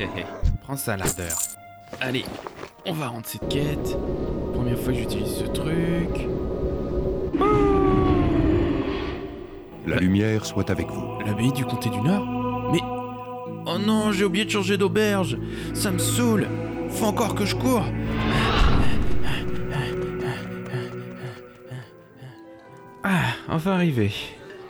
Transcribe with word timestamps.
Prends 0.62 0.76
ça, 0.76 0.96
l'ardeur. 0.96 1.36
Allez, 2.00 2.24
on 2.86 2.92
va 2.92 3.08
rendre 3.08 3.26
cette 3.26 3.48
quête. 3.48 3.96
Première 4.54 4.78
fois 4.78 4.92
que 4.92 4.98
j'utilise 4.98 5.34
ce 5.34 5.44
truc. 5.44 6.26
La 9.86 9.96
lumière 9.96 10.44
soit 10.44 10.70
avec 10.70 10.88
vous. 10.88 11.18
L'abbaye 11.26 11.52
du 11.52 11.64
comté 11.64 11.88
du 11.90 12.00
Nord? 12.00 12.70
Mais. 12.72 12.80
Oh 13.66 13.78
non, 13.78 14.12
j'ai 14.12 14.24
oublié 14.24 14.44
de 14.44 14.50
changer 14.50 14.76
d'auberge 14.78 15.36
Ça 15.74 15.90
me 15.90 15.98
saoule 15.98 16.46
Faut 16.88 17.06
encore 17.06 17.34
que 17.34 17.44
je 17.44 17.54
cours 17.54 17.84
Ah, 23.02 23.32
enfin 23.48 23.72
arrivé. 23.72 24.12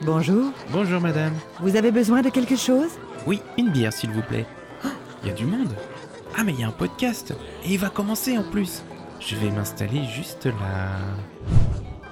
Bonjour, 0.02 0.52
Bonjour 0.72 1.00
madame. 1.00 1.34
vous 1.60 1.76
avez 1.76 1.90
besoin 1.90 2.22
de 2.22 2.30
quelque 2.30 2.56
chose? 2.56 2.90
Oui, 3.26 3.40
une 3.58 3.68
bière 3.70 3.92
s'il 3.92 4.10
vous 4.10 4.22
plaît. 4.22 4.46
Il 5.22 5.28
y 5.28 5.32
a 5.32 5.34
du 5.34 5.44
monde. 5.44 5.74
Ah 6.36 6.44
mais 6.44 6.52
il 6.52 6.60
y 6.60 6.64
a 6.64 6.68
un 6.68 6.72
podcast. 6.72 7.34
Et 7.64 7.72
il 7.74 7.78
va 7.78 7.90
commencer 7.90 8.38
en 8.38 8.42
plus. 8.42 8.82
Je 9.20 9.36
vais 9.36 9.50
m'installer 9.50 10.02
juste 10.16 10.46
là. 10.46 10.96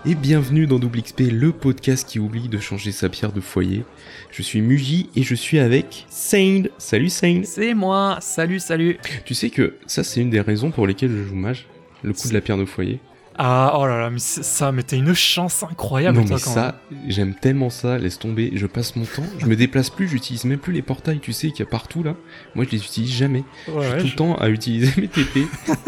Et 0.05 0.15
bienvenue 0.15 0.67
dans 0.67 0.79
Double 0.79 1.01
XP, 1.03 1.23
le 1.33 1.53
podcast 1.53 2.07
qui 2.07 2.19
oublie 2.19 2.49
de 2.49 2.59
changer 2.59 2.93
sa 2.93 3.09
pierre 3.09 3.33
de 3.33 3.41
foyer. 3.41 3.85
Je 4.31 4.43
suis 4.43 4.61
Muji 4.61 5.09
et 5.17 5.23
je 5.23 5.35
suis 5.35 5.59
avec 5.59 6.07
Saint. 6.11 6.65
Salut 6.77 7.09
Saint. 7.09 7.43
C'est 7.45 7.73
moi, 7.73 8.19
salut, 8.21 8.61
salut. 8.61 8.99
Tu 9.25 9.35
sais 9.35 9.49
que 9.49 9.77
ça 9.87 10.05
c'est 10.05 10.21
une 10.21 10.31
des 10.31 10.41
raisons 10.41 10.71
pour 10.71 10.87
lesquelles 10.87 11.11
je 11.11 11.25
joue 11.25 11.35
mage. 11.35 11.67
Le 12.03 12.13
coup 12.13 12.29
de 12.29 12.35
la 12.35 12.41
pierre 12.43 12.59
de 12.59 12.67
foyer. 12.67 13.01
Ah, 13.41 13.75
oh 13.79 13.87
là 13.87 14.01
là, 14.01 14.11
mais 14.11 14.19
c'est- 14.19 14.43
ça, 14.43 14.73
mais 14.73 14.83
t'as 14.83 14.97
une 14.97 15.15
chance 15.15 15.63
incroyable, 15.63 16.19
non 16.19 16.25
toi, 16.25 16.37
mais 16.37 16.43
quand 16.43 16.51
ça, 16.55 16.81
j'aime 17.07 17.35
tellement 17.35 17.71
ça, 17.71 17.97
laisse 17.97 18.19
tomber, 18.19 18.51
je 18.55 18.67
passe 18.67 18.97
mon 18.97 19.05
temps, 19.05 19.23
je 19.39 19.47
me 19.47 19.55
déplace 19.55 19.91
plus, 19.91 20.09
j'utilise 20.09 20.45
même 20.45 20.59
plus 20.59 20.73
les 20.73 20.83
portails, 20.83 21.21
tu 21.21 21.33
sais 21.33 21.51
qu'il 21.51 21.61
y 21.61 21.63
a 21.63 21.71
partout 21.71 22.03
là. 22.03 22.15
Moi 22.57 22.65
je 22.65 22.71
les 22.73 22.83
utilise 22.85 23.13
jamais. 23.13 23.45
je 23.67 23.71
suis 23.73 23.79
ouais, 23.81 23.99
tout 23.99 24.07
je- 24.07 24.13
le 24.13 24.17
temps 24.17 24.35
à 24.37 24.49
utiliser 24.49 24.93
mes 25.01 25.09
TP. 25.09 25.47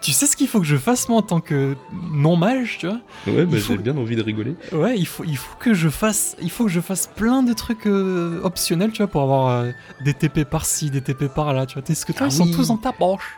Tu 0.00 0.10
sais 0.10 0.26
ce 0.26 0.34
qu'il 0.36 0.48
faut 0.48 0.58
que 0.58 0.66
je 0.66 0.76
fasse, 0.76 1.08
moi, 1.08 1.18
en 1.18 1.22
tant 1.22 1.40
que 1.40 1.76
non-mage, 2.12 2.78
tu 2.80 2.88
vois? 2.88 2.98
Ouais, 3.28 3.46
bah 3.46 3.58
faut- 3.58 3.74
j'ai 3.74 3.78
bien 3.78 3.96
envie 3.96 4.16
de 4.16 4.22
rigoler. 4.22 4.56
Ouais, 4.72 4.98
il 4.98 5.06
faut, 5.06 5.22
il 5.24 5.36
faut 5.36 5.54
que 5.60 5.72
je 5.72 5.88
fasse, 5.88 6.34
il 6.42 6.50
faut 6.50 6.64
que 6.64 6.70
je 6.70 6.80
fasse 6.80 7.06
plein 7.06 7.44
de 7.44 7.52
trucs 7.52 7.86
euh, 7.86 8.40
optionnels, 8.42 8.90
tu 8.90 8.98
vois, 8.98 9.06
pour 9.06 9.22
avoir 9.22 9.48
euh, 9.50 9.70
des 10.04 10.14
TP 10.14 10.44
par-ci, 10.44 10.90
des 10.90 11.00
TP 11.00 11.28
par-là, 11.32 11.64
tu 11.64 11.78
vois. 11.78 11.88
Est-ce 11.88 12.04
que 12.04 12.10
toi, 12.12 12.26
Ah 12.28 12.28
ils 12.28 12.36
sont 12.36 12.50
tous 12.50 12.68
dans 12.68 12.76
ta 12.76 12.90
poche 12.92 13.37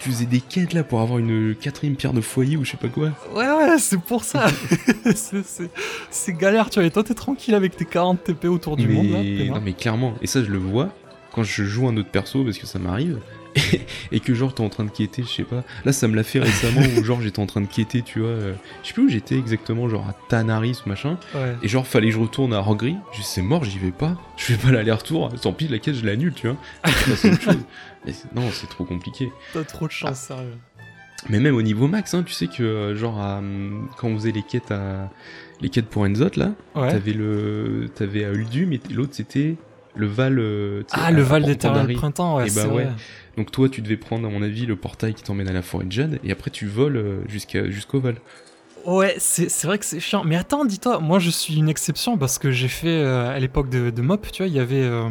Tu 0.00 0.08
faisais 0.08 0.24
des 0.26 0.40
quêtes 0.40 0.72
là 0.72 0.82
pour 0.82 1.00
avoir 1.00 1.18
une 1.18 1.54
quatrième 1.54 1.94
pierre 1.94 2.12
de 2.14 2.20
foyer 2.22 2.56
ou 2.56 2.64
je 2.64 2.70
sais 2.72 2.76
pas 2.78 2.88
quoi. 2.88 3.10
Ouais, 3.34 3.46
ouais, 3.50 3.78
c'est 3.78 4.00
pour 4.00 4.24
ça. 4.24 4.46
c'est- 6.10 6.32
galère, 6.32 6.70
tu 6.70 6.78
vois. 6.78 6.86
Et 6.86 6.90
toi, 6.90 7.04
t'es 7.04 7.14
tranquille 7.14 7.54
avec 7.54 7.76
tes 7.76 7.84
40 7.84 8.24
TP 8.24 8.46
autour 8.46 8.76
du 8.76 8.88
mais... 8.88 8.94
monde, 8.94 9.10
là. 9.10 9.54
non 9.54 9.60
mais 9.62 9.72
clairement, 9.74 10.14
et 10.22 10.26
ça 10.26 10.42
je 10.42 10.50
le 10.50 10.58
vois 10.58 10.88
quand 11.32 11.42
je 11.44 11.64
joue 11.64 11.86
un 11.86 11.96
autre 11.96 12.08
perso 12.10 12.42
parce 12.44 12.58
que 12.58 12.66
ça 12.66 12.78
m'arrive. 12.78 13.18
Et, 13.56 13.80
et 14.12 14.20
que 14.20 14.32
genre 14.32 14.54
t'es 14.54 14.62
en 14.62 14.68
train 14.68 14.84
de 14.84 14.90
quêter, 14.90 15.22
je 15.22 15.28
sais 15.28 15.42
pas. 15.44 15.64
Là 15.84 15.92
ça 15.92 16.08
me 16.08 16.14
l'a 16.16 16.22
fait 16.22 16.38
récemment 16.40 16.80
où 16.98 17.04
genre 17.04 17.20
j'étais 17.20 17.40
en 17.40 17.46
train 17.46 17.60
de 17.60 17.66
quêter, 17.66 18.02
tu 18.02 18.20
vois. 18.20 18.28
euh, 18.28 18.54
je 18.82 18.88
sais 18.88 18.94
plus 18.94 19.04
où 19.04 19.08
j'étais 19.08 19.36
exactement, 19.36 19.88
genre 19.88 20.06
à 20.08 20.14
Tanaris 20.28 20.78
ou 20.84 20.88
machin. 20.88 21.18
Ouais. 21.34 21.56
Et 21.62 21.68
genre 21.68 21.86
fallait 21.86 22.08
que 22.08 22.14
je 22.14 22.20
retourne 22.20 22.52
à 22.54 22.60
Rogri. 22.60 22.96
Je 23.12 23.18
dis 23.18 23.24
c'est 23.26 23.42
mort, 23.42 23.64
j'y 23.64 23.78
vais 23.78 23.90
pas. 23.90 24.16
Je 24.36 24.44
fais 24.44 24.54
pas 24.56 24.70
l'aller-retour. 24.72 25.30
Tant 25.42 25.52
pis, 25.52 25.68
la 25.68 25.78
quête 25.78 25.94
je 25.96 26.06
l'annule, 26.06 26.32
tu 26.32 26.48
vois. 26.48 26.56
Mais 28.06 28.12
non, 28.34 28.48
c'est 28.52 28.68
trop 28.68 28.84
compliqué. 28.84 29.30
T'as 29.52 29.64
trop 29.64 29.86
de 29.86 29.92
chance, 29.92 30.18
sérieux. 30.20 30.56
Mais 31.28 31.38
même 31.38 31.54
au 31.54 31.60
niveau 31.62 31.86
max, 31.86 32.14
hein, 32.14 32.22
tu 32.22 32.32
sais 32.32 32.46
que 32.46 32.62
euh, 32.62 32.96
genre 32.96 33.20
à, 33.20 33.38
hum, 33.38 33.88
quand 33.98 34.08
on 34.08 34.14
faisait 34.16 34.32
les 34.32 34.42
quêtes 34.42 34.70
à 34.70 35.10
les 35.60 35.68
quêtes 35.68 35.86
pour 35.88 36.02
Enzot 36.02 36.30
là, 36.36 36.52
Ouais. 36.74 36.90
t'avais 36.90 37.12
le 37.12 37.90
t'avais 37.94 38.24
à 38.24 38.30
Uldum 38.32 38.72
et 38.72 38.80
l'autre 38.90 39.12
c'était 39.12 39.56
le 39.94 40.06
Val. 40.06 40.38
euh, 40.38 40.82
Ah, 40.92 41.06
à- 41.06 41.10
le 41.10 41.20
Val 41.20 41.44
d'éternel 41.44 41.92
printemps, 41.94 42.36
ouais, 42.36 42.44
Et 42.44 42.46
bah 42.46 42.62
c'est 42.62 42.68
ouais. 42.68 42.84
vrai. 42.84 42.92
Donc 43.36 43.50
toi 43.52 43.68
tu 43.68 43.82
devais 43.82 43.98
prendre 43.98 44.26
à 44.26 44.30
mon 44.30 44.40
avis 44.40 44.64
le 44.64 44.76
portail 44.76 45.12
qui 45.12 45.22
t'emmène 45.22 45.48
à 45.48 45.52
la 45.52 45.60
forêt 45.60 45.84
de 45.84 45.92
Jade 45.92 46.18
et 46.24 46.32
après 46.32 46.50
tu 46.50 46.64
voles 46.66 46.96
euh, 46.96 47.20
jusqu'à 47.28 47.68
jusqu'au 47.68 48.00
Val. 48.00 48.14
Ouais, 48.86 49.14
c'est 49.18 49.64
vrai 49.64 49.78
que 49.78 49.84
c'est 49.84 50.00
chiant. 50.00 50.24
Mais 50.24 50.36
attends, 50.36 50.64
dis-toi, 50.64 51.00
moi 51.00 51.18
je 51.18 51.28
suis 51.28 51.56
une 51.58 51.68
exception 51.68 52.16
parce 52.16 52.38
que 52.38 52.50
j'ai 52.50 52.68
fait 52.68 52.88
euh, 53.02 53.28
à 53.28 53.38
l'époque 53.38 53.68
de, 53.68 53.90
de 53.90 54.00
MOP, 54.00 54.32
tu 54.32 54.42
vois, 54.42 54.46
il 54.48 54.54
y 54.54 54.58
avait 54.58 54.80
euh, 54.82 55.10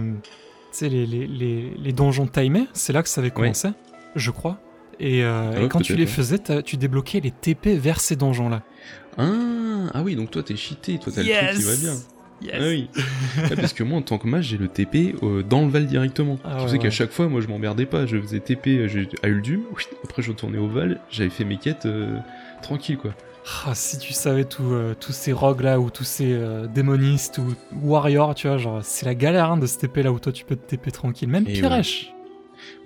sais, 0.78 0.90
les, 0.90 1.06
les, 1.06 1.28
les, 1.28 1.72
les 1.78 1.94
donjons 1.94 2.28
timés, 2.28 2.68
c'est 2.74 2.94
là 2.94 3.04
que 3.04 3.10
ça 3.10 3.22
avait 3.22 3.32
commencé, 3.32 3.70
je 4.16 4.32
crois. 4.32 4.60
Et, 5.00 5.24
euh, 5.24 5.54
Ah 5.56 5.62
et 5.64 5.68
quand 5.70 5.80
tu 5.80 5.96
les 5.96 6.04
ouais. 6.04 6.08
faisais, 6.08 6.40
t'as- 6.40 6.62
tu 6.62 6.76
débloquais 6.78 7.22
les 7.22 7.32
TP 7.32 7.78
vers 7.78 8.00
ces 8.02 8.16
donjons-là. 8.18 8.64
Ah, 9.18 9.26
ah 9.94 10.02
oui 10.04 10.16
donc 10.16 10.32
toi 10.32 10.44
t'es 10.44 10.56
cheaté, 10.56 10.98
toi 10.98 11.12
t'as 11.16 11.24
le 11.24 11.30
truc 11.30 11.58
qui 11.58 11.64
va 11.64 11.76
bien. 11.76 11.94
Yes 12.42 12.54
Ah 12.58 12.68
oui. 12.68 12.90
Parce 13.56 13.74
que 13.74 13.84
moi, 13.84 13.98
en 13.98 14.02
tant 14.02 14.18
que 14.18 14.26
mage, 14.28 14.46
j'ai 14.46 14.58
le 14.58 14.70
TP 14.70 15.14
euh, 15.24 15.44
dans 15.44 15.62
le 15.62 15.68
Val 15.68 15.86
directement. 15.88 16.38
Ah 16.46 16.56
tu 16.60 16.64
ouais, 16.64 16.70
sais 16.72 16.78
qu'à 16.80 16.90
chaque 16.90 17.12
fois, 17.12 17.28
moi, 17.28 17.42
je 17.42 17.48
m'emmerdais 17.48 17.86
pas. 17.86 18.06
Je 18.06 18.18
faisais 18.18 18.40
TP 18.40 18.68
euh, 18.80 18.88
à 19.24 19.28
Uldum, 19.28 19.62
après 20.06 20.22
je 20.22 20.32
retournais 20.32 20.58
au 20.58 20.68
Val, 20.68 21.02
j'avais 21.12 21.30
fait 21.30 21.44
mes 21.44 21.58
quêtes 21.58 21.86
euh, 21.86 22.18
tranquille, 22.62 22.98
quoi. 22.98 23.14
Ah, 23.66 23.76
si 23.76 23.98
tu 23.98 24.14
savais 24.14 24.46
tout, 24.46 24.72
euh, 24.72 24.96
tous 25.00 25.12
ces 25.12 25.34
rogues 25.34 25.62
là 25.62 25.80
ou 25.80 25.90
tous 25.90 26.04
ces 26.04 26.34
euh, 26.34 26.68
démonistes 26.68 27.40
ou 27.40 27.54
warriors, 27.82 28.36
tu 28.36 28.48
vois, 28.48 28.58
genre 28.58 28.80
c'est 28.84 29.06
la 29.06 29.16
galère 29.16 29.52
hein, 29.52 29.58
de 29.58 29.66
ce 29.66 29.78
TP 29.78 29.98
là 29.98 30.12
où 30.12 30.20
toi 30.20 30.32
tu 30.32 30.46
peux 30.46 30.56
te 30.56 30.76
TP 30.76 30.92
tranquille. 30.92 31.30
Même 31.30 31.46
Piresh. 31.46 32.14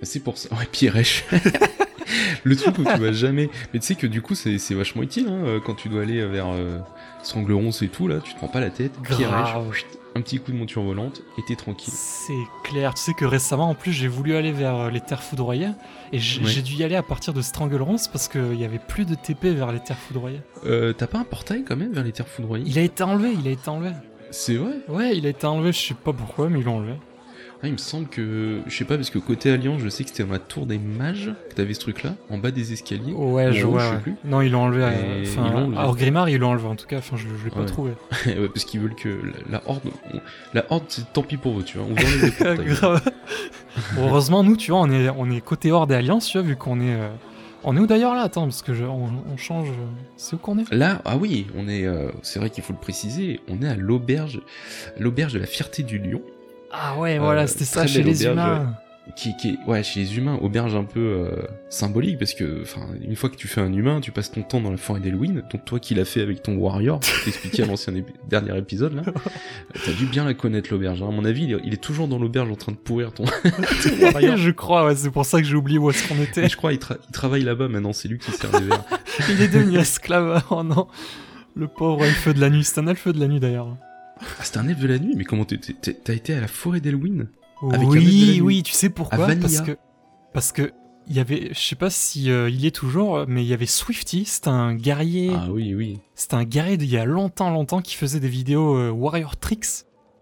c'est 0.02 0.20
pour 0.20 0.38
ça. 0.38 0.54
Ouais, 0.54 0.66
Pierrech. 0.70 1.24
le 2.44 2.56
truc 2.56 2.78
où 2.78 2.84
tu 2.84 3.00
vas 3.00 3.12
jamais. 3.12 3.48
Mais 3.72 3.80
tu 3.80 3.86
sais 3.86 3.94
que 3.94 4.06
du 4.06 4.22
coup, 4.22 4.34
c'est 4.34 4.74
vachement 4.74 5.02
utile 5.02 5.28
hein, 5.28 5.44
euh, 5.44 5.60
quand 5.64 5.74
tu 5.74 5.88
dois 5.88 6.02
aller 6.02 6.24
vers 6.26 6.48
euh, 6.48 6.78
Sangleron 7.22 7.70
et 7.70 7.88
tout, 7.88 8.08
là, 8.08 8.20
tu 8.22 8.32
te 8.32 8.38
prends 8.38 8.48
pas 8.48 8.60
la 8.60 8.70
tête. 8.70 8.92
Grave. 9.02 9.64
Un 10.16 10.20
petit 10.20 10.38
coup 10.38 10.52
de 10.52 10.56
monture 10.56 10.82
volante 10.82 11.22
et 11.38 11.42
t'es 11.46 11.56
tranquille. 11.56 11.92
C'est 11.94 12.32
clair. 12.62 12.94
Tu 12.94 13.02
sais 13.02 13.14
que 13.14 13.24
récemment, 13.24 13.68
en 13.70 13.74
plus, 13.74 13.92
j'ai 13.92 14.06
voulu 14.08 14.36
aller 14.36 14.52
vers 14.52 14.76
euh, 14.76 14.90
les 14.90 15.00
terres 15.00 15.22
foudroyées 15.22 15.70
et 16.12 16.18
j'ai 16.18 16.42
Ouais. 16.42 16.62
dû 16.62 16.74
y 16.74 16.84
aller 16.84 16.94
à 16.96 17.02
partir 17.02 17.32
de 17.34 17.42
Strangleronce 17.42 18.06
parce 18.08 18.28
qu'il 18.28 18.54
y 18.54 18.64
avait 18.64 18.78
plus 18.78 19.04
de 19.06 19.14
TP 19.14 19.46
vers 19.46 19.72
les 19.72 19.80
terres 19.80 19.98
foudroyées. 19.98 20.40
Euh, 20.66 20.92
T'as 20.92 21.06
pas 21.08 21.18
un 21.18 21.24
portail 21.24 21.64
quand 21.64 21.76
même 21.76 21.92
vers 21.92 22.04
les 22.04 22.12
terres 22.12 22.28
foudroyées? 22.28 22.64
Il 22.66 22.78
a 22.78 22.82
été 22.82 23.02
enlevé, 23.02 23.32
il 23.38 23.46
a 23.48 23.50
été 23.50 23.68
enlevé. 23.68 23.90
C'est 24.30 24.54
vrai? 24.56 24.72
Ouais, 24.88 25.16
il 25.16 25.26
a 25.26 25.30
été 25.30 25.46
enlevé, 25.46 25.72
je 25.72 25.78
sais 25.78 25.94
pas 25.94 26.12
pourquoi, 26.12 26.48
mais 26.48 26.60
ils 26.60 26.64
l'ont 26.64 26.76
enlevé. 26.78 26.94
Ah, 27.64 27.68
il 27.68 27.72
me 27.72 27.78
semble 27.78 28.08
que. 28.08 28.60
Je 28.66 28.76
sais 28.76 28.84
pas, 28.84 28.96
parce 28.96 29.08
que 29.08 29.18
côté 29.18 29.50
Alliance, 29.50 29.80
je 29.82 29.88
sais 29.88 30.04
que 30.04 30.10
c'était 30.10 30.22
dans 30.24 30.32
la 30.32 30.38
tour 30.38 30.66
des 30.66 30.76
mages 30.76 31.30
que 31.48 31.54
t'avais 31.54 31.72
ce 31.72 31.80
truc-là, 31.80 32.14
en 32.28 32.36
bas 32.36 32.50
des 32.50 32.74
escaliers. 32.74 33.14
Ouais, 33.14 33.54
je 33.54 33.64
vois. 33.64 33.88
ouais. 33.92 34.12
Non, 34.26 34.42
ils 34.42 34.50
l'ont 34.52 34.64
enlevé. 34.64 34.82
Euh, 34.84 35.22
ils 35.24 35.28
Enfin, 35.30 35.44
enlevé. 35.50 35.76
à 35.78 35.86
Orgrimmar, 35.86 36.28
ils 36.28 36.36
l'ont 36.38 36.50
enlevé 36.50 36.66
en 36.68 36.76
tout 36.76 36.86
cas. 36.86 36.98
Enfin, 36.98 37.16
je, 37.16 37.22
je 37.26 37.44
l'ai 37.44 37.50
pas 37.50 37.60
Ouais. 37.60 37.64
trouvé. 37.66 37.92
ouais, 38.26 38.48
parce 38.52 38.66
qu'ils 38.66 38.80
veulent 38.80 38.94
que 38.94 39.08
la, 39.48 39.58
la 39.58 39.62
horde. 39.66 39.80
on- 40.12 40.20
La 40.52 40.66
horde, 40.68 40.84
c'est 40.88 41.10
tant 41.14 41.22
pis 41.22 41.38
pour 41.38 41.58
eux, 41.58 41.62
tu 41.64 41.78
vois. 41.78 41.86
On 41.90 41.94
vous 41.94 42.46
enlève. 42.46 42.64
Grave. 42.76 43.02
Heureusement, 43.98 44.42
nous, 44.44 44.56
tu 44.58 44.70
vois, 44.70 44.80
on 44.82 44.90
est, 44.90 45.08
on 45.08 45.30
est 45.30 45.40
côté 45.40 45.72
Horde 45.72 45.90
et 45.92 45.94
Alliance, 45.94 46.26
tu 46.26 46.36
vois, 46.38 46.46
vu 46.46 46.56
qu'on 46.56 46.80
est. 46.80 46.94
euh, 46.94 47.08
On 47.64 47.74
est 47.76 47.80
où 47.80 47.86
d'ailleurs 47.86 48.14
là? 48.14 48.20
Attends, 48.22 48.42
parce 48.44 48.60
que 48.62 48.74
je- 48.74 48.84
on, 48.84 49.08
on 49.32 49.36
change. 49.38 49.68
euh, 49.70 49.86
C'est 50.16 50.36
où 50.36 50.38
qu'on 50.38 50.58
est? 50.58 50.70
Là, 50.70 51.00
ah 51.06 51.16
oui, 51.16 51.46
on 51.56 51.66
est. 51.66 51.86
euh, 51.86 52.10
c'est 52.22 52.38
vrai 52.38 52.50
qu'il 52.50 52.62
faut 52.62 52.74
le 52.74 52.78
préciser, 52.78 53.40
on 53.48 53.62
est 53.62 53.68
à 53.68 53.74
l'auberge. 53.74 54.42
L'auberge 54.98 55.32
de 55.32 55.38
la 55.38 55.46
fierté 55.46 55.82
du 55.82 55.98
lion. 55.98 56.20
Ah 56.76 56.98
ouais, 56.98 57.16
Euh, 57.18 57.20
voilà, 57.20 57.46
c'était 57.46 57.64
ça 57.64 57.86
chez 57.86 58.02
les 58.02 58.26
auberge, 58.26 58.32
humains. 58.32 58.74
Qui, 59.16 59.36
qui 59.36 59.58
ouais, 59.66 59.82
chez 59.82 60.00
les 60.00 60.16
humains, 60.16 60.38
auberge 60.40 60.74
un 60.74 60.84
peu 60.84 60.98
euh, 61.00 61.36
symbolique, 61.68 62.18
parce 62.18 62.32
que, 62.32 62.62
enfin, 62.62 62.86
une 63.02 63.14
fois 63.16 63.28
que 63.28 63.36
tu 63.36 63.46
fais 63.48 63.60
un 63.60 63.70
humain, 63.72 64.00
tu 64.00 64.10
passes 64.12 64.32
ton 64.32 64.40
temps 64.42 64.62
dans 64.62 64.70
la 64.70 64.78
forêt 64.78 64.98
d'Halloween. 65.00 65.42
Donc, 65.52 65.64
toi 65.66 65.78
qui 65.78 65.94
l'as 65.94 66.06
fait 66.06 66.22
avec 66.22 66.42
ton 66.42 66.54
warrior, 66.56 67.00
je 67.02 67.24
t'expliquais 67.26 67.64
à 67.64 67.66
l'ancien 67.66 67.92
épi- 67.92 68.14
dernier 68.28 68.56
épisode, 68.56 68.94
là, 68.94 69.02
t'as 69.84 69.92
dû 69.92 70.06
bien 70.06 70.24
la 70.24 70.32
connaître, 70.32 70.70
l'auberge. 70.72 71.02
hein. 71.02 71.08
À 71.08 71.12
mon 71.12 71.24
avis, 71.26 71.44
il 71.44 71.52
est, 71.52 71.60
il 71.64 71.74
est 71.74 71.82
toujours 71.82 72.08
dans 72.08 72.18
l'auberge 72.18 72.50
en 72.50 72.56
train 72.56 72.72
de 72.72 72.78
pourrir 72.78 73.12
ton, 73.12 73.24
ton 73.42 74.04
warrior. 74.12 74.38
je 74.38 74.50
crois, 74.50 74.86
ouais, 74.86 74.96
c'est 74.96 75.10
pour 75.10 75.26
ça 75.26 75.38
que 75.40 75.46
j'ai 75.46 75.54
oublié 75.56 75.78
où 75.78 75.90
est-ce 75.90 76.08
qu'on 76.08 76.14
Mais 76.14 76.24
était. 76.24 76.48
je 76.48 76.56
crois 76.56 76.72
il, 76.72 76.78
tra- 76.78 76.96
il 77.06 77.12
travaille 77.12 77.42
là-bas 77.42 77.68
maintenant, 77.68 77.92
c'est 77.92 78.08
lui 78.08 78.18
qui 78.18 78.30
sert 78.32 78.58
les 78.58 78.66
verres. 78.66 78.84
Il 79.28 79.42
est 79.42 79.48
devenu 79.48 79.76
esclave. 79.78 80.42
Oh 80.50 80.62
non. 80.62 80.86
Le 81.54 81.68
pauvre 81.68 82.04
elfe 82.04 82.28
de 82.34 82.40
la 82.40 82.48
nuit. 82.50 82.64
C'est 82.64 82.80
un 82.80 82.86
elfe 82.86 83.06
de 83.06 83.20
la 83.20 83.28
nuit 83.28 83.38
d'ailleurs. 83.38 83.76
Ah, 84.40 84.44
c'était 84.44 84.58
un 84.58 84.68
elfe 84.68 84.78
de 84.80 84.86
la 84.88 84.98
nuit, 84.98 85.14
mais 85.16 85.24
comment 85.24 85.44
t'as 85.44 86.14
été 86.14 86.34
à 86.34 86.40
la 86.40 86.48
forêt 86.48 86.80
d'Halloween 86.80 87.28
Avec 87.72 87.80
un 87.80 87.82
elfe 87.82 87.88
de 87.90 87.94
la 87.94 88.00
Oui, 88.00 88.04
nuit. 88.32 88.40
oui, 88.40 88.62
tu 88.62 88.72
sais 88.72 88.88
pourquoi 88.90 89.26
Parce 89.26 89.60
que. 89.60 89.76
Parce 90.32 90.52
que. 90.52 90.72
Il 91.06 91.14
y 91.14 91.20
avait, 91.20 91.50
je 91.52 91.58
sais 91.60 91.76
pas 91.76 91.90
si 91.90 92.30
euh, 92.30 92.48
il 92.48 92.58
y 92.62 92.66
est 92.66 92.70
toujours, 92.70 93.26
mais 93.28 93.44
il 93.44 93.46
y 93.46 93.52
avait 93.52 93.66
Swifty, 93.66 94.24
c'était 94.24 94.48
un 94.48 94.74
guerrier, 94.74 95.32
Ah 95.36 95.48
oui, 95.50 95.74
oui. 95.74 95.98
c'était 96.14 96.32
un 96.36 96.44
guerrier 96.44 96.78
d'il 96.78 96.88
y 96.88 96.96
a 96.96 97.04
longtemps, 97.04 97.50
longtemps 97.50 97.82
qui 97.82 97.94
faisait 97.94 98.20
des 98.20 98.28
vidéos 98.30 98.74
euh, 98.78 98.88
Warrior 98.88 99.36
Tricks. 99.36 99.66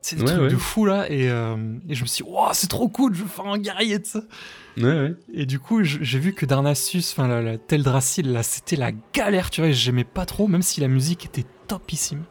C'est 0.01 0.17
des 0.17 0.23
Ouais, 0.23 0.29
trucs 0.31 0.41
ouais. 0.43 0.49
de 0.51 0.57
fou 0.57 0.85
là, 0.85 1.09
et, 1.09 1.31
euh, 1.31 1.55
et 1.89 1.95
je 1.95 2.03
me 2.03 2.09
suis 2.09 2.25
dit, 2.25 2.29
wow, 2.29 2.49
c'est 2.53 2.67
trop 2.67 2.89
cool, 2.89 3.15
je 3.15 3.23
veux 3.23 3.29
faire 3.29 3.47
un 3.47 3.59
guerrier 3.59 4.01
de 4.01 4.05
ça. 4.07 4.23
Ouais, 4.77 4.83
ouais. 4.83 5.15
Et 5.33 5.47
du 5.47 5.61
coup, 5.61 5.85
j'ai 5.85 6.19
vu 6.19 6.33
que 6.33 6.47
Darnassus, 6.47 7.05
enfin 7.13 7.29
la, 7.29 7.41
la 7.43 7.59
Teldrassil, 7.59 8.33
là, 8.33 8.43
c'était 8.43 8.75
la 8.75 8.91
galère, 9.15 9.51
tu 9.51 9.61
vois, 9.61 9.71
j'aimais 9.71 10.03
pas 10.03 10.27
trop, 10.27 10.49
même 10.49 10.63
si 10.63 10.81
la 10.81 10.89
musique 10.89 11.27
était 11.27 11.47
topissime. 11.69 12.25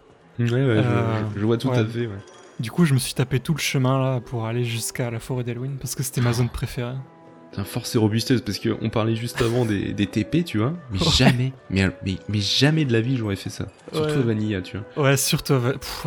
Ouais, 0.46 0.66
ouais, 0.66 0.84
je- 0.84 0.88
Euh, 0.88 1.22
je, 1.36 1.40
je 1.40 1.46
vois 1.46 1.58
tout 1.58 1.70
ouais. 1.70 1.78
à 1.78 1.86
fait, 1.86 2.08
ouais. 2.08 2.18
Du 2.60 2.70
coup, 2.72 2.86
je 2.86 2.94
me 2.94 3.00
suis 3.00 3.14
tapé 3.14 3.40
tout 3.40 3.54
le 3.54 3.60
chemin 3.60 4.00
là 4.00 4.20
pour 4.20 4.46
aller 4.46 4.64
jusqu'à 4.64 5.10
la 5.10 5.20
forêt 5.20 5.44
d'Halloween 5.44 5.78
parce 5.80 5.96
que 5.96 6.04
c'était 6.04 6.22
ma 6.22 6.32
zone 6.34 6.50
préférée. 6.50 6.94
Putain, 7.50 7.64
force 7.66 7.96
et 7.96 7.98
robustesse, 7.98 8.40
parce 8.40 8.60
qu'on 8.60 8.90
parlait 8.90 9.16
juste 9.16 9.42
avant 9.42 9.66
des, 9.66 9.92
des 9.92 10.06
TP, 10.08 10.46
tu 10.46 10.60
vois. 10.60 10.72
Mais 10.92 11.00
jamais, 11.00 11.52
mais, 11.70 11.90
mais, 12.06 12.16
mais 12.30 12.40
jamais 12.40 12.86
de 12.86 12.94
la 12.94 13.02
vie 13.02 13.18
j'aurais 13.18 13.36
fait 13.36 13.50
ça. 13.50 13.66
Surtout 13.92 14.08
Ouais. 14.10 14.16
à 14.16 14.22
Vanilla, 14.22 14.62
tu 14.62 14.78
vois. 14.96 15.04
Ouais, 15.04 15.18
surtout, 15.18 15.56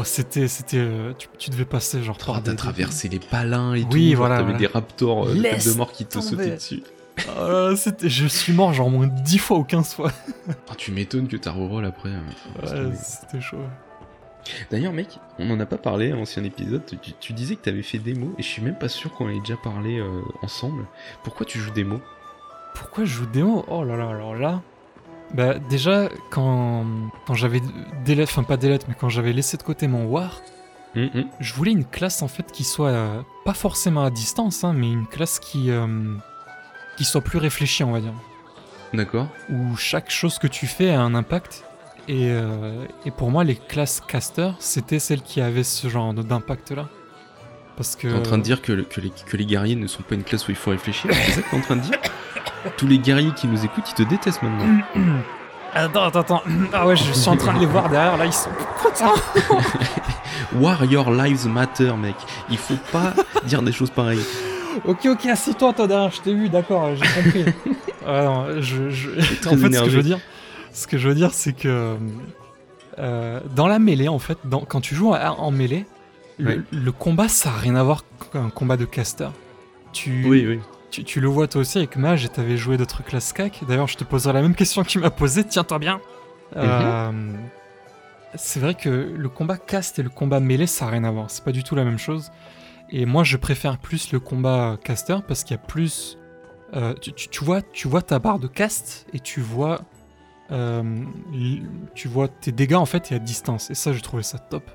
c'était, 0.04 0.48
c'était, 0.48 0.78
euh, 0.78 1.12
tu, 1.18 1.28
tu 1.36 1.50
devais 1.50 1.66
passer 1.66 2.02
genre 2.02 2.16
Oh, 2.28 2.32
t'as 2.42 2.50
des- 2.52 2.56
traversé 2.56 3.08
les 3.10 3.18
palins 3.18 3.74
et 3.74 3.82
Oui, 3.82 3.88
tout. 3.90 3.98
genre, 4.12 4.16
voilà, 4.20 4.36
T'avais 4.36 4.44
voilà. 4.52 4.58
des 4.58 4.66
raptors 4.68 5.26
euh, 5.28 5.34
de 5.34 5.76
mort 5.76 5.92
qui 5.92 6.06
te 6.06 6.18
sautaient 6.20 6.54
dessus. 6.54 6.82
Je 7.18 8.26
suis 8.26 8.52
mort 8.54 8.72
genre 8.72 8.86
au 8.86 8.90
moins 8.90 9.06
10 9.06 9.38
fois 9.38 9.58
ou 9.58 9.64
15 9.64 9.94
fois. 9.94 10.12
Ah, 10.70 10.74
tu 10.76 10.92
m'étonnes 10.92 11.28
que 11.28 11.36
t'as 11.36 11.52
reroll 11.52 11.84
après. 11.84 12.10
hein. 12.10 12.22
Ouais, 12.62 12.92
c'était 12.96 13.40
chaud. 13.42 13.58
D'ailleurs, 14.70 14.92
mec, 14.92 15.18
on 15.38 15.50
en 15.50 15.60
a 15.60 15.66
pas 15.66 15.78
parlé 15.78 16.12
à 16.12 16.16
l'ancien 16.16 16.44
épisode. 16.44 16.82
Tu, 16.86 17.12
tu 17.18 17.32
disais 17.32 17.56
que 17.56 17.62
t'avais 17.62 17.82
fait 17.82 17.98
des 17.98 18.14
mots, 18.14 18.34
et 18.38 18.42
je 18.42 18.48
suis 18.48 18.62
même 18.62 18.78
pas 18.78 18.88
sûr 18.88 19.12
qu'on 19.12 19.28
ait 19.28 19.40
déjà 19.40 19.56
parlé 19.56 19.98
euh, 19.98 20.20
ensemble. 20.42 20.86
Pourquoi 21.22 21.46
tu 21.46 21.58
joues 21.58 21.72
mots? 21.84 22.00
Pourquoi 22.74 23.04
je 23.04 23.10
joue 23.14 23.26
démo 23.26 23.64
Oh 23.68 23.84
là 23.84 23.96
là, 23.96 24.08
alors 24.08 24.34
là. 24.34 24.60
Bah, 25.32 25.58
déjà, 25.58 26.08
quand, 26.30 26.84
quand 27.26 27.34
j'avais 27.34 27.60
délai, 28.04 28.24
enfin 28.24 28.42
pas 28.42 28.56
délai, 28.56 28.78
mais 28.88 28.94
quand 28.98 29.08
j'avais 29.08 29.32
laissé 29.32 29.56
de 29.56 29.62
côté 29.62 29.86
mon 29.86 30.04
War, 30.06 30.40
Hum, 30.96 31.10
hum. 31.12 31.24
je 31.40 31.54
voulais 31.54 31.72
une 31.72 31.84
classe 31.84 32.22
en 32.22 32.28
fait 32.28 32.52
qui 32.52 32.62
soit 32.62 32.90
euh, 32.90 33.22
pas 33.44 33.54
forcément 33.54 34.04
à 34.04 34.10
distance, 34.10 34.62
hein, 34.62 34.72
mais 34.72 34.92
une 34.92 35.08
classe 35.08 35.40
qui, 35.40 35.70
euh, 35.70 36.14
qui 36.96 37.04
soit 37.04 37.20
plus 37.20 37.38
réfléchie, 37.38 37.82
on 37.82 37.90
va 37.90 38.00
dire. 38.00 38.12
D'accord. 38.92 39.26
Où 39.50 39.76
chaque 39.76 40.10
chose 40.10 40.38
que 40.38 40.46
tu 40.46 40.68
fais 40.68 40.90
a 40.90 41.00
un 41.00 41.16
impact. 41.16 41.64
Et, 42.08 42.28
euh, 42.30 42.84
et 43.06 43.10
pour 43.10 43.30
moi, 43.30 43.44
les 43.44 43.56
classes 43.56 44.00
caster, 44.06 44.50
c'était 44.58 44.98
celles 44.98 45.22
qui 45.22 45.40
avaient 45.40 45.62
ce 45.64 45.88
genre 45.88 46.12
d'impact-là. 46.14 46.86
Parce 47.76 47.96
que. 47.96 48.08
T'es 48.08 48.14
en 48.14 48.22
train 48.22 48.38
de 48.38 48.42
dire 48.42 48.60
que, 48.62 48.72
le- 48.72 48.84
que, 48.84 49.00
les, 49.00 49.10
que 49.10 49.36
les 49.36 49.46
guerriers 49.46 49.74
ne 49.76 49.86
sont 49.86 50.02
pas 50.02 50.14
une 50.14 50.22
classe 50.24 50.46
où 50.46 50.50
il 50.50 50.56
faut 50.56 50.70
réfléchir 50.70 51.10
C'est 51.12 51.32
ça 51.32 51.42
que 51.42 51.50
t'es 51.50 51.56
en 51.56 51.60
train 51.60 51.76
de 51.76 51.80
dire? 51.80 51.98
Tous 52.76 52.86
les 52.86 52.98
guerriers 52.98 53.32
qui 53.32 53.46
nous 53.46 53.64
écoutent, 53.64 53.88
ils 53.90 53.94
te 53.94 54.02
détestent 54.08 54.42
maintenant. 54.42 54.82
Attends, 55.76 56.04
attends, 56.04 56.20
attends. 56.20 56.42
Ah 56.72 56.86
ouais, 56.86 56.94
je 56.94 57.12
suis 57.12 57.28
en 57.28 57.36
train 57.36 57.52
de 57.54 57.58
les 57.58 57.66
voir 57.66 57.88
derrière, 57.88 58.16
là, 58.16 58.26
ils 58.26 58.32
sont 58.32 58.50
contents. 58.80 59.14
Warrior 60.54 61.10
Lives 61.10 61.46
Matter, 61.48 61.92
mec. 62.00 62.14
Il 62.50 62.58
faut 62.58 62.76
pas 62.92 63.12
dire 63.44 63.60
des 63.62 63.72
choses 63.72 63.90
pareilles. 63.90 64.20
Ok, 64.84 65.06
ok, 65.06 65.26
assis-toi, 65.26 65.72
toi 65.72 65.86
derrière, 65.88 66.10
je 66.12 66.20
t'ai 66.20 66.32
vu, 66.34 66.48
d'accord, 66.48 66.90
j'ai 66.94 67.22
compris. 67.22 67.44
Ah 68.06 68.22
non, 68.24 68.60
je, 68.60 68.82
En 69.48 69.56
fait, 69.56 69.72
ce 69.72 69.82
que 69.82 69.90
je 69.90 69.96
veux 69.96 70.02
dire, 70.02 70.18
ce 70.74 70.86
que 70.86 70.98
je 70.98 71.08
veux 71.08 71.14
dire, 71.14 71.32
c'est 71.32 71.54
que 71.54 71.96
euh, 72.98 73.40
dans 73.56 73.66
la 73.66 73.78
mêlée, 73.78 74.08
en 74.08 74.18
fait, 74.18 74.36
dans- 74.44 74.60
quand 74.60 74.80
tu 74.82 74.94
joues 74.94 75.12
en, 75.14 75.50
mêlée, 75.50 75.86
le, 76.38 76.90
combat, 76.92 77.28
ça 77.28 77.48
a 77.50 77.56
rien 77.56 77.74
à 77.76 77.82
voir 77.82 78.04
qu'un 78.32 78.50
combat 78.50 78.76
de 78.76 78.84
caster. 78.84 79.28
Tu, 79.92 80.24
Oui, 80.26 80.44
oui. 80.46 80.60
tu, 80.90 81.04
tu 81.04 81.20
le 81.20 81.28
vois 81.28 81.46
toi 81.48 81.60
aussi 81.62 81.78
avec 81.78 81.96
Mage 81.96 82.24
et 82.24 82.28
t'avais 82.28 82.56
joué 82.56 82.76
d'autres 82.76 83.02
classes 83.04 83.32
CAC. 83.32 83.62
D'ailleurs, 83.68 83.86
je 83.88 83.96
te 83.96 84.04
poserai 84.04 84.32
la 84.34 84.42
même 84.42 84.54
question 84.54 84.82
que 84.82 84.88
tu 84.88 84.98
m'as 84.98 85.10
posée, 85.10 85.44
tiens-toi 85.44 85.78
bien. 85.78 86.00
Euh, 86.56 87.12
c'est 88.34 88.58
vrai 88.60 88.74
que 88.74 88.88
le 89.16 89.28
combat 89.28 89.56
cast 89.56 89.98
et 89.98 90.02
le 90.02 90.08
combat 90.10 90.40
mêlée, 90.40 90.66
ça 90.66 90.86
a 90.86 90.90
rien 90.90 91.04
à 91.04 91.10
voir. 91.10 91.30
C'est 91.30 91.44
pas 91.44 91.52
du 91.52 91.62
tout 91.62 91.74
la 91.76 91.84
même 91.84 91.98
chose. 91.98 92.30
Et 92.90 93.06
moi, 93.06 93.22
je 93.24 93.36
préfère 93.36 93.78
plus 93.78 94.12
le 94.12 94.20
combat 94.20 94.76
caster 94.82 95.16
parce 95.26 95.44
qu'il 95.44 95.56
y 95.56 95.60
a 95.60 95.62
plus. 95.62 96.18
euh, 96.74 96.94
tu, 97.00 97.12
tu- 97.12 97.28
tu 97.28 97.44
vois, 97.44 97.62
tu 97.62 97.86
vois 97.88 98.02
ta 98.02 98.18
barre 98.18 98.38
de 98.40 98.48
cast 98.48 99.06
et 99.12 99.20
tu 99.20 99.40
vois, 99.40 99.80
euh, 100.54 100.82
tu 101.94 102.08
vois 102.08 102.28
tes 102.28 102.52
dégâts 102.52 102.74
en 102.74 102.86
fait 102.86 103.12
et 103.12 103.16
à 103.16 103.18
distance. 103.18 103.70
Et 103.70 103.74
ça, 103.74 103.92
je 103.92 104.00
trouvais 104.00 104.22
ça 104.22 104.38
top. 104.38 104.70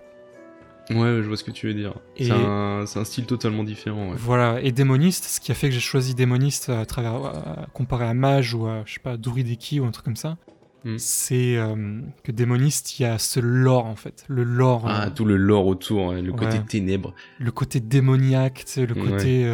Ouais, 0.89 1.21
je 1.21 1.27
vois 1.27 1.37
ce 1.37 1.43
que 1.43 1.51
tu 1.51 1.67
veux 1.67 1.73
dire. 1.73 1.93
Et- 2.17 2.25
C'est 2.25 2.31
un, 2.99 3.03
style 3.03 3.25
totalement 3.25 3.63
différent. 3.63 4.09
Ouais. 4.09 4.15
Voilà. 4.17 4.59
Et 4.61 4.71
démoniste, 4.71 5.25
ce 5.25 5.39
qui 5.39 5.51
a 5.51 5.55
fait 5.55 5.69
que 5.69 5.73
j'ai 5.73 5.79
choisi 5.79 6.15
démoniste 6.15 6.69
à 6.69 6.85
travers 6.85 7.67
comparé 7.73 8.05
à 8.05 8.13
mage 8.13 8.53
ou 8.55 8.65
à 8.65 8.83
je 8.85 8.93
sais 8.93 8.99
pas 8.99 9.15
Durideki 9.15 9.79
ou 9.79 9.85
un 9.85 9.91
truc 9.91 10.05
comme 10.05 10.15
ça. 10.15 10.37
Hmm. 10.85 10.95
C'est 10.97 11.57
euh, 11.57 12.01
que 12.23 12.31
démoniste, 12.31 12.99
il 12.99 13.03
y 13.03 13.05
a 13.05 13.17
ce 13.17 13.39
lore 13.39 13.85
en 13.85 13.95
fait, 13.95 14.23
le 14.29 14.43
lore. 14.43 14.85
Ah, 14.87 15.07
euh, 15.07 15.09
tout 15.09 15.25
le 15.25 15.35
lore 15.35 15.67
autour, 15.67 16.13
le 16.13 16.31
côté 16.31 16.59
ténèbres. 16.59 17.13
le 17.37 17.51
côté 17.51 17.81
démoniaque, 17.81 18.65
le 18.77 18.95
côté 18.95 19.45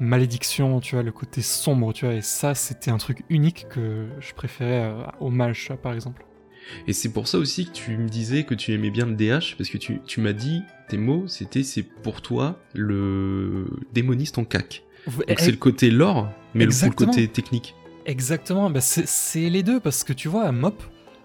malédiction, 0.00 0.80
tu 0.80 0.94
vois, 0.94 1.02
le 1.02 1.12
côté 1.12 1.42
sombre, 1.42 1.92
tu 1.92 2.04
vois, 2.06 2.14
et 2.14 2.22
ça, 2.22 2.54
c'était 2.54 2.90
un 2.90 2.98
truc 2.98 3.24
unique 3.28 3.66
que 3.68 4.06
je 4.20 4.32
préférais 4.34 4.84
euh, 4.84 5.02
au 5.20 5.30
vois, 5.30 5.76
par 5.76 5.92
exemple. 5.92 6.24
Et 6.86 6.92
c'est 6.92 7.08
pour 7.10 7.28
ça 7.28 7.38
aussi 7.38 7.66
que 7.66 7.72
tu 7.72 7.96
me 7.96 8.08
disais 8.08 8.44
que 8.44 8.54
tu 8.54 8.72
aimais 8.72 8.90
bien 8.90 9.06
le 9.06 9.14
DH, 9.14 9.56
parce 9.56 9.70
que 9.70 9.78
tu, 9.78 10.00
tu 10.06 10.20
m'as 10.20 10.32
dit, 10.32 10.62
tes 10.88 10.98
mots, 10.98 11.26
c'était 11.26 11.62
c'est 11.62 11.82
pour 11.82 12.20
toi 12.20 12.60
le 12.74 13.66
démoniste 13.92 14.38
en 14.38 14.44
cac. 14.44 14.84
Donc 15.06 15.38
c'est 15.38 15.50
le 15.50 15.56
côté 15.56 15.90
lore, 15.90 16.30
mais 16.54 16.66
le, 16.66 16.90
côté 16.90 17.28
technique. 17.28 17.74
Exactement, 18.04 18.70
bah, 18.70 18.80
c'est- 18.80 19.06
c'est 19.06 19.48
les 19.48 19.62
deux, 19.62 19.80
parce 19.80 20.04
que 20.04 20.12
tu 20.12 20.28
vois, 20.28 20.44
à 20.44 20.52
Mop, 20.52 20.82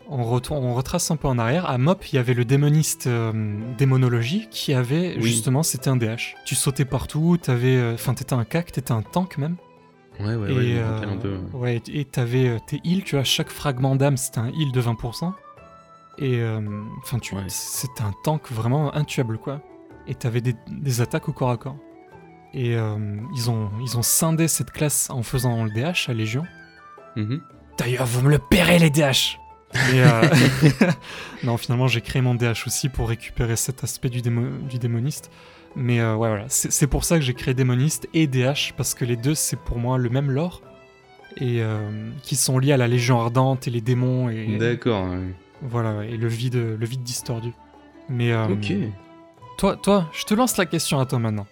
on, 0.10 0.24
retourne, 0.24 0.64
on 0.64 0.74
retrace 0.74 1.10
un 1.12 1.16
peu 1.16 1.28
en 1.28 1.38
arrière, 1.40 1.70
à 1.70 1.78
Mop, 1.78 2.06
il 2.12 2.16
y 2.16 2.20
avait 2.20 2.34
le 2.34 2.46
démoniste 2.46 3.08
euh, 3.08 3.32
démonologie 3.78 4.48
qui 4.52 4.74
avait, 4.74 5.16
Oui. 5.18 5.24
justement, 5.24 5.64
c'était 5.64 5.90
un 5.90 5.96
DH. 5.98 6.36
Tu 6.46 6.56
sautais 6.56 6.86
partout, 6.86 7.38
t'avais, 7.42 7.76
euh, 7.76 7.94
enfin, 7.96 8.14
t'étais 8.14 8.34
un 8.34 8.46
cac, 8.46 8.72
t'étais 8.72 8.92
un 8.92 9.02
tank 9.02 9.38
même. 9.38 9.56
Ouais, 10.20 10.36
ouais, 10.36 10.52
et, 10.52 10.56
ouais, 10.56 10.74
euh, 10.78 10.94
rappelle 10.96 11.10
un 11.10 11.18
peu. 11.18 11.38
ouais, 11.54 11.82
et 11.92 12.06
t'avais 12.06 12.60
tes 12.68 12.80
heals, 12.84 13.04
tu 13.04 13.16
vois, 13.16 13.24
chaque 13.24 13.50
fragment 13.50 13.96
d'âme 13.96 14.16
c'était 14.18 14.40
un 14.40 14.50
heal 14.50 14.72
de 14.72 14.82
20%. 14.82 15.34
Et 16.20 16.38
euh, 16.40 16.60
enfin, 17.02 17.18
tu 17.18 17.34
Ouais. 17.36 17.42
c'était 17.48 18.04
un 18.04 18.14
tank 18.24 18.52
vraiment 18.52 18.94
intuable, 18.96 19.40
quoi. 19.40 19.62
Et 20.06 20.14
t'avais 20.14 20.42
des, 20.42 20.54
des 20.68 21.02
attaques 21.02 21.28
au 21.30 21.34
corps 21.34 21.50
à 21.50 21.58
corps. 21.58 21.78
Et 22.54 22.74
ils, 23.36 23.50
ont, 23.50 23.72
ils 23.84 23.98
ont 23.98 24.04
scindé 24.04 24.48
cette 24.48 24.70
classe 24.70 25.10
en 25.10 25.24
faisant 25.24 25.64
le 25.64 25.72
DH 25.72 26.08
à 26.10 26.14
Légion. 26.14 26.44
Mhm. 27.16 27.42
D'ailleurs, 27.80 28.06
vous 28.06 28.22
me 28.22 28.30
le 28.30 28.38
paierez, 28.38 28.78
les 28.78 28.92
DH 28.92 29.40
Et, 29.92 30.02
euh, 30.02 30.30
Non, 31.44 31.58
finalement, 31.58 31.88
j'ai 31.88 32.02
créé 32.02 32.22
mon 32.22 32.36
DH 32.36 32.66
aussi 32.68 32.90
pour 32.90 33.10
récupérer 33.10 33.56
cet 33.56 33.84
aspect 33.84 34.10
du, 34.10 34.22
démo- 34.22 34.66
du 34.68 34.80
démoniste. 34.80 35.30
Mais 35.76 36.00
euh, 36.00 36.16
ouais, 36.16 36.30
voilà, 36.30 36.46
c'est 36.50 36.86
pour 36.88 37.04
ça 37.04 37.16
que 37.18 37.22
j'ai 37.24 37.34
créé 37.34 37.54
démoniste 37.56 38.08
et 38.14 38.28
DH, 38.28 38.74
parce 38.78 38.94
que 38.94 39.06
les 39.06 39.16
deux, 39.16 39.34
c'est 39.36 39.58
pour 39.60 39.80
moi 39.80 39.98
le 39.98 40.10
même 40.10 40.30
lore. 40.30 40.62
Et 41.38 41.62
euh, 41.64 42.12
qui 42.22 42.36
sont 42.36 42.60
liés 42.60 42.74
à 42.74 42.78
la 42.78 42.88
Légion 42.88 43.20
Ardente 43.20 43.68
et 43.68 43.72
les 43.72 43.82
démons 43.82 44.30
et, 44.30 44.58
D'accord. 44.60 45.06
ouais. 45.10 45.34
voilà, 45.64 46.06
et 46.06 46.16
le 46.16 46.28
vide, 46.28 46.78
le 46.80 46.86
vide 46.86 47.02
distordu. 47.02 47.54
Mais 48.08 48.36
Ok. 48.36 48.72
toi, 49.58 49.76
toi, 49.78 50.08
je 50.14 50.26
te 50.26 50.36
lance 50.36 50.58
la 50.58 50.68
question 50.68 51.00
à 51.00 51.08
toi 51.08 51.18
maintenant. 51.18 51.48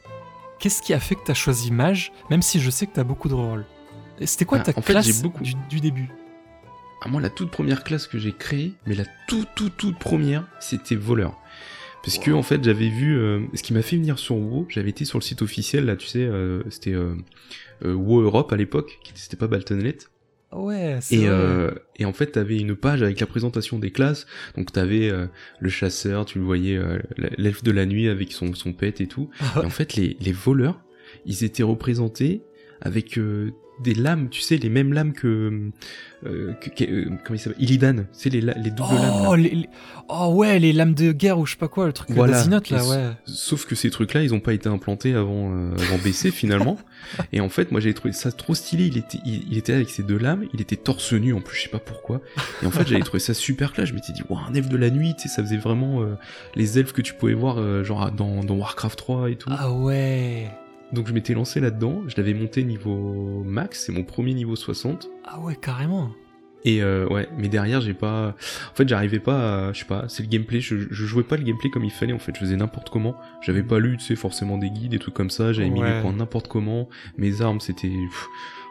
Qu'est-ce 0.59 0.83
qui 0.83 0.93
a 0.93 0.99
fait 0.99 1.15
que 1.15 1.21
t'as 1.25 1.33
choisi 1.33 1.71
mage, 1.71 2.11
même 2.29 2.43
si 2.43 2.59
je 2.59 2.69
sais 2.69 2.85
que 2.85 2.91
t'as 2.93 3.03
beaucoup 3.03 3.27
de 3.27 3.33
rôles? 3.33 3.65
C'était 4.23 4.45
quoi 4.45 4.59
Ah, 4.59 4.65
ta 4.65 4.73
fait, 4.73 4.81
classe 4.93 5.07
j'ai 5.07 5.23
beaucoup. 5.23 5.41
du, 5.43 5.55
du 5.67 5.79
début? 5.79 6.09
Ah, 7.03 7.09
moi, 7.09 7.19
la 7.21 7.29
toute 7.29 7.49
première 7.49 7.83
classe 7.83 8.05
que 8.07 8.19
j'ai 8.19 8.31
créée, 8.31 8.73
mais 8.85 8.93
la 8.95 9.05
toute, 9.27 9.47
toute, 9.55 9.75
toute 9.77 9.97
première, 9.97 10.45
c'était 10.59 10.95
voleur. 10.95 11.37
Parce 12.03 12.17
que, 12.17 12.31
en 12.31 12.43
fait, 12.43 12.63
j'avais 12.63 12.89
vu. 12.89 13.17
euh, 13.17 13.41
ce 13.53 13.63
qui 13.63 13.73
m'a 13.73 13.81
fait 13.81 13.95
venir 13.95 14.19
sur 14.19 14.35
WoW, 14.35 14.67
j'avais 14.69 14.89
été 14.89 15.05
sur 15.05 15.17
le 15.19 15.23
site 15.23 15.41
officiel, 15.41 15.85
là, 15.85 15.95
tu 15.95 16.07
sais, 16.07 16.23
euh, 16.23 16.63
c'était 16.69 16.93
euh, 16.93 17.15
euh, 17.85 17.93
WoW 17.93 18.21
Europe 18.21 18.51
à 18.53 18.55
l'époque, 18.55 18.99
qui 19.03 19.13
c'était 19.15 19.37
pas 19.37 19.47
Baltonlet. 19.47 19.97
Ouais, 20.51 20.97
c'est 21.01 21.15
Et, 21.15 21.27
euh, 21.29 21.71
et 21.97 22.05
en 22.05 22.11
fait, 22.13 22.27
t'avais 22.27 22.57
une 22.59 22.75
page 22.75 23.01
avec 23.01 23.19
la 23.19 23.25
présentation 23.25 23.79
des 23.79 23.89
classes. 23.91 24.25
Donc, 24.57 24.71
t'avais 24.71 25.09
euh, 25.09 25.27
le 25.59 25.69
chasseur, 25.69 26.25
tu 26.25 26.39
le 26.39 26.43
voyais, 26.43 26.75
euh, 26.75 26.99
l'elfe 27.37 27.63
de 27.63 27.71
la 27.71 27.85
nuit 27.85 28.09
avec 28.09 28.31
son, 28.31 28.53
son 28.53 28.73
pet 28.73 28.99
et 28.99 29.07
tout. 29.07 29.29
Et 29.55 29.65
en 29.65 29.69
fait, 29.69 29.95
les, 29.95 30.17
les 30.19 30.31
voleurs, 30.33 30.81
ils 31.25 31.43
étaient 31.43 31.63
représentés 31.63 32.41
avec 32.81 33.17
euh, 33.17 33.51
des 33.83 33.95
lames, 33.95 34.29
tu 34.29 34.41
sais, 34.41 34.57
les 34.57 34.69
mêmes 34.69 34.93
lames 34.93 35.13
que. 35.13 35.71
euh, 36.25 36.53
que- 36.61 36.69
que- 36.69 36.83
euh, 36.83 37.05
comment 37.23 37.35
il 37.35 37.39
s'appelle? 37.39 37.61
Illidan, 37.63 37.95
tu 37.95 38.03
sais, 38.11 38.29
les, 38.29 38.41
les 38.41 38.69
doubles 38.69 38.93
lames. 38.93 39.23
là. 39.23 39.25
Oh, 39.29 39.35
les- 39.35 39.49
les- 39.49 39.69
oh 40.07 40.33
ouais, 40.35 40.59
les 40.59 40.71
lames 40.71 40.93
de 40.93 41.11
guerre 41.11 41.39
ou 41.39 41.47
je 41.47 41.53
sais 41.53 41.57
pas 41.57 41.67
quoi, 41.67 41.87
le 41.87 41.93
truc 41.93 42.11
Voilà. 42.11 42.33
d'Azinoth 42.33 42.69
là, 42.69 42.85
ouais. 42.87 43.09
Sauf 43.25 43.65
que 43.65 43.73
ces 43.73 43.89
trucs-là, 43.89 44.21
ils 44.21 44.33
ont 44.35 44.39
pas 44.39 44.53
été 44.53 44.69
implantés 44.69 45.15
avant, 45.15 45.51
euh, 45.55 45.71
avant 45.79 45.97
BC 45.97 46.29
finalement. 46.29 46.77
et 47.33 47.41
en 47.41 47.49
fait, 47.49 47.71
moi 47.71 47.81
j'avais 47.81 47.95
trouvé 47.95 48.13
ça 48.13 48.31
trop 48.31 48.53
stylé. 48.53 48.85
Il 48.85 48.97
était, 48.99 49.17
il, 49.25 49.51
il 49.51 49.57
était 49.57 49.73
avec 49.73 49.89
ses 49.89 50.03
deux 50.03 50.17
lames, 50.19 50.45
il 50.53 50.61
était 50.61 50.75
torse 50.75 51.13
nu 51.13 51.33
en 51.33 51.41
plus, 51.41 51.57
je 51.57 51.63
sais 51.63 51.69
pas 51.69 51.79
pourquoi. 51.79 52.21
Et 52.61 52.67
en 52.67 52.71
fait, 52.71 52.87
j'avais 52.87 53.01
trouvé 53.03 53.19
ça 53.19 53.33
super 53.33 53.73
classe. 53.73 53.89
Je 53.89 53.95
m'étais 53.95 54.13
dit, 54.13 54.21
waouh, 54.29 54.41
un 54.47 54.53
elfe 54.53 54.69
de 54.69 54.77
la 54.77 54.91
nuit, 54.91 55.15
tu 55.15 55.27
sais, 55.27 55.35
ça 55.35 55.41
faisait 55.43 55.57
vraiment 55.57 56.03
euh, 56.03 56.13
les 56.55 56.77
elfes 56.77 56.93
que 56.93 57.01
tu 57.01 57.15
pouvais 57.15 57.33
voir 57.33 57.57
euh, 57.57 57.83
genre 57.83 58.11
dans, 58.11 58.43
dans 58.43 58.55
Warcraft 58.55 58.97
3 58.99 59.31
et 59.31 59.35
tout. 59.37 59.49
Ah 59.51 59.71
ouais. 59.71 60.51
Donc 60.93 61.07
je 61.07 61.13
m'étais 61.13 61.33
lancé 61.33 61.59
là-dedans, 61.59 62.01
je 62.07 62.15
l'avais 62.17 62.33
monté 62.33 62.63
niveau 62.63 63.43
max, 63.45 63.85
c'est 63.85 63.91
mon 63.91 64.03
premier 64.03 64.33
niveau 64.33 64.55
60. 64.55 65.09
Ah 65.25 65.39
ouais, 65.39 65.55
carrément. 65.55 66.11
Et 66.63 66.83
euh, 66.83 67.07
ouais, 67.07 67.27
mais 67.37 67.47
derrière 67.47 67.81
j'ai 67.81 67.95
pas, 67.95 68.35
en 68.71 68.75
fait 68.75 68.87
j'arrivais 68.87 69.19
pas, 69.19 69.69
à... 69.69 69.73
je 69.73 69.79
sais 69.79 69.85
pas, 69.85 70.05
c'est 70.09 70.21
le 70.21 70.29
gameplay, 70.29 70.59
je, 70.61 70.75
je 70.91 71.05
jouais 71.05 71.23
pas 71.23 71.35
le 71.37 71.43
gameplay 71.43 71.71
comme 71.71 71.83
il 71.83 71.89
fallait 71.91 72.13
en 72.13 72.19
fait, 72.19 72.33
je 72.35 72.39
faisais 72.41 72.55
n'importe 72.55 72.89
comment. 72.91 73.15
J'avais 73.41 73.63
pas 73.63 73.79
lu, 73.79 73.97
tu 73.97 74.03
sais, 74.05 74.15
forcément 74.15 74.57
des 74.59 74.69
guides, 74.69 74.91
des 74.91 74.99
trucs 74.99 75.15
comme 75.15 75.31
ça, 75.31 75.53
j'avais 75.53 75.69
mis 75.71 75.81
Ouais. 75.81 75.95
les 75.95 76.01
points 76.01 76.13
n'importe 76.13 76.47
comment, 76.47 76.87
mes 77.17 77.41
armes 77.41 77.59
c'était, 77.61 77.91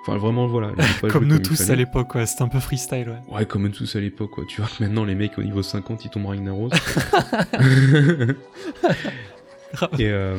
enfin 0.03 0.17
vraiment 0.19 0.47
voilà. 0.47 0.71
pas 1.00 1.09
Comme 1.11 1.27
nous 1.27 1.41
tous 1.41 1.69
à 1.69 1.75
l'époque, 1.75 2.15
ouais, 2.15 2.27
c'était 2.27 2.43
un 2.43 2.49
peu 2.49 2.61
freestyle, 2.61 3.09
ouais. 3.09 3.35
Ouais, 3.37 3.45
comme 3.47 3.62
nous 3.62 3.71
tous 3.71 3.97
à 3.97 4.00
l'époque, 4.00 4.31
quoi. 4.31 4.45
Tu 4.47 4.61
vois 4.61 4.71
que 4.71 4.85
maintenant, 4.85 5.05
les 5.05 5.17
mecs 5.17 5.37
au 5.39 5.43
niveau 5.43 5.62
50, 5.62 6.05
ils 6.05 6.11
tombent 6.11 6.27
Ragnaros. 6.27 6.69
et, 9.99 10.09
euh, 10.11 10.39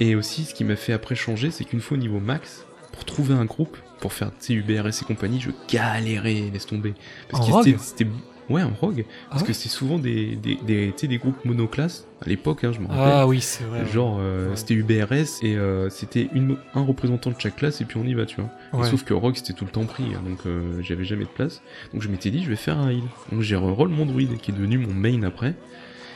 et 0.00 0.14
aussi, 0.14 0.44
ce 0.44 0.54
qui 0.54 0.64
m'a 0.64 0.76
fait 0.76 0.92
après 0.92 1.14
changer, 1.14 1.50
c'est 1.50 1.64
qu'une 1.64 1.80
fois 1.80 1.96
au 1.96 2.00
niveau 2.00 2.20
max, 2.20 2.66
pour 2.92 3.04
trouver 3.04 3.34
un 3.34 3.44
groupe, 3.44 3.76
pour 4.00 4.12
faire 4.12 4.30
UBRS 4.48 4.88
et 5.02 5.04
compagnie, 5.06 5.40
je 5.40 5.50
galérais, 5.72 6.50
laisse 6.52 6.66
tomber. 6.66 6.94
Parce 7.30 7.44
En 7.44 7.46
que 7.48 7.52
rogue 7.52 7.76
c'était-. 7.78 8.06
Ouais, 8.50 8.62
en 8.62 8.74
rogue. 8.78 9.06
Parce 9.30 9.42
Ah 9.42 9.46
que 9.46 9.54
c'était 9.54 9.70
souvent 9.70 9.98
des, 9.98 10.36
des, 10.36 10.56
des, 10.66 10.92
des 10.92 11.16
groupes 11.18 11.42
monoclasses, 11.46 12.06
à 12.20 12.28
l'époque, 12.28 12.62
hein, 12.64 12.72
je 12.74 12.78
me 12.80 12.86
rappelle. 12.88 13.02
Ah 13.14 13.26
oui, 13.26 13.40
c'est 13.40 13.64
vrai. 13.64 13.86
Genre, 13.86 14.18
euh, 14.20 14.50
Ouais. 14.50 14.56
c'était 14.56 14.74
UBRS 14.74 15.42
et 15.42 15.56
euh, 15.56 15.88
c'était 15.88 16.28
un 16.74 16.82
représentant 16.82 17.30
de 17.30 17.36
chaque 17.40 17.56
classe 17.56 17.80
et 17.80 17.86
puis 17.86 17.96
on 17.96 18.04
y 18.04 18.12
va, 18.12 18.26
tu 18.26 18.36
vois. 18.36 18.50
Et 18.74 18.76
Ouais. 18.76 18.90
Sauf 18.90 19.02
que 19.04 19.14
Rogue 19.14 19.36
c'était 19.36 19.54
tout 19.54 19.64
le 19.64 19.70
temps 19.70 19.86
pris, 19.86 20.04
hein, 20.14 20.20
donc 20.28 20.40
euh, 20.44 20.82
j'avais 20.82 21.04
jamais 21.04 21.24
de 21.24 21.30
place. 21.30 21.62
Donc 21.94 22.02
je 22.02 22.08
m'étais 22.08 22.30
dit, 22.30 22.44
je 22.44 22.50
vais 22.50 22.56
faire 22.56 22.76
un 22.78 22.90
heal. 22.90 23.04
Donc 23.32 23.40
j'ai 23.40 23.56
reroll 23.56 23.88
mon 23.88 24.04
druide 24.04 24.36
qui 24.36 24.50
est 24.50 24.54
devenu 24.54 24.76
mon 24.76 24.92
main 24.92 25.22
après. 25.22 25.54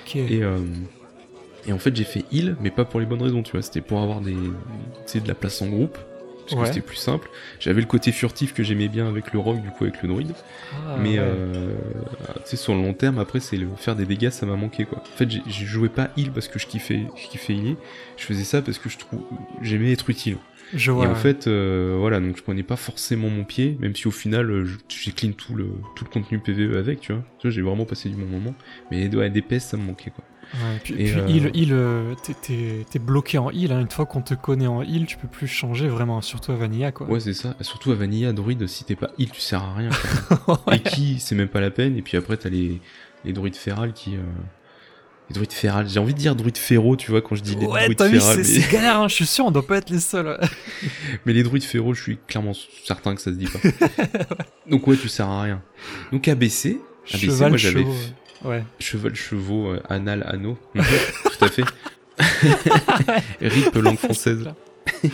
Ok. 0.07 0.17
Et, 0.17 0.43
euh, 0.43 0.59
et 1.69 1.73
en 1.73 1.79
fait, 1.79 1.95
j'ai 1.95 2.05
fait 2.05 2.25
heal, 2.33 2.57
mais 2.61 2.71
pas 2.71 2.85
pour 2.85 2.99
les 2.99 3.07
bonnes 3.07 3.23
raisons, 3.23 3.43
tu 3.43 3.53
vois. 3.53 3.63
C'était 3.63 3.81
pour 3.83 4.01
avoir 4.01 4.21
des, 4.21 4.33
de 4.35 5.29
la 5.29 5.35
place 5.35 5.61
en 5.63 5.69
groupe. 5.69 5.97
Parce 6.49 6.59
Ouais. 6.63 6.67
que 6.69 6.75
c'était 6.75 6.87
plus 6.87 6.97
simple. 6.97 7.29
J'avais 7.61 7.83
le 7.83 7.87
côté 7.87 8.11
furtif 8.11 8.55
que 8.55 8.63
j'aimais 8.63 8.89
bien 8.89 9.07
avec 9.07 9.35
le 9.35 9.39
rogue, 9.39 9.61
du 9.61 9.69
coup, 9.69 9.85
avec 9.85 10.01
le 10.03 10.09
druide. 10.09 10.33
Ah, 10.73 10.97
mais 10.99 11.19
ouais. 11.19 11.19
euh, 11.21 11.75
tu 12.37 12.41
sais, 12.47 12.57
sur 12.57 12.75
le 12.75 12.81
long 12.81 12.95
terme, 12.95 13.19
après, 13.19 13.39
c'est 13.41 13.59
le 13.59 13.69
faire 13.77 13.95
des 13.97 14.07
dégâts, 14.07 14.31
ça 14.31 14.47
m'a 14.47 14.57
manqué, 14.57 14.87
quoi. 14.87 15.01
En 15.01 15.17
fait, 15.19 15.29
je 15.31 15.65
jouais 15.67 15.91
pas 15.91 16.09
heal 16.17 16.31
parce 16.33 16.49
que 16.49 16.59
je 16.59 16.67
kiffais, 16.67 17.03
je 17.17 17.29
kiffais 17.29 17.53
healer. 17.55 17.77
Je 18.17 18.25
faisais 18.25 18.45
ça 18.45 18.63
parce 18.63 18.79
que 18.79 18.89
je 18.89 18.97
trouve, 18.97 19.21
j'aimais 19.61 19.93
être 19.93 20.09
utile. 20.09 20.39
Je 20.73 20.91
Et 20.91 20.95
en 20.95 21.15
fait, 21.15 21.47
euh, 21.49 21.97
voilà, 22.01 22.19
donc 22.19 22.39
je 22.39 22.43
prenais 22.43 22.63
pas 22.63 22.77
forcément 22.77 23.29
mon 23.29 23.45
pied, 23.45 23.77
même 23.81 23.95
si 23.95 24.09
au 24.09 24.11
final, 24.11 24.51
euh, 24.51 24.67
j'ai 24.89 25.13
clean 25.13 25.33
tout 25.33 25.55
le, 25.55 25.69
tout 25.97 26.05
le 26.05 26.11
contenu 26.11 26.39
PVE 26.39 26.77
avec, 26.79 27.01
tu 27.01 27.13
vois. 27.13 27.23
Tu 27.41 27.47
vois, 27.49 27.51
j'ai 27.55 27.61
vraiment 27.63 27.85
passé 27.85 28.09
du 28.09 28.17
bon 28.17 28.27
moment. 28.27 28.55
Mais 28.91 29.15
ouais, 29.15 29.29
DPS, 29.29 29.61
ça 29.65 29.77
me 29.77 29.83
manquait, 29.83 30.11
quoi. 30.11 30.25
Ouais, 30.55 30.81
puis, 30.83 30.95
Et, 30.95 30.97
puis 31.13 31.21
euh, 31.21 31.29
heal, 31.29 31.51
heal, 31.55 31.69
euh, 31.73 32.15
t'es- 32.91 32.99
bloqué 32.99 33.37
en 33.39 33.51
heal. 33.51 33.71
hein. 33.73 33.81
Une 33.81 33.91
fois 33.91 34.07
qu'on 34.07 34.23
te 34.23 34.33
connaît 34.35 34.67
en 34.67 34.83
heal, 34.83 35.05
tu 35.07 35.17
peux 35.19 35.29
plus 35.29 35.47
changer 35.47 35.89
vraiment, 35.89 36.21
surtout 36.23 36.53
à 36.53 36.57
Vanilla 36.57 36.91
quoi. 36.91 37.07
Ouais, 37.07 37.21
c'est 37.21 37.35
ça. 37.35 37.55
Surtout 37.61 37.93
à 37.93 37.95
Vanilla, 37.95 38.33
Druid, 38.33 38.67
si 38.67 38.85
t'es 38.85 38.97
pas 38.97 39.11
heal, 39.19 39.31
tu 39.31 39.41
sers 39.41 39.63
à 39.63 39.75
rien. 39.75 39.91
Ouais. 40.67 40.77
Et 40.77 40.81
qui, 40.81 41.21
c'est 41.21 41.35
même 41.35 41.49
pas 41.49 41.61
la 41.61 41.71
peine. 41.71 41.97
Et 41.97 42.03
puis 42.03 42.17
après, 42.17 42.37
t'as 42.39 42.49
les, 42.49 42.81
les 43.25 43.33
druides 43.33 43.57
férales 43.57 43.93
qui. 43.93 44.17
Euh... 44.17 44.21
Les 45.31 45.35
druides 45.35 45.53
férales, 45.53 45.87
j'ai 45.87 46.01
envie 46.01 46.15
de 46.15 46.19
dire 46.19 46.35
druides 46.35 46.57
féro, 46.57 46.97
tu 46.97 47.11
vois, 47.11 47.21
quand 47.21 47.35
je 47.37 47.43
dis 47.43 47.55
les 47.55 47.67
Ouais, 47.67 47.83
druides 47.85 47.99
t'as 47.99 48.09
vu, 48.09 48.19
férales. 48.19 48.43
c'est 48.47 48.61
mais... 48.61 48.73
galère, 48.73 49.01
hein, 49.01 49.09
je 49.09 49.15
suis 49.15 49.27
sûr, 49.27 49.45
on 49.45 49.51
doit 49.51 49.67
pas 49.67 49.77
être 49.77 49.91
les 49.91 50.01
seuls. 50.01 50.27
ouais. 50.27 50.49
mais 51.27 51.35
les 51.35 51.43
druides 51.43 51.65
féro, 51.65 51.93
je 51.93 52.01
suis 52.03 52.19
clairement 52.27 52.53
certain 52.87 53.15
que 53.15 53.21
ça 53.21 53.31
se 53.31 53.37
dit 53.37 53.45
pas. 53.47 53.59
Donc 54.71 54.87
ouais, 54.87 54.97
tu 54.97 55.09
sers 55.11 55.29
à 55.29 55.43
rien. 55.43 55.63
Donc 56.13 56.27
ABC, 56.29 56.81
ABC, 57.13 57.27
Cheval, 57.27 57.49
moi 57.51 57.59
j'avais 57.59 57.85
Ouais. 58.45 58.65
cheval, 58.79 59.15
chevaux, 59.15 59.69
euh, 59.73 59.81
anal, 59.89 60.25
anneau. 60.27 60.57
Mhm, 60.75 60.85
Tout 61.39 61.45
à 61.45 61.49
fait. 61.49 61.65
Rip 63.41 63.75
langue 63.75 63.99
française. 63.99 64.49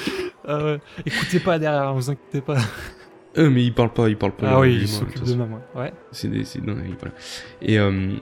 Ah 0.47 0.63
ouais. 0.63 0.79
Écoutez 1.07 1.41
pas 1.41 1.59
derrière, 1.59 1.95
vous 1.95 2.11
inquiétez 2.11 2.43
pas. 2.43 2.59
Euh, 3.39 3.49
mais 3.49 3.65
il 3.65 3.73
parle 3.73 3.93
pas, 3.95 4.11
il 4.11 4.17
parle 4.19 4.33
pas. 4.33 4.51
Ah 4.51 4.61
oui, 4.61 4.79
il 4.83 4.87
s'occupe 4.89 5.25
de 5.25 5.35
même, 5.35 5.59
ouais. 5.75 5.91
C'est 6.13 6.29
des, 6.29 6.45
c'est- 6.45 6.61
non, 6.61 6.75
voilà. 6.99 7.15
Et 7.63 7.79
euh, 7.79 8.13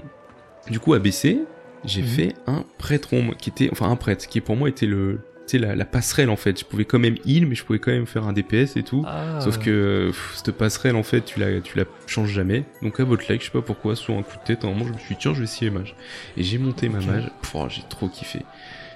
du 0.71 0.78
coup, 0.78 0.94
ABC, 0.94 1.40
j'ai 1.85 2.00
Mhm. 2.02 2.06
fait 2.06 2.35
un 2.47 2.64
prêtre 2.78 3.11
qui 3.38 3.50
était, 3.50 3.68
enfin 3.73 3.90
un 3.90 3.97
prêtre 3.97 4.28
qui 4.28 4.40
pour 4.40 4.54
moi 4.54 4.68
était 4.68 4.87
le, 4.87 5.18
tu 5.46 5.58
sais, 5.58 5.58
la, 5.58 5.75
la 5.75 5.84
passerelle 5.84 6.30
en 6.30 6.37
fait. 6.37 6.58
Je 6.61 6.64
pouvais 6.64 6.84
quand 6.84 6.99
même 6.99 7.16
heal, 7.26 7.46
mais 7.46 7.54
je 7.54 7.64
pouvais 7.64 7.78
quand 7.78 7.90
même 7.90 8.06
faire 8.06 8.26
un 8.26 8.32
DPS 8.32 8.76
et 8.76 8.82
tout. 8.82 9.04
Ah, 9.06 9.40
Sauf 9.40 9.58
que 9.58 10.06
pff, 10.08 10.32
cette 10.37 10.52
passerelle 10.56 10.96
en 10.96 11.02
fait, 11.02 11.22
tu 11.22 11.40
la, 11.40 11.61
tu 11.61 11.76
la 11.76 11.84
changes 12.06 12.30
jamais. 12.30 12.64
Donc 12.82 13.00
à 13.00 13.04
votre 13.04 13.25
like, 13.28 13.40
je 13.40 13.46
sais 13.46 13.52
pas 13.52 13.62
pourquoi, 13.62 13.96
sur 13.96 14.14
un 14.14 14.22
coup 14.22 14.37
de 14.38 14.44
tête, 14.44 14.64
à 14.64 14.68
un 14.68 14.70
moment 14.70 14.87
je 14.87 14.92
me 14.92 14.99
suis 14.99 15.14
dit 15.14 15.20
tiens, 15.20 15.32
je 15.34 15.38
vais 15.38 15.44
essayer 15.44 15.70
mage. 15.70 15.96
Et 16.37 16.42
j'ai 16.42 16.58
monté 16.58 16.88
ma 16.88 17.00
mage. 17.00 17.30
Oh, 17.54 17.66
j'ai 17.68 17.82
trop 17.88 18.08
kiffé. 18.08 18.40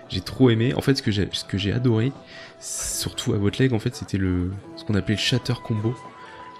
J'ai 0.08 0.20
trop 0.20 0.50
aimé. 0.50 0.72
En 0.74 0.80
fait, 0.82 0.94
ce 0.94 1.02
que 1.02 1.10
j'ai, 1.10 1.28
ce 1.32 1.44
que 1.44 1.58
j'ai 1.58 1.72
adoré, 1.72 2.12
surtout 2.60 3.34
à 3.34 3.38
votre 3.38 3.60
leg, 3.60 3.72
en 3.72 3.78
fait, 3.78 3.94
c'était 3.96 4.18
le, 4.18 4.52
ce 4.76 4.84
qu'on 4.84 4.94
appelait 4.94 5.16
le 5.16 5.20
shatter 5.20 5.54
combo. 5.64 5.96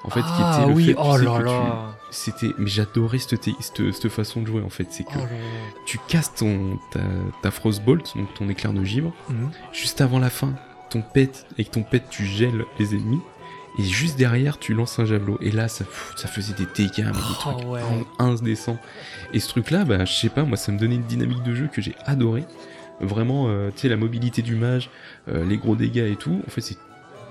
En 0.07 0.11
fait, 0.11 0.21
ah, 0.25 0.53
qui 0.55 0.61
était 0.61 0.69
le 0.71 0.75
oui, 0.77 0.85
fait, 0.87 0.95
tu 0.95 0.99
oh 1.03 1.17
là 1.17 1.31
que 1.33 1.39
tu- 1.39 1.45
là. 1.47 1.97
c'était 2.11 2.51
mais 2.59 2.67
j'adorais 2.69 3.19
cette, 3.19 3.41
té- 3.41 3.55
cette, 3.61 3.93
cette 3.93 4.09
façon 4.09 4.41
de 4.43 4.47
jouer 4.47 4.63
en 4.63 4.69
fait 4.71 4.87
c'est 4.91 5.03
que 5.05 5.11
Oh 5.17 5.21
là. 5.21 5.29
tu 5.85 5.99
castes 6.09 6.39
ton 6.39 6.79
ta, 6.93 7.01
ta 7.43 7.51
frostbolt 7.51 8.17
donc 8.17 8.33
ton 8.35 8.49
éclair 8.49 8.73
de 8.73 8.85
givre 8.85 9.13
Mhm. 9.29 9.51
juste 9.73 10.01
avant 10.01 10.19
la 10.21 10.31
fin 10.31 10.55
ton 10.91 11.03
pet 11.03 11.45
avec 11.55 11.71
ton 11.73 11.83
pet 11.83 12.03
tu 12.09 12.25
gèles 12.25 12.65
les 12.79 12.95
ennemis 12.95 13.21
et 13.79 13.83
juste 13.83 14.17
derrière 14.17 14.59
tu 14.59 14.73
lances 14.75 14.99
un 15.01 15.05
javelot 15.05 15.39
et 15.43 15.51
là 15.51 15.67
ça 15.69 15.85
faisait 15.85 16.55
des 16.55 16.67
dégâts 16.75 17.05
mais 17.07 17.13
des 17.13 17.19
Oh, 17.47 17.51
trucs 17.53 17.67
ouais. 17.69 17.81
en 18.19 18.25
1 18.25 18.35
descend 18.43 18.77
et 19.33 19.41
ce 19.41 19.49
truc 19.49 19.73
là 19.73 19.85
bah 19.85 20.05
je 20.05 20.13
sais 20.13 20.29
pas 20.29 20.45
moi 20.45 20.57
ça 20.57 20.71
me 20.71 20.79
donnait 20.79 20.95
une 20.95 21.03
dynamique 21.03 21.43
de 21.43 21.55
jeu 21.55 21.69
que 21.73 21.83
j'ai 21.83 21.97
adoré 22.07 22.45
vraiment 23.01 23.49
euh, 23.49 23.71
tu 23.75 23.81
sais 23.83 23.89
la 23.89 23.97
mobilité 23.97 24.41
du 24.41 24.55
mage 24.55 24.89
euh, 25.29 25.45
les 25.45 25.59
gros 25.59 25.75
dégâts 25.77 26.09
et 26.11 26.17
tout 26.17 26.41
en 26.47 26.51
fait 26.51 26.61
c'est 26.63 26.79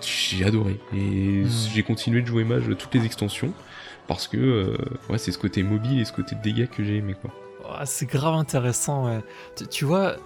j'ai 0.05 0.45
adoré 0.45 0.79
et 0.93 1.43
Mm. 1.43 1.49
j'ai 1.73 1.83
continué 1.83 2.21
de 2.21 2.27
jouer 2.27 2.43
mage 2.43 2.63
toutes 2.77 2.93
les 2.93 3.05
extensions 3.05 3.53
parce 4.07 4.27
que 4.27 4.37
euh, 4.37 4.77
ouais 5.09 5.17
c'est 5.17 5.31
ce 5.31 5.37
côté 5.37 5.63
mobile 5.63 5.99
et 5.99 6.05
ce 6.05 6.13
côté 6.13 6.35
de 6.35 6.41
dégâts 6.41 6.67
que 6.69 6.83
j'ai 6.83 6.97
aimé 6.97 7.15
quoi 7.19 7.31
Oh, 7.67 7.73
c'est 7.85 8.05
grave 8.05 8.35
intéressant, 8.35 9.05
ouais. 9.07 9.21
Tu, 9.55 9.65
tu 9.67 9.85
vois, 9.85 10.17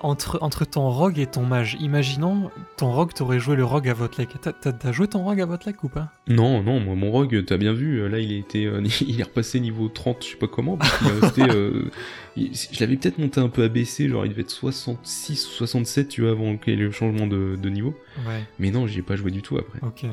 entre, 0.00 0.38
entre 0.42 0.64
ton 0.64 0.88
rogue 0.90 1.18
et 1.18 1.26
ton 1.26 1.44
mage, 1.44 1.76
imaginons, 1.80 2.50
ton 2.76 2.90
rogue, 2.92 3.12
t'aurais 3.14 3.38
joué 3.40 3.56
le 3.56 3.64
rogue 3.64 3.88
à 3.88 3.94
votre 3.94 4.20
lake. 4.20 4.30
T'as- 4.40 4.92
joué 4.92 5.08
ton 5.08 5.22
rogue 5.24 5.40
à 5.40 5.46
votre 5.46 5.66
lake 5.66 5.82
ou 5.84 5.88
pas? 5.88 6.12
Non 6.28 6.62
non 6.62 6.80
moi 6.80 6.94
mon 6.94 7.10
rogue 7.10 7.44
t'as 7.46 7.56
bien 7.56 7.72
vu 7.72 8.00
euh, 8.00 8.08
là 8.08 8.18
il 8.18 8.32
était 8.32 8.64
euh, 8.66 8.82
il 9.00 9.18
est 9.20 9.22
repassé 9.24 9.60
niveau 9.60 9.88
30 9.88 10.24
je 10.24 10.28
sais 10.30 10.36
pas 10.36 10.46
comment 10.46 10.76
parce 10.76 10.98
qu'il 10.98 11.06
est 11.08 11.20
resté 11.20 11.42
euh, 11.50 11.90
il- 12.36 12.52
je 12.54 12.80
l'avais 12.80 12.96
peut-être 12.96 13.18
monté 13.18 13.40
un 13.40 13.48
peu 13.48 13.62
abaissé 13.64 14.08
genre 14.08 14.24
il 14.26 14.30
devait 14.30 14.42
être 14.42 14.50
66 14.50 15.46
ou 15.46 15.50
67 15.50 16.08
tu 16.08 16.22
vois 16.22 16.30
avant 16.32 16.56
qu'il 16.56 16.74
y 16.74 16.76
ait 16.76 16.80
le 16.80 16.90
changement 16.90 17.26
de, 17.26 17.56
de 17.60 17.68
niveau 17.70 17.94
Ouais. 18.26 18.42
mais 18.58 18.70
non 18.70 18.86
j'y 18.86 18.98
ai 18.98 19.02
pas 19.02 19.16
joué 19.16 19.30
du 19.30 19.42
tout 19.42 19.56
après 19.58 19.78
Ok. 19.82 20.04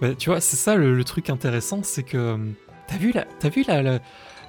Bah, 0.00 0.14
tu 0.14 0.30
vois, 0.30 0.40
c'est 0.40 0.56
ça 0.56 0.74
le, 0.76 0.94
le 0.96 1.04
truc 1.04 1.30
intéressant, 1.30 1.80
c'est 1.82 2.02
que 2.02 2.36
t'as 2.88 2.96
vu 2.98 3.12
la, 3.12 3.24
t'as 3.38 3.48
vu 3.48 3.64
la, 3.68 3.82
la, 3.82 3.98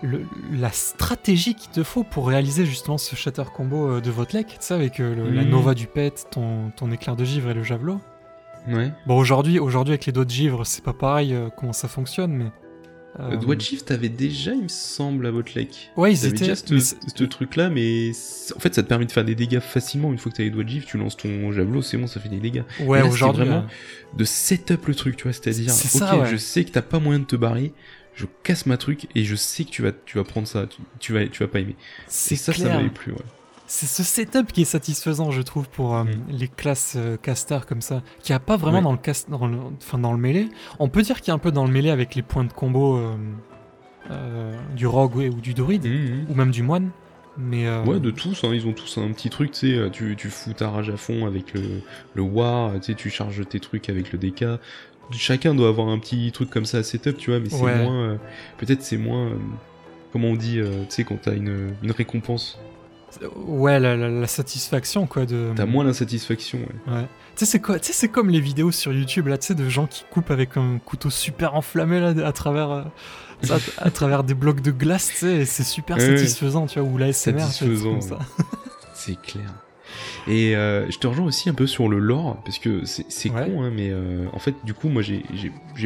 le- 0.04 0.26
la 0.52 0.72
stratégie 0.72 1.56
qu'il 1.56 1.72
te 1.72 1.82
faut 1.84 2.04
pour 2.04 2.28
réaliser 2.28 2.66
justement 2.66 2.98
ce 2.98 3.16
shatter 3.16 3.44
combo 3.56 3.90
euh, 3.90 4.02
de 4.02 4.12
votre 4.12 4.36
lake, 4.36 4.48
tu 4.50 4.56
sais, 4.60 4.74
avec 4.74 5.00
euh, 5.00 5.16
le- 5.16 5.32
la 5.32 5.44
Mhm. 5.44 5.50
nova 5.50 5.74
du 5.74 5.88
pet, 5.88 6.26
ton, 6.32 6.72
ton 6.76 6.92
éclair 6.92 7.16
de 7.16 7.24
givre 7.26 7.50
et 7.50 7.54
le 7.54 7.64
javelot. 7.64 8.00
ouais 8.68 8.92
Bon, 9.08 9.18
aujourd'hui, 9.18 9.60
aujourd'hui 9.60 9.94
avec 9.94 10.06
les 10.06 10.12
doigts 10.14 10.26
de 10.26 10.30
givre, 10.30 10.66
c'est 10.66 10.84
pas 10.84 10.94
pareil 10.94 11.34
euh, 11.34 11.50
comment 11.58 11.74
ça 11.74 11.88
fonctionne, 11.88 12.32
mais. 12.34 12.46
euh, 12.46 12.50
Euh, 13.20 13.38
Doigt 13.38 13.56
de 13.56 13.62
Shift 13.62 13.88
t'avais 13.90 14.10
déjà 14.10 14.54
il 14.56 14.64
me 14.64 14.68
semble 14.68 15.28
à 15.28 15.32
votre 15.32 15.52
lake 15.56 15.92
Ouais, 15.98 16.12
ils 16.14 16.26
étaient. 16.26 16.40
déjà 16.40 16.56
ce, 16.56 16.80
c'est- 16.80 16.98
ce 17.16 17.24
truc 17.26 17.56
là 17.58 17.70
mais 17.70 18.10
en 18.56 18.60
fait 18.60 18.74
ça 18.74 18.82
te 18.82 18.88
permet 18.88 19.06
de 19.06 19.12
faire 19.12 19.24
des 19.24 19.36
dégâts 19.36 19.60
facilement 19.60 20.12
une 20.12 20.18
fois 20.18 20.32
que 20.32 20.38
t'as 20.38 20.44
les 20.44 20.50
doigts 20.50 20.64
de 20.64 20.70
gif 20.70 20.88
tu 20.88 20.98
lances 20.98 21.16
ton 21.16 21.52
javelot 21.52 21.84
c'est 21.84 21.98
bon 21.98 22.08
ça 22.08 22.20
fait 22.20 22.30
des 22.30 22.40
dégâts 22.40 22.64
Ouais, 22.88 23.04
aujourd'hui. 23.04 23.44
vraiment- 23.46 23.66
euh, 23.66 24.18
de 24.18 24.24
setup 24.24 24.88
le 24.88 24.96
truc 24.96 25.16
tu 25.16 25.24
vois 25.26 25.34
c'est 25.34 25.48
à 25.48 25.54
dire 25.54 25.70
ok 25.72 25.76
ça, 25.78 26.18
ouais. 26.18 26.26
je 26.26 26.38
sais 26.38 26.64
que 26.66 26.72
t'as 26.72 26.82
pas 26.82 26.98
moyen 27.00 27.20
de 27.20 27.26
te 27.26 27.36
barrer 27.36 27.72
je 28.16 28.26
casse 28.44 28.66
ma 28.66 28.78
truc 28.78 29.08
et 29.16 29.24
je 29.24 29.36
sais 29.36 29.64
que 29.66 29.70
tu 29.70 29.82
vas 29.82 29.92
tu 30.06 30.18
vas 30.18 30.24
prendre 30.24 30.48
ça 30.48 30.68
tu, 30.68 30.82
tu 31.00 31.14
vas 31.14 31.26
tu 31.28 31.44
vas 31.44 31.48
pas 31.50 31.60
aimer 31.60 31.76
C'est 32.08 32.36
ça 32.36 32.54
ça 32.54 32.64
clair. 32.64 32.78
m'avait 32.78 32.90
plu 32.90 33.12
ouais 33.14 33.18
C'est 33.68 33.88
ce 33.88 34.04
setup 34.04 34.52
qui 34.52 34.62
est 34.62 34.66
satisfaisant, 34.66 35.32
je 35.32 35.42
trouve, 35.42 35.68
pour 35.70 35.96
euh, 35.96 36.04
Mm. 36.04 36.10
les 36.30 36.48
classes 36.48 36.94
euh, 36.96 37.18
casters 37.18 37.66
comme 37.66 37.82
ça, 37.82 38.04
qui 38.22 38.32
a 38.34 38.40
pas 38.40 38.56
vraiment 38.58 38.82
dans 38.84 38.92
le 38.92 38.98
cast, 39.00 39.30
dans 39.32 39.48
le, 39.48 39.58
enfin 39.78 39.98
dans 39.98 40.12
le 40.12 40.20
mêlée. 40.20 40.50
On 40.80 40.90
peut 40.90 41.02
dire 41.02 41.22
qu'il 41.22 41.30
y 41.30 41.32
a 41.32 41.34
un 41.34 41.40
peu 41.40 41.52
dans 41.52 41.66
le 41.66 41.72
mêlée 41.72 41.90
avec 41.90 42.14
les 42.14 42.22
points 42.22 42.44
de 42.44 42.54
combo 42.54 42.98
euh, 42.98 43.16
euh, 44.12 44.56
du 44.76 44.86
rogue 44.86 45.16
ouais, 45.16 45.30
ou 45.30 45.40
du 45.40 45.54
druide, 45.54 45.86
Mhm. 45.86 46.26
ou 46.30 46.36
même 46.36 46.52
du 46.52 46.62
moine. 46.62 46.90
Mais 47.38 47.66
euh, 47.66 47.84
Ouais, 47.86 48.00
de 48.00 48.12
tous, 48.12 48.44
hein, 48.44 48.52
ils 48.54 48.68
ont 48.68 48.74
tous 48.74 49.00
un 49.00 49.12
petit 49.12 49.30
truc, 49.32 49.52
tu 49.54 49.76
sais, 49.76 49.90
tu, 49.92 50.16
tu 50.16 50.30
fous 50.30 50.54
ta 50.54 50.70
rage 50.70 50.90
à 50.92 50.98
fond 50.98 51.26
avec 51.26 51.54
le, 51.56 51.82
le 52.14 52.22
war, 52.22 52.74
tu 52.76 52.92
sais, 52.92 52.94
tu 52.96 53.10
charges 53.10 53.48
tes 53.48 53.60
trucs 53.60 53.90
avec 53.90 54.12
le 54.12 54.20
DK. 54.20 54.46
Chacun 55.12 55.54
doit 55.54 55.70
avoir 55.70 55.90
un 55.90 56.00
petit 56.00 56.32
truc 56.32 56.50
comme 56.50 56.66
ça 56.66 56.80
à 56.80 56.84
setup, 56.84 57.18
tu 57.18 57.30
vois, 57.32 57.40
mais 57.40 57.50
c'est 57.50 57.62
Ouais. 57.62 57.84
moins. 57.84 58.04
euh, 58.10 58.16
Peut-être 58.58 58.82
c'est 58.82 58.98
moins. 58.98 59.28
euh, 59.28 59.36
comment 60.12 60.30
on 60.30 60.36
dit, 60.36 60.60
euh, 60.60 60.84
tu 60.90 60.96
sais, 60.96 61.04
quand 61.04 61.18
t'as 61.22 61.34
une, 61.36 61.76
une 61.84 61.92
récompense, 61.92 62.58
ouais, 63.36 63.80
la, 63.80 63.96
la- 63.96 64.10
la 64.10 64.28
satisfaction 64.28 65.06
quoi 65.06 65.26
de. 65.28 65.52
t'as 65.56 65.66
moins 65.68 65.84
l'insatisfaction, 65.84 66.60
ouais. 66.60 66.94
Ouais. 66.94 67.02
Tu 67.36 67.46
sais 67.46 67.46
c'est 67.46 67.60
quoi 67.60 67.80
Tu 67.80 67.88
sais 67.88 67.94
c'est 67.94 68.08
comme 68.08 68.30
les 68.30 68.40
vidéos 68.40 68.72
sur 68.72 68.92
YouTube 68.94 69.28
là, 69.28 69.38
tu 69.38 69.48
sais 69.48 69.56
de 69.56 69.68
gens 69.70 69.86
qui 69.88 70.04
coupent 70.10 70.32
avec 70.32 70.58
un 70.58 70.80
couteau 70.84 71.10
super 71.12 71.54
enflammé 71.56 72.00
là 72.00 72.14
à 72.28 72.32
travers. 72.32 72.72
euh, 72.72 72.84
à 73.80 73.92
travers 73.92 74.24
des 74.24 74.34
blocs 74.36 74.62
de 74.62 74.72
glace, 74.72 75.10
tu 75.10 75.16
sais, 75.18 75.36
et 75.40 75.46
c'est 75.46 75.64
super 75.64 75.98
Ouais, 75.98 76.18
satisfaisant, 76.18 76.66
tu 76.66 76.80
vois, 76.80 76.90
ou 76.90 76.98
l'ASMR, 76.98 77.34
tu 77.34 77.34
vois, 77.34 77.48
des 77.48 77.54
trucs 77.54 77.54
Satisfaisant, 77.54 77.92
comme 77.92 78.02
ça. 78.02 78.20
C'est 78.94 79.22
clair. 79.22 79.52
Et 80.28 80.56
euh, 80.56 80.90
je 80.90 80.98
te 80.98 81.08
rejoins 81.08 81.26
aussi 81.26 81.50
un 81.50 81.54
peu 81.54 81.68
sur 81.68 81.90
le 81.90 82.00
lore, 82.00 82.38
parce 82.46 82.60
que 82.60 82.82
c'est 82.86 83.30
Ouais. 83.32 83.46
con, 83.46 83.64
hein, 83.64 83.72
mais 83.76 83.90
euh, 83.92 84.26
en 84.34 84.40
fait, 84.40 84.56
du 84.64 84.74
coup, 84.74 84.90
moi 84.90 85.02
j'ai- 85.02 85.24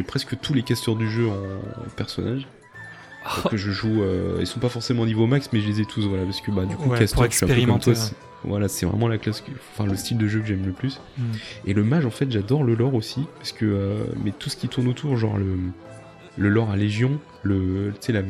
presque 0.04 0.38
tous 0.40 0.54
les 0.54 0.62
casteurs 0.62 0.96
du 0.96 1.08
jeu 1.10 1.28
en, 1.28 1.32
en 1.32 1.88
personnage. 1.96 2.46
Oh, 3.44 3.48
que 3.48 3.56
je 3.56 3.70
joue. 3.70 4.02
euh, 4.02 4.38
ils 4.40 4.46
sont 4.46 4.60
pas 4.60 4.68
forcément 4.70 5.02
au 5.02 5.06
niveau 5.06 5.26
max, 5.26 5.50
mais 5.52 5.60
je 5.60 5.66
les 5.68 5.80
ai 5.80 5.84
tous, 5.84 6.06
voilà, 6.06 6.24
parce 6.24 6.40
que 6.40 6.50
bah 6.50 6.64
du 6.64 6.76
coup, 6.76 6.88
Ouais, 6.88 6.98
caster, 7.00 7.14
pour 7.16 7.24
je 7.30 7.36
suis 7.36 7.44
un 7.44 7.48
peu 7.48 7.66
comme 7.66 7.80
toi. 7.80 7.92
Voilà, 8.44 8.68
c'est 8.68 8.86
vraiment 8.86 9.08
la 9.08 9.18
classe, 9.18 9.40
que- 9.40 9.50
enfin 9.74 9.84
le 9.90 9.96
style 9.96 10.16
de 10.16 10.28
jeu 10.28 10.40
que 10.40 10.46
j'aime 10.46 10.64
le 10.64 10.72
plus. 10.72 11.00
Hmm. 11.18 11.22
Et 11.66 11.74
le 11.74 11.82
mage, 11.82 12.06
en 12.06 12.10
fait, 12.10 12.30
j'adore 12.30 12.62
le 12.62 12.74
lore 12.74 12.94
aussi, 12.94 13.26
parce 13.38 13.50
que 13.52 14.06
mais 14.24 14.32
tout 14.38 14.48
ce 14.48 14.56
qui 14.56 14.68
tourne 14.68 14.86
autour, 14.88 15.16
genre 15.16 15.36
le 15.36 15.56
le 16.36 16.48
lore 16.48 16.70
à 16.70 16.76
Légion, 16.76 17.18
le 17.42 17.90
tu 18.00 18.06
sais 18.06 18.12
la 18.12 18.22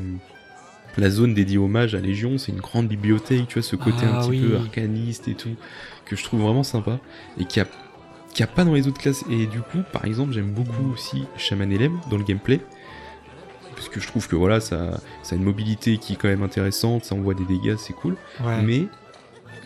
la 0.98 1.10
zone 1.10 1.32
dédiée 1.34 1.58
aux 1.58 1.68
mages 1.68 1.94
à 1.94 2.00
Légion, 2.00 2.36
c'est 2.38 2.52
une 2.52 2.60
grande 2.60 2.88
bibliothèque, 2.88 3.48
tu 3.48 3.54
vois, 3.54 3.62
ce 3.62 3.76
côté 3.76 4.04
Ah 4.04 4.16
un 4.18 4.20
petit 4.20 4.30
oui. 4.30 4.40
peu 4.40 4.56
arcaniste 4.56 5.28
et 5.28 5.34
tout, 5.34 5.54
que 6.04 6.16
je 6.16 6.24
trouve 6.24 6.40
vraiment 6.42 6.62
sympa, 6.64 6.98
et 7.38 7.44
qui 7.44 7.60
a 7.60 7.66
qu'il 8.34 8.44
n'y 8.44 8.50
a 8.50 8.54
pas 8.54 8.64
dans 8.64 8.74
les 8.74 8.86
autres 8.86 9.00
classes. 9.00 9.24
Et 9.30 9.46
du 9.46 9.60
coup, 9.62 9.78
par 9.92 10.04
exemple, 10.04 10.32
j'aime 10.32 10.52
beaucoup 10.52 10.92
aussi 10.92 11.24
Shaman 11.36 11.72
Elem 11.72 11.98
dans 12.10 12.18
le 12.18 12.24
gameplay. 12.24 12.60
Parce 13.74 13.88
que 13.88 14.00
je 14.00 14.06
trouve 14.06 14.28
que 14.28 14.36
voilà, 14.36 14.60
ça, 14.60 15.00
ça 15.22 15.34
a 15.34 15.38
une 15.38 15.44
mobilité 15.44 15.98
qui 15.98 16.12
est 16.12 16.16
quand 16.16 16.28
même 16.28 16.42
intéressante, 16.42 17.04
ça 17.04 17.14
envoie 17.14 17.34
des 17.34 17.44
dégâts, 17.44 17.76
c'est 17.78 17.94
cool. 17.94 18.16
Ouais. 18.44 18.60
Mais 18.62 18.86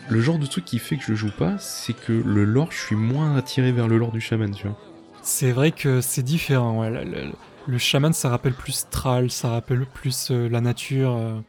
le 0.09 0.21
genre 0.21 0.37
de 0.39 0.45
truc 0.45 0.65
qui 0.65 0.79
fait 0.79 0.97
que 0.97 1.03
je 1.03 1.13
joue 1.15 1.31
pas, 1.37 1.57
c'est 1.59 1.93
que 1.93 2.13
le 2.13 2.45
lore, 2.45 2.71
je 2.71 2.77
suis 2.79 2.95
moins 2.95 3.35
attiré 3.35 3.71
vers 3.71 3.87
le 3.87 3.97
lore 3.97 4.11
du 4.11 4.21
chaman, 4.21 4.51
tu 4.51 4.67
vois. 4.67 4.77
C'est 5.23 5.51
vrai 5.51 5.71
que 5.71 5.99
c'est 6.01 6.23
différent. 6.23 6.79
Ouais. 6.81 6.89
Le, 6.89 7.03
le- 7.03 7.31
le 7.67 7.77
chaman, 7.77 8.13
ça 8.13 8.29
rappelle 8.29 8.53
plus 8.53 8.85
Thrall, 8.89 9.29
ça 9.31 9.49
rappelle 9.49 9.85
plus 9.93 10.29
euh, 10.31 10.49
la 10.49 10.61
nature. 10.61 11.15
euh. 11.15 11.39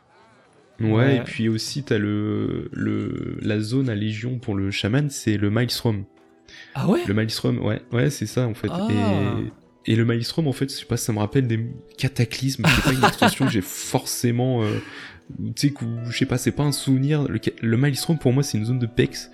Ouais, 0.81 0.91
Ouais. 0.93 1.17
et 1.17 1.21
puis 1.21 1.49
aussi, 1.49 1.85
t'as 1.85 1.99
le, 1.99 2.69
le, 2.73 3.39
la 3.43 3.61
zone 3.61 3.89
à 3.89 3.95
Légion 3.95 4.39
pour 4.39 4.55
le 4.57 4.71
chaman, 4.73 5.09
c'est 5.09 5.37
le 5.37 5.49
Maelstrom. 5.51 6.05
Ah 6.75 6.89
ouais? 6.89 7.01
Le 7.07 7.15
Maelstrom, 7.15 7.59
ouais, 7.65 7.81
ouais, 7.93 8.11
c'est 8.11 8.27
ça 8.27 8.47
en 8.49 8.55
fait. 8.55 8.69
Ah. 8.73 8.89
Et, 9.87 9.93
et 9.93 9.97
le 9.97 10.05
Maelstrom, 10.05 10.49
en 10.49 10.53
fait, 10.53 10.69
je 10.71 10.77
sais 10.77 10.85
pas, 10.85 10.97
ça 10.97 11.13
me 11.13 11.19
rappelle 11.21 11.47
des 11.47 11.65
cataclysmes. 11.97 12.65
C'est 12.67 12.83
pas 12.85 12.93
une 12.93 13.05
extension 13.05 13.45
que 13.47 13.53
j'ai 13.53 13.61
forcément. 13.61 14.63
euh, 14.65 14.79
tu 15.57 15.69
sais, 15.69 15.71
que- 15.75 15.85
je 16.11 16.17
sais 16.19 16.27
pas, 16.27 16.39
c'est 16.39 16.53
pas 16.53 16.65
un 16.65 16.73
souvenir. 16.73 17.29
Le, 17.29 17.39
le 17.63 17.77
Maelstrom, 17.77 18.19
pour 18.19 18.33
moi, 18.33 18.43
c'est 18.43 18.59
une 18.59 18.65
zone 18.65 18.79
de 18.81 18.87
PEX 18.87 19.31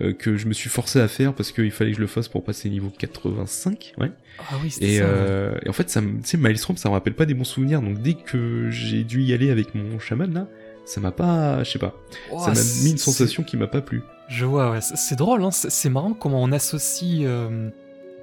euh, 0.00 0.12
que 0.12 0.36
je 0.36 0.46
me 0.46 0.52
suis 0.52 0.68
forcé 0.70 1.00
à 1.00 1.08
faire 1.08 1.32
parce 1.34 1.52
qu'il 1.52 1.70
fallait 1.70 1.90
que 1.90 1.96
je 1.96 2.02
le 2.02 2.06
fasse 2.06 2.28
pour 2.28 2.44
passer 2.44 2.68
niveau 2.68 2.90
85, 2.98 3.94
ouais. 3.98 4.10
Ah 4.40 4.54
oui, 4.62 4.74
Et, 4.80 4.98
ça. 4.98 5.04
euh, 5.04 5.58
et 5.64 5.68
en 5.68 5.72
fait, 5.72 5.88
ça 5.90 6.00
tu 6.00 6.08
sais, 6.24 6.36
Maelstrom, 6.36 6.76
ça 6.76 6.88
me 6.88 6.94
rappelle 6.94 7.14
pas 7.14 7.24
des 7.26 7.34
bons 7.34 7.44
souvenirs. 7.44 7.80
Donc 7.82 8.00
dès 8.02 8.14
que 8.14 8.68
j'ai 8.70 9.04
dû 9.04 9.22
y 9.22 9.32
aller 9.32 9.50
avec 9.50 9.74
mon 9.74 9.98
chaman 9.98 10.32
là, 10.32 10.46
ça 10.84 11.00
m'a 11.00 11.12
pas, 11.12 11.64
je 11.64 11.70
sais 11.72 11.78
pas, 11.78 11.94
ça 12.38 12.52
m'a 12.52 12.60
mis 12.84 12.90
une 12.92 12.98
sensation 12.98 13.42
qui 13.42 13.56
m'a 13.56 13.66
pas 13.66 13.80
plu. 13.80 14.02
Je 14.28 14.44
vois, 14.44 14.70
ouais. 14.72 14.80
C'est 14.80 15.16
drôle, 15.16 15.42
hein. 15.42 15.50
c'est 15.50 15.88
marrant 15.90 16.12
comment 16.12 16.42
on 16.42 16.52
associe, 16.52 17.20
euh, 17.24 17.70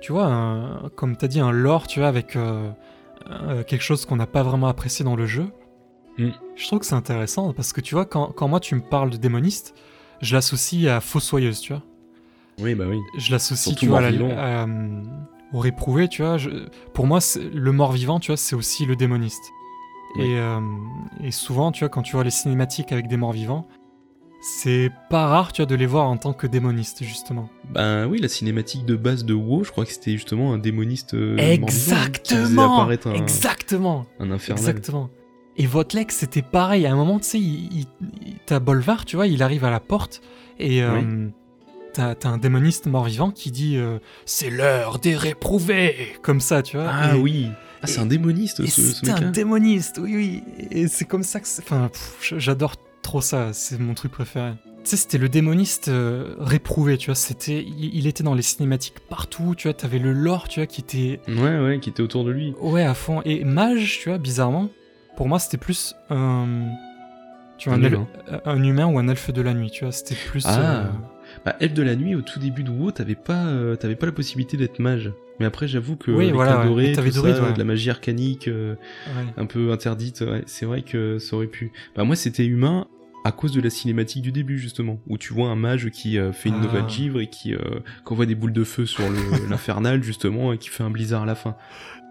tu 0.02 0.12
vois, 0.12 0.26
un- 0.28 0.90
comme 0.96 1.16
t'as 1.18 1.28
dit, 1.28 1.40
un 1.40 1.52
lore, 1.52 1.88
tu 1.88 2.00
vois, 2.00 2.08
avec 2.10 2.38
quelque 3.68 3.82
chose 3.84 4.06
qu'on 4.06 4.16
n'a 4.18 4.28
pas 4.28 4.44
vraiment 4.44 4.68
apprécié 4.68 5.04
dans 5.06 5.16
le 5.16 5.26
jeu. 5.26 5.46
Mm. 6.18 6.30
Je 6.56 6.68
trouve 6.68 6.80
que 6.80 6.86
c'est 6.86 6.94
intéressant 6.96 7.54
parce 7.54 7.74
que 7.74 7.82
tu 7.82 7.96
vois, 7.96 8.06
quand, 8.06 8.28
quand 8.32 8.48
moi 8.48 8.60
tu 8.60 8.76
me 8.76 8.82
parles 8.82 9.10
de 9.10 9.18
démoniste, 9.18 9.74
je 10.24 10.34
l'associe 10.36 10.88
à 10.88 11.00
fossoyeuse, 11.02 11.60
tu 11.60 11.74
vois. 11.74 11.84
Oui, 12.60 12.76
bah 12.76 12.86
oui. 12.88 12.98
Je 13.18 13.32
l'associe, 13.32 13.76
tu 13.76 13.88
vois, 13.88 14.00
à 14.00 14.08
à, 14.08 14.64
euh, 14.68 15.02
au 15.54 15.60
réprouvé, 15.60 16.08
tu 16.08 16.22
vois. 16.22 16.38
je- 16.38 16.50
pour 16.94 17.06
moi, 17.08 17.20
le 17.54 17.72
mort-vivant, 17.72 18.20
tu 18.20 18.28
vois, 18.32 18.38
c'est 18.38 18.56
aussi 18.56 18.86
le 18.86 18.96
démoniste. 18.96 19.44
Oui. 20.16 20.26
Et, 20.26 20.38
euh, 20.38 20.60
et 21.24 21.32
souvent, 21.32 21.72
tu 21.72 21.80
vois, 21.80 21.90
quand 21.90 22.04
tu 22.04 22.14
vois 22.16 22.24
les 22.24 22.30
cinématiques 22.32 22.92
avec 22.92 23.08
des 23.08 23.18
morts-vivants, 23.18 23.68
c'est 24.42 24.92
pas 25.10 25.28
rare, 25.28 25.54
tu 25.54 25.62
vois, 25.62 25.66
de 25.68 25.76
les 25.76 25.86
voir 25.86 26.08
en 26.08 26.18
tant 26.18 26.34
que 26.34 26.46
démoniste, 26.48 27.04
justement. 27.04 27.50
Ben 27.70 28.06
oui, 28.08 28.20
la 28.20 28.28
cinématique 28.28 28.86
de 28.86 28.96
base 28.96 29.24
de 29.26 29.34
WoW, 29.34 29.64
je 29.64 29.72
crois 29.72 29.86
que 29.86 29.92
c'était 29.92 30.12
justement 30.12 30.54
un 30.54 30.58
démoniste 30.58 31.14
euh, 31.14 31.38
mort-vivant, 31.58 31.96
qui 32.24 32.34
faisait 32.34 32.42
Exactement 32.42 32.76
apparaître 32.76 33.08
un, 33.08 33.14
Exactement 33.16 34.06
un 34.20 34.32
infernal. 34.32 34.60
Exactement. 34.70 35.10
Et 35.58 35.66
Votlek, 35.68 36.12
c'était 36.12 36.42
pareil. 36.42 36.86
À 36.86 36.92
un 36.92 36.96
moment, 36.96 37.20
tu 37.20 37.26
sais, 37.28 37.40
il, 37.40 37.86
t'as 38.46 38.60
Bolvar, 38.60 39.06
tu 39.06 39.16
vois, 39.16 39.28
il 39.28 39.44
arrive 39.44 39.66
à 39.66 39.70
la 39.72 39.80
porte 39.80 40.22
et 40.60 40.82
euh, 40.82 41.28
t'as, 41.94 42.16
t'as 42.16 42.30
un 42.30 42.38
démoniste 42.38 42.88
mort-vivant 42.88 43.30
qui 43.32 43.52
dit 43.52 43.78
euh, 43.78 44.00
C'est 44.26 44.50
l'heure 44.50 44.98
des 45.00 45.16
réprouvés 45.16 45.96
Comme 46.22 46.40
ça, 46.40 46.64
tu 46.64 46.78
vois. 46.78 46.90
Ah 46.92 47.16
Et- 47.16 47.20
oui. 47.20 47.48
Ah, 47.82 47.88
c'est 47.88 48.00
un 48.00 48.06
démoniste 48.06 48.62
Et 48.62 48.68
ce, 48.68 48.82
ce 48.82 49.06
c'est 49.06 49.12
un 49.12 49.30
démoniste, 49.32 50.00
oui, 50.02 50.16
oui. 50.16 50.44
Et 50.72 50.88
c'est 50.88 51.04
comme 51.06 51.24
ça 51.24 51.40
que. 51.42 51.48
c'est- 51.48 51.62
Enfin, 51.64 51.90
pff, 51.92 52.34
j'adore 52.38 52.76
trop 53.02 53.20
ça. 53.20 53.52
C'est 53.52 53.78
mon 53.80 53.94
truc 53.94 54.12
préféré. 54.14 54.54
Tu 54.86 54.90
sais, 54.92 54.98
c'était 54.98 55.18
le 55.18 55.28
démoniste 55.30 55.90
euh, 55.90 56.34
réprouvé, 56.40 56.98
tu 56.98 57.08
vois. 57.08 57.16
C'était, 57.16 57.62
il, 57.62 57.94
il 57.96 58.08
était 58.08 58.24
dans 58.24 58.36
les 58.36 58.42
cinématiques 58.42 59.00
partout, 59.10 59.54
tu 59.58 59.68
vois. 59.68 59.74
T'avais 59.74 60.00
le 60.00 60.14
lore, 60.14 60.48
tu 60.48 60.62
vois, 60.62 60.68
qui 60.68 60.80
était 60.82 61.20
Ouais, 61.28 61.60
ouais, 61.60 61.80
qui 61.82 61.90
était 61.90 62.02
autour 62.02 62.24
de 62.24 62.32
lui. 62.32 62.54
Ouais, 62.62 62.84
à 62.84 62.94
fond. 62.94 63.22
Et 63.26 63.44
mage, 63.44 64.00
tu 64.02 64.10
vois, 64.10 64.18
bizarrement, 64.18 64.70
pour 65.16 65.28
moi, 65.28 65.40
c'était 65.40 65.58
plus 65.58 65.96
un. 66.10 66.48
Tu 67.58 67.70
vois, 67.70 67.78
Un 67.78 67.84
un, 67.84 67.88
humain. 67.88 68.08
un 68.46 68.64
humain 68.64 68.86
ou 68.88 68.98
un 69.00 69.08
elfe 69.08 69.32
de 69.32 69.42
la 69.42 69.54
nuit, 69.54 69.70
tu 69.72 69.84
vois. 69.86 69.92
C'était 69.92 70.16
plus. 70.16 70.44
Ah. 70.48 70.60
euh, 70.60 70.84
Bah, 71.46 71.56
Elfe 71.60 71.74
de 71.74 71.84
la 71.84 71.96
nuit, 71.96 72.16
au 72.16 72.22
tout 72.22 72.40
début 72.40 72.64
de 72.64 72.70
WoW, 72.72 72.92
t'avais 72.92 73.16
pas, 73.16 73.46
euh, 73.46 73.76
pas 73.76 74.06
la 74.06 74.12
possibilité 74.12 74.58
d'être 74.58 74.80
mage. 74.80 75.12
Mais 75.40 75.46
après, 75.46 75.68
j'avoue 75.68 75.96
que 75.96 76.12
Oui, 76.12 76.28
les 76.28 76.32
voilà, 76.32 76.66
dorés, 76.66 76.92
tout 76.94 77.12
ça, 77.12 77.22
ouais. 77.22 77.54
de 77.54 77.58
la 77.58 77.64
magie 77.64 77.90
arcanique, 77.90 78.48
euh, 78.48 78.76
ouais. 79.08 79.26
un 79.38 79.46
peu 79.46 79.72
interdite, 79.72 80.22
ouais, 80.22 80.44
c'est 80.46 80.66
vrai 80.66 80.82
que 80.84 81.18
ça 81.20 81.36
aurait 81.36 81.48
pu. 81.48 81.72
Bah 81.96 82.04
moi, 82.04 82.16
c'était 82.16 82.46
humain 82.46 82.88
à 83.26 83.32
cause 83.32 83.52
de 83.54 83.62
la 83.62 83.70
cinématique 83.70 84.22
du 84.22 84.32
début 84.32 84.60
justement, 84.60 85.00
où 85.08 85.18
tu 85.18 85.34
vois 85.34 85.48
un 85.48 85.56
mage 85.56 85.90
qui 85.90 86.20
euh, 86.20 86.34
fait 86.34 86.50
une 86.50 86.56
Ah. 86.60 86.64
nouvelle 86.66 86.90
givre 86.90 87.20
et 87.22 87.28
qui, 87.28 87.56
euh, 87.56 87.60
envoie 88.06 88.26
des 88.26 88.36
boules 88.36 88.54
de 88.54 88.64
feu 88.64 88.86
sur 88.86 89.04
l'infernal 89.50 90.04
justement 90.04 90.54
et 90.54 90.58
qui 90.58 90.70
fait 90.70 90.84
un 90.84 90.92
blizzard 90.92 91.24
à 91.24 91.26
la 91.26 91.36
fin. 91.36 91.56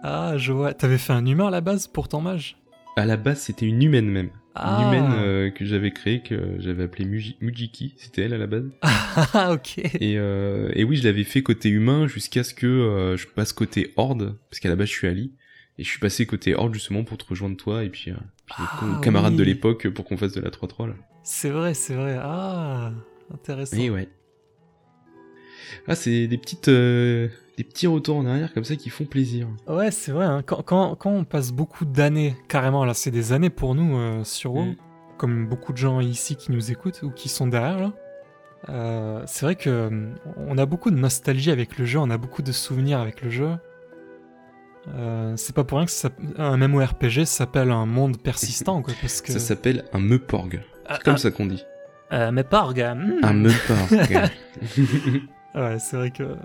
Ah, 0.02 0.34
je 0.36 0.52
vois. 0.52 0.72
T'avais 0.74 0.98
fait 0.98 1.12
un 1.12 1.24
humain 1.26 1.46
à 1.48 1.50
la 1.50 1.60
base 1.60 1.86
pour 1.86 2.08
ton 2.08 2.20
mage? 2.22 2.56
À 2.96 3.06
la 3.06 3.16
base, 3.16 3.40
c'était 3.42 3.66
une 3.66 3.82
humaine 3.82 4.06
même. 4.08 4.30
Ah. 4.54 4.78
Une 4.82 4.88
humaine 4.88 5.12
euh, 5.16 5.50
que 5.50 5.64
j'avais 5.64 5.92
créée, 5.92 6.22
que 6.22 6.56
j'avais 6.58 6.82
appelée 6.84 7.06
Muji- 7.06 7.36
Mujiki, 7.40 7.94
c'était 7.96 8.22
elle 8.22 8.34
à 8.34 8.38
la 8.38 8.46
base. 8.46 8.70
Ah, 9.34 9.52
ok. 9.52 9.78
Et, 9.78 10.18
euh, 10.18 10.70
et 10.74 10.84
oui, 10.84 10.96
je 10.96 11.04
l'avais 11.04 11.24
fait 11.24 11.42
côté 11.42 11.68
humain 11.68 12.06
jusqu'à 12.06 12.44
ce 12.44 12.54
que 12.54 12.66
euh, 12.66 13.16
je 13.16 13.26
passe 13.26 13.52
côté 13.52 13.92
horde, 13.96 14.36
parce 14.50 14.60
qu'à 14.60 14.68
la 14.70 14.76
base 14.76 14.88
je 14.88 14.92
suis 14.92 15.06
Ali. 15.08 15.32
Et 15.78 15.84
je 15.84 15.88
suis 15.88 15.98
passé 15.98 16.26
côté 16.26 16.54
horde 16.54 16.74
justement 16.74 17.02
pour 17.02 17.16
te 17.18 17.24
rejoindre 17.26 17.56
toi 17.56 17.82
et 17.84 17.88
puis, 17.88 18.10
euh, 18.10 18.14
puis 18.46 18.56
Ah, 18.58 19.00
camarade 19.02 19.36
de 19.36 19.42
l'époque 19.42 19.88
pour 19.88 20.04
qu'on 20.04 20.16
fasse 20.18 20.32
de 20.32 20.40
la 20.42 20.50
3-3 20.50 20.86
là. 20.88 20.94
C'est 21.24 21.48
vrai, 21.50 21.72
c'est 21.74 21.94
vrai. 21.94 22.18
Ah, 22.20 22.92
intéressant. 23.32 23.76
Et 23.78 23.88
ouais. 23.90 24.08
Ah, 25.88 25.94
c'est 25.94 26.26
des 26.26 26.38
petites, 26.38 26.68
euh, 26.68 27.28
des 27.58 27.64
petits 27.64 27.86
retours 27.86 28.16
en 28.16 28.26
arrière 28.26 28.52
comme 28.54 28.64
ça 28.64 28.76
qui 28.76 28.90
font 28.90 29.04
plaisir. 29.04 29.48
Ouais, 29.66 29.90
c'est 29.90 30.12
vrai. 30.12 30.26
hein. 30.26 30.42
Quand, 30.44 30.62
quand, 30.62 30.94
quand 30.96 31.10
on 31.10 31.24
passe 31.24 31.52
beaucoup 31.52 31.84
d'années, 31.84 32.36
carrément, 32.48 32.84
là, 32.84 32.94
c'est 32.94 33.10
des 33.10 33.32
années 33.32 33.50
pour 33.50 33.74
nous 33.74 33.96
euh, 33.96 34.24
sur 34.24 34.54
WoW, 34.54 34.64
Mm. 34.64 34.76
comme 35.18 35.46
beaucoup 35.46 35.72
de 35.72 35.78
gens 35.78 36.00
ici 36.00 36.36
qui 36.36 36.52
nous 36.52 36.70
écoutent 36.70 37.02
ou 37.02 37.10
qui 37.10 37.28
sont 37.28 37.46
derrière, 37.46 37.78
là. 37.78 37.92
Euh, 38.68 39.22
c'est 39.26 39.44
vrai 39.44 39.56
que 39.56 39.68
euh, 39.70 40.12
on 40.36 40.56
a 40.56 40.66
beaucoup 40.66 40.92
de 40.92 40.96
nostalgie 40.96 41.50
avec 41.50 41.78
le 41.78 41.84
jeu, 41.84 41.98
on 41.98 42.10
a 42.10 42.16
beaucoup 42.16 42.42
de 42.42 42.52
souvenirs 42.52 43.00
avec 43.00 43.20
le 43.22 43.28
jeu. 43.30 43.50
Euh, 44.94 45.34
c'est 45.36 45.54
pas 45.54 45.64
pour 45.64 45.78
rien 45.78 45.84
que 45.86 45.92
ça, 45.92 46.10
un 46.38 46.56
MMORPG 46.56 47.24
s'appelle 47.24 47.70
un 47.70 47.86
monde 47.86 48.20
persistant, 48.20 48.82
quoi, 48.82 48.94
parce 49.00 49.20
que... 49.22 49.32
Ça 49.32 49.38
s'appelle 49.40 49.84
un 49.92 49.98
meuporg. 50.00 50.62
Ah, 50.86 50.98
comme 51.04 51.14
ah, 51.14 51.18
ça 51.18 51.30
qu'on 51.30 51.46
dit. 51.46 51.64
euh, 52.12 52.30
hmm. 52.30 53.20
Un 53.24 53.32
meuporg. 53.32 54.30
Ouais, 55.54 55.76
c'est 55.78 55.96
vrai 55.96 56.10
que... 56.10 56.22
euh, 56.22 56.36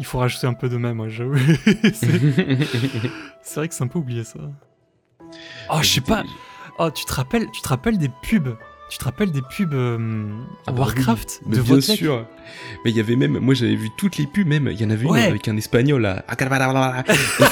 Il 0.00 0.06
faut 0.06 0.18
rajouter 0.18 0.46
un 0.46 0.54
peu 0.54 0.68
de 0.68 0.76
même, 0.76 0.96
moi, 0.96 1.08
j'avoue. 1.08 1.36
c'est 1.92 3.54
vrai 3.56 3.68
que 3.68 3.74
c'est 3.74 3.84
un 3.84 3.88
peu 3.88 3.98
oublié, 3.98 4.24
ça. 4.24 4.38
Oh, 5.70 5.78
je 5.82 5.86
sais 5.88 6.00
pas... 6.00 6.22
Oh, 6.78 6.90
tu 6.90 7.04
te 7.04 7.12
rappelles, 7.14 7.46
tu 7.52 7.60
te 7.62 7.68
rappelles 7.68 7.98
des 7.98 8.10
pubs? 8.22 8.56
Tu 8.90 8.98
te 8.98 9.04
rappelles 9.04 9.32
des 9.32 9.42
pubs 9.42 9.72
euh, 9.74 10.28
Ah 10.66 10.72
bah 10.72 10.80
Warcraft 10.80 11.40
oui, 11.46 11.56
de 11.56 11.62
bien 11.62 11.80
sûr. 11.80 12.24
Mais 12.84 12.90
il 12.92 12.96
y 12.96 13.00
avait 13.00 13.16
même, 13.16 13.38
moi 13.40 13.52
j'avais 13.54 13.74
vu 13.74 13.88
toutes 13.96 14.16
les 14.18 14.26
pubs 14.26 14.46
même. 14.46 14.68
Il 14.70 14.80
y 14.80 14.84
en 14.84 14.90
avait 14.90 15.04
une 15.06 15.10
Ouais. 15.10 15.24
avec 15.24 15.48
un 15.48 15.56
espagnol 15.56 16.02
là. 16.02 16.24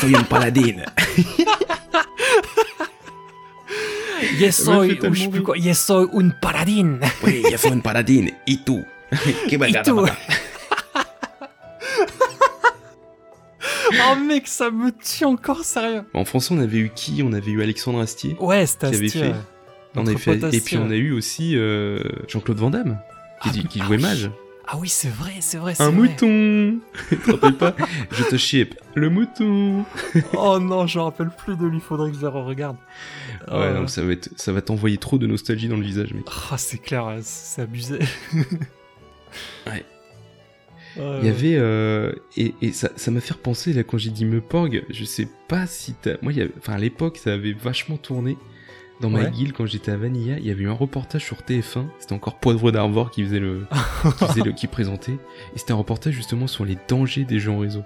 Une 0.07 0.25
paladine. 0.25 0.85
Yes, 4.39 4.65
soy, 4.65 4.99
je 5.03 5.15
sais 5.21 5.29
plus 5.29 5.43
quoi. 5.43 5.57
Yes, 5.59 5.85
soy 5.85 6.09
un 6.15 6.29
paladin. 6.31 6.99
Oui, 7.25 7.43
il 7.51 7.59
faut 7.59 7.69
une 7.73 7.83
paladine. 7.83 8.31
Et 8.47 8.57
tout. 8.65 8.83
Et 9.51 9.83
tout. 9.85 10.07
Oh 14.13 14.17
mec, 14.17 14.47
ça 14.49 14.71
me 14.71 14.91
tue 14.91 15.25
encore, 15.25 15.65
sérieux. 15.65 16.03
En 16.15 16.25
français, 16.25 16.55
on 16.55 16.59
avait 16.61 16.79
eu 16.79 16.91
qui? 16.95 17.23
On 17.23 17.33
avait 17.33 17.51
eu 17.51 17.63
Alexandre 17.63 18.01
Astier. 18.01 18.37
Ouais, 18.41 18.67
c'était 18.67 18.91
Qui 18.91 18.97
avait 18.97 19.07
Astier, 19.07 19.21
fait 19.23 19.35
Notre 19.95 20.09
avait 20.11 20.19
fait... 20.51 20.57
Et 20.57 20.61
puis 20.61 20.77
on 20.79 20.91
a 20.91 20.97
eu 20.97 21.13
aussi 21.13 21.57
euh, 21.57 22.01
Jean-Claude 22.29 22.59
Van 22.59 22.71
Damme 22.71 22.99
qui, 23.43 23.49
Ah, 23.49 23.53
dit- 23.53 23.65
qui 23.65 23.81
ah 23.81 23.85
jouait 23.87 23.97
oui. 23.97 24.03
mage. 24.03 24.31
Ah 24.67 24.79
oui, 24.79 24.89
c'est 24.89 25.11
vrai, 25.11 25.33
c'est 25.41 25.59
vrai, 25.59 25.75
c'est 25.75 25.83
Un 25.83 25.91
vrai. 25.91 26.09
mouton 26.09 26.79
Tu 27.11 27.19
te 27.19 27.31
rappelles 27.33 27.57
pas? 27.59 27.75
Je 28.13 28.25
te 28.25 28.37
chip. 28.39 28.75
Le 28.95 29.11
mouton 29.11 29.85
Oh 30.33 30.59
non, 30.59 30.87
je 30.87 30.99
me 30.99 31.05
rappelle 31.05 31.29
plus 31.29 31.55
de 31.57 31.67
lui, 31.67 31.81
faudrait 31.81 32.11
que 32.11 32.17
je 32.17 32.23
le 32.23 32.29
regarde. 32.29 32.77
Ouais, 33.53 33.75
non, 33.75 33.87
ça 33.89 34.03
va, 34.03 34.13
être... 34.13 34.31
ça 34.37 34.53
va 34.53 34.63
t'envoyer 34.63 34.97
trop 34.97 35.19
de 35.19 35.27
nostalgie 35.27 35.69
dans 35.69 35.77
le 35.77 35.83
visage, 35.83 36.15
mec. 36.15 36.25
Ah, 36.51 36.57
c'est 36.57 36.79
clair, 36.79 37.15
c'est 37.23 37.61
abusé. 37.63 37.99
Ouais. 39.67 39.85
Il 40.97 41.27
y 41.27 41.29
avait 41.29 41.57
euh, 41.57 42.13
et, 42.37 42.55
et 42.63 42.73
ça 42.73 42.91
ça 42.97 43.11
m'a 43.11 43.21
fait 43.21 43.35
repenser 43.35 43.73
là 43.73 43.83
quand 43.83 43.99
j'ai 43.99 44.11
dit 44.11 44.25
Meuporg, 44.25 44.85
je 44.91 45.05
sais 45.05 45.29
pas 45.49 45.67
si 45.67 45.95
t'as 45.95 46.13
moi 46.23 46.33
il 46.33 46.39
y 46.39 46.41
avait- 46.43 46.53
enfin 46.59 46.75
à 46.75 46.79
l'époque 46.79 47.17
ça 47.19 47.33
avait 47.33 47.53
vachement 47.53 47.97
tourné 47.97 48.37
dans 49.01 49.11
ma 49.11 49.25
guilde 49.25 49.53
quand 49.53 49.67
j'étais 49.67 49.91
à 49.91 49.97
Vanilla, 49.97 50.37
il 50.39 50.47
y 50.47 50.51
avait 50.51 50.63
eu 50.63 50.69
un 50.69 50.73
reportage 50.73 51.25
sur 51.25 51.39
TF1, 51.39 51.87
c'était 51.99 52.13
encore 52.13 52.37
Poivre 52.39 52.71
d'Arvor 52.71 53.11
qui 53.11 53.25
faisait 53.25 53.41
le 53.41 53.67
qui 54.19 54.25
faisait 54.25 54.43
le 54.43 54.53
qui 54.53 54.67
présentait. 54.69 55.19
Et 55.55 55.59
c'était 55.59 55.73
un 55.73 55.77
reportage 55.77 56.15
justement 56.15 56.47
sur 56.47 56.65
les 56.65 56.79
dangers 56.89 57.25
des 57.25 57.41
jeux 57.41 57.51
en 57.51 57.59
réseau. 57.59 57.83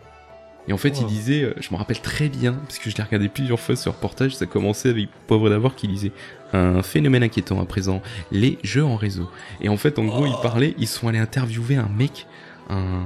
Et 0.69 0.75
en 0.75 0.77
fait, 0.77 1.01
il 1.01 1.07
disait, 1.07 1.45
euh, 1.45 1.55
je 1.61 1.71
me 1.73 1.77
rappelle 1.79 2.01
très 2.03 2.29
bien, 2.29 2.53
parce 2.53 2.79
que 2.79 2.91
je 2.91 2.97
l'ai 2.97 3.03
regardé 3.03 3.31
plusieurs 3.31 3.59
fois 3.59 3.75
ce 3.75 3.89
reportage, 3.89 4.37
ça 4.37 4.45
commençait 4.45 4.91
avec 4.91 5.09
Poivre 5.27 5.49
d'Arvor 5.49 5.75
qui 5.75 5.89
disait 5.89 6.13
un 6.53 6.83
phénomène 6.83 7.23
inquiétant 7.23 7.59
à 7.59 7.65
présent, 7.65 8.03
les 8.31 8.59
jeux 8.63 8.85
en 8.85 8.97
réseau. 8.97 9.31
Et 9.63 9.71
en 9.71 9.79
fait, 9.79 9.99
en 9.99 10.05
gros, 10.05 10.25
Oh. 10.25 10.27
ils 10.27 10.43
parlaient, 10.43 10.75
ils 10.79 10.87
sont 10.87 11.09
allés 11.09 11.19
interviewer 11.19 11.77
un 11.77 11.89
mec, 11.89 12.27
un, 12.69 13.05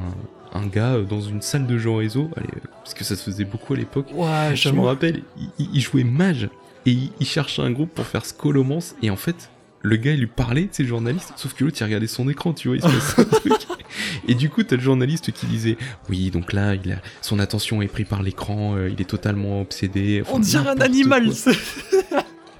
un 0.53 0.66
gars 0.66 0.94
euh, 0.94 1.05
dans 1.05 1.20
une 1.20 1.42
salle 1.42 1.66
de 1.66 1.79
jeu 1.79 1.90
en 1.90 1.96
réseau, 1.96 2.31
euh, 2.37 2.42
parce 2.83 2.94
que 2.94 3.05
ça 3.05 3.16
se 3.16 3.22
faisait 3.22 3.44
beaucoup 3.44 3.75
à 3.75 3.77
l'époque. 3.77 4.07
Ouais, 4.14 4.55
Je 4.55 4.70
me 4.70 4.81
rappelle, 4.81 5.22
il, 5.59 5.81
jouait 5.81 6.05
mage 6.05 6.48
et 6.87 6.90
il, 6.90 7.11
il 7.20 7.27
cherchait 7.27 7.62
un 7.62 7.70
groupe 7.70 7.90
pour 7.94 8.07
faire 8.07 8.25
Scolomance 8.25 8.94
et 9.03 9.11
en 9.11 9.16
fait, 9.16 9.51
le 9.83 9.96
gars 9.96 10.12
il 10.12 10.20
lui 10.20 10.27
parlait, 10.27 10.62
tu 10.62 10.68
sais, 10.72 10.83
le 10.85 10.88
journaliste, 10.88 11.33
sauf 11.37 11.55
que 11.55 11.64
l'autre 11.64 11.77
il 11.81 11.85
regardait 11.85 12.07
son 12.07 12.29
écran, 12.29 12.53
tu 12.53 12.68
vois, 12.68 12.77
il 12.77 12.83
se 12.83 12.88
passait 12.88 13.20
un 13.22 13.25
truc. 13.25 13.53
Et 14.29 14.35
du 14.35 14.48
coup, 14.48 14.62
t'as 14.62 14.77
le 14.77 14.83
journaliste 14.83 15.33
qui 15.33 15.46
disait, 15.46 15.77
oui, 16.09 16.31
donc 16.31 16.53
là, 16.53 16.75
il 16.75 16.92
a, 16.92 16.96
son 17.20 17.38
attention 17.38 17.83
est 17.83 17.88
prise 17.88 18.07
par 18.07 18.22
l'écran, 18.22 18.77
euh, 18.77 18.88
il 18.88 19.01
est 19.01 19.09
totalement 19.09 19.61
obsédé. 19.61 20.22
Enfin, 20.22 20.35
On 20.37 20.38
dirait 20.38 20.68
un 20.68 20.81
animal. 20.81 21.31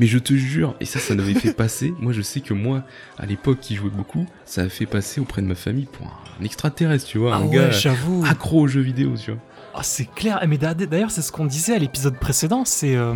Mais 0.00 0.07
je 0.07 0.18
te 0.18 0.33
jure, 0.35 0.74
et 0.81 0.85
ça, 0.85 0.98
ça 0.98 1.14
m'avait 1.14 1.35
fait 1.35 1.52
passer. 1.52 1.92
Moi, 2.00 2.12
je 2.12 2.22
sais 2.22 2.40
que 2.40 2.55
moi, 2.55 2.83
à 3.18 3.26
l'époque, 3.26 3.61
qui 3.61 3.76
jouais 3.76 3.90
beaucoup, 3.90 4.26
ça 4.46 4.62
a 4.62 4.68
fait 4.68 4.87
passer 4.87 5.20
auprès 5.20 5.42
de 5.42 5.46
ma 5.46 5.55
famille 5.55 5.87
pour 5.90 6.07
un 6.40 6.44
extraterrestre, 6.44 7.07
tu 7.07 7.18
vois, 7.18 7.35
Ah 7.35 7.38
un 7.38 7.44
ouais, 7.46 7.55
gars 7.57 7.70
j'avoue. 7.70 8.24
accro 8.26 8.61
aux 8.62 8.66
jeux 8.68 8.81
vidéo, 8.81 9.14
tu 9.22 9.31
vois. 9.33 9.40
Ah, 9.74 9.83
c'est 9.83 10.07
clair. 10.12 10.40
Eh, 10.42 10.46
Mais 10.46 10.59
d'a- 10.59 10.74
d'ailleurs, 10.74 11.11
c'est 11.11 11.22
ce 11.22 11.31
qu'on 11.33 11.46
disait 11.46 11.74
à 11.74 11.78
l'épisode 11.78 12.18
précédent, 12.18 12.64
c'est 12.64 12.96
euh, 12.96 13.14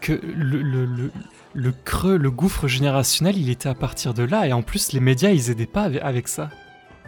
que 0.00 0.12
le, 0.12 0.62
le, 0.62 0.84
le, 0.84 1.10
le 1.54 1.72
creux, 1.84 2.16
le 2.16 2.30
gouffre 2.30 2.68
générationnel, 2.68 3.36
il 3.38 3.48
était 3.50 3.68
à 3.68 3.74
partir 3.74 4.12
de 4.14 4.22
là. 4.24 4.46
Et 4.46 4.52
en 4.52 4.62
plus, 4.62 4.92
les 4.92 5.00
médias, 5.00 5.30
ils 5.30 5.50
aidaient 5.50 5.66
pas 5.66 5.82
avec, 5.84 6.02
avec 6.02 6.28
ça. 6.28 6.50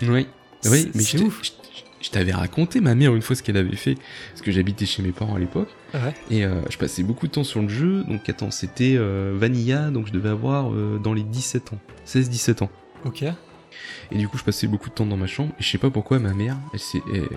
Oui. 0.03 0.27
Oui, 0.65 0.91
mais 0.95 1.03
c'est 1.03 1.19
je, 1.19 1.25
ouf. 1.25 1.41
je- 1.45 1.51
je 2.01 2.11
t'avais 2.11 2.33
raconté 2.33 2.81
ma 2.81 2.95
mère 2.95 3.15
une 3.15 3.23
fois 3.23 3.35
ce 3.37 3.43
qu'elle 3.43 3.57
avait 3.57 3.77
fait, 3.77 3.97
parce 4.31 4.43
que 4.43 4.51
j'habitais 4.53 4.87
chez 4.87 5.03
mes 5.03 5.13
parents 5.13 5.35
à 5.35 5.39
l'époque, 5.39 5.69
Ouais. 5.95 6.15
et 6.31 6.45
euh, 6.45 6.61
je 6.71 6.77
passais 6.79 7.03
beaucoup 7.03 7.27
de 7.27 7.33
temps 7.33 7.45
sur 7.45 7.61
le 7.63 7.69
jeu, 7.69 8.05
donc 8.05 8.29
attends, 8.29 8.51
c'était 8.51 8.95
euh, 8.97 9.35
Vanilla, 9.37 9.91
donc 9.91 10.07
je 10.07 10.13
devais 10.13 10.29
avoir 10.29 10.73
euh, 10.73 10.99
dans 11.03 11.15
les 11.15 11.23
17 11.23 11.73
ans, 11.73 11.79
16-17 12.07 12.63
ans. 12.65 12.71
Ok. 13.05 13.25
Et 14.11 14.17
du 14.19 14.27
coup, 14.29 14.39
je 14.39 14.43
passais 14.45 14.67
beaucoup 14.67 14.89
de 14.89 14.95
temps 14.95 15.07
dans 15.07 15.17
ma 15.17 15.27
chambre, 15.27 15.53
et 15.59 15.63
je 15.63 15.69
sais 15.69 15.79
pas 15.79 15.91
pourquoi 15.91 16.19
ma 16.19 16.33
mère, 16.35 16.57
elle 16.73 16.81
elle- 17.15 17.29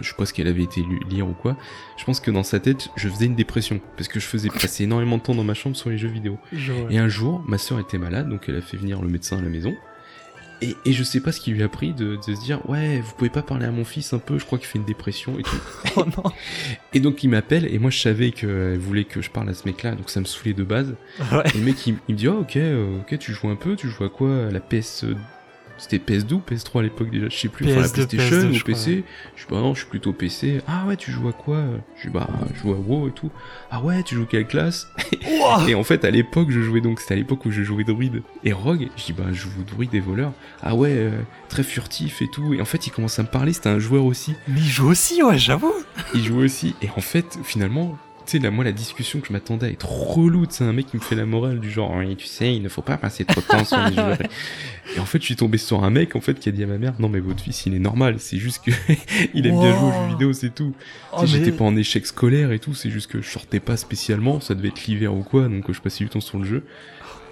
je 0.00 0.08
sais 0.08 0.14
pas 0.16 0.26
ce 0.26 0.32
qu'elle 0.32 0.48
avait 0.48 0.62
été 0.62 0.82
lire 1.10 1.28
ou 1.28 1.32
quoi, 1.34 1.56
je 1.96 2.04
pense 2.04 2.20
que 2.20 2.30
dans 2.30 2.42
sa 2.42 2.58
tête, 2.60 2.88
je 2.96 3.08
faisais 3.08 3.26
une 3.26 3.34
dépression, 3.36 3.80
parce 3.96 4.08
que 4.08 4.18
je 4.20 4.26
faisais 4.26 4.48
passer 4.60 4.84
énormément 4.84 5.18
de 5.18 5.22
temps 5.22 5.34
dans 5.34 5.44
ma 5.44 5.54
chambre 5.54 5.76
sur 5.76 5.90
les 5.90 5.98
jeux 5.98 6.08
vidéo. 6.08 6.38
Je. 6.52 6.72
Et 6.90 6.98
un 6.98 7.08
jour, 7.08 7.44
ma 7.46 7.58
soeur 7.58 7.78
était 7.78 7.98
malade, 7.98 8.28
donc 8.28 8.44
elle 8.48 8.56
a 8.56 8.60
fait 8.62 8.76
venir 8.76 9.02
le 9.02 9.08
médecin 9.08 9.38
à 9.38 9.42
la 9.42 9.48
maison. 9.48 9.74
Et, 10.64 10.76
et 10.86 10.92
je 10.92 11.02
sais 11.02 11.20
pas 11.20 11.30
ce 11.32 11.40
qui 11.40 11.50
lui 11.50 11.62
a 11.62 11.68
pris 11.68 11.92
de, 11.92 12.16
de 12.16 12.34
se 12.34 12.40
dire 12.42 12.60
ouais 12.68 13.00
vous 13.00 13.12
pouvez 13.16 13.30
pas 13.30 13.42
parler 13.42 13.66
à 13.66 13.70
mon 13.70 13.84
fils 13.84 14.12
un 14.12 14.18
peu 14.18 14.38
je 14.38 14.44
crois 14.46 14.58
qu'il 14.58 14.66
fait 14.66 14.78
une 14.78 14.84
dépression 14.84 15.38
et 15.38 15.42
tout 15.42 15.56
Oh 15.96 16.04
non. 16.04 16.30
et 16.92 17.00
donc 17.00 17.22
il 17.22 17.28
m'appelle 17.28 17.66
et 17.72 17.78
moi 17.78 17.90
je 17.90 17.98
savais 18.00 18.30
qu'elle 18.30 18.78
voulait 18.78 19.04
que 19.04 19.20
je 19.20 19.30
parle 19.30 19.48
à 19.50 19.54
ce 19.54 19.66
mec 19.66 19.82
là 19.82 19.94
donc 19.94 20.10
ça 20.10 20.20
me 20.20 20.24
saoulait 20.24 20.54
de 20.54 20.64
base 20.64 20.94
Ouais. 21.32 21.42
et 21.54 21.58
le 21.58 21.64
mec 21.64 21.86
il, 21.86 21.96
il 22.08 22.14
me 22.14 22.18
dit 22.18 22.28
oh, 22.28 22.38
ok 22.40 22.56
euh, 22.56 22.98
ok 23.00 23.18
tu 23.18 23.32
joues 23.32 23.48
un 23.48 23.56
peu 23.56 23.76
tu 23.76 23.88
joues 23.88 24.04
à 24.04 24.08
quoi? 24.08 24.48
La 24.50 24.60
PS 24.60 25.04
c'était 25.78 25.98
PS2 25.98 26.34
ou 26.34 26.42
PS3 26.48 26.78
à 26.80 26.82
l'époque 26.82 27.10
déjà 27.10 27.28
je 27.28 27.36
sais 27.36 27.48
plus 27.48 27.66
enfin, 27.66 27.80
la 27.80 27.86
PS2, 27.88 28.06
PlayStation 28.06 28.36
PS2, 28.36 28.56
ou 28.56 28.58
crois, 28.58 28.74
PC 28.74 29.04
je 29.34 29.40
suis 29.40 29.50
bah 29.50 29.60
non 29.60 29.74
je 29.74 29.80
suis 29.80 29.88
plutôt 29.88 30.12
PC 30.12 30.60
ah 30.66 30.84
ouais 30.86 30.96
tu 30.96 31.10
joues 31.10 31.28
à 31.28 31.32
quoi? 31.32 31.62
Je 31.96 32.00
suis 32.00 32.10
bah 32.10 32.28
je 32.54 32.60
joue 32.60 32.72
à 32.72 32.76
WoW 32.76 33.08
et 33.08 33.12
tout 33.12 33.30
ah 33.70 33.82
ouais 33.82 34.02
tu 34.02 34.14
joues 34.14 34.26
quelle 34.26 34.46
classe? 34.46 34.88
Et 35.68 35.74
en 35.74 35.84
fait, 35.84 36.04
à 36.04 36.10
l'époque, 36.10 36.50
je 36.50 36.60
jouais 36.60 36.80
donc, 36.80 37.00
c'était 37.00 37.14
à 37.14 37.16
l'époque 37.16 37.44
où 37.44 37.50
je 37.50 37.62
jouais 37.62 37.84
druide 37.84 38.22
et 38.44 38.52
rogue. 38.52 38.88
Je 38.96 39.04
dis, 39.04 39.12
bah, 39.12 39.24
je 39.32 39.42
joue 39.42 39.64
druide 39.66 39.94
et 39.94 40.00
voleur. 40.00 40.32
Ah 40.62 40.74
ouais, 40.74 40.92
euh, 40.92 41.20
très 41.48 41.62
furtif 41.62 42.22
et 42.22 42.28
tout. 42.28 42.54
Et 42.54 42.60
en 42.60 42.64
fait, 42.64 42.86
il 42.86 42.90
commence 42.90 43.18
à 43.18 43.22
me 43.22 43.28
parler, 43.28 43.52
c'était 43.52 43.68
un 43.68 43.78
joueur 43.78 44.04
aussi. 44.04 44.34
Mais 44.48 44.60
il 44.60 44.68
joue 44.68 44.88
aussi, 44.88 45.22
ouais, 45.22 45.38
j'avoue. 45.38 45.74
Il 46.14 46.24
jouait 46.24 46.44
aussi. 46.44 46.74
Et 46.82 46.88
en 46.96 47.00
fait, 47.00 47.38
finalement, 47.42 47.96
tu 48.26 48.32
sais, 48.32 48.38
là, 48.38 48.50
moi, 48.50 48.64
la 48.64 48.72
discussion 48.72 49.20
que 49.20 49.26
je 49.28 49.32
m'attendais 49.32 49.66
à 49.66 49.70
être 49.70 49.88
relou, 49.90 50.46
c'est 50.48 50.64
un 50.64 50.72
mec 50.72 50.86
qui 50.86 50.96
me 50.96 51.02
fait 51.02 51.14
la 51.14 51.26
morale 51.26 51.60
du 51.60 51.70
genre, 51.70 51.92
oui, 51.96 52.16
tu 52.16 52.26
sais, 52.26 52.54
il 52.54 52.62
ne 52.62 52.68
faut 52.68 52.82
pas 52.82 52.96
passer 52.96 53.24
trop 53.24 53.40
de 53.40 53.46
temps 53.46 53.64
sur 53.64 53.78
les 53.78 53.94
jeux. 53.96 54.16
Et 54.96 55.00
en 55.00 55.04
fait, 55.04 55.18
je 55.20 55.24
suis 55.24 55.36
tombé 55.36 55.58
sur 55.58 55.84
un 55.84 55.90
mec, 55.90 56.16
en 56.16 56.20
fait, 56.20 56.38
qui 56.38 56.48
a 56.48 56.52
dit 56.52 56.62
à 56.62 56.66
ma 56.66 56.78
mère, 56.78 56.94
non, 56.98 57.08
mais 57.08 57.20
votre 57.20 57.42
fils, 57.42 57.66
il 57.66 57.74
est 57.74 57.78
normal. 57.78 58.16
C'est 58.18 58.38
juste 58.38 58.64
que 58.64 58.70
il 59.34 59.46
aime 59.46 59.58
bien 59.60 59.76
jouer 59.78 59.88
aux 59.88 59.92
jeux 59.92 60.08
vidéo, 60.10 60.32
c'est 60.32 60.54
tout. 60.54 60.74
Oh, 61.12 61.18
mais- 61.22 61.26
J'étais 61.26 61.52
pas 61.52 61.64
en 61.64 61.76
échec 61.76 62.06
scolaire 62.06 62.52
et 62.52 62.58
tout, 62.58 62.74
c'est 62.74 62.90
juste 62.90 63.10
que 63.10 63.20
je 63.20 63.28
sortais 63.28 63.60
pas 63.60 63.76
spécialement, 63.76 64.40
ça 64.40 64.54
devait 64.54 64.68
être 64.68 64.84
l'hiver 64.86 65.14
ou 65.14 65.22
quoi, 65.22 65.48
donc 65.48 65.68
euh, 65.68 65.72
je 65.72 65.80
passais 65.80 66.04
du 66.04 66.10
temps 66.10 66.20
sur 66.20 66.38
le 66.38 66.44
jeu. 66.44 66.64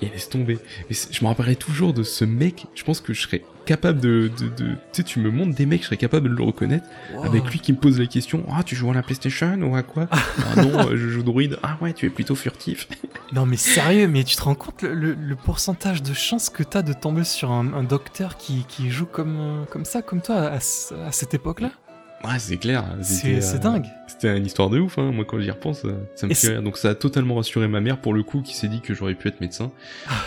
Et 0.02 0.08
laisse 0.08 0.28
tomber. 0.28 0.58
Mais 0.90 0.96
je 1.12 1.22
me 1.22 1.28
rappellerai 1.28 1.54
toujours 1.54 1.92
de 1.94 2.02
ce 2.02 2.24
mec, 2.24 2.66
je 2.74 2.82
pense 2.82 3.00
que 3.00 3.12
je 3.14 3.20
serais 3.22 3.42
capable 3.64 4.00
de... 4.00 4.30
de, 4.38 4.48
de- 4.48 4.72
tu 4.72 4.76
sais, 4.92 5.02
tu 5.02 5.20
me 5.20 5.30
montres 5.30 5.54
des 5.54 5.66
mecs, 5.66 5.80
je 5.82 5.86
serais 5.86 5.96
capable 5.96 6.28
de 6.28 6.34
le 6.34 6.42
reconnaître, 6.42 6.86
Wow. 7.14 7.24
avec 7.24 7.44
lui 7.50 7.58
qui 7.60 7.72
me 7.72 7.78
pose 7.78 7.98
la 7.98 8.06
question, 8.06 8.44
ah 8.50 8.62
tu 8.62 8.74
joues 8.76 8.90
à 8.90 8.94
la 8.94 9.02
Playstation 9.02 9.54
ou 9.62 9.76
à 9.76 9.82
quoi? 9.82 10.08
Ah 10.12 10.62
non, 10.62 10.88
euh, 10.88 10.96
je 10.96 11.08
joue 11.08 11.22
druide, 11.22 11.58
ah 11.62 11.76
ouais, 11.80 11.92
tu 11.92 12.06
es 12.06 12.10
plutôt 12.10 12.34
furtif. 12.34 12.88
Non 13.32 13.46
mais 13.46 13.56
sérieux, 13.56 14.08
mais 14.08 14.24
tu 14.24 14.36
te 14.36 14.42
rends 14.42 14.54
compte 14.54 14.82
le, 14.82 14.92
le- 14.94 15.14
le 15.14 15.36
pourcentage 15.36 16.02
de 16.02 16.12
chance 16.12 16.50
que 16.50 16.62
t'as 16.62 16.82
de 16.82 16.92
tomber 16.92 17.24
sur 17.24 17.50
un, 17.50 17.72
un 17.72 17.82
docteur 17.82 18.36
qui, 18.36 18.66
qui 18.68 18.90
joue 18.90 19.06
comme, 19.06 19.36
euh, 19.40 19.64
comme 19.70 19.86
ça, 19.86 20.02
comme 20.02 20.20
toi, 20.20 20.50
à 20.52 20.60
cette 20.60 21.32
époque-là? 21.32 21.70
Ouais, 22.24 22.38
c'est 22.38 22.56
clair. 22.56 22.84
C'est 23.02 23.42
euh, 23.42 23.58
dingue. 23.58 23.86
C'était 24.06 24.36
une 24.36 24.46
histoire 24.46 24.70
de 24.70 24.78
ouf, 24.78 24.98
hein. 24.98 25.10
moi 25.10 25.24
quand 25.24 25.40
j'y 25.40 25.50
repense, 25.50 25.84
euh, 25.84 25.94
ça 26.14 26.26
me 26.26 26.34
fait 26.34 26.48
rire. 26.48 26.62
Donc 26.62 26.76
ça 26.76 26.90
a 26.90 26.94
totalement 26.94 27.34
rassuré 27.34 27.66
ma 27.66 27.80
mère 27.80 28.00
pour 28.00 28.14
le 28.14 28.22
coup, 28.22 28.42
qui 28.42 28.54
s'est 28.54 28.68
dit 28.68 28.80
que 28.80 28.94
j'aurais 28.94 29.14
pu 29.14 29.26
être 29.26 29.40
médecin. 29.40 29.72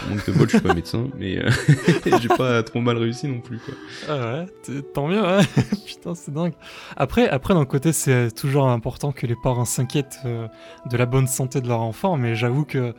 Manque 0.10 0.26
de 0.26 0.34
bol, 0.34 0.50
je 0.50 0.58
suis 0.58 0.68
pas 0.68 0.74
médecin, 0.74 1.08
mais 1.18 1.38
euh, 1.38 1.50
j'ai 2.22 2.28
pas 2.28 2.62
trop 2.64 2.82
mal 2.82 2.98
réussi 2.98 3.28
non 3.28 3.40
plus, 3.40 3.60
quoi. 3.60 3.74
Ah 4.10 4.46
ouais, 4.68 4.82
tant 4.94 5.08
mieux, 5.08 5.22
ouais. 5.22 5.44
Putain, 5.86 6.16
c'est 6.16 6.34
dingue. 6.34 6.54
Après, 6.98 7.30
après 7.30 7.54
d'un 7.54 7.66
côté, 7.66 7.94
c'est 7.94 8.32
toujours 8.32 8.68
important 8.68 9.12
que 9.12 9.26
les 9.28 9.36
parents 9.42 9.66
s'inquiètent 9.66 10.20
euh, 10.26 10.48
de 10.90 10.98
la 10.98 11.06
bonne 11.06 11.28
santé 11.28 11.62
de 11.62 11.68
leur 11.68 11.82
enfant, 11.82 12.18
mais 12.18 12.36
j'avoue 12.36 12.66
que. 12.66 12.94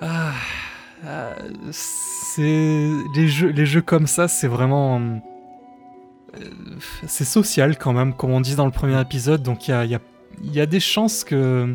Ah, 0.00 0.32
ah, 1.06 1.34
c'est. 1.70 2.88
Les 3.14 3.28
jeux, 3.28 3.50
les 3.50 3.66
jeux 3.66 3.82
comme 3.82 4.06
ça, 4.06 4.28
c'est 4.28 4.48
vraiment. 4.48 5.20
Euh, 6.40 6.44
C'est 7.06 7.24
social 7.24 7.76
quand 7.78 7.92
même, 7.92 8.14
comme 8.14 8.30
on 8.32 8.40
dit 8.40 8.54
dans 8.54 8.66
le 8.66 8.72
premier 8.72 9.00
épisode, 9.00 9.42
donc 9.42 9.68
il 9.68 9.72
y 9.72 9.74
a, 9.74 9.84
il 9.84 9.90
y, 9.90 9.94
a, 9.94 10.00
il 10.42 10.52
y 10.54 10.60
a 10.60 10.66
des 10.66 10.80
chances 10.80 11.24
que. 11.24 11.74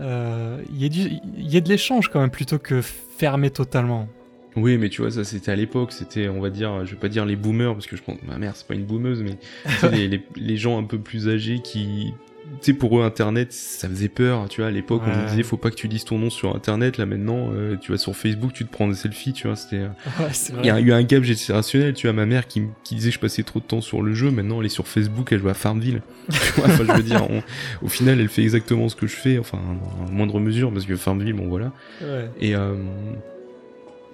euh, 0.00 0.62
Il 0.72 0.82
y, 0.82 0.84
ait 0.86 1.20
y 1.38 1.60
de 1.62 1.68
l'échange 1.68 2.08
quand 2.08 2.20
même, 2.20 2.30
plutôt 2.30 2.58
que 2.58 2.80
fermer 2.82 3.50
totalement. 3.50 4.08
Oui, 4.56 4.78
mais 4.78 4.88
tu 4.88 5.02
vois, 5.02 5.12
ça 5.12 5.22
c'était 5.22 5.52
à 5.52 5.56
l'époque, 5.56 5.92
c'était, 5.92 6.28
on 6.28 6.40
va 6.40 6.50
dire, 6.50 6.84
je 6.84 6.92
vais 6.94 7.00
pas 7.00 7.08
dire 7.08 7.24
les 7.24 7.36
boomers, 7.36 7.72
parce 7.74 7.86
que 7.86 7.96
je 7.96 8.02
pense 8.02 8.18
que 8.18 8.26
ma 8.26 8.36
mère 8.36 8.56
c'est 8.56 8.66
pas 8.66 8.74
une 8.74 8.84
boomeuse, 8.84 9.22
mais 9.22 9.38
les, 9.92 10.08
les, 10.08 10.24
les 10.36 10.56
gens 10.56 10.78
un 10.78 10.84
peu 10.84 10.98
plus 10.98 11.28
âgés 11.28 11.60
qui. 11.60 12.12
Tu 12.60 12.72
sais, 12.72 12.74
pour 12.74 12.98
eux, 12.98 13.04
Internet, 13.04 13.52
ça 13.52 13.88
faisait 13.88 14.08
peur, 14.08 14.46
tu 14.48 14.60
vois, 14.60 14.68
à 14.68 14.70
l'époque, 14.70 15.02
on 15.06 15.10
Ouais. 15.10 15.16
nous 15.16 15.28
disait, 15.30 15.42
faut 15.42 15.56
pas 15.56 15.70
que 15.70 15.76
tu 15.76 15.88
dises 15.88 16.04
ton 16.04 16.18
nom 16.18 16.28
sur 16.30 16.54
Internet, 16.54 16.98
là 16.98 17.06
maintenant, 17.06 17.50
euh, 17.54 17.76
tu 17.80 17.90
vas 17.92 17.96
sur 17.98 18.14
Facebook, 18.14 18.52
tu 18.52 18.66
te 18.66 18.70
prends 18.72 18.86
des 18.88 18.94
selfies, 18.96 19.32
tu 19.32 19.46
vois, 19.46 19.56
c'était. 19.56 19.76
euh, 19.78 19.88
Ouais, 20.20 20.30
Il 20.60 20.66
y 20.66 20.70
a 20.70 20.78
eu 20.80 20.92
un 20.92 21.02
gap 21.02 21.22
générationnel, 21.22 21.94
tu 21.94 22.06
vois, 22.06 22.12
ma 22.12 22.26
mère 22.26 22.46
qui, 22.46 22.64
disait 22.90 23.08
que 23.10 23.14
je 23.14 23.20
passais 23.20 23.42
trop 23.44 23.60
de 23.60 23.64
temps 23.64 23.80
sur 23.80 24.02
le 24.02 24.12
jeu, 24.14 24.30
maintenant 24.30 24.60
elle 24.60 24.66
est 24.66 24.68
sur 24.70 24.86
Facebook, 24.88 25.32
elle 25.32 25.40
joue 25.40 25.48
à 25.48 25.54
Farmville. 25.54 26.02
Tu 26.30 26.60
vois, 26.60 26.66
enfin, 26.66 26.84
je 26.86 26.92
veux 26.92 27.02
dire, 27.02 27.26
on- 27.30 27.42
au 27.82 27.88
final, 27.88 28.20
elle 28.20 28.28
fait 28.28 28.42
exactement 28.42 28.88
ce 28.90 28.96
que 28.96 29.06
je 29.06 29.16
fais, 29.16 29.38
enfin, 29.38 29.58
en 30.06 30.10
moindre 30.12 30.38
mesure, 30.40 30.70
parce 30.72 30.84
que 30.86 30.96
Farmville, 30.96 31.32
bon 31.32 31.48
voilà. 31.48 31.72
Ouais. 32.02 32.28
Et 32.40 32.54
euh, 32.56 32.74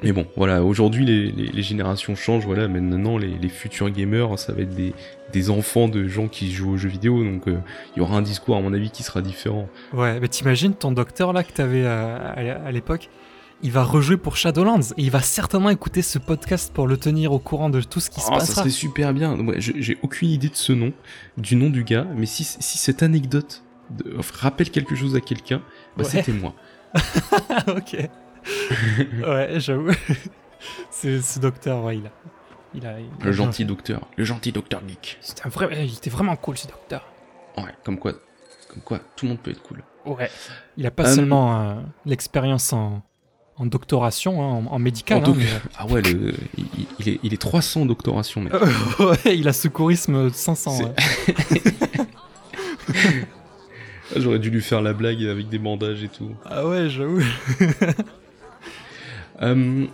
mais 0.03 0.13
bon, 0.13 0.27
voilà, 0.37 0.63
aujourd'hui 0.63 1.05
les, 1.05 1.31
les, 1.33 1.47
les 1.47 1.63
générations 1.63 2.15
changent, 2.15 2.45
voilà, 2.45 2.69
maintenant 2.69 3.17
les, 3.19 3.29
les 3.39 3.49
futurs 3.49 3.91
gamers, 3.91 4.39
ça 4.39 4.53
va 4.53 4.63
être 4.63 4.75
des, 4.75 4.93
des 5.33 5.51
enfants 5.51 5.89
de 5.89 6.07
gens 6.07 6.29
qui 6.29 6.53
jouent 6.53 6.73
aux 6.73 6.77
jeux 6.77 6.89
vidéo, 6.89 7.25
donc 7.25 7.49
euh, 7.49 7.59
il 7.95 8.01
y 8.01 8.03
aura 8.03 8.17
un 8.17 8.23
discours 8.23 8.57
à 8.57 8.61
mon 8.61 8.73
avis 8.75 8.91
qui 8.91 9.03
sera 9.03 9.23
différent. 9.23 9.69
Ouais, 9.93 10.21
mais 10.21 10.29
t'imagines 10.29 10.75
ton 10.75 10.93
docteur 10.93 11.33
là 11.33 11.43
que 11.45 11.53
t'avais 11.53 11.83
euh, 11.85 12.17
à, 12.19 12.67
à 12.67 12.71
l'époque, 12.73 13.09
il 13.63 13.73
va 13.73 13.85
rejouer 13.85 14.19
pour 14.19 14.37
Shadowlands 14.37 14.83
et 14.99 15.03
il 15.03 15.11
va 15.11 15.23
certainement 15.23 15.71
écouter 15.71 16.03
ce 16.03 16.19
podcast 16.19 16.71
pour 16.75 16.87
le 16.87 16.99
tenir 16.99 17.33
au 17.33 17.39
courant 17.39 17.71
de 17.71 17.81
tout 17.81 18.01
ce 18.01 18.11
qui 18.11 18.21
se 18.21 18.27
Oh, 18.29 18.35
ça 18.35 18.39
passera. 18.41 18.61
serait 18.63 18.71
super 18.71 19.15
bien. 19.15 19.35
Ouais, 19.47 19.55
J'ai 19.59 19.97
aucune 20.03 20.29
idée 20.29 20.51
de 20.51 20.55
ce 20.57 20.75
nom, 20.75 20.93
du 21.39 21.57
nom 21.57 21.71
du 21.71 21.83
gars, 21.83 22.07
mais 22.15 22.27
si, 22.27 22.45
si 22.45 22.77
cette 22.77 23.03
anecdote 23.03 23.63
de- 23.91 24.15
rappelle 24.35 24.69
quelque 24.71 24.95
chose 24.95 25.17
à 25.17 25.21
quelqu'un, 25.21 25.63
bah 25.97 26.05
Ouais. 26.05 26.11
c'était 26.11 26.33
moi. 26.33 26.53
ok. 27.69 27.97
ouais, 29.27 29.55
j'avoue. 29.61 29.91
C'est 30.91 31.21
ce 31.21 31.39
docteur, 31.39 31.83
ouais, 31.85 31.99
il 31.99 32.07
a. 32.07 32.11
Il 32.75 32.87
a 32.87 32.99
il 33.01 33.07
a 33.07 33.25
Le 33.25 33.33
gentil 33.33 33.63
fait. 33.63 33.65
docteur, 33.69 34.01
le 34.17 34.25
gentil 34.25 34.53
docteur 34.53 34.83
geek. 34.87 35.19
C'était 35.21 35.47
un 35.47 35.49
vrai. 35.49 35.69
Il 35.87 35.95
était 35.95 36.11
vraiment 36.11 36.37
cool 36.37 36.57
ce 36.59 36.67
docteur. 36.67 37.07
Ouais, 37.57 37.75
comme 37.85 37.99
quoi, 37.99 38.13
comme 38.69 38.83
quoi, 38.83 38.99
tout 39.17 39.25
le 39.25 39.31
monde 39.31 39.41
peut 39.41 39.51
être 39.51 39.63
cool. 39.63 39.83
Ouais. 40.05 40.31
Il 40.77 40.87
a 40.87 40.91
pas 40.91 41.05
Euh, 41.09 41.15
seulement 41.15 41.61
euh, 41.61 41.75
l'expérience 42.05 42.73
en, 42.73 43.03
en 43.57 43.67
doctoration, 43.67 44.43
hein, 44.43 44.67
en, 44.69 44.75
en 44.75 44.79
médical. 44.79 45.25
En 45.25 45.31
hein, 45.31 45.35
cas- 45.35 45.69
Ah 45.79 45.87
ouais, 45.87 46.03
le, 46.03 46.35
il, 46.59 46.67
il 46.99 47.09
est, 47.09 47.21
il 47.23 47.33
est 47.33 47.41
300 47.41 47.87
doctoration, 47.87 48.43
mec. 48.43 48.53
mais- 48.53 49.05
ouais, 49.07 49.37
il 49.39 49.49
a 49.49 49.53
secourisme 49.55 50.31
500. 50.31 50.71
C'est- 50.73 50.85
ouais. 50.85 50.95
Ah, 54.15 54.19
J'aurais 54.21 54.39
dû 54.39 54.51
lui 54.51 54.61
faire 54.63 54.83
la 54.83 54.93
blague 54.93 55.23
avec 55.25 55.49
des 55.49 55.59
bandages 55.59 56.03
et 56.05 56.09
tout. 56.09 56.31
Ah 56.45 56.67
ouais, 56.67 56.89
j'avoue. 56.89 57.23
Euh, 59.43 59.85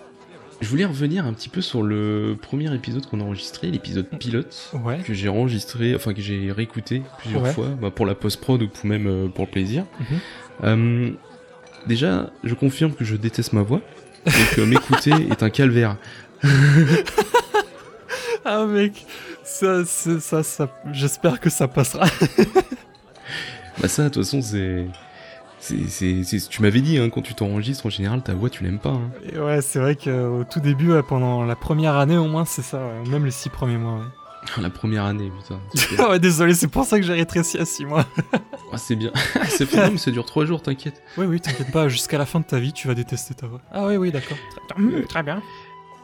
je 0.61 0.69
voulais 0.69 0.85
revenir 0.85 1.27
un 1.27 1.33
petit 1.33 1.49
peu 1.49 1.61
sur 1.61 1.83
le 1.83 2.37
premier 2.41 2.73
épisode 2.75 3.05
qu'on 3.07 3.21
a 3.21 3.25
enregistré, 3.25 3.69
l'épisode 3.71 4.07
pilote, 4.19 4.71
Ouais. 4.85 4.99
que 4.99 5.13
j'ai 5.13 5.29
enregistré, 5.29 5.95
enfin 5.97 6.15
que 6.15 6.21
j'ai 6.23 6.53
réécouté 6.53 7.03
plusieurs 7.19 7.43
Ouais. 7.43 7.51
fois, 7.53 7.67
bah, 7.81 7.91
pour 7.91 8.07
la 8.07 8.15
post-prod 8.15 8.63
ou 8.63 8.69
pour 8.69 8.87
même 8.87 9.07
euh, 9.09 9.29
pour 9.29 9.45
le 9.47 9.51
plaisir. 9.51 9.85
Mhm. 9.99 10.19
Euh, 10.65 11.11
déjà, 11.89 12.31
je 12.45 12.55
confirme 12.55 12.93
que 12.93 13.05
je 13.05 13.17
déteste 13.17 13.53
ma 13.53 13.63
voix, 13.63 13.81
donc 14.25 14.67
m'écouter 14.69 15.11
est 15.31 15.43
un 15.43 15.51
calvaire. 15.51 15.97
Ah 18.45 18.65
mec, 18.67 19.07
Ça, 19.45 19.85
ça, 19.85 20.43
ça, 20.43 20.69
j'espère 20.93 21.39
que 21.41 21.49
ça 21.51 21.69
passera. 21.69 22.07
Bah 23.81 23.89
ça, 23.89 24.05
de 24.05 24.09
toute 24.11 24.23
façon, 24.25 24.43
c'est... 24.43 24.85
c'est- 25.63 25.89
c'est- 25.89 26.25
c'est- 26.25 26.49
Tu 26.49 26.61
m'avais 26.63 26.81
dit, 26.81 26.99
hein, 26.99 27.09
quand 27.09 27.23
tu 27.23 27.35
t'enregistres, 27.35 27.87
en 27.87 27.91
général, 27.91 28.23
ta 28.23 28.35
voix, 28.35 28.51
tu 28.51 28.65
l'aimes 28.65 28.79
pas. 28.81 28.91
hein. 28.91 29.11
Et 29.33 29.39
ouais, 29.39 29.63
c'est 29.63 29.79
vrai 29.79 29.97
qu'au 29.97 30.45
tout 30.45 30.61
début, 30.61 30.93
ouais, 30.93 31.03
pendant 31.03 31.45
la 31.45 31.57
première 31.57 31.97
année 31.97 32.17
au 32.19 32.27
moins, 32.27 32.45
c'est 32.45 32.63
ça, 32.63 32.79
ouais, 32.79 33.09
même 33.09 33.25
les 33.25 33.31
six 33.31 33.49
premiers 33.49 33.79
mois. 33.79 33.99
Ouais. 33.99 34.05
La 34.61 34.71
première 34.71 35.05
année, 35.05 35.31
putain. 35.39 35.61
ouais, 36.11 36.19
désolé, 36.19 36.53
c'est 36.55 36.67
pour 36.67 36.85
ça 36.85 36.99
que 36.99 37.07
j'ai 37.07 37.13
rétréci 37.13 37.59
à 37.59 37.65
six 37.65 37.85
mois. 37.87 38.05
Ah, 38.75 38.79
c'est 38.79 38.97
bien. 38.97 39.11
fait 39.45 39.77
non, 39.77 39.91
mais 39.93 39.99
ça 39.99 40.11
dure 40.11 40.25
trois 40.25 40.47
jours, 40.47 40.63
t'inquiète. 40.63 41.03
Oui, 41.19 41.27
oui, 41.27 41.39
t'inquiète 41.43 41.71
pas, 41.71 41.89
jusqu'à 41.89 42.17
la 42.17 42.25
fin 42.25 42.41
de 42.41 42.47
ta 42.47 42.59
vie, 42.59 42.73
tu 42.73 42.89
vas 42.89 42.95
détester 42.95 43.35
ta 43.35 43.47
voix. 43.47 43.61
Ah 43.71 43.85
oui, 43.87 43.97
oui, 43.99 44.11
d'accord. 44.11 44.39
Très, 44.71 45.03
très 45.03 45.23
bien. 45.23 45.43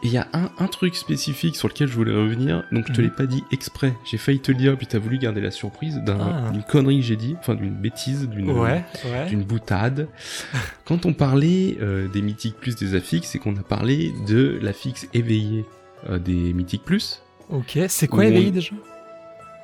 Et 0.02 0.06
il 0.06 0.12
y 0.12 0.16
a 0.18 0.28
un, 0.32 0.50
un 0.58 0.66
truc 0.68 0.94
spécifique 0.94 1.56
sur 1.56 1.66
lequel 1.68 1.88
je 1.88 1.94
voulais 1.94 2.14
revenir, 2.14 2.62
donc 2.70 2.86
je 2.86 2.92
te 2.92 3.00
Mhm. 3.00 3.06
l'ai 3.08 3.12
pas 3.12 3.26
dit 3.26 3.42
exprès. 3.50 3.92
J'ai 4.04 4.16
failli 4.16 4.38
te 4.38 4.52
le 4.52 4.58
dire, 4.58 4.76
puis 4.76 4.86
t'as 4.86 4.98
voulu 5.00 5.18
garder 5.18 5.40
la 5.40 5.50
surprise 5.50 6.00
Ah. 6.06 6.50
d'une 6.52 6.62
connerie 6.62 7.00
que 7.00 7.06
j'ai 7.06 7.16
dit, 7.16 7.34
enfin 7.40 7.54
d'une 7.56 7.74
bêtise, 7.74 8.28
d'une 8.28 8.50
Ouais, 8.52 8.84
ouais. 9.06 9.26
d'une 9.28 9.42
boutade. 9.42 10.08
Quand 10.84 11.04
on 11.04 11.12
parlait 11.14 11.76
euh, 11.80 12.06
des 12.08 12.22
mythiques 12.22 12.56
plus 12.56 12.76
des 12.76 12.94
affixes, 12.94 13.28
c'est 13.30 13.38
qu'on 13.40 13.56
a 13.56 13.62
parlé 13.62 14.12
de 14.28 14.58
l'affixe 14.62 15.08
éveillé 15.14 15.64
euh, 16.08 16.18
des 16.20 16.52
mythiques 16.52 16.84
plus. 16.84 17.20
Ok, 17.50 17.78
c'est 17.88 18.06
quoi 18.06 18.24
on- 18.24 18.28
éveillé 18.28 18.50
déjà? 18.52 18.74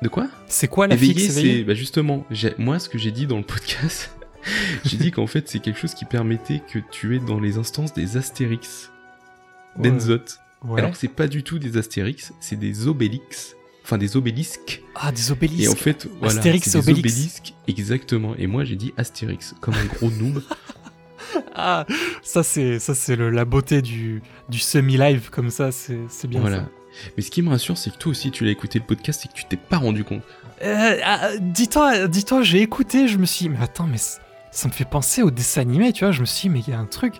De 0.01 0.09
quoi? 0.09 0.27
C'est 0.47 0.67
quoi 0.67 0.87
la 0.87 0.95
Éveillé, 0.95 1.63
bah 1.63 1.73
justement, 1.73 2.25
moi 2.57 2.79
ce 2.79 2.89
que 2.89 2.97
j'ai 2.97 3.11
dit 3.11 3.25
dans 3.25 3.37
le 3.37 3.43
podcast, 3.43 4.11
j'ai 4.85 4.97
dit 4.97 5.11
qu'en 5.11 5.27
fait 5.27 5.47
c'est 5.47 5.59
quelque 5.59 5.79
chose 5.79 5.93
qui 5.93 6.03
permettait 6.03 6.61
que 6.71 6.79
tu 6.91 7.15
es 7.15 7.19
dans 7.19 7.39
les 7.39 7.57
instances 7.57 7.93
des 7.93 8.17
Astérix, 8.17 8.91
D'Enzot. 9.77 10.19
Ouais. 10.63 10.79
Alors 10.79 10.91
que 10.91 10.97
c'est 10.97 11.07
pas 11.07 11.27
du 11.27 11.43
tout 11.43 11.59
des 11.59 11.77
Astérix, 11.77 12.33
c'est 12.39 12.57
des 12.57 12.87
Obélix, 12.87 13.55
enfin 13.83 13.97
des 13.97 14.17
obélisques. 14.17 14.81
Ah, 14.95 15.11
des 15.11 15.31
obélisques. 15.31 15.63
Et 15.63 15.67
en 15.67 15.75
fait, 15.75 16.07
voilà, 16.19 16.37
Astérix 16.37 16.69
des 16.69 16.77
Obélix. 16.77 16.99
obélisques, 16.99 17.53
exactement. 17.67 18.33
Et 18.37 18.47
moi 18.47 18.63
j'ai 18.63 18.75
dit 18.75 18.93
Astérix, 18.97 19.53
comme 19.61 19.75
un 19.75 19.85
gros 19.85 20.09
noob. 20.09 20.41
Ah, 21.53 21.85
ça 22.21 22.43
c'est 22.43 22.79
ça 22.79 22.93
c'est 22.95 23.15
la 23.15 23.45
beauté 23.45 23.81
du, 23.81 24.21
du 24.47 24.59
semi-live 24.59 25.29
comme 25.31 25.49
ça, 25.49 25.71
c'est 25.71 25.97
c'est 26.07 26.27
bien 26.27 26.39
voilà. 26.39 26.57
ça. 26.57 26.69
Mais 27.17 27.23
ce 27.23 27.31
qui 27.31 27.41
me 27.41 27.49
rassure, 27.49 27.77
c'est 27.77 27.91
que 27.91 27.97
toi 27.97 28.11
aussi 28.11 28.31
tu 28.31 28.45
l'as 28.45 28.51
écouté 28.51 28.79
le 28.79 28.85
podcast 28.85 29.25
et 29.25 29.27
que 29.27 29.33
tu 29.33 29.43
t'es 29.45 29.57
pas 29.57 29.77
rendu 29.77 30.03
compte. 30.03 30.21
Euh, 30.63 30.97
ah, 31.03 31.31
dis-toi, 31.39 32.07
dis-toi, 32.07 32.41
j'ai 32.41 32.61
écouté, 32.61 33.07
je 33.07 33.17
me 33.17 33.25
suis 33.25 33.45
dit, 33.45 33.49
mais 33.49 33.61
attends, 33.61 33.87
mais 33.87 33.97
ça 34.55 34.69
me 34.69 34.73
fait 34.73 34.85
penser 34.85 35.21
au 35.21 35.31
dessin 35.31 35.61
animé, 35.61 35.91
tu 35.91 36.05
vois. 36.05 36.11
Je 36.11 36.21
me 36.21 36.25
suis 36.25 36.47
dit, 36.47 36.53
mais 36.53 36.61
il 36.61 36.69
y 36.69 36.73
a 36.73 36.79
un 36.79 36.85
truc. 36.85 37.15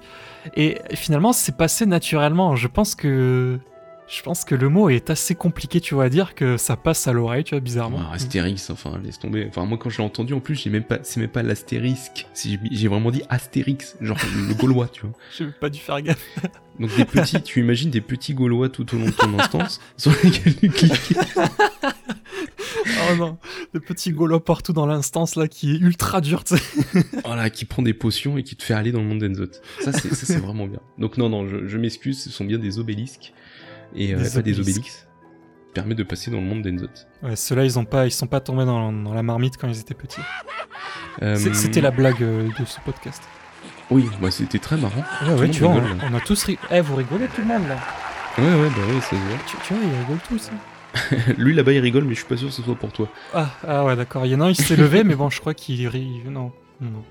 Et 0.56 0.80
finalement, 0.94 1.34
c'est 1.34 1.58
passé 1.58 1.86
naturellement. 1.86 2.56
Je 2.56 2.68
pense 2.68 2.96
que. 2.96 3.60
Je 4.08 4.22
pense 4.22 4.46
que 4.46 4.54
le 4.54 4.70
mot 4.70 4.88
est 4.90 5.10
assez 5.10 5.34
compliqué, 5.34 5.82
tu 5.82 5.96
vois, 5.96 6.04
à 6.04 6.10
dire 6.10 6.36
que 6.36 6.58
ça 6.58 6.78
passe 6.78 7.08
à 7.08 7.12
l'oreille, 7.12 7.44
tu 7.44 7.56
vois, 7.56 7.60
bizarrement. 7.60 8.02
Ah, 8.08 8.14
Astérix, 8.14 8.70
enfin, 8.70 9.00
laisse 9.04 9.18
tomber. 9.18 9.48
Enfin, 9.50 9.66
moi, 9.66 9.80
quand 9.80 9.90
je 9.90 9.98
l'ai 9.98 10.04
entendu, 10.04 10.36
en 10.36 10.40
plus, 10.40 10.54
j'ai 10.56 10.70
même 10.70 10.84
pas, 10.84 11.00
c'est 11.02 11.20
même 11.20 11.30
pas 11.30 11.42
l'astérisque. 11.42 12.28
J'ai 12.72 12.88
vraiment 12.88 13.10
dit 13.10 13.24
Astérix, 13.30 13.98
genre 14.02 14.18
le 14.48 14.54
gaulois, 14.54 14.88
tu 14.90 15.02
vois. 15.02 15.12
J'ai 15.36 15.48
pas 15.48 15.72
dû 15.72 15.80
faire 15.80 16.00
gaffe. 16.04 16.24
Donc 16.80 16.96
des 16.96 17.06
petits, 17.06 17.42
tu 17.42 17.62
imagines 17.62 17.90
des 17.90 18.02
petits 18.02 18.36
gaulois 18.36 18.70
tout 18.70 18.94
au 18.94 19.00
long 19.00 19.08
de 19.08 19.12
ton 19.12 19.40
instance, 19.40 19.82
sur 19.98 20.12
lesquels 20.24 20.56
tu 20.56 20.70
cliques. 20.70 21.18
Oh 22.78 23.16
non, 23.18 23.38
le 23.74 23.80
petit 23.80 24.12
gaulois 24.12 24.44
partout 24.44 24.74
dans 24.74 24.86
l'instance 24.86 25.36
là 25.36 25.48
qui 25.48 25.76
est 25.76 25.78
ultra 25.80 26.22
dur, 26.22 26.44
tu 26.44 26.58
sais. 26.58 27.04
Voilà, 27.26 27.50
qui 27.50 27.66
prend 27.66 27.82
des 27.82 27.94
potions 27.94 28.38
et 28.38 28.44
qui 28.44 28.56
te 28.56 28.64
fait 28.64 28.74
aller 28.74 28.92
dans 28.92 29.00
le 29.02 29.06
monde 29.08 29.20
d'Enzot. 29.20 29.52
Ça, 29.82 29.92
c'est, 29.94 30.38
vraiment 30.38 30.68
bien. 30.68 30.80
Donc 30.98 31.18
non, 31.18 31.30
non, 31.30 31.48
je, 31.48 31.68
je 31.68 31.78
m'excuse, 31.78 32.22
ce 32.24 32.30
sont 32.30 32.46
bien 32.46 32.58
des 32.60 32.80
obélisques. 32.80 33.34
Et 33.96 34.14
euh, 34.14 34.18
Des 34.22 34.30
pas 34.30 34.42
des 34.42 34.60
obélisques. 34.60 34.60
obélix. 34.80 34.96
qui 34.96 35.74
Permet 35.74 35.96
de 35.96 36.04
passer 36.04 36.32
dans 36.32 36.40
le 36.40 36.46
monde 36.46 36.62
d'Enzot. 36.62 36.88
Ouais, 37.24 37.36
ceux-là, 37.36 37.66
ils 37.66 37.78
ont 37.80 37.86
pas, 37.86 38.06
ils 38.06 38.12
sont 38.12 38.28
pas 38.28 38.40
tombés 38.40 38.66
dans, 38.66 38.92
dans 38.94 39.14
la 39.14 39.24
marmite 39.24 39.58
quand 39.58 39.68
ils 39.68 39.80
étaient 39.80 39.94
petits. 39.94 40.22
Euh, 41.22 41.36
C'était 41.54 41.82
la 41.82 41.92
blague 41.92 42.22
euh, 42.24 42.48
de 42.60 42.66
ce 42.66 42.80
podcast. 42.86 43.22
Oui, 43.92 44.06
bah, 44.22 44.32
c'était 44.32 44.60
très 44.60 44.78
marrant. 44.78 45.04
Ouais, 45.28 45.34
ouais, 45.34 45.50
tu 45.50 45.62
vois, 45.64 45.76
rigole, 45.76 45.98
on, 46.10 46.14
on 46.14 46.18
a 46.18 46.22
tous 46.22 46.44
ri... 46.46 46.58
Eh, 46.72 46.82
vous 46.82 46.96
rigolez 46.96 47.28
tout 47.28 47.42
le 47.42 47.48
monde 47.48 47.68
là 47.68 47.78
Ouais, 48.38 48.44
ouais, 48.44 48.70
bah 48.70 48.82
oui, 48.90 49.00
ça 49.02 49.10
se 49.12 49.16
voit. 49.16 49.38
tu, 49.48 49.56
tu 49.66 49.74
vois, 49.74 49.84
ils 49.84 50.00
rigolent 50.02 50.20
tous. 50.28 50.50
hein. 50.52 50.58
Lui 51.38 51.54
là-bas 51.54 51.72
il 51.74 51.80
rigole, 51.80 52.04
mais 52.06 52.14
je 52.14 52.20
suis 52.20 52.28
pas 52.28 52.38
sûr 52.38 52.48
que 52.50 52.54
ce 52.54 52.62
soit 52.62 52.76
pour 52.76 52.92
toi. 52.92 53.10
Ah, 53.34 53.50
ah 53.68 53.86
ouais, 53.86 53.96
d'accord. 53.96 54.26
Il 54.26 54.32
y 54.32 54.36
en 54.36 54.42
a 54.42 54.46
un, 54.46 54.50
il 54.50 54.56
s'est 54.56 54.76
levé, 54.76 55.04
mais 55.04 55.16
bon, 55.16 55.30
je 55.30 55.40
crois 55.40 55.54
qu'il 55.54 55.88
rit. 55.88 56.22
Non, 56.30 56.52
non. 56.82 57.04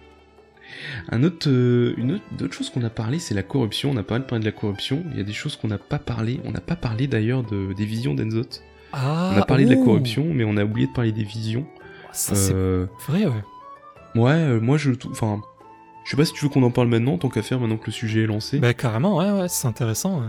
Un 1.10 1.22
autre, 1.22 1.48
euh, 1.48 1.94
une 1.96 2.12
autre, 2.40 2.52
choses 2.54 2.70
qu'on 2.70 2.82
a 2.82 2.90
parlé, 2.90 3.18
c'est 3.18 3.34
la 3.34 3.42
corruption. 3.42 3.90
On 3.90 3.96
a 3.96 4.02
pas 4.02 4.14
mal 4.14 4.26
parlé 4.26 4.40
de 4.40 4.46
la 4.48 4.52
corruption. 4.52 5.02
Il 5.12 5.18
y 5.18 5.20
a 5.20 5.24
des 5.24 5.32
choses 5.32 5.56
qu'on 5.56 5.68
n'a 5.68 5.78
pas 5.78 5.98
parlé. 5.98 6.40
On 6.44 6.50
n'a 6.50 6.60
pas 6.60 6.76
parlé 6.76 7.06
d'ailleurs 7.06 7.42
de, 7.42 7.72
des 7.74 7.84
visions 7.84 8.14
d'Enzot. 8.14 8.42
Ah, 8.92 9.32
on 9.34 9.40
a 9.40 9.44
parlé 9.44 9.64
de 9.66 9.70
la 9.74 9.76
corruption, 9.82 10.26
mais 10.32 10.44
on 10.44 10.56
a 10.56 10.64
oublié 10.64 10.86
de 10.86 10.92
parler 10.92 11.12
des 11.12 11.24
visions. 11.24 11.66
Ça, 12.12 12.34
c'est 12.34 12.52
Euh, 12.54 12.86
vrai, 13.08 13.26
ouais. 13.26 13.42
ouais, 14.14 14.30
euh, 14.32 14.60
moi 14.60 14.76
je, 14.78 14.92
enfin, 15.10 15.42
je 16.04 16.10
sais 16.12 16.16
pas 16.16 16.24
si 16.24 16.32
tu 16.32 16.44
veux 16.44 16.48
qu'on 16.48 16.62
en 16.62 16.70
parle 16.70 16.86
maintenant, 16.86 17.18
tant 17.18 17.28
qu'à 17.28 17.42
faire 17.42 17.58
maintenant 17.58 17.76
que 17.76 17.86
le 17.86 17.92
sujet 17.92 18.22
est 18.22 18.26
lancé. 18.26 18.60
Bah, 18.60 18.72
carrément, 18.72 19.16
ouais, 19.16 19.30
ouais, 19.32 19.48
c'est 19.48 19.66
intéressant. 19.66 20.20
ouais. 20.20 20.28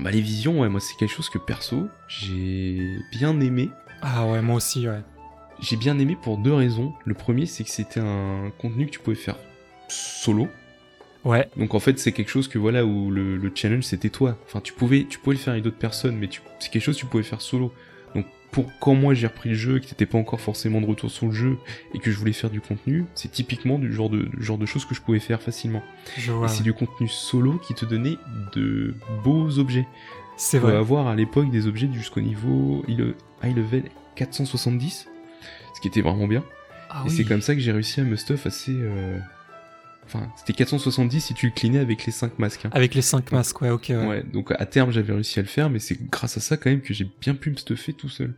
Bah 0.00 0.10
les 0.10 0.20
visions, 0.20 0.60
ouais, 0.60 0.68
moi 0.68 0.80
c'est 0.80 0.96
quelque 0.96 1.12
chose 1.12 1.28
que 1.28 1.38
perso 1.38 1.88
j'ai 2.08 2.96
bien 3.12 3.38
aimé. 3.40 3.70
Ah, 4.02 4.26
ouais, 4.26 4.40
moi 4.40 4.56
aussi, 4.56 4.88
ouais. 4.88 5.02
J'ai 5.60 5.76
bien 5.76 5.98
aimé 5.98 6.16
pour 6.20 6.38
deux 6.38 6.54
raisons. 6.54 6.94
Le 7.04 7.12
premier, 7.12 7.44
c'est 7.44 7.64
que 7.64 7.70
c'était 7.70 8.00
un 8.00 8.50
contenu 8.58 8.86
que 8.86 8.92
tu 8.92 8.98
pouvais 8.98 9.14
faire 9.16 9.36
solo. 9.88 10.48
Ouais, 11.22 11.50
Donc 11.58 11.74
en 11.74 11.80
fait, 11.80 11.98
c'est 11.98 12.12
quelque 12.12 12.30
chose 12.30 12.48
que 12.48 12.58
voilà 12.58 12.86
où 12.86 13.10
le, 13.10 13.36
le 13.36 13.52
challenge 13.54 13.84
c'était 13.84 14.08
toi. 14.08 14.38
Enfin, 14.46 14.60
tu 14.62 14.72
pouvais, 14.72 15.04
tu 15.06 15.18
pouvais 15.18 15.36
le 15.36 15.40
faire 15.40 15.52
avec 15.52 15.62
d'autres 15.64 15.76
personnes, 15.76 16.16
mais 16.16 16.30
c'est 16.58 16.70
quelque 16.70 16.82
chose 16.82 16.96
que 16.96 17.00
tu 17.00 17.06
pouvais 17.06 17.22
faire 17.22 17.42
solo. 17.42 17.74
Pour 18.52 18.66
quand 18.80 18.94
moi 18.94 19.14
j'ai 19.14 19.26
repris 19.28 19.50
le 19.50 19.54
jeu, 19.54 19.76
et 19.76 19.80
que 19.80 19.86
t'étais 19.86 20.06
pas 20.06 20.18
encore 20.18 20.40
forcément 20.40 20.80
de 20.80 20.86
retour 20.86 21.10
sur 21.10 21.26
le 21.26 21.32
jeu 21.32 21.58
et 21.94 21.98
que 21.98 22.10
je 22.10 22.16
voulais 22.18 22.32
faire 22.32 22.50
du 22.50 22.60
contenu, 22.60 23.04
c'est 23.14 23.30
typiquement 23.30 23.78
du 23.78 23.92
genre 23.92 24.10
de 24.10 24.22
du 24.22 24.42
genre 24.44 24.58
de 24.58 24.66
choses 24.66 24.84
que 24.84 24.94
je 24.94 25.00
pouvais 25.00 25.20
faire 25.20 25.40
facilement. 25.40 25.82
je 26.18 26.32
Et 26.32 26.48
c'est 26.48 26.62
du 26.64 26.72
contenu 26.72 27.06
solo 27.08 27.58
qui 27.58 27.74
te 27.74 27.84
donnait 27.84 28.16
de 28.54 28.94
beaux 29.22 29.58
objets. 29.58 29.86
C'est 30.36 30.58
vrai. 30.58 30.74
avoir 30.74 31.06
à 31.06 31.14
l'époque 31.14 31.50
des 31.50 31.66
objets 31.66 31.88
jusqu'au 31.92 32.22
niveau 32.22 32.82
high 32.88 33.14
high 33.44 33.56
level 33.56 33.84
470, 34.16 35.06
ce 35.74 35.80
qui 35.80 35.88
était 35.88 36.00
vraiment 36.00 36.26
bien. 36.26 36.42
Ah, 36.88 37.02
Et 37.06 37.10
oui. 37.10 37.14
c'est 37.16 37.24
comme 37.24 37.42
ça 37.42 37.54
que 37.54 37.60
j'ai 37.60 37.72
réussi 37.72 38.00
à 38.00 38.04
me 38.04 38.16
stuff 38.16 38.46
assez. 38.46 38.72
euh, 38.74 39.18
Enfin, 40.12 40.28
c'était 40.36 40.52
470 40.54 41.20
si 41.20 41.34
tu 41.34 41.46
le 41.46 41.52
clinais 41.52 41.78
avec 41.78 42.04
les 42.04 42.10
5 42.12 42.38
masques. 42.40 42.64
hein. 42.64 42.70
Avec 42.72 42.94
les 42.96 43.02
5 43.02 43.30
masques, 43.30 43.60
ouais, 43.62 43.70
ok. 43.70 43.86
Ouais. 43.90 44.06
Ouais, 44.06 44.22
donc 44.24 44.50
à 44.50 44.66
terme 44.66 44.90
j'avais 44.90 45.12
réussi 45.12 45.38
à 45.38 45.42
le 45.42 45.48
faire, 45.48 45.70
mais 45.70 45.78
c'est 45.78 45.96
grâce 46.10 46.36
à 46.36 46.40
ça 46.40 46.56
quand 46.56 46.68
même 46.70 46.80
que 46.80 46.92
j'ai 46.92 47.08
bien 47.20 47.34
pu 47.34 47.50
me 47.50 47.56
stuffer 47.56 47.92
tout 47.92 48.08
seul. 48.08 48.34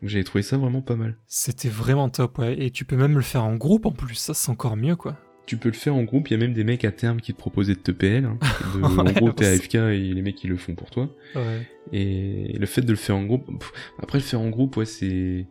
Donc 0.00 0.10
j'avais 0.10 0.24
trouvé 0.24 0.42
ça 0.42 0.56
vraiment 0.56 0.82
pas 0.82 0.96
mal. 0.96 1.16
C'était 1.28 1.68
vraiment 1.68 2.08
top, 2.08 2.38
ouais. 2.38 2.60
Et 2.60 2.70
tu 2.72 2.84
peux 2.84 2.96
même 2.96 3.14
le 3.14 3.22
faire 3.22 3.44
en 3.44 3.54
groupe 3.54 3.86
en 3.86 3.92
plus, 3.92 4.16
ça 4.16 4.34
c'est 4.34 4.50
encore 4.50 4.76
mieux, 4.76 4.96
quoi. 4.96 5.16
Tu 5.46 5.56
peux 5.56 5.68
le 5.68 5.74
faire 5.74 5.94
en 5.94 6.02
groupe, 6.04 6.28
il 6.28 6.32
y 6.32 6.36
a 6.36 6.38
même 6.38 6.52
des 6.54 6.64
mecs 6.64 6.84
à 6.84 6.92
terme 6.92 7.20
qui 7.20 7.32
te 7.32 7.38
proposaient 7.38 7.74
de 7.74 7.80
te 7.80 7.90
PL. 7.92 8.24
hein. 8.24 8.38
De- 8.76 8.82
en 8.82 9.04
gros, 9.12 9.32
t'es 9.32 9.46
AFK 9.46 9.74
et 9.76 9.98
les 10.14 10.22
mecs 10.22 10.42
ils 10.42 10.50
le 10.50 10.56
font 10.56 10.74
pour 10.74 10.90
toi. 10.90 11.08
Ouais. 11.36 11.68
Et 11.92 12.56
le 12.58 12.66
fait 12.66 12.82
de 12.82 12.90
le 12.90 12.96
faire 12.96 13.16
en 13.16 13.24
groupe, 13.24 13.46
pff, 13.58 13.72
après 14.02 14.18
le 14.18 14.24
faire 14.24 14.40
en 14.40 14.48
groupe, 14.50 14.76
ouais, 14.76 14.86
c'est 14.86 15.46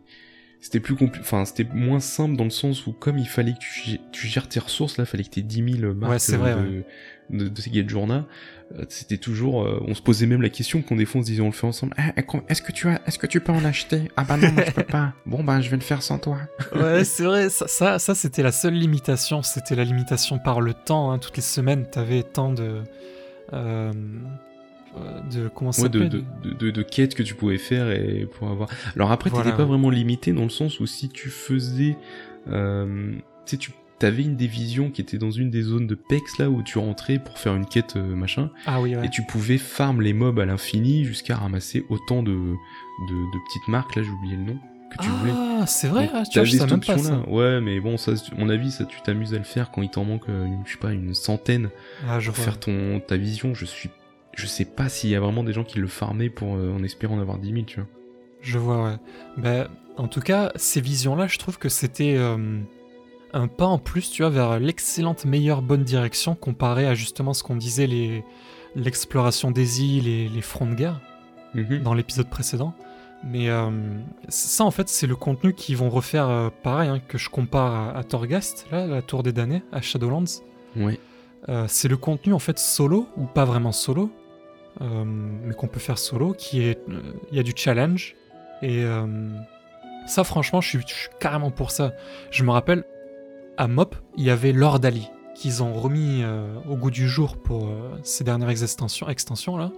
c'était 0.62 0.80
plus 0.80 0.96
enfin 1.20 1.44
c'était 1.44 1.66
moins 1.74 2.00
simple 2.00 2.36
dans 2.36 2.44
le 2.44 2.50
sens 2.50 2.86
où 2.86 2.92
comme 2.92 3.18
il 3.18 3.28
fallait 3.28 3.52
que 3.52 3.58
tu, 4.12 4.28
gères 4.28 4.48
tes 4.48 4.60
ressources 4.60 4.96
là, 4.96 5.04
fallait 5.04 5.24
que 5.24 5.30
t'aies 5.30 5.42
10 5.42 5.78
000 5.80 5.92
marques 5.92 6.12
Ouais, 6.12 6.18
c'est 6.18 6.36
vrai, 6.36 6.54
de, 6.54 6.84
de, 7.30 7.48
de 7.48 7.60
ces 7.60 7.70
Get 7.72 7.88
Journal, 7.88 8.24
euh, 8.78 8.84
c'était 8.88 9.16
toujours, 9.16 9.64
euh, 9.66 9.82
on 9.86 9.94
se 9.94 10.00
posait 10.00 10.26
même 10.26 10.40
la 10.40 10.48
question 10.50 10.80
qu'on 10.80 10.96
des 10.96 11.04
fois 11.04 11.20
on 11.20 11.24
se 11.24 11.28
disait 11.30 11.42
on 11.42 11.46
le 11.46 11.52
fait 11.52 11.66
ensemble. 11.66 11.94
Ah, 11.98 12.12
est-ce 12.48 12.62
que 12.62 12.70
tu 12.72 12.88
as, 12.88 13.00
est-ce 13.06 13.18
que 13.18 13.26
tu 13.26 13.40
peux 13.40 13.52
en 13.52 13.64
acheter? 13.64 14.08
Ah 14.16 14.24
bah 14.24 14.36
non, 14.36 14.52
moi, 14.52 14.62
je 14.66 14.70
peux 14.72 14.82
pas. 14.84 15.12
Bon 15.26 15.42
bah 15.42 15.60
je 15.60 15.68
vais 15.68 15.76
le 15.76 15.82
faire 15.82 16.02
sans 16.02 16.18
toi. 16.18 16.38
Ouais, 16.74 17.04
c'est 17.04 17.24
vrai, 17.24 17.48
ça, 17.50 17.66
ça, 17.66 17.98
ça, 17.98 18.14
c'était 18.14 18.42
la 18.44 18.52
seule 18.52 18.74
limitation, 18.74 19.42
c'était 19.42 19.74
la 19.74 19.84
limitation 19.84 20.38
par 20.38 20.60
le 20.60 20.74
temps. 20.74 21.10
hein. 21.12 21.18
Toutes 21.18 21.36
les 21.36 21.42
semaines, 21.42 21.86
t'avais 21.90 22.22
tant 22.22 22.52
de. 22.52 22.82
euh, 23.52 23.92
de 25.32 25.48
comment 25.48 25.72
ça 25.72 25.82
Ouais, 25.82 25.88
de, 25.88 25.98
s'appelle 26.04 26.24
de, 26.42 26.50
de, 26.50 26.54
de, 26.54 26.70
de 26.70 26.82
quêtes 26.82 27.14
que 27.14 27.22
tu 27.22 27.34
pouvais 27.34 27.58
faire 27.58 27.90
et 27.90 28.26
pour 28.38 28.48
avoir. 28.48 28.68
Alors 28.96 29.10
après, 29.12 29.30
Voilà, 29.30 29.44
t'étais 29.46 29.56
pas 29.56 29.64
vraiment 29.64 29.90
limité 29.90 30.32
dans 30.32 30.44
le 30.44 30.50
sens 30.50 30.80
où 30.80 30.86
si 30.86 31.08
tu 31.08 31.28
faisais, 31.30 31.96
euh, 32.48 33.12
tu 33.46 33.50
sais, 33.50 33.56
tu 33.56 33.70
t'avais 33.98 34.22
une 34.24 34.34
division 34.36 34.90
qui 34.90 35.00
était 35.00 35.16
dans 35.18 35.30
une 35.30 35.48
des 35.50 35.62
zones 35.62 35.86
de 35.86 35.94
PEX 35.94 36.38
là 36.38 36.50
où 36.50 36.62
tu 36.64 36.78
rentrais 36.78 37.20
pour 37.20 37.38
faire 37.38 37.54
une 37.54 37.66
quête 37.66 37.94
euh, 37.94 38.16
machin 38.16 38.50
Ah 38.66 38.80
oui, 38.80 38.96
ouais. 38.96 39.06
et 39.06 39.10
tu 39.10 39.22
pouvais 39.22 39.58
farm 39.58 40.00
les 40.00 40.12
mobs 40.12 40.40
à 40.40 40.44
l'infini 40.44 41.04
jusqu'à 41.04 41.36
ramasser 41.36 41.86
autant 41.88 42.24
de, 42.24 42.32
de, 42.32 43.38
petites 43.46 43.68
marques 43.68 43.94
là, 43.94 44.02
j'ai 44.02 44.10
oublié 44.10 44.34
le 44.36 44.42
nom 44.42 44.58
que 44.90 45.02
tu 45.04 45.08
voulais. 45.08 45.32
Ah, 45.34 45.64
c'est 45.66 45.86
vrai, 45.88 46.10
ah, 46.12 46.24
tu 46.30 46.38
vois, 46.38 46.44
je 46.44 46.56
même 46.64 46.80
pas 46.80 46.98
ça. 46.98 47.20
Ouais, 47.28 47.60
mais 47.60 47.78
bon, 47.80 47.96
ça, 47.96 48.12
mon 48.36 48.48
avis, 48.48 48.72
ça, 48.72 48.84
tu 48.84 49.00
t'amuses 49.02 49.34
à 49.34 49.38
le 49.38 49.44
faire 49.44 49.70
quand 49.70 49.82
il 49.82 49.88
t'en 49.88 50.04
manque, 50.04 50.28
euh, 50.28 50.48
je 50.66 50.72
sais 50.72 50.78
pas, 50.78 50.92
une 50.92 51.14
centaine 51.14 51.70
Ah, 52.08 52.18
je 52.20 52.26
pour 52.30 52.34
vois. 52.36 52.44
faire 52.44 52.58
ton 52.60 53.00
ta 53.00 53.16
vision. 53.16 53.54
Je 53.54 53.64
suis, 53.64 53.88
je 54.34 54.46
sais 54.46 54.64
pas 54.64 54.88
s'il 54.88 55.10
y 55.10 55.16
a 55.16 55.20
vraiment 55.20 55.44
des 55.44 55.52
gens 55.52 55.64
qui 55.64 55.78
le 55.78 55.86
farmaient 55.88 56.30
pour 56.30 56.56
euh, 56.56 56.72
en 56.72 56.82
espérant 56.82 57.16
en 57.16 57.20
avoir 57.20 57.38
10 57.38 57.52
000, 57.52 57.64
tu 57.64 57.80
vois. 57.80 57.88
Je 58.40 58.58
vois, 58.58 58.82
ouais. 58.84 58.96
Ben, 59.36 59.68
en 59.96 60.08
tout 60.08 60.20
cas, 60.20 60.52
ces 60.56 60.80
visions-là, 60.80 61.26
je 61.26 61.38
trouve 61.38 61.58
que 61.58 61.68
c'était 61.68 62.16
euh, 62.16 62.58
un 63.32 63.46
pas 63.46 63.66
en 63.66 63.78
plus, 63.78 64.10
tu 64.10 64.22
vois, 64.22 64.30
vers 64.30 64.58
l'excellente 64.58 65.24
meilleure 65.24 65.62
bonne 65.62 65.84
direction 65.84 66.34
comparé 66.34 66.86
à 66.86 66.94
justement 66.94 67.34
ce 67.34 67.42
qu'on 67.42 67.56
disait, 67.56 67.86
les 67.86 68.24
l'exploration 68.74 69.50
des 69.50 69.82
îles 69.82 70.08
et 70.08 70.28
les 70.30 70.40
fronts 70.40 70.66
de 70.66 70.74
guerre 70.74 71.00
Mhm. 71.54 71.80
dans 71.82 71.92
l'épisode 71.92 72.28
précédent. 72.30 72.72
Mais 73.24 73.50
euh, 73.50 73.70
ça, 74.28 74.64
en 74.64 74.70
fait, 74.70 74.88
c'est 74.88 75.06
le 75.06 75.14
contenu 75.14 75.52
qu'ils 75.52 75.76
vont 75.76 75.90
refaire 75.90 76.28
euh, 76.28 76.48
pareil, 76.62 76.88
hein, 76.88 77.00
que 77.06 77.18
je 77.18 77.28
compare 77.28 77.72
à, 77.94 77.98
à 77.98 78.02
Torghast, 78.02 78.66
là, 78.72 78.86
la 78.86 79.02
tour 79.02 79.22
des 79.22 79.32
damnés, 79.32 79.62
à 79.70 79.80
Shadowlands. 79.82 80.24
Euh, 81.48 81.66
c'est 81.68 81.88
le 81.88 81.96
contenu 81.96 82.32
en 82.32 82.38
fait 82.38 82.58
solo, 82.58 83.06
ou 83.16 83.26
pas 83.26 83.44
vraiment 83.44 83.72
solo, 83.72 84.10
mais 84.80 85.54
qu'on 85.54 85.68
peut 85.68 85.80
faire 85.80 85.98
solo, 85.98 86.32
qui 86.32 86.62
est. 86.62 86.78
euh, 86.88 87.00
Il 87.30 87.36
y 87.36 87.40
a 87.40 87.42
du 87.42 87.52
challenge. 87.54 88.14
Et 88.62 88.82
euh, 88.84 89.06
ça, 90.06 90.24
franchement, 90.24 90.60
je 90.60 90.68
suis, 90.68 90.78
je 90.86 90.94
suis 90.94 91.08
carrément 91.20 91.50
pour 91.50 91.70
ça. 91.70 91.92
Je 92.30 92.44
me 92.44 92.50
rappelle, 92.50 92.84
à 93.56 93.68
MOP, 93.68 93.94
il 94.16 94.24
y 94.24 94.30
avait 94.30 94.52
Lord 94.52 94.80
Ali, 94.84 95.08
qu'ils 95.34 95.62
ont 95.62 95.72
remis 95.72 96.20
euh, 96.22 96.56
au 96.68 96.76
goût 96.76 96.90
du 96.90 97.08
jour 97.08 97.36
pour 97.36 97.66
euh, 97.66 97.90
ces 98.02 98.24
dernières 98.24 98.50
extensions, 98.50 99.08
extensions 99.08 99.56
là, 99.56 99.72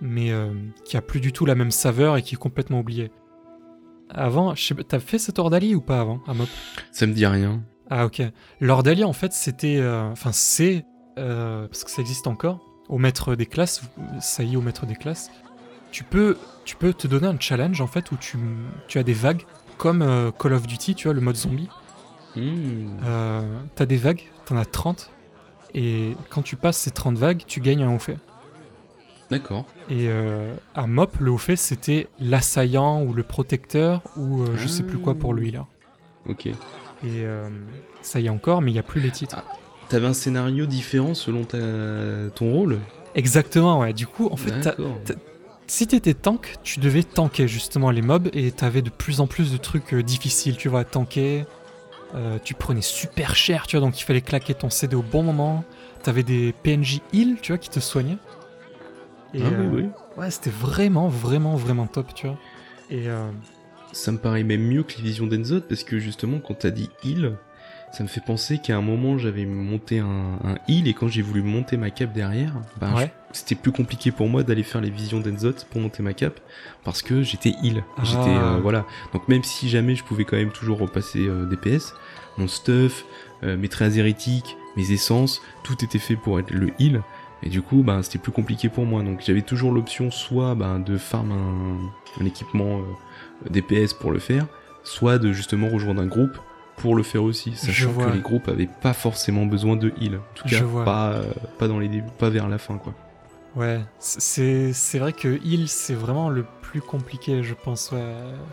mais 0.00 0.30
euh, 0.30 0.52
qui 0.84 0.96
a 0.96 1.02
plus 1.02 1.20
du 1.20 1.32
tout 1.32 1.46
la 1.46 1.54
même 1.54 1.70
saveur 1.70 2.16
et 2.16 2.22
qui 2.22 2.34
est 2.34 2.38
complètement 2.38 2.80
oublié. 2.80 3.10
Avant, 4.10 4.54
t'as 4.88 5.00
fait 5.00 5.18
cet 5.18 5.38
Ordali 5.38 5.74
ou 5.74 5.80
pas 5.80 6.00
avant, 6.00 6.20
à 6.26 6.34
MOP 6.34 6.48
Ça 6.92 7.06
me 7.06 7.12
dit 7.12 7.26
rien. 7.26 7.62
ah 7.90 8.06
ok. 8.06 8.22
L'ordalie 8.60 9.04
en 9.04 9.12
fait 9.12 9.32
c'était, 9.32 9.76
euh, 9.78 10.10
enfin 10.10 10.30
c'est, 10.32 10.84
euh, 11.18 11.66
parce 11.68 11.84
que 11.84 11.90
ça 11.90 12.00
existe 12.02 12.26
encore, 12.26 12.60
au 12.88 12.98
maître 12.98 13.34
des 13.34 13.46
classes, 13.46 13.82
ça 14.20 14.42
y 14.42 14.54
est 14.54 14.56
au 14.56 14.62
maître 14.62 14.86
des 14.86 14.96
classes, 14.96 15.30
tu 15.90 16.04
peux, 16.04 16.36
tu 16.64 16.76
peux 16.76 16.92
te 16.92 17.06
donner 17.06 17.26
un 17.26 17.38
challenge 17.38 17.80
en 17.80 17.86
fait 17.86 18.10
où 18.12 18.16
tu, 18.16 18.38
tu 18.88 18.98
as 18.98 19.02
des 19.02 19.12
vagues, 19.12 19.42
comme 19.76 20.02
euh, 20.02 20.30
Call 20.32 20.52
of 20.52 20.66
Duty, 20.66 20.94
tu 20.94 21.08
vois, 21.08 21.14
le 21.14 21.20
mode 21.20 21.36
zombie. 21.36 21.68
Hmm. 22.36 22.98
Euh, 23.04 23.60
T'as 23.74 23.86
des 23.86 23.96
vagues, 23.96 24.24
t'en 24.44 24.56
as 24.56 24.64
30, 24.64 25.10
et 25.74 26.16
quand 26.30 26.42
tu 26.42 26.56
passes 26.56 26.78
ces 26.78 26.90
30 26.90 27.16
vagues, 27.16 27.42
tu 27.46 27.60
gagnes 27.60 27.82
un 27.82 27.94
haut 27.94 27.98
fait. 27.98 28.18
D'accord. 29.30 29.66
Et 29.90 30.08
euh, 30.08 30.54
à 30.74 30.86
MOP, 30.86 31.18
le 31.20 31.30
haut 31.30 31.38
fait 31.38 31.56
c'était 31.56 32.08
l'assaillant 32.18 33.02
ou 33.02 33.12
le 33.12 33.22
protecteur 33.22 34.02
ou 34.16 34.42
euh, 34.42 34.56
je 34.56 34.66
sais 34.66 34.82
plus 34.82 34.98
quoi 34.98 35.14
pour 35.14 35.34
lui 35.34 35.50
là. 35.50 35.66
Ok. 36.26 36.46
Et 37.04 37.24
ça 38.02 38.18
y 38.18 38.26
est 38.26 38.30
encore, 38.30 38.60
mais 38.60 38.72
il 38.72 38.74
n'y 38.74 38.80
a 38.80 38.82
plus 38.82 39.00
les 39.00 39.12
titres. 39.12 39.44
T'avais 39.88 40.06
un 40.06 40.12
scénario 40.12 40.66
différent 40.66 41.14
selon 41.14 41.44
ta... 41.44 41.58
ton 42.34 42.52
rôle? 42.52 42.78
Exactement, 43.14 43.80
ouais. 43.80 43.92
Du 43.92 44.06
coup, 44.06 44.28
en 44.30 44.36
fait, 44.36 44.68
si 45.68 45.86
t'étais 45.86 46.14
tank, 46.14 46.56
tu 46.62 46.80
devais 46.80 47.02
tanker 47.02 47.46
justement 47.46 47.90
les 47.90 48.02
mobs 48.02 48.28
et 48.32 48.50
t'avais 48.50 48.82
de 48.82 48.90
plus 48.90 49.20
en 49.20 49.26
plus 49.26 49.52
de 49.52 49.58
trucs 49.58 49.92
euh, 49.92 50.02
difficiles, 50.02 50.56
tu 50.56 50.68
vois, 50.68 50.80
à 50.80 50.84
tanker. 50.84 51.44
Euh, 52.14 52.38
tu 52.42 52.54
prenais 52.54 52.80
super 52.80 53.36
cher, 53.36 53.66
tu 53.66 53.76
vois, 53.76 53.86
donc 53.86 54.00
il 54.00 54.04
fallait 54.04 54.22
claquer 54.22 54.54
ton 54.54 54.70
CD 54.70 54.96
au 54.96 55.02
bon 55.02 55.22
moment. 55.22 55.64
T'avais 56.02 56.22
des 56.22 56.54
PNJ 56.62 57.00
heal, 57.12 57.36
tu 57.42 57.52
vois, 57.52 57.58
qui 57.58 57.68
te 57.68 57.80
soignaient. 57.80 58.16
Et, 59.34 59.42
Ah 59.42 59.48
oui, 59.50 59.66
euh, 59.66 59.70
oui. 59.74 59.88
Ouais, 60.16 60.30
c'était 60.30 60.50
vraiment, 60.50 61.08
vraiment, 61.08 61.54
vraiment 61.56 61.86
top, 61.86 62.14
tu 62.14 62.26
vois. 62.26 62.38
Et 62.90 63.04
Ça 63.92 64.10
me 64.10 64.18
paraît 64.18 64.44
même 64.44 64.62
mieux 64.62 64.82
que 64.82 64.96
les 64.96 65.02
visions 65.02 65.26
d'Enzot 65.26 65.60
parce 65.60 65.84
que 65.84 65.98
justement 65.98 66.38
quand 66.38 66.54
t'as 66.54 66.70
dit 66.70 66.88
heal, 67.04 67.36
ça 67.92 68.02
me 68.02 68.08
fait 68.08 68.20
penser 68.20 68.58
qu'à 68.58 68.76
un 68.76 68.82
moment 68.82 69.18
j'avais 69.18 69.46
monté 69.46 69.98
un, 70.00 70.38
un 70.44 70.56
heal 70.68 70.86
et 70.88 70.94
quand 70.94 71.08
j'ai 71.08 71.22
voulu 71.22 71.42
monter 71.42 71.76
ma 71.76 71.90
cape 71.90 72.12
derrière, 72.12 72.52
bah, 72.80 72.90
Ouais. 72.96 73.10
c'était 73.32 73.54
plus 73.54 73.72
compliqué 73.72 74.10
pour 74.10 74.28
moi 74.28 74.42
d'aller 74.42 74.62
faire 74.62 74.80
les 74.80 74.90
visions 74.90 75.20
d'Enzot 75.20 75.52
pour 75.70 75.80
monter 75.80 76.02
ma 76.02 76.12
cape 76.12 76.38
parce 76.84 77.02
que 77.02 77.22
j'étais 77.22 77.54
heal. 77.62 77.82
Ah. 77.96 78.02
J'étais 78.04 78.18
euh, 78.36 78.58
voilà. 78.62 78.84
Donc 79.12 79.26
même 79.28 79.42
si 79.42 79.68
jamais 79.68 79.94
je 79.94 80.04
pouvais 80.04 80.24
quand 80.24 80.36
même 80.36 80.50
toujours 80.52 80.78
repasser 80.78 81.26
euh, 81.26 81.46
DPS, 81.46 81.94
mon 82.36 82.46
stuff, 82.46 83.04
euh, 83.42 83.56
mes 83.56 83.68
traits 83.68 83.96
hérétiques, 83.96 84.56
mes 84.76 84.92
essences, 84.92 85.40
tout 85.64 85.82
était 85.84 85.98
fait 85.98 86.16
pour 86.16 86.38
être 86.38 86.50
le 86.50 86.70
heal. 86.78 87.02
Et 87.42 87.48
du 87.48 87.62
coup, 87.62 87.82
bah, 87.82 88.00
c'était 88.02 88.18
plus 88.18 88.32
compliqué 88.32 88.68
pour 88.68 88.84
moi. 88.84 89.02
Donc 89.02 89.20
j'avais 89.24 89.42
toujours 89.42 89.72
l'option 89.72 90.10
soit 90.10 90.54
bah, 90.54 90.78
de 90.78 90.98
farm 90.98 91.32
un, 91.32 92.20
un 92.22 92.26
équipement 92.26 92.80
DPS 93.48 93.94
pour 93.94 94.10
le 94.12 94.18
faire, 94.18 94.46
soit 94.84 95.18
de 95.18 95.32
justement 95.32 95.68
rejoindre 95.68 96.02
un 96.02 96.06
groupe 96.06 96.38
pour 96.78 96.94
le 96.94 97.02
faire 97.02 97.22
aussi, 97.22 97.54
sachant 97.56 97.92
que 97.92 98.10
les 98.10 98.20
groupes 98.20 98.48
avaient 98.48 98.68
pas 98.80 98.92
forcément 98.92 99.46
besoin 99.46 99.76
de 99.76 99.92
heal. 100.00 100.16
En 100.16 100.34
tout 100.34 100.48
cas, 100.48 100.60
pas, 100.84 101.08
euh, 101.12 101.32
pas 101.58 101.68
dans 101.68 101.78
les 101.78 101.88
débuts, 101.88 102.08
pas 102.18 102.30
vers 102.30 102.48
la 102.48 102.58
fin, 102.58 102.78
quoi. 102.78 102.94
ouais, 103.56 103.80
c'est 103.98 104.98
vrai 104.98 105.12
que 105.12 105.40
heal, 105.44 105.68
c'est 105.68 105.94
vraiment 105.94 106.28
le 106.30 106.44
plus 106.62 106.80
compliqué, 106.80 107.42
je 107.42 107.54
pense, 107.54 107.90
ouais, 107.92 108.02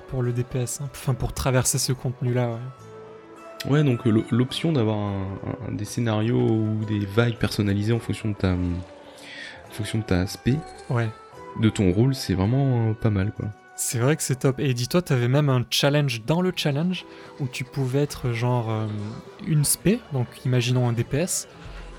pour 0.10 0.22
le 0.24 0.32
DPS. 0.34 0.82
hein. 0.82 0.90
Enfin, 0.92 1.14
pour 1.14 1.34
traverser 1.34 1.78
ce 1.78 1.92
contenu-là, 1.94 2.50
ouais. 2.50 3.72
Ouais, 3.72 3.84
donc 3.84 4.06
euh, 4.06 4.12
l'o- 4.12 4.26
l'option 4.32 4.72
d'avoir 4.72 4.98
un- 4.98 5.28
un- 5.68 5.72
des 5.74 5.86
scénarios 5.86 6.38
ou 6.40 6.86
des 6.88 7.06
vagues 7.06 7.36
personnalisées 7.38 7.94
en 7.94 8.00
fonction 8.00 8.30
de 8.30 8.36
ta, 8.36 8.54
en 8.54 9.72
fonction 9.72 10.00
de 10.00 10.04
ta 10.04 10.20
aspect, 10.22 10.58
Ouais. 10.90 11.10
de 11.60 11.70
ton 11.70 11.92
rôle, 11.92 12.14
c'est 12.16 12.34
vraiment 12.36 12.90
euh, 12.90 12.94
pas 12.94 13.10
mal, 13.10 13.32
quoi. 13.36 13.48
C'est 13.78 14.00
vrai 14.00 14.16
que 14.16 14.24
c'est 14.24 14.36
top. 14.38 14.60
Et 14.60 14.74
dis-toi, 14.74 15.02
t'avais 15.02 15.28
même 15.28 15.50
un 15.50 15.66
challenge 15.70 16.24
dans 16.26 16.42
le 16.42 16.54
challenge 16.56 17.06
où 17.40 17.48
tu 17.48 17.64
pouvais 17.66 18.00
être 18.04 18.32
genre 18.32 18.70
euh, 18.70 18.88
une 19.46 19.66
spé, 19.66 20.00
donc 20.14 20.28
imaginons 20.46 20.88
un 20.88 20.94
DPS, 20.94 21.48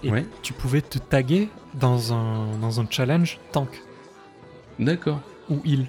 et 0.02 0.10
Ouais. 0.10 0.26
tu 0.42 0.52
pouvais 0.52 0.80
te 0.80 0.98
taguer 0.98 1.48
dans 1.74 2.12
un, 2.14 2.56
dans 2.60 2.80
un 2.80 2.86
challenge 2.88 3.38
tank 3.52 3.82
D'accord. 4.78 5.20
ou 5.50 5.60
heal. 5.64 5.86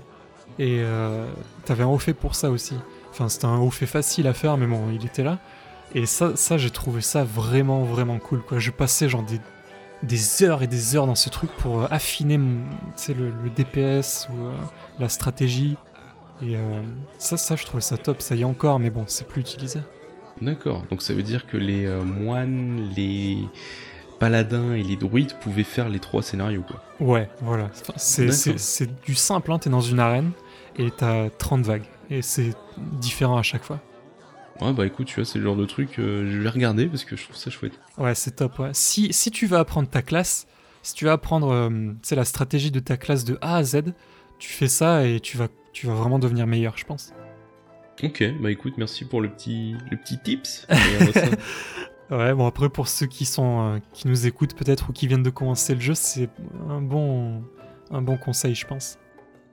Et 0.59 0.79
euh, 0.81 1.25
t'avais 1.65 1.83
un 1.83 1.87
haut 1.87 1.97
fait 1.99 2.13
pour 2.13 2.35
ça 2.35 2.49
aussi. 2.49 2.75
Enfin, 3.11 3.29
c'était 3.29 3.45
un 3.45 3.57
haut 3.59 3.69
fait 3.71 3.85
facile 3.85 4.27
à 4.27 4.33
faire, 4.33 4.57
mais 4.57 4.67
bon, 4.67 4.89
il 4.93 5.05
était 5.05 5.23
là. 5.23 5.39
Et 5.95 6.05
ça, 6.05 6.35
ça 6.35 6.57
j'ai 6.57 6.69
trouvé 6.69 6.99
ça 7.01 7.23
vraiment, 7.23 7.83
vraiment 7.83 8.19
cool. 8.19 8.41
Quoi. 8.41 8.59
Je 8.59 8.71
passais 8.71 9.07
genre 9.07 9.23
des, 9.23 9.39
des 10.03 10.43
heures 10.43 10.63
et 10.63 10.67
des 10.67 10.95
heures 10.95 11.07
dans 11.07 11.15
ce 11.15 11.29
truc 11.29 11.49
pour 11.57 11.81
euh, 11.81 11.87
affiner 11.89 12.37
mon, 12.37 12.63
le, 13.09 13.31
le 13.43 13.49
DPS 13.49 14.27
ou 14.31 14.45
euh, 14.45 14.51
la 14.99 15.09
stratégie. 15.09 15.75
Et 16.41 16.55
euh, 16.55 16.81
ça, 17.17 17.37
ça, 17.37 17.55
je 17.55 17.65
trouvais 17.65 17.81
ça 17.81 17.97
top. 17.97 18.21
Ça 18.21 18.35
y 18.35 18.41
est 18.41 18.45
encore, 18.45 18.79
mais 18.79 18.89
bon, 18.89 19.05
c'est 19.07 19.27
plus 19.27 19.41
utilisé. 19.41 19.79
D'accord. 20.41 20.83
Donc 20.89 21.01
ça 21.01 21.13
veut 21.13 21.23
dire 21.23 21.47
que 21.47 21.57
les 21.57 21.85
euh, 21.85 22.03
moines, 22.03 22.89
les 22.95 23.39
paladins 24.19 24.73
et 24.73 24.83
les 24.83 24.95
druides 24.95 25.33
pouvaient 25.39 25.63
faire 25.63 25.89
les 25.89 25.99
trois 25.99 26.21
scénarios, 26.21 26.63
quoi. 26.63 26.81
Ouais, 26.99 27.29
voilà. 27.41 27.69
Enfin, 27.81 27.93
c'est 27.97 29.01
du 29.03 29.15
simple, 29.15 29.51
hein. 29.51 29.59
t'es 29.59 29.69
dans 29.69 29.81
une 29.81 29.99
arène 29.99 30.31
et 30.77 30.91
t'as 30.91 31.29
30 31.29 31.63
vagues. 31.63 31.85
Et 32.09 32.21
c'est 32.21 32.53
différent 32.77 33.37
à 33.37 33.43
chaque 33.43 33.63
fois. 33.63 33.79
Ouais, 34.61 34.73
bah 34.73 34.85
écoute, 34.85 35.07
tu 35.07 35.15
vois, 35.15 35.25
c'est 35.25 35.37
le 35.37 35.43
genre 35.45 35.55
de 35.55 35.65
truc, 35.65 35.99
euh, 35.99 36.29
je 36.31 36.39
vais 36.39 36.49
regarder 36.49 36.87
parce 36.87 37.05
que 37.05 37.15
je 37.15 37.23
trouve 37.23 37.35
ça 37.35 37.49
chouette. 37.51 37.79
Ouais, 37.97 38.15
c'est 38.15 38.31
top. 38.37 38.57
Ouais. 38.59 38.71
Si, 38.73 39.13
si 39.13 39.29
tu 39.31 39.45
veux 39.45 39.57
apprendre 39.57 39.87
ta 39.89 40.01
classe, 40.01 40.47
si 40.81 40.93
tu 40.93 41.05
veux 41.05 41.11
apprendre 41.11 41.51
euh, 41.51 41.69
tu 41.69 41.97
sais, 42.01 42.15
la 42.15 42.25
stratégie 42.25 42.71
de 42.71 42.79
ta 42.79 42.97
classe 42.97 43.23
de 43.23 43.37
A 43.41 43.57
à 43.57 43.63
Z, 43.63 43.93
tu 44.39 44.49
fais 44.49 44.67
ça 44.67 45.05
et 45.05 45.19
tu 45.19 45.37
vas, 45.37 45.47
tu 45.73 45.85
vas 45.87 45.93
vraiment 45.93 46.17
devenir 46.19 46.47
meilleur, 46.47 46.77
je 46.77 46.85
pense. 46.85 47.13
Ok, 48.03 48.23
bah 48.41 48.51
écoute, 48.51 48.73
merci 48.77 49.05
pour 49.05 49.21
le 49.21 49.29
petit, 49.29 49.75
le 49.91 49.97
petit 49.97 50.17
tips. 50.19 50.67
Ouais, 52.09 52.33
bon 52.33 52.47
après 52.47 52.69
pour 52.69 52.87
ceux 52.87 53.05
qui 53.05 53.25
sont, 53.25 53.75
euh, 53.75 53.79
qui 53.91 54.07
nous 54.07 54.27
écoutent 54.27 54.55
peut-être 54.55 54.89
ou 54.89 54.93
qui 54.93 55.07
viennent 55.07 55.23
de 55.23 55.29
commencer 55.29 55.73
le 55.73 55.81
jeu, 55.81 55.93
c'est 55.93 56.29
un 56.69 56.79
bon, 56.81 57.43
un 57.91 58.01
bon 58.01 58.15
conseil, 58.17 58.55
je 58.55 58.65
pense. 58.65 58.97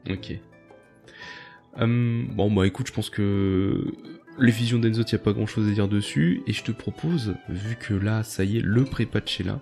ok. 0.09 0.39
Hum, 1.77 2.29
bon, 2.31 2.53
bah 2.53 2.65
écoute, 2.69 2.87
je 2.87 2.93
pense 2.93 3.11
que 3.11 3.93
les 4.39 4.53
visions 4.53 4.79
d'Enzo, 4.79 5.03
y 5.11 5.15
a 5.15 5.19
pas 5.19 5.33
grand 5.33 5.47
chose 5.47 5.69
à 5.69 5.73
dire 5.73 5.89
dessus. 5.89 6.43
Et 6.47 6.53
je 6.53 6.63
te 6.63 6.73
propose, 6.73 7.35
vu 7.49 7.77
que 7.77 7.95
là, 7.95 8.23
ça 8.23 8.45
y 8.45 8.59
est, 8.59 8.63
le 8.63 8.85
pré-patch 8.85 9.41
est 9.41 9.45
là. 9.45 9.61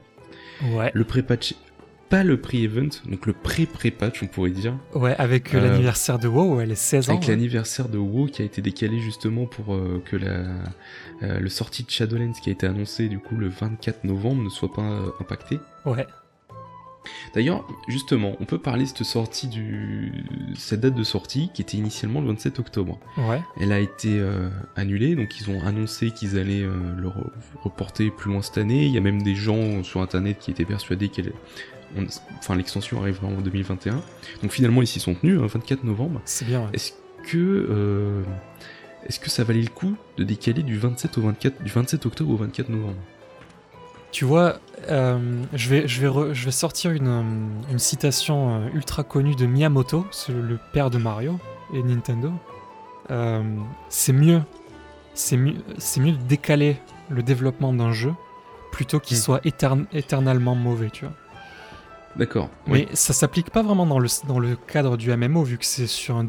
Ouais. 0.74 0.90
Le 0.94 1.04
pré-patch, 1.04 1.54
pas 2.08 2.22
le 2.24 2.36
pré-event, 2.40 2.88
donc 3.06 3.26
le 3.26 3.32
pré-pré-patch, 3.32 4.22
on 4.22 4.26
pourrait 4.26 4.50
dire. 4.50 4.74
Ouais, 4.94 5.14
avec 5.18 5.54
euh, 5.54 5.58
Euh, 5.58 5.68
l'anniversaire 5.70 6.18
de 6.18 6.28
WoW, 6.28 6.60
elle 6.60 6.70
est 6.70 6.74
16 6.74 7.08
ans. 7.08 7.12
Avec 7.14 7.24
ouais. 7.28 7.34
l'anniversaire 7.34 7.88
de 7.88 7.98
WoW 7.98 8.26
qui 8.26 8.42
a 8.42 8.44
été 8.44 8.60
décalé 8.62 9.00
justement 9.00 9.46
pour 9.46 9.74
euh, 9.74 10.02
que 10.04 10.16
la, 10.16 10.44
euh, 11.22 11.40
le 11.40 11.48
sortie 11.48 11.84
de 11.84 11.90
Shadowlands 11.90 12.32
qui 12.42 12.50
a 12.50 12.52
été 12.52 12.66
annoncé 12.66 13.08
du 13.08 13.18
coup 13.18 13.36
le 13.36 13.48
24 13.48 14.04
novembre 14.04 14.42
ne 14.42 14.50
soit 14.50 14.72
pas 14.72 14.82
euh, 14.82 15.08
impacté. 15.20 15.58
Ouais. 15.86 16.06
D'ailleurs, 17.34 17.64
justement, 17.88 18.36
on 18.40 18.44
peut 18.44 18.58
parler 18.58 18.84
de 18.84 18.88
cette 18.88 19.02
sortie 19.04 19.48
du, 19.48 20.24
cette 20.56 20.80
date 20.80 20.94
de 20.94 21.02
sortie 21.04 21.50
qui 21.54 21.62
était 21.62 21.76
initialement 21.76 22.20
le 22.20 22.28
27 22.28 22.58
octobre. 22.60 22.98
Ouais. 23.16 23.40
Elle 23.60 23.72
a 23.72 23.80
été 23.80 24.18
euh, 24.20 24.48
annulée, 24.76 25.16
donc 25.16 25.40
ils 25.40 25.50
ont 25.50 25.60
annoncé 25.64 26.10
qu'ils 26.10 26.38
allaient 26.38 26.62
euh, 26.62 26.72
le 26.96 27.08
re- 27.08 27.30
reporter 27.62 28.10
plus 28.10 28.30
loin 28.32 28.42
cette 28.42 28.58
année. 28.58 28.84
Il 28.86 28.92
y 28.92 28.98
a 28.98 29.00
même 29.00 29.22
des 29.22 29.34
gens 29.34 29.82
sur 29.82 30.00
internet 30.02 30.38
qui 30.38 30.50
étaient 30.50 30.64
persuadés 30.64 31.08
qu'elle, 31.08 31.32
on- 31.96 32.06
enfin 32.38 32.54
l'extension 32.56 33.00
arriverait 33.00 33.26
en 33.26 33.40
2021. 33.40 34.00
Donc 34.42 34.52
finalement 34.52 34.82
ils 34.82 34.86
s'y 34.86 35.00
sont 35.00 35.14
tenus, 35.14 35.40
hein, 35.40 35.46
24 35.46 35.84
novembre. 35.84 36.20
C'est 36.24 36.44
bien. 36.44 36.60
ouais. 36.62 36.68
Est-ce 36.74 36.92
que 37.28 37.36
euh, 37.38 38.22
est-ce 39.06 39.18
que 39.18 39.30
ça 39.30 39.42
valait 39.44 39.62
le 39.62 39.68
coup 39.68 39.96
de 40.18 40.24
décaler 40.24 40.62
du 40.62 40.78
27 40.78 41.18
au 41.18 41.22
24 41.22 41.62
du 41.62 41.70
27 41.70 42.06
octobre 42.06 42.30
au 42.30 42.36
24 42.36 42.68
novembre? 42.68 42.96
Tu 44.12 44.24
vois, 44.26 44.56
euh, 44.90 45.42
je, 45.54 45.68
vais, 45.70 45.88
je, 45.88 46.00
vais 46.00 46.08
re- 46.08 46.32
je 46.34 46.44
vais 46.44 46.50
sortir 46.50 46.90
une, 46.92 47.08
euh, 47.08 47.22
une 47.72 47.78
citation 47.78 48.54
euh, 48.56 48.68
ultra 48.74 49.02
connue 49.04 49.34
de 49.34 49.46
Miyamoto, 49.46 50.06
le 50.28 50.58
père 50.72 50.90
de 50.90 50.98
Mario 50.98 51.38
et 51.72 51.82
Nintendo. 51.82 52.30
Euh, 53.10 53.42
c'est 53.88 54.12
mieux, 54.12 54.42
c'est 55.14 55.36
mieux, 55.38 55.54
c'est 55.78 56.00
mieux 56.00 56.12
de 56.12 56.22
décaler 56.22 56.76
le 57.08 57.22
développement 57.22 57.72
d'un 57.72 57.92
jeu 57.92 58.12
plutôt 58.70 59.00
qu'il 59.00 59.16
Mm. 59.16 59.20
soit 59.20 59.40
étern- 59.46 59.86
éternellement 59.92 60.54
mauvais, 60.54 60.90
tu 60.90 61.06
vois. 61.06 61.14
D'accord. 62.16 62.50
Mais 62.66 62.88
ça 62.92 63.12
s'applique 63.12 63.50
pas 63.50 63.62
vraiment 63.62 63.86
dans 63.86 63.98
le, 63.98 64.08
dans 64.28 64.38
le 64.38 64.56
cadre 64.56 64.96
du 64.96 65.14
MMO, 65.14 65.44
vu 65.44 65.56
que 65.56 65.64
c'est 65.64 65.86
sur 65.86 66.16
un. 66.16 66.26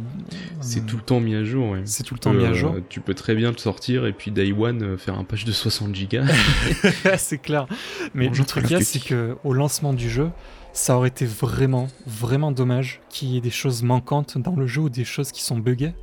C'est 0.62 0.86
tout 0.86 0.96
le 0.96 1.04
temps 1.04 1.20
mis 1.20 1.36
à 1.36 1.44
jour, 1.44 1.72
ouais. 1.72 1.82
C'est 1.86 2.04
tout 2.04 2.14
le 2.14 2.20
temps 2.20 2.34
mis 2.34 2.46
à 2.46 2.50
euh, 2.50 2.54
jour. 2.54 2.76
tu 2.90 3.02
peux 3.02 3.14
très 3.14 3.36
bien 3.36 3.52
le 3.52 3.58
sortir 3.58 4.06
et 4.06 4.14
puis 4.14 4.32
Day 4.32 4.54
One 4.54 4.82
euh, 4.84 4.98
faire 4.98 5.18
un 5.18 5.24
patch 5.26 5.44
de 5.44 5.52
60 5.52 5.94
gigas. 5.94 6.26
c'est 7.18 7.38
clair. 7.38 7.68
Mais 8.14 8.28
Bonjour, 8.28 8.44
le 8.44 8.48
truc, 8.48 8.68
Call 8.68 8.78
of 8.78 8.80
qu'il 8.80 8.80
y 8.80 8.82
a, 8.82 8.86
c'est 8.86 9.00
Duty. 9.00 9.10
que 9.10 9.36
au 9.44 9.54
lancement 9.54 9.94
du 9.94 10.10
jeu, 10.10 10.30
ça 10.72 10.96
aurait 10.96 11.10
été 11.10 11.26
vraiment, 11.26 11.88
vraiment 12.08 12.52
dommage 12.52 13.02
qu'il 13.10 13.30
y 13.30 13.38
ait 13.38 13.42
des 13.42 13.50
choses 13.50 13.84
manquantes 13.84 14.38
dans 14.38 14.56
le 14.56 14.68
jeu 14.68 14.82
ou 14.82 14.90
des 14.90 15.06
choses 15.06 15.32
qui 15.32 15.44
sont 15.44 15.58
buggées. 15.58 15.94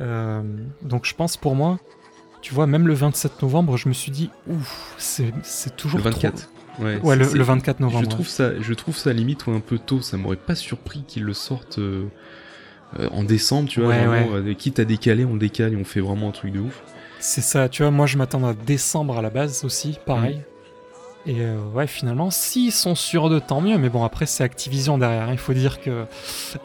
Euh, 0.00 0.42
donc 0.82 1.06
je 1.06 1.14
pense 1.14 1.36
pour 1.36 1.54
moi, 1.54 1.78
tu 2.42 2.54
vois, 2.54 2.66
même 2.66 2.86
le 2.86 2.94
27 2.94 3.42
novembre, 3.42 3.76
je 3.76 3.88
me 3.88 3.94
suis 3.94 4.12
dit, 4.12 4.30
ouf, 4.48 4.94
c'est 4.98 5.32
toujours 5.76 5.98
le 5.98 6.04
24. 6.04 6.34
Ouais, 6.34 6.40
Trop... 6.40 6.57
Ouais, 6.78 7.16
le, 7.16 7.24
c'est- 7.24 7.36
le 7.36 7.42
24 7.44 7.80
novembre. 7.80 8.00
Je 8.04 8.08
ouais. 8.08 8.10
trouve 8.14 8.28
ça, 8.28 8.60
je 8.60 8.74
trouve 8.74 8.96
ça 8.96 9.12
limite 9.12 9.46
ouais, 9.46 9.54
un 9.56 9.60
peu 9.60 9.78
tôt. 9.78 10.00
Ça 10.00 10.16
m'aurait 10.16 10.36
pas 10.36 10.54
surpris 10.54 11.02
qu'ils 11.06 11.24
le 11.24 11.34
sortent 11.34 11.78
euh, 11.78 12.04
euh, 12.98 13.08
en 13.10 13.22
décembre, 13.24 13.68
tu 13.68 13.80
vois. 13.80 13.90
Ouais, 13.90 14.06
vraiment, 14.06 14.34
euh, 14.36 14.54
quitte 14.54 14.78
à 14.78 14.84
décaler, 14.84 15.24
on 15.24 15.36
décale 15.36 15.72
et 15.72 15.76
on 15.76 15.84
fait 15.84 16.00
vraiment 16.00 16.28
un 16.28 16.32
truc 16.32 16.52
de 16.52 16.60
ouf. 16.60 16.82
C'est 17.20 17.40
ça, 17.40 17.68
tu 17.68 17.82
vois, 17.82 17.90
moi 17.90 18.06
je 18.06 18.16
m'attends 18.16 18.44
à 18.46 18.54
décembre 18.54 19.18
à 19.18 19.22
la 19.22 19.30
base 19.30 19.64
aussi, 19.64 19.98
pareil. 20.06 20.40
Et 21.26 21.40
euh, 21.40 21.58
ouais, 21.74 21.86
finalement, 21.88 22.30
s'ils 22.30 22.72
sont 22.72 22.94
sûrs 22.94 23.28
de 23.28 23.38
tant 23.40 23.60
mieux, 23.60 23.76
mais 23.76 23.88
bon, 23.88 24.04
après 24.04 24.24
c'est 24.24 24.44
Activision 24.44 24.96
derrière, 24.98 25.24
hein. 25.24 25.32
il 25.32 25.38
faut 25.38 25.52
dire 25.52 25.80
que. 25.80 26.04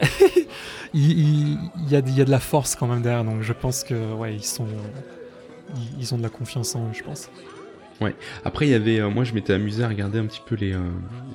il, 0.94 1.10
il- 1.18 1.58
il 1.86 1.92
y, 1.92 1.96
a, 1.96 1.98
il 1.98 2.14
y 2.16 2.20
a 2.20 2.24
de 2.24 2.30
la 2.30 2.38
force 2.38 2.76
quand 2.76 2.86
même 2.86 3.02
derrière, 3.02 3.24
donc 3.24 3.42
je 3.42 3.52
pense 3.52 3.82
que, 3.84 4.12
ouais, 4.14 4.34
ils 4.34 4.44
sont. 4.44 4.66
Ils, 5.76 6.00
ils 6.02 6.14
ont 6.14 6.18
de 6.18 6.22
la 6.22 6.28
confiance 6.28 6.74
en 6.76 6.82
eux, 6.84 6.92
je 6.92 7.02
pense. 7.02 7.28
Après, 8.44 8.66
il 8.66 8.70
y 8.70 8.74
avait, 8.74 9.00
euh, 9.00 9.08
moi, 9.08 9.24
je 9.24 9.32
m'étais 9.32 9.52
amusé 9.54 9.82
à 9.82 9.88
regarder 9.88 10.18
un 10.18 10.26
petit 10.26 10.42
peu 10.44 10.54
les, 10.56 10.72
euh, 10.74 10.78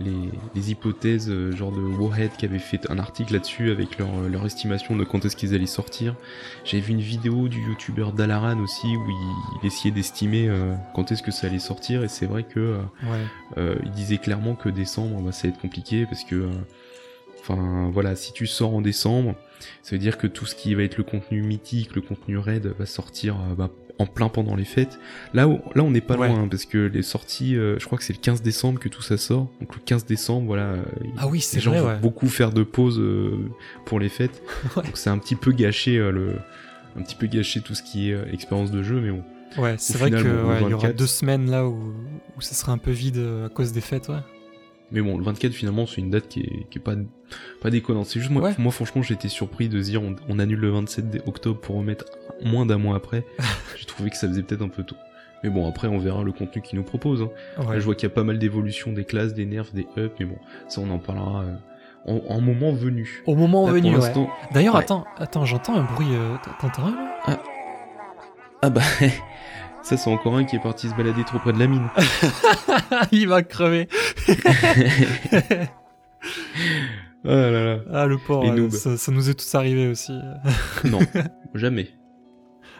les, 0.01 0.11
les 0.53 0.71
hypothèses, 0.71 1.27
euh, 1.29 1.55
genre 1.55 1.71
de 1.71 1.79
Warhead 1.81 2.31
qui 2.37 2.45
avait 2.45 2.59
fait 2.59 2.89
un 2.91 2.99
article 2.99 3.33
là-dessus 3.33 3.71
avec 3.71 3.97
leur, 3.97 4.09
euh, 4.19 4.29
leur 4.29 4.45
estimation 4.45 4.95
de 4.95 5.03
quand 5.03 5.25
est-ce 5.25 5.35
qu'ils 5.35 5.55
allaient 5.55 5.65
sortir. 5.65 6.15
J'avais 6.65 6.81
vu 6.83 6.91
une 6.93 7.01
vidéo 7.01 7.47
du 7.47 7.59
youtubeur 7.61 8.13
Dalaran 8.13 8.59
aussi 8.59 8.87
où 8.87 9.09
il, 9.09 9.33
il 9.63 9.67
essayait 9.67 9.93
d'estimer 9.93 10.47
euh, 10.47 10.75
quand 10.93 11.11
est-ce 11.11 11.23
que 11.23 11.31
ça 11.31 11.47
allait 11.47 11.57
sortir 11.59 12.03
et 12.03 12.07
c'est 12.07 12.25
vrai 12.27 12.43
que 12.43 12.59
euh, 12.59 12.77
Ouais. 13.03 13.17
euh, 13.57 13.75
il 13.85 13.91
disait 13.91 14.17
clairement 14.17 14.53
que 14.55 14.69
décembre, 14.69 15.21
bah, 15.21 15.31
ça 15.31 15.47
va 15.47 15.53
être 15.53 15.59
compliqué 15.61 16.05
parce 16.05 16.23
que, 16.23 16.35
euh, 16.35 16.49
enfin, 17.41 17.89
voilà, 17.91 18.15
si 18.15 18.31
tu 18.33 18.45
sors 18.47 18.75
en 18.75 18.81
décembre, 18.81 19.33
ça 19.81 19.95
veut 19.95 19.99
dire 19.99 20.17
que 20.17 20.27
tout 20.27 20.45
ce 20.45 20.55
qui 20.55 20.75
va 20.75 20.83
être 20.83 20.97
le 20.97 21.03
contenu 21.03 21.41
mythique, 21.41 21.95
le 21.95 22.01
contenu 22.01 22.37
raid 22.37 22.73
va 22.77 22.85
sortir 22.85 23.35
bah, 23.57 23.69
en 23.99 24.05
plein 24.05 24.29
pendant 24.29 24.55
les 24.55 24.65
fêtes. 24.65 24.97
Là, 25.33 25.47
où- 25.47 25.59
là, 25.75 25.83
on 25.83 25.91
n'est 25.91 26.01
pas 26.01 26.15
Ouais. 26.17 26.27
loin 26.29 26.43
hein, 26.43 26.47
parce 26.49 26.65
que 26.65 26.77
les 26.77 27.01
sorties, 27.03 27.55
euh, 27.55 27.77
je 27.79 27.85
crois 27.85 27.97
que 27.97 28.03
c'est 28.03 28.13
le 28.13 28.19
15 28.19 28.41
décembre 28.41 28.79
que 28.79 28.89
tout 28.89 29.01
ça 29.01 29.17
sort. 29.17 29.51
Donc 29.59 29.75
le 29.75 29.81
15 29.85 30.05
décembre, 30.05 30.47
voilà, 30.47 30.63
euh, 30.63 30.83
Ah 31.17 31.27
oui, 31.27 31.39
les 31.39 31.43
c'est 31.43 31.59
gens 31.59 31.71
vrai, 31.71 31.81
vont 31.81 31.87
ouais. 31.87 31.99
beaucoup 31.99 32.27
faire 32.29 32.51
de 32.51 32.63
pauses 32.63 32.99
euh, 32.99 33.49
pour 33.85 33.99
les 33.99 34.09
fêtes. 34.09 34.41
Ouais. 34.77 34.83
Donc 34.83 34.97
c'est 34.97 35.09
un 35.09 35.17
petit 35.17 35.35
peu 35.35 35.51
gâché 35.51 35.97
euh, 35.97 36.11
le, 36.11 36.35
un 36.97 37.03
petit 37.03 37.15
peu 37.15 37.27
gâché 37.27 37.61
tout 37.61 37.75
ce 37.75 37.83
qui 37.83 38.09
est 38.11 38.17
expérience 38.33 38.71
de 38.71 38.81
jeu, 38.83 38.99
mais 39.01 39.11
bon. 39.11 39.23
Ouais, 39.61 39.75
c'est 39.77 39.97
vrai 39.97 40.11
que 40.11 40.15
bon, 40.17 40.69
y 40.69 40.73
aura 40.73 40.87
24. 40.89 40.95
deux 40.95 41.07
semaines 41.07 41.49
là 41.49 41.67
où, 41.67 41.93
où 42.37 42.41
ça 42.41 42.53
sera 42.55 42.71
un 42.71 42.77
peu 42.77 42.91
vide 42.91 43.19
à 43.45 43.49
cause 43.49 43.71
des 43.73 43.81
fêtes, 43.81 44.07
ouais. 44.09 44.15
Mais 44.91 45.01
bon, 45.01 45.17
le 45.17 45.23
24 45.23 45.51
finalement 45.53 45.85
c'est 45.85 46.01
une 46.01 46.09
date 46.09 46.27
qui 46.27 46.39
est, 46.41 46.67
qui 46.69 46.79
est 46.79 46.81
pas, 46.81 46.95
pas 47.61 47.69
déconnante. 47.69 48.05
C'est 48.07 48.19
juste 48.19 48.31
moi, 48.31 48.41
Ouais. 48.43 48.55
moi 48.57 48.71
franchement 48.71 49.01
été 49.03 49.27
surpris 49.29 49.69
de 49.69 49.81
se 49.81 49.89
dire 49.89 50.01
on, 50.01 50.15
on 50.27 50.39
annule 50.39 50.59
le 50.59 50.69
27 50.71 51.09
dé- 51.09 51.21
octobre 51.27 51.59
pour 51.59 51.75
remettre 51.75 52.05
moins 52.43 52.65
d'un 52.65 52.77
mois 52.77 52.95
après. 52.95 53.23
j'ai 53.77 53.85
trouvé 53.85 54.09
que 54.09 54.15
ça 54.17 54.27
faisait 54.27 54.43
peut-être 54.43 54.61
un 54.63 54.69
peu 54.69 54.83
tôt. 54.83 54.95
Mais 55.43 55.49
bon 55.49 55.67
après 55.69 55.87
on 55.87 55.99
verra 55.99 56.23
le 56.23 56.31
contenu 56.31 56.61
qu'ils 56.61 56.77
nous 56.79 56.83
proposent. 56.85 57.21
hein. 57.21 57.29
Ouais. 57.63 57.73
Là 57.75 57.79
je 57.79 57.85
vois 57.85 57.95
qu'il 57.95 58.09
y 58.09 58.11
a 58.11 58.15
pas 58.15 58.23
mal 58.23 58.39
d'évolutions 58.39 58.91
des 58.91 59.05
classes, 59.05 59.33
des 59.33 59.45
nerfs, 59.45 59.71
des 59.73 59.87
ups, 59.97 60.13
mais 60.19 60.25
bon 60.25 60.37
ça 60.67 60.81
on 60.81 60.89
en 60.89 60.97
parlera 60.99 61.43
euh, 61.43 61.55
en, 62.05 62.21
en 62.35 62.41
moment 62.41 62.71
venu. 62.71 63.21
Au 63.27 63.35
moment 63.35 63.67
Là, 63.67 63.73
venu, 63.73 63.95
ouais. 63.95 64.27
D'ailleurs, 64.53 64.75
attends, 64.77 65.05
attends, 65.17 65.45
j'entends 65.45 65.75
un 65.75 65.83
bruit. 65.83 66.07
euh, 66.11 66.35
T'entends 66.59 66.87
un, 66.87 66.95
là 67.31 67.39
Ah 68.61 68.69
bah 68.69 68.81
ça 69.81 69.97
c'est 69.97 70.09
encore 70.09 70.35
un 70.35 70.43
qui 70.45 70.55
est 70.55 70.59
parti 70.61 70.89
se 70.89 70.95
balader 70.95 71.23
trop 71.23 71.39
près 71.39 71.53
de 71.53 71.59
la 71.59 71.67
mine. 71.67 71.87
Il 73.11 73.27
va 73.27 73.43
crever. 73.43 73.87
Ah 77.25 77.29
là 77.51 77.63
là. 77.75 77.79
Ah, 77.91 78.05
le 78.05 78.17
pauvre, 78.17 78.49
euh, 78.49 78.69
ça, 78.69 78.95
ça 78.95 79.11
nous 79.11 79.29
est 79.29 79.33
tous 79.33 79.55
arrivé 79.55 79.87
aussi. 79.87 80.17
Non, 80.85 80.99
jamais. 81.53 81.89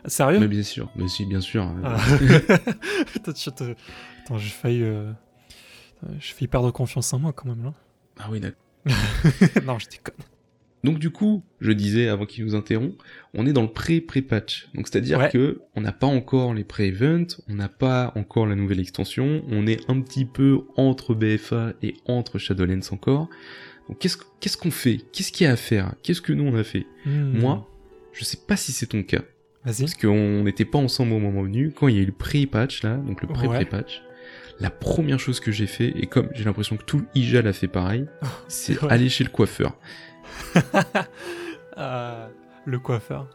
Sérieux? 0.06 0.40
Mais 0.40 0.48
bien 0.48 0.64
sûr, 0.64 0.90
mais 0.96 1.10
si 1.10 1.26
bien 1.26 1.42
sûr. 1.42 1.70
Ah. 1.84 1.98
Attends, 3.18 3.34
te- 3.34 3.64
Attends, 4.24 4.38
j'ai 4.38 4.50
failli, 4.50 4.82
euh, 4.84 5.12
failli 6.22 6.48
perdre 6.48 6.72
confiance 6.72 7.12
en 7.12 7.20
moi 7.20 7.34
quand 7.34 7.50
même 7.50 7.64
là. 7.66 7.74
Ah 8.18 8.28
oui 8.32 8.40
d'accord. 8.40 8.58
non, 9.66 9.78
je 9.78 9.88
déconne. 9.90 10.16
Donc 10.84 10.98
du 11.00 11.10
coup, 11.10 11.44
je 11.60 11.72
disais 11.72 12.08
avant 12.08 12.26
qu'il 12.26 12.46
nous 12.46 12.56
interrompt, 12.56 12.98
on 13.34 13.46
est 13.46 13.52
dans 13.54 13.64
le 13.64 13.68
pré-pré-patch. 13.68 14.70
Donc 14.74 14.88
c'est-à-dire 14.88 15.20
Ouais. 15.20 15.30
que 15.30 15.60
on 15.76 15.82
n'a 15.82 15.92
pas 15.92 16.08
encore 16.08 16.54
les 16.54 16.64
pré-events, 16.64 17.42
on 17.50 17.56
n'a 17.56 17.68
pas 17.70 18.14
encore 18.16 18.46
la 18.48 18.56
nouvelle 18.56 18.80
extension, 18.80 19.44
on 19.50 19.68
est 19.68 19.82
un 19.90 20.00
petit 20.00 20.24
peu 20.26 20.62
entre 20.78 21.14
BFA 21.14 21.74
et 21.84 21.96
entre 22.06 22.38
Shadowlands 22.38 22.92
encore. 22.92 23.28
Donc 23.90 24.00
qu'est-ce 24.00 24.18
qu'est-ce 24.40 24.56
qu'on 24.58 24.72
fait? 24.72 25.00
Qu'est-ce 25.12 25.32
qu'il 25.34 25.46
y 25.46 25.48
a 25.48 25.54
à 25.54 25.56
faire? 25.58 25.94
Qu'est-ce 26.04 26.22
que 26.22 26.32
nous 26.32 26.46
on 26.46 26.56
a 26.56 26.64
fait? 26.64 26.86
Hmm. 27.06 27.38
Moi, 27.40 27.68
je 28.14 28.24
sais 28.24 28.38
pas 28.48 28.56
si 28.56 28.72
c'est 28.72 28.86
ton 28.88 29.04
cas, 29.04 29.22
Vas-y. 29.66 29.82
parce 29.82 29.96
qu'on 29.96 30.44
n'était 30.44 30.66
pas 30.66 30.78
ensemble 30.80 31.12
au 31.14 31.20
moment 31.20 31.42
venu. 31.44 31.72
Quand 31.76 31.88
il 31.90 31.96
y 31.96 32.00
a 32.00 32.04
eu 32.04 32.06
le 32.06 32.12
pré-patch 32.14 32.84
là, 32.84 32.96
donc 32.98 33.22
le 33.22 33.28
pré-pré-patch, 33.28 34.02
la 34.62 34.70
première 34.70 35.20
chose 35.20 35.40
que 35.40 35.52
j'ai 35.52 35.68
fait, 35.68 35.94
et 35.98 36.06
comme 36.06 36.30
j'ai 36.36 36.44
l'impression 36.44 36.78
que 36.78 36.84
tout 36.84 37.00
le 37.00 37.06
IJAL 37.16 37.48
a 37.48 37.54
fait 37.54 37.68
pareil, 37.68 38.06
c'est 38.48 38.82
Ouais. 38.84 38.92
aller 38.92 39.10
chez 39.10 39.24
le 39.24 39.30
coiffeur. 39.30 39.78
Ah, 41.76 42.30
le 42.66 42.80
coiffeur. 42.80 43.28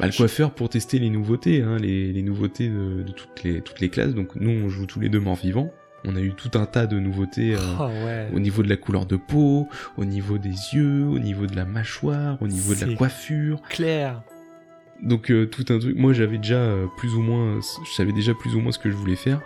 Bah, 0.00 0.06
le 0.06 0.12
coiffeur 0.12 0.52
pour 0.52 0.68
tester 0.68 0.98
les 0.98 1.10
nouveautés, 1.10 1.62
hein, 1.62 1.76
les, 1.76 2.12
les 2.12 2.22
nouveautés 2.22 2.68
de, 2.68 3.02
de 3.02 3.12
toutes, 3.12 3.42
les, 3.44 3.60
toutes 3.60 3.80
les 3.80 3.88
classes. 3.88 4.14
Donc 4.14 4.34
nous, 4.36 4.50
on 4.50 4.68
joue 4.68 4.86
tous 4.86 5.00
les 5.00 5.08
deux 5.08 5.20
morts 5.20 5.36
vivants. 5.36 5.72
On 6.04 6.14
a 6.14 6.20
eu 6.20 6.32
tout 6.32 6.50
un 6.54 6.66
tas 6.66 6.86
de 6.86 6.98
nouveautés 6.98 7.54
euh, 7.54 7.58
ouais. 8.04 8.28
au 8.32 8.38
niveau 8.38 8.62
de 8.62 8.68
la 8.68 8.76
couleur 8.76 9.06
de 9.06 9.16
peau, 9.16 9.68
au 9.96 10.04
niveau 10.04 10.38
des 10.38 10.54
yeux, 10.72 11.04
au 11.04 11.18
niveau 11.18 11.46
de 11.46 11.56
la 11.56 11.64
mâchoire, 11.64 12.40
au 12.40 12.46
niveau 12.46 12.74
de 12.74 12.84
la 12.84 12.94
coiffure. 12.94 13.60
Claire. 13.68 14.22
Donc 15.02 15.30
euh, 15.30 15.46
tout 15.46 15.64
un 15.70 15.78
truc. 15.78 15.96
Moi, 15.96 16.12
j'avais 16.12 16.38
déjà 16.38 16.56
euh, 16.56 16.86
plus 16.96 17.14
ou 17.14 17.20
moins, 17.20 17.60
je 17.60 17.92
savais 17.92 18.12
déjà 18.12 18.34
plus 18.34 18.54
ou 18.54 18.60
moins 18.60 18.72
ce 18.72 18.78
que 18.78 18.90
je 18.90 18.96
voulais 18.96 19.16
faire. 19.16 19.40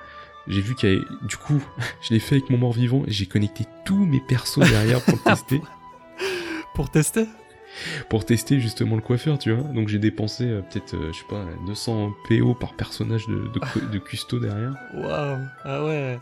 J'ai 0.48 0.60
vu 0.60 0.74
qu'il 0.74 0.90
y 0.90 0.92
avait, 0.92 1.04
du 1.26 1.36
coup, 1.36 1.62
je 2.02 2.12
l'ai 2.12 2.20
fait 2.20 2.36
avec 2.36 2.50
mon 2.50 2.58
mort 2.58 2.72
vivant 2.72 3.02
et 3.06 3.10
j'ai 3.10 3.26
connecté 3.26 3.64
tous 3.84 4.04
mes 4.04 4.20
persos 4.20 4.58
derrière 4.58 5.00
pour 5.02 5.14
le 5.14 5.30
tester. 5.30 5.60
Pour 6.74 6.90
tester 6.90 7.26
pour 8.10 8.26
tester 8.26 8.60
justement 8.60 8.96
le 8.96 9.00
coiffeur, 9.00 9.38
tu 9.38 9.50
vois. 9.50 9.64
Donc 9.72 9.88
j'ai 9.88 9.98
dépensé 9.98 10.44
euh, 10.44 10.60
peut-être, 10.60 10.92
euh, 10.94 11.10
je 11.10 11.18
sais 11.20 11.24
pas, 11.26 11.42
200 11.66 12.12
PO 12.28 12.52
par 12.54 12.74
personnage 12.74 13.26
de, 13.28 13.48
de, 13.48 13.58
cu- 13.60 13.80
de 13.90 13.98
custo 13.98 14.38
derrière. 14.38 14.74
Waouh. 14.94 15.38
Ah 15.64 15.82
ouais. 15.82 16.20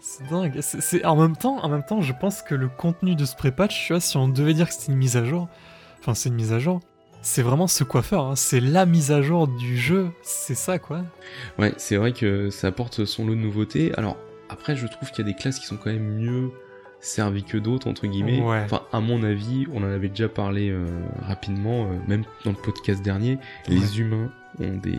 C'est 0.00 0.28
dingue. 0.28 0.58
C'est- 0.60 1.04
En 1.04 1.14
même 1.14 1.36
temps, 1.36 1.62
en 1.62 1.68
même 1.68 1.84
temps, 1.84 2.00
je 2.00 2.12
pense 2.12 2.42
que 2.42 2.56
le 2.56 2.66
contenu 2.68 3.14
de 3.14 3.24
ce 3.24 3.36
pré-patch, 3.36 3.86
tu 3.86 3.92
vois, 3.92 4.00
si 4.00 4.16
on 4.16 4.26
devait 4.26 4.52
dire 4.52 4.66
que 4.66 4.74
c'était 4.74 4.90
une 4.90 4.98
mise 4.98 5.16
à 5.16 5.24
jour, 5.24 5.48
enfin 6.00 6.14
c'est 6.14 6.28
une 6.28 6.34
mise 6.34 6.52
à 6.52 6.58
jour, 6.58 6.80
c'est 7.22 7.42
vraiment 7.42 7.68
ce 7.68 7.84
coiffeur. 7.84 8.24
hein. 8.26 8.34
C'est 8.34 8.58
la 8.60 8.84
mise 8.84 9.12
à 9.12 9.22
jour 9.22 9.46
du 9.46 9.78
jeu. 9.78 10.10
C'est 10.22 10.56
ça 10.56 10.80
quoi. 10.80 11.02
Ouais, 11.60 11.72
c'est 11.76 11.98
vrai 11.98 12.12
que 12.12 12.50
ça 12.50 12.66
apporte 12.66 13.04
son 13.04 13.26
lot 13.26 13.36
de 13.36 13.40
nouveautés. 13.40 13.92
Alors 13.96 14.16
après, 14.48 14.74
je 14.74 14.88
trouve 14.88 15.12
qu'il 15.12 15.24
y 15.24 15.28
a 15.28 15.32
des 15.32 15.38
classes 15.38 15.60
qui 15.60 15.66
sont 15.66 15.76
quand 15.76 15.90
même 15.92 16.16
mieux 16.16 16.50
servies 17.00 17.44
que 17.44 17.58
d'autres 17.58 17.88
entre 17.88 18.06
guillemets. 18.06 18.40
Ouais. 18.40 18.62
Enfin, 18.64 18.82
à 18.92 19.00
mon 19.00 19.22
avis, 19.22 19.66
on 19.72 19.82
en 19.82 19.90
avait 19.90 20.08
déjà 20.08 20.28
parlé 20.28 20.70
euh, 20.70 20.86
rapidement, 21.22 21.84
euh, 21.84 21.96
même 22.06 22.24
dans 22.44 22.50
le 22.50 22.56
podcast 22.56 23.02
dernier. 23.02 23.38
Ouais. 23.68 23.74
Les 23.74 24.00
humains 24.00 24.30
ont 24.58 24.76
des 24.76 24.98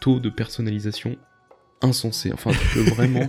taux 0.00 0.20
de 0.20 0.30
personnalisation 0.30 1.16
insensés. 1.82 2.32
Enfin, 2.32 2.50
tu 2.52 2.66
peux 2.74 2.90
vraiment 2.94 3.28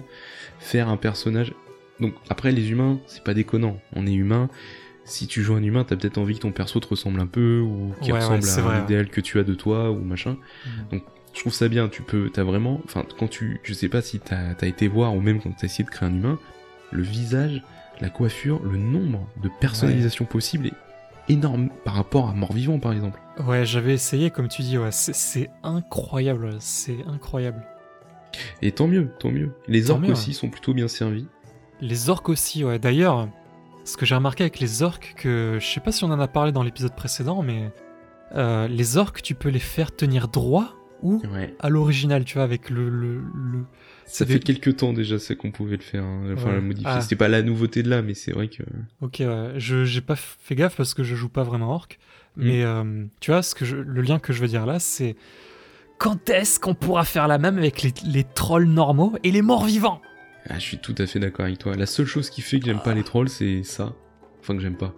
faire 0.59 0.89
un 0.89 0.97
personnage. 0.97 1.53
Donc 1.99 2.13
après, 2.29 2.51
les 2.51 2.69
humains, 2.71 2.99
c'est 3.07 3.23
pas 3.23 3.33
déconnant. 3.33 3.79
On 3.93 4.05
est 4.07 4.13
humain. 4.13 4.49
Si 5.03 5.27
tu 5.27 5.41
joues 5.41 5.55
un 5.55 5.63
humain, 5.63 5.83
t'as 5.83 5.95
peut-être 5.95 6.19
envie 6.19 6.35
que 6.35 6.41
ton 6.41 6.51
perso 6.51 6.79
te 6.79 6.87
ressemble 6.87 7.19
un 7.19 7.27
peu 7.27 7.59
ou 7.59 7.93
qu'il 8.01 8.13
Ouais, 8.13 8.19
ressemble 8.19 8.69
à 8.69 8.79
l'idéal 8.81 9.09
que 9.09 9.19
tu 9.19 9.39
as 9.39 9.43
de 9.43 9.55
toi 9.55 9.91
ou 9.91 9.99
machin. 9.99 10.37
Mm. 10.65 10.69
Donc 10.91 11.03
je 11.33 11.39
trouve 11.39 11.53
ça 11.53 11.67
bien, 11.69 11.87
tu 11.87 12.01
peux, 12.01 12.29
t'as 12.31 12.43
vraiment, 12.43 12.81
enfin 12.85 13.05
quand 13.17 13.27
tu, 13.27 13.59
je 13.63 13.73
sais 13.73 13.87
pas 13.87 14.01
si 14.01 14.19
t'as 14.19 14.53
as 14.59 14.65
été 14.65 14.87
voir 14.87 15.15
ou 15.15 15.21
même 15.21 15.41
quand 15.41 15.51
t'as 15.51 15.65
essayé 15.65 15.83
de 15.83 15.89
créer 15.89 16.07
un 16.07 16.13
humain, 16.13 16.39
le 16.91 17.03
visage, 17.03 17.63
la 18.01 18.09
coiffure, 18.09 18.61
le 18.63 18.77
nombre 18.77 19.27
de 19.41 19.49
personnalisations 19.59 20.25
possibles 20.25 20.67
est 20.67 20.73
énorme 21.33 21.69
par 21.85 21.93
rapport 21.93 22.29
à 22.29 22.33
mort-vivant 22.33 22.79
par 22.79 22.91
exemple. 22.93 23.19
Ouais, 23.45 23.65
j'avais 23.65 23.93
essayé, 23.93 24.29
comme 24.31 24.47
tu 24.47 24.61
dis, 24.63 24.77
ouais, 24.77 24.91
c'est, 24.91 25.13
c'est 25.15 25.49
incroyable, 25.63 26.55
c'est 26.59 26.97
incroyable. 27.07 27.63
Et 28.61 28.71
tant 28.71 28.87
mieux, 28.87 29.09
tant 29.19 29.29
mieux. 29.31 29.51
Les 29.67 29.85
Tant 29.85 29.93
orques 29.95 30.03
mieux, 30.05 30.11
aussi 30.11 30.29
ouais. 30.29 30.33
sont 30.35 30.49
plutôt 30.49 30.73
bien 30.73 30.87
servis. 30.87 31.27
Les 31.81 32.09
orques 32.09 32.29
aussi, 32.29 32.63
ouais. 32.63 32.79
D'ailleurs, 32.79 33.27
ce 33.83 33.97
que 33.97 34.05
j'ai 34.05 34.15
remarqué 34.15 34.43
avec 34.43 34.59
les 34.59 34.83
orques, 34.83 35.13
que 35.17 35.57
je 35.59 35.65
sais 35.65 35.79
pas 35.79 35.91
si 35.91 36.03
on 36.03 36.11
en 36.11 36.19
a 36.19 36.27
parlé 36.27 36.51
dans 36.51 36.63
l'épisode 36.63 36.95
précédent, 36.95 37.41
mais 37.41 37.71
euh, 38.35 38.67
les 38.67 38.97
orques, 38.97 39.21
tu 39.21 39.35
peux 39.35 39.49
les 39.49 39.59
faire 39.59 39.95
tenir 39.95 40.27
droit 40.27 40.75
ou 41.01 41.21
Ouais. 41.33 41.55
à 41.59 41.69
l'original, 41.69 42.23
tu 42.23 42.35
vois, 42.35 42.43
avec 42.43 42.69
le. 42.69 42.89
le, 42.89 43.15
le- 43.33 43.65
Ça 44.05 44.25
fait 44.25 44.39
quelques 44.39 44.77
temps 44.77 44.91
déjà 44.93 45.19
ça 45.19 45.35
qu'on 45.35 45.51
pouvait 45.51 45.77
le 45.77 45.81
faire, 45.81 46.03
hein. 46.03 46.23
enfin 46.33 46.47
Ouais. 46.49 46.55
la 46.55 46.61
modifier. 46.61 46.89
Ah. 46.93 47.01
C'était 47.01 47.15
pas 47.15 47.27
la 47.29 47.41
nouveauté 47.41 47.81
de 47.83 47.89
là, 47.89 48.01
mais 48.01 48.13
c'est 48.13 48.31
vrai 48.31 48.47
que. 48.49 48.63
Ok, 49.01 49.17
ouais. 49.19 49.53
je 49.57 49.85
j'ai 49.85 50.01
pas 50.01 50.15
fait 50.17 50.55
gaffe 50.55 50.75
parce 50.75 50.93
que 50.93 51.03
je 51.03 51.15
joue 51.15 51.29
pas 51.29 51.43
vraiment 51.43 51.73
orc. 51.73 51.97
Mm. 52.37 52.43
Mais 52.45 52.63
euh, 52.63 53.05
tu 53.19 53.31
vois, 53.31 53.41
ce 53.41 53.55
que 53.55 53.63
je- 53.65 53.77
le 53.77 54.01
lien 54.01 54.19
que 54.19 54.33
je 54.33 54.41
veux 54.41 54.47
dire 54.47 54.65
là, 54.65 54.79
c'est 54.79 55.15
quand 55.97 56.29
est-ce 56.29 56.59
qu'on 56.59 56.73
pourra 56.73 57.05
faire 57.05 57.27
la 57.27 57.37
même 57.37 57.57
avec 57.57 57.83
les, 57.83 57.93
les 58.05 58.23
trolls 58.23 58.65
normaux 58.67 59.13
et 59.23 59.31
les 59.31 59.41
morts 59.41 59.65
vivants? 59.65 60.01
Ah, 60.49 60.55
je 60.55 60.63
suis 60.63 60.77
tout 60.79 60.95
à 60.97 61.05
fait 61.05 61.19
d'accord 61.19 61.45
avec 61.45 61.59
toi. 61.59 61.75
La 61.75 61.85
seule 61.85 62.07
chose 62.07 62.29
qui 62.29 62.41
fait 62.41 62.59
que 62.59 62.65
j'aime 62.65 62.81
pas 62.81 62.93
les 62.95 63.03
trolls, 63.03 63.29
c'est 63.29 63.63
ça. 63.63 63.93
Enfin, 64.41 64.55
que 64.55 64.61
j'aime 64.61 64.75
pas. 64.77 64.93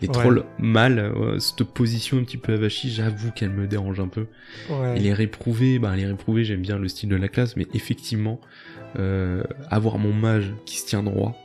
Les 0.00 0.08
Ouais. 0.08 0.14
trolls 0.14 0.44
mâles, 0.58 0.98
euh, 0.98 1.38
cette 1.38 1.62
position 1.64 2.18
un 2.18 2.24
petit 2.24 2.38
peu 2.38 2.54
avachie, 2.54 2.90
j'avoue 2.90 3.30
qu'elle 3.30 3.50
me 3.50 3.66
dérange 3.66 4.00
un 4.00 4.08
peu. 4.08 4.26
Ouais. 4.70 4.96
Et 4.96 5.00
les 5.00 5.12
réprouvés, 5.12 5.78
bah, 5.78 5.94
les 5.96 6.06
réprouvés, 6.06 6.44
j'aime 6.44 6.62
bien 6.62 6.78
le 6.78 6.88
style 6.88 7.08
de 7.10 7.16
la 7.16 7.28
classe, 7.28 7.56
mais 7.56 7.66
effectivement, 7.74 8.40
euh, 8.98 9.42
avoir 9.70 9.98
mon 9.98 10.12
mage 10.14 10.52
qui 10.64 10.78
se 10.78 10.86
tient 10.86 11.02
droit, 11.02 11.36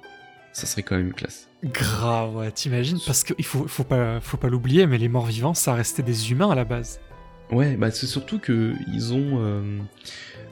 ça 0.53 0.65
serait 0.65 0.83
quand 0.83 0.95
même 0.95 1.13
classe. 1.13 1.47
Grave, 1.63 2.35
ouais, 2.37 2.51
t'imagines 2.51 2.97
Parce 3.05 3.23
qu'il 3.23 3.45
faut, 3.45 3.67
faut 3.67 3.83
pas, 3.83 4.19
faut 4.21 4.37
pas 4.37 4.47
l'oublier, 4.49 4.87
mais 4.87 4.97
les 4.97 5.09
morts 5.09 5.25
vivants, 5.27 5.53
ça 5.53 5.73
restait 5.73 6.03
des 6.03 6.31
humains 6.31 6.49
à 6.49 6.55
la 6.55 6.63
base. 6.65 6.99
Ouais, 7.51 7.75
bah 7.75 7.91
c'est 7.91 8.07
surtout 8.07 8.39
que 8.39 8.73
ils 8.93 9.13
ont, 9.13 9.39
euh, 9.39 9.77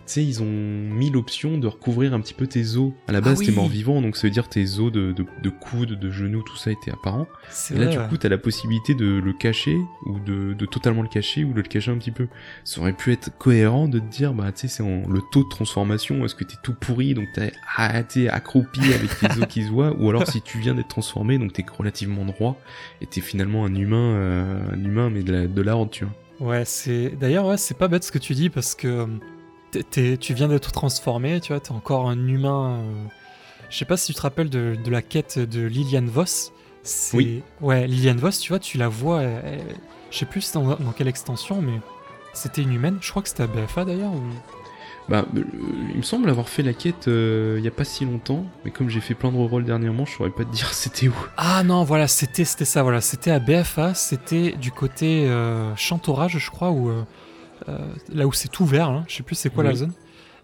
tu 0.06 0.14
sais, 0.14 0.26
ils 0.26 0.44
ont 0.44 0.46
mis 0.46 1.10
l'option 1.10 1.58
de 1.58 1.66
recouvrir 1.68 2.14
un 2.14 2.20
petit 2.20 2.34
peu 2.34 2.46
tes 2.46 2.76
os. 2.76 2.92
À 3.08 3.14
la 3.14 3.20
Ah 3.20 3.22
base, 3.22 3.40
t'es 3.40 3.50
oui. 3.50 3.56
mort 3.56 3.70
vivant, 3.70 4.02
donc 4.02 4.18
ça 4.18 4.28
veut 4.28 4.32
dire 4.32 4.50
tes 4.50 4.80
os 4.80 4.92
de, 4.92 5.14
de, 5.14 5.26
de 5.42 5.50
coudes, 5.50 5.98
de 5.98 6.12
genoux, 6.12 6.44
tout 6.44 6.58
ça 6.58 6.72
était 6.72 6.92
apparent. 6.92 7.26
C'est 7.50 7.76
Et 7.76 7.80
là, 7.80 7.86
du 7.86 7.98
coup, 8.10 8.18
t'as 8.18 8.28
la 8.28 8.38
possibilité 8.38 8.96
de 8.96 9.06
le 9.24 9.32
cacher, 9.32 9.78
ou 10.08 10.20
de, 10.20 10.54
de 10.54 10.66
totalement 10.66 11.02
le 11.04 11.08
cacher, 11.08 11.46
ou 11.46 11.52
de 11.54 11.62
le 11.62 11.68
cacher 11.68 11.92
un 11.92 11.98
petit 11.98 12.12
peu. 12.12 12.28
Ça 12.66 12.82
aurait 12.82 12.92
pu 12.92 13.14
être 13.14 13.30
cohérent 13.38 13.88
de 13.88 14.00
te 14.00 14.06
dire, 14.12 14.34
bah, 14.34 14.52
tu 14.52 14.62
sais, 14.62 14.68
c'est 14.68 14.84
le 14.84 15.22
taux 15.32 15.44
de 15.46 15.50
transformation, 15.50 16.26
est-ce 16.26 16.36
que 16.36 16.44
t'es 16.44 16.58
tout 16.64 16.74
pourri, 16.74 17.14
donc 17.14 17.28
t'es 17.34 17.54
ah, 17.78 18.02
accroupi 18.32 18.82
avec 18.94 19.18
tes 19.20 19.28
os 19.40 19.48
qui 19.48 19.64
se 19.64 19.70
voient, 19.70 19.96
ou 19.98 20.10
alors 20.10 20.28
si 20.28 20.42
tu 20.42 20.58
viens 20.60 20.76
d'être 20.76 20.90
transformé, 20.90 21.38
donc 21.38 21.54
t'es 21.54 21.66
relativement 21.78 22.26
droit, 22.26 22.60
et 23.02 23.06
t'es 23.06 23.22
finalement 23.22 23.64
un 23.64 23.74
humain, 23.74 24.16
euh, 24.16 24.60
un 24.74 24.84
humain, 24.84 25.10
mais 25.10 25.24
de 25.24 25.32
la, 25.32 25.48
de 25.48 25.62
la 25.62 25.78
horde, 25.78 25.92
tu 25.92 26.04
vois. 26.04 26.14
Ouais, 26.40 26.64
c'est. 26.66 27.10
D'ailleurs, 27.10 27.46
ouais, 27.46 27.58
c'est 27.58 27.78
pas 27.78 27.88
bête 27.88 28.04
ce 28.04 28.12
que 28.12 28.18
tu 28.18 28.34
dis 28.34 28.50
parce 28.50 28.76
que 28.76 28.88
euh, 28.88 29.82
t'es- 29.92 30.18
tu 30.18 30.34
viens 30.34 30.48
d'être 30.48 30.72
transformé, 30.72 31.40
tu 31.42 31.52
vois, 31.54 31.60
t'es 31.60 31.72
encore 31.72 32.10
un 32.10 32.28
humain. 32.28 32.80
euh, 32.80 33.06
Je 33.70 33.78
sais 33.78 33.86
pas 33.86 33.98
si 33.98 34.08
tu 34.08 34.14
te 34.16 34.22
rappelles 34.22 34.50
de, 34.50 34.76
de 34.84 34.90
la 34.92 35.02
quête 35.02 35.38
de 35.38 35.62
Liliane 35.66 36.08
Voss. 36.08 36.52
C'est- 36.84 37.18
Oui. 37.18 37.44
Ouais, 37.62 37.86
Liliane 37.88 38.18
Voss, 38.18 38.40
tu 38.40 38.50
vois, 38.54 38.60
tu 38.60 38.78
la 38.78 38.88
vois. 38.88 39.22
elle- 39.24 39.62
Je 40.12 40.18
sais 40.18 40.26
plus 40.26 40.52
dans, 40.54 40.64
dans 40.76 40.92
quelle 40.92 41.08
extension, 41.08 41.62
mais 41.62 41.80
c'était 42.34 42.62
une 42.64 42.74
humaine. 42.74 42.98
Je 43.02 43.10
crois 43.12 43.22
que 43.22 43.30
c'était 43.30 43.44
à 43.44 43.48
BFA 43.48 43.86
d'ailleurs. 43.86 44.14
Ou... 44.14 44.24
Bah, 45.10 45.26
euh, 45.36 45.44
il 45.92 45.98
me 45.98 46.02
semble 46.04 46.30
avoir 46.30 46.48
fait 46.50 46.62
la 46.62 46.74
quête 46.74 47.08
euh, 47.08 47.56
il 47.58 47.64
y 47.66 47.68
a 47.68 47.72
pas 47.72 47.84
si 47.84 48.06
longtemps, 48.06 48.46
mais 48.64 48.70
comme 48.72 48.90
j'ai 48.90 49.00
fait 49.02 49.16
plein 49.16 49.32
de 49.32 49.38
rerolls 49.38 49.66
dernièrement, 49.66 50.06
je 50.06 50.14
saurais 50.16 50.30
pas 50.30 50.46
te 50.46 50.52
dire 50.54 50.72
c'était 50.74 51.08
où. 51.08 51.16
Ah 51.38 51.64
non, 51.64 51.84
voilà, 51.84 52.08
c'était 52.08 52.46
c'était 52.46 52.66
ça, 52.66 52.84
voilà, 52.84 53.02
c'était 53.02 53.32
à 53.32 53.40
BFA, 53.40 53.94
c'était 53.96 54.52
du 54.52 54.72
côté 54.72 55.28
euh, 55.28 55.76
Chantorage, 55.76 56.38
je 56.38 56.50
crois, 56.52 56.72
ou 56.72 56.92
là 58.14 58.26
où 58.28 58.34
c'est 58.34 58.60
ouvert, 58.60 58.90
hein, 58.90 59.04
je 59.08 59.16
sais 59.18 59.24
plus 59.24 59.36
c'est 59.36 59.50
quoi 59.50 59.64
la 59.64 59.76
zone. 59.76 59.94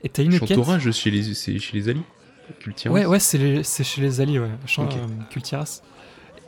Et 0.04 0.10
t'as 0.10 0.24
une 0.24 0.32
quête. 0.40 0.50
Chantorage, 0.50 0.92
chez 0.92 1.10
les, 1.12 1.34
c'est 1.34 1.58
chez 1.58 1.78
les 1.78 1.90
alliés 1.90 2.02
Cultiras 2.60 2.94
Ouais, 2.94 3.06
ouais, 3.06 3.20
c'est 3.20 3.84
chez 3.84 4.02
les 4.02 4.22
alliés, 4.22 4.40
ouais, 4.40 4.50
Chan- 4.68 4.84
Ok. 4.86 4.94
euh, 4.98 5.08
Kultiras. 5.32 5.82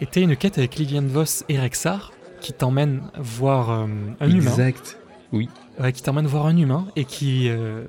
Et 0.01 0.05
t'as 0.05 0.22
une 0.22 0.36
quête 0.36 0.57
avec 0.59 0.76
Liliane 0.76 1.07
Voss 1.07 1.43
et 1.49 1.59
Rexar 1.59 2.11
qui 2.41 2.53
t'emmène 2.53 3.01
voir 3.18 3.72
euh, 3.72 3.88
un 4.20 4.30
humain. 4.30 4.51
Exact. 4.51 4.99
Oui. 5.32 5.49
Ouais, 5.80 5.92
qui 5.92 6.02
t'emmène 6.02 6.26
voir 6.28 6.46
un 6.48 6.58
humain 6.58 6.88
et 6.96 7.06
qui. 7.06 7.50
euh, 7.50 7.84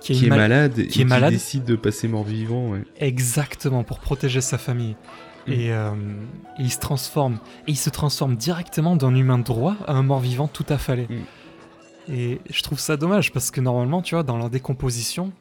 qui, 0.00 0.12
est 0.24 0.28
mal- 0.28 0.38
malade 0.38 0.78
et 0.78 0.86
qui 0.86 1.04
malade. 1.04 1.32
décide 1.32 1.64
de 1.64 1.74
passer 1.76 2.06
mort-vivant, 2.08 2.70
ouais. 2.70 2.82
Exactement, 3.00 3.82
pour 3.84 3.98
protéger 3.98 4.40
sa 4.40 4.56
famille. 4.56 4.96
Mm. 5.46 5.52
Et, 5.52 5.72
euh, 5.72 5.90
et 6.58 6.62
il 6.62 6.70
se 6.72 6.78
transforme. 6.78 7.38
Et 7.66 7.72
il 7.72 7.76
se 7.76 7.90
transforme 7.90 8.36
directement 8.36 8.96
d'un 8.96 9.14
humain 9.14 9.38
droit 9.38 9.76
à 9.86 9.92
un 9.94 10.02
mort-vivant 10.02 10.46
tout 10.48 10.64
affalé. 10.68 11.06
Mm. 11.10 12.12
Et 12.14 12.40
je 12.48 12.62
trouve 12.62 12.78
ça 12.78 12.96
dommage 12.96 13.32
parce 13.32 13.50
que 13.50 13.60
normalement, 13.60 14.00
tu 14.00 14.14
vois, 14.14 14.22
dans 14.24 14.38
la 14.38 14.48
décomposition, 14.48 15.32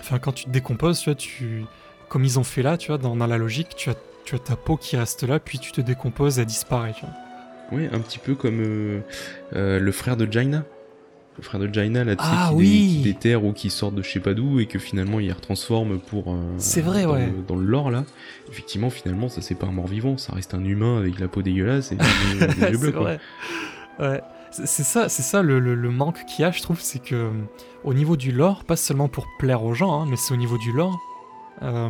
enfin, 0.00 0.18
quand 0.18 0.32
tu 0.32 0.44
te 0.46 0.50
décomposes, 0.50 0.98
tu 1.00 1.10
vois, 1.10 1.14
tu. 1.14 1.64
Comme 2.08 2.24
ils 2.24 2.38
ont 2.38 2.44
fait 2.44 2.62
là, 2.62 2.76
tu 2.76 2.88
vois, 2.88 2.98
dans, 2.98 3.14
dans 3.16 3.26
la 3.26 3.38
logique, 3.38 3.76
tu 3.76 3.90
as, 3.90 3.94
tu 4.24 4.34
as 4.34 4.38
ta 4.38 4.56
peau 4.56 4.76
qui 4.76 4.96
reste 4.96 5.22
là, 5.22 5.38
puis 5.38 5.58
tu 5.58 5.72
te 5.72 5.80
décomposes, 5.80 6.38
elle 6.38 6.46
disparaît, 6.46 6.92
tu 6.94 7.04
vois. 7.04 7.78
Ouais, 7.78 7.88
un 7.92 7.98
petit 8.00 8.18
peu 8.18 8.34
comme 8.34 8.60
euh, 8.60 9.00
euh, 9.54 9.78
le 9.78 9.92
frère 9.92 10.16
de 10.16 10.30
Jaina. 10.30 10.64
Le 11.36 11.42
frère 11.42 11.60
de 11.60 11.72
Jaina, 11.72 12.04
là, 12.04 12.14
tu 12.14 12.22
sais, 12.22 12.30
Ah 12.32 12.48
qui, 12.50 12.54
oui. 12.56 12.64
dé- 12.68 12.94
qui 12.96 13.02
déterre 13.02 13.44
ou 13.44 13.52
qui 13.52 13.68
sort 13.70 13.90
de 13.90 14.02
je 14.02 14.08
sais 14.10 14.20
pas 14.20 14.34
d'où 14.34 14.60
et 14.60 14.66
que 14.66 14.78
finalement 14.78 15.18
il 15.18 15.32
retransforme 15.32 15.98
pour. 15.98 16.32
euh, 16.32 16.38
C'est 16.58 16.80
vrai, 16.80 17.02
dans 17.04 17.12
ouais. 17.14 17.32
Dans 17.48 17.56
le 17.56 17.66
lore, 17.66 17.90
là. 17.90 18.04
Effectivement, 18.50 18.88
finalement, 18.90 19.28
ça 19.28 19.42
c'est 19.42 19.56
pas 19.56 19.66
un 19.66 19.72
mort-vivant, 19.72 20.16
ça 20.16 20.32
reste 20.32 20.54
un 20.54 20.64
humain 20.64 20.98
avec 20.98 21.18
la 21.18 21.26
peau 21.26 21.42
dégueulasse 21.42 21.90
et 21.92 21.96
les 21.96 22.70
yeux- 22.70 22.78
bleus, 22.78 22.92
quoi. 22.92 23.00
vrai. 23.02 23.20
Ouais. 23.98 24.20
C'est 24.52 24.84
ça, 24.84 25.08
c'est 25.08 25.22
ça 25.22 25.42
le, 25.42 25.58
le- 25.58 25.74
le 25.74 25.90
manque 25.90 26.24
qu'il 26.26 26.42
y 26.44 26.46
a, 26.46 26.52
je 26.52 26.62
trouve, 26.62 26.80
c'est 26.80 27.00
que 27.00 27.16
euh, 27.16 27.30
au 27.82 27.92
niveau 27.94 28.16
du 28.16 28.30
lore, 28.30 28.62
pas 28.62 28.76
seulement 28.76 29.08
pour 29.08 29.26
plaire 29.40 29.64
aux 29.64 29.74
gens, 29.74 30.02
hein, 30.02 30.06
mais 30.08 30.14
c'est 30.16 30.32
au 30.32 30.36
niveau 30.36 30.58
du 30.58 30.70
lore. 30.72 30.96
euh, 31.62 31.88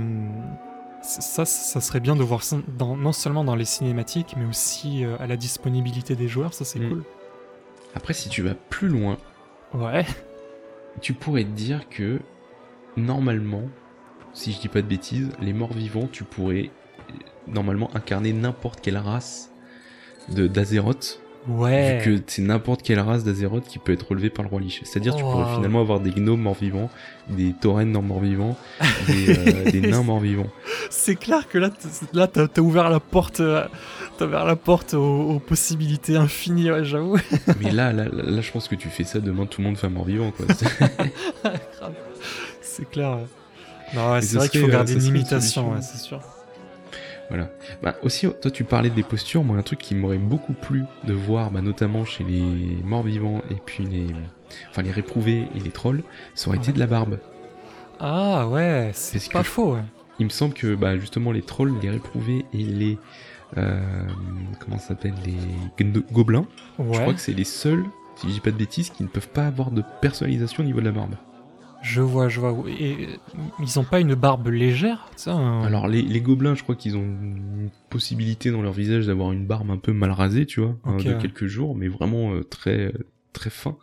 ça, 1.03 1.45
ça 1.45 1.81
serait 1.83 2.01
bien 2.01 2.17
de 2.17 2.23
voir 2.23 2.43
ça 2.43 2.57
dans- 2.79 2.97
non 2.97 3.13
seulement 3.13 3.45
dans 3.45 3.57
les 3.57 3.67
cinématiques, 3.67 4.35
mais 4.39 4.47
aussi 4.47 5.05
à 5.21 5.27
la 5.27 5.37
disponibilité 5.37 6.17
des 6.17 6.29
joueurs. 6.29 6.55
Ça, 6.55 6.65
c'est 6.65 6.79
Mm. 6.79 6.89
cool. 6.89 7.03
Après, 7.95 8.15
si 8.15 8.31
tu 8.31 8.41
vas 8.41 8.55
plus 8.55 8.89
loin, 8.89 9.19
Ouais. 9.75 10.05
tu 11.01 11.13
pourrais 11.13 11.45
te 11.45 11.51
dire 11.51 11.89
que 11.89 12.21
normalement, 12.97 13.63
si 14.33 14.53
je 14.53 14.61
dis 14.61 14.69
pas 14.69 14.83
de 14.83 14.87
bêtises, 14.87 15.31
les 15.41 15.53
morts 15.53 15.73
vivants, 15.73 16.09
tu 16.11 16.25
pourrais 16.25 16.71
normalement 17.47 17.91
incarner 17.95 18.33
n'importe 18.33 18.81
quelle 18.81 18.97
race 18.99 19.51
de 20.31 20.47
d'Azeroth, 20.47 21.21
Ouais. 21.47 21.99
vu 21.99 22.17
que 22.19 22.23
c'est 22.27 22.41
n'importe 22.41 22.81
quelle 22.83 23.01
race 23.01 23.23
d'Azeroth 23.23 23.65
qui 23.65 23.79
peut 23.79 23.93
être 23.93 24.09
relevée 24.09 24.31
par 24.31 24.45
le 24.45 24.49
roi 24.49 24.61
Lich. 24.63 24.81
C'est-à-dire 24.85 25.15
tu 25.15 25.23
Oh. 25.27 25.31
pourrais 25.31 25.55
finalement 25.57 25.81
avoir 25.83 26.01
des 26.01 26.11
gnomes 26.11 26.41
morts 26.41 26.55
vivants, 26.55 26.89
des 27.29 27.53
taurennes 27.53 27.91
morts 27.93 28.21
vivants, 28.21 28.57
des, 29.09 29.29
euh, 29.39 29.71
des 29.71 29.83
nains 29.83 30.03
morts 30.03 30.21
vivants. 30.21 30.47
C'est 30.89 31.17
clair 31.17 31.47
que 31.49 31.59
là, 31.59 31.69
là, 32.15 32.29
t'as 32.29 32.49
t'as 32.49 32.63
ouvert 32.63 32.89
la 32.89 32.99
porte, 33.01 33.41
euh, 33.41 33.67
t'as 34.19 34.27
ouvert 34.27 34.45
la 34.45 34.57
porte 34.57 34.95
aux, 34.95 35.31
aux 35.31 35.39
possibilités 35.39 36.17
infinies. 36.17 36.71
Ouais, 36.71 36.85
j'avoue. 36.85 37.19
Mais 37.61 37.71
là, 37.71 37.93
là, 37.93 38.05
là, 38.05 38.23
là, 38.25 38.41
je 38.41 38.51
pense 38.51 38.69
que 38.69 38.75
tu 38.75 38.89
fais 38.89 39.05
ça 39.05 39.21
demain, 39.21 39.47
tout 39.47 39.61
le 39.61 39.67
monde 39.69 39.77
fait 39.77 39.87
un 39.87 39.91
mort 39.91 40.05
vivant, 40.05 40.31
quoi. 40.31 40.47
C'est 42.61 42.89
clair. 42.91 43.17
ouais. 43.17 43.27
Non, 43.95 44.13
ouais, 44.13 44.19
Et 44.19 44.23
c'est 44.23 44.29
ce 44.29 44.37
vrai 44.39 44.49
qu'il 44.49 44.61
faut 44.61 44.67
euh, 44.69 44.73
garder 44.73 44.93
ça 44.93 44.99
une 44.99 45.05
limitation, 45.15 45.73
ouais, 45.73 45.83
c'est 45.83 45.99
sûr. 45.99 46.21
Voilà. 47.29 47.49
Bah 47.83 47.95
aussi, 48.03 48.29
toi 48.43 48.51
tu 48.51 48.65
parlais 48.65 48.91
des 48.91 49.03
postures, 49.03 49.45
moi 49.45 49.57
un 49.57 49.63
truc 49.63 49.79
qui 49.79 49.95
m'aurait 49.95 50.19
beaucoup 50.19 50.53
plu 50.53 50.85
de 51.05 51.15
voir, 51.15 51.51
bah, 51.51 51.63
notamment 51.63 52.05
chez 52.05 52.23
les 52.23 52.43
morts 52.85 53.03
vivants 53.03 53.41
et 53.51 53.57
puis 53.65 53.85
les, 53.85 54.07
enfin 54.71 54.83
les 54.83 54.91
réprouvés 54.91 55.49
et 55.55 55.61
les 55.61 55.71
trolls, 55.71 56.03
ça 56.35 56.49
aurait 56.49 56.59
été 56.59 56.73
de 56.73 56.79
la 56.79 56.87
barbe. 56.87 57.19
Ah 57.99 58.47
ouais, 58.49 58.91
c'est 58.93 59.33
pas 59.33 59.43
faux. 59.43 59.77
Il 60.19 60.27
me 60.27 60.31
semble 60.31 60.53
que 60.55 60.75
bah 60.75 60.99
justement 60.99 61.33
les 61.33 61.43
trolls, 61.43 61.73
les 61.83 61.91
réprouvés 61.91 62.45
et 62.53 62.59
les 62.59 62.99
euh, 63.57 64.07
comment 64.61 64.79
ça 64.79 64.89
s'appelle 64.89 65.15
les 65.25 65.95
gobelins, 66.13 66.47
je 66.79 66.83
Ouais, 66.85 67.01
crois 67.01 67.15
que 67.15 67.21
c'est 67.21 67.33
les 67.33 67.45
seuls, 67.45 67.85
si 68.17 68.29
je 68.29 68.33
dis 68.35 68.41
pas 68.41 68.51
de 68.51 68.57
bêtises, 68.57 68.91
qui 68.91 69.03
ne 69.03 69.09
peuvent 69.09 69.29
pas 69.29 69.47
avoir 69.47 69.71
de 69.71 69.83
personnalisation 70.01 70.63
au 70.63 70.67
niveau 70.67 70.81
de 70.81 70.85
la 70.87 70.93
barbe. 70.93 71.15
je 71.83 72.01
vois, 72.01 72.29
je 72.29 72.41
vois. 72.41 72.57
Et 72.69 73.09
ils 73.61 73.79
ont 73.79 73.85
pas 73.85 74.01
une 74.01 74.15
barbe 74.15 74.49
légère, 74.49 75.07
ça 75.17 75.33
un- 75.35 75.63
Alors 75.65 75.87
les, 75.89 76.03
les 76.03 76.21
gobelins, 76.21 76.55
je 76.55 76.63
crois 76.63 76.75
qu'ils 76.77 76.97
ont 76.97 77.03
une 77.03 77.71
possibilité 77.91 78.51
dans 78.51 78.63
leur 78.63 78.73
visage 78.73 79.07
d'avoir 79.07 79.33
une 79.33 79.47
barbe 79.47 79.71
un 79.71 79.77
peu 79.79 79.93
mal 79.93 80.11
rasée, 80.11 80.47
tu 80.47 80.61
vois, 80.61 80.77
hein, 80.85 80.97
de 80.97 81.13
quelques 81.21 81.47
jours, 81.47 81.77
mais 81.77 81.89
vraiment 81.89 82.35
euh, 82.35 82.43
très 82.43 82.93
très 83.33 83.51
fin. 83.51 83.77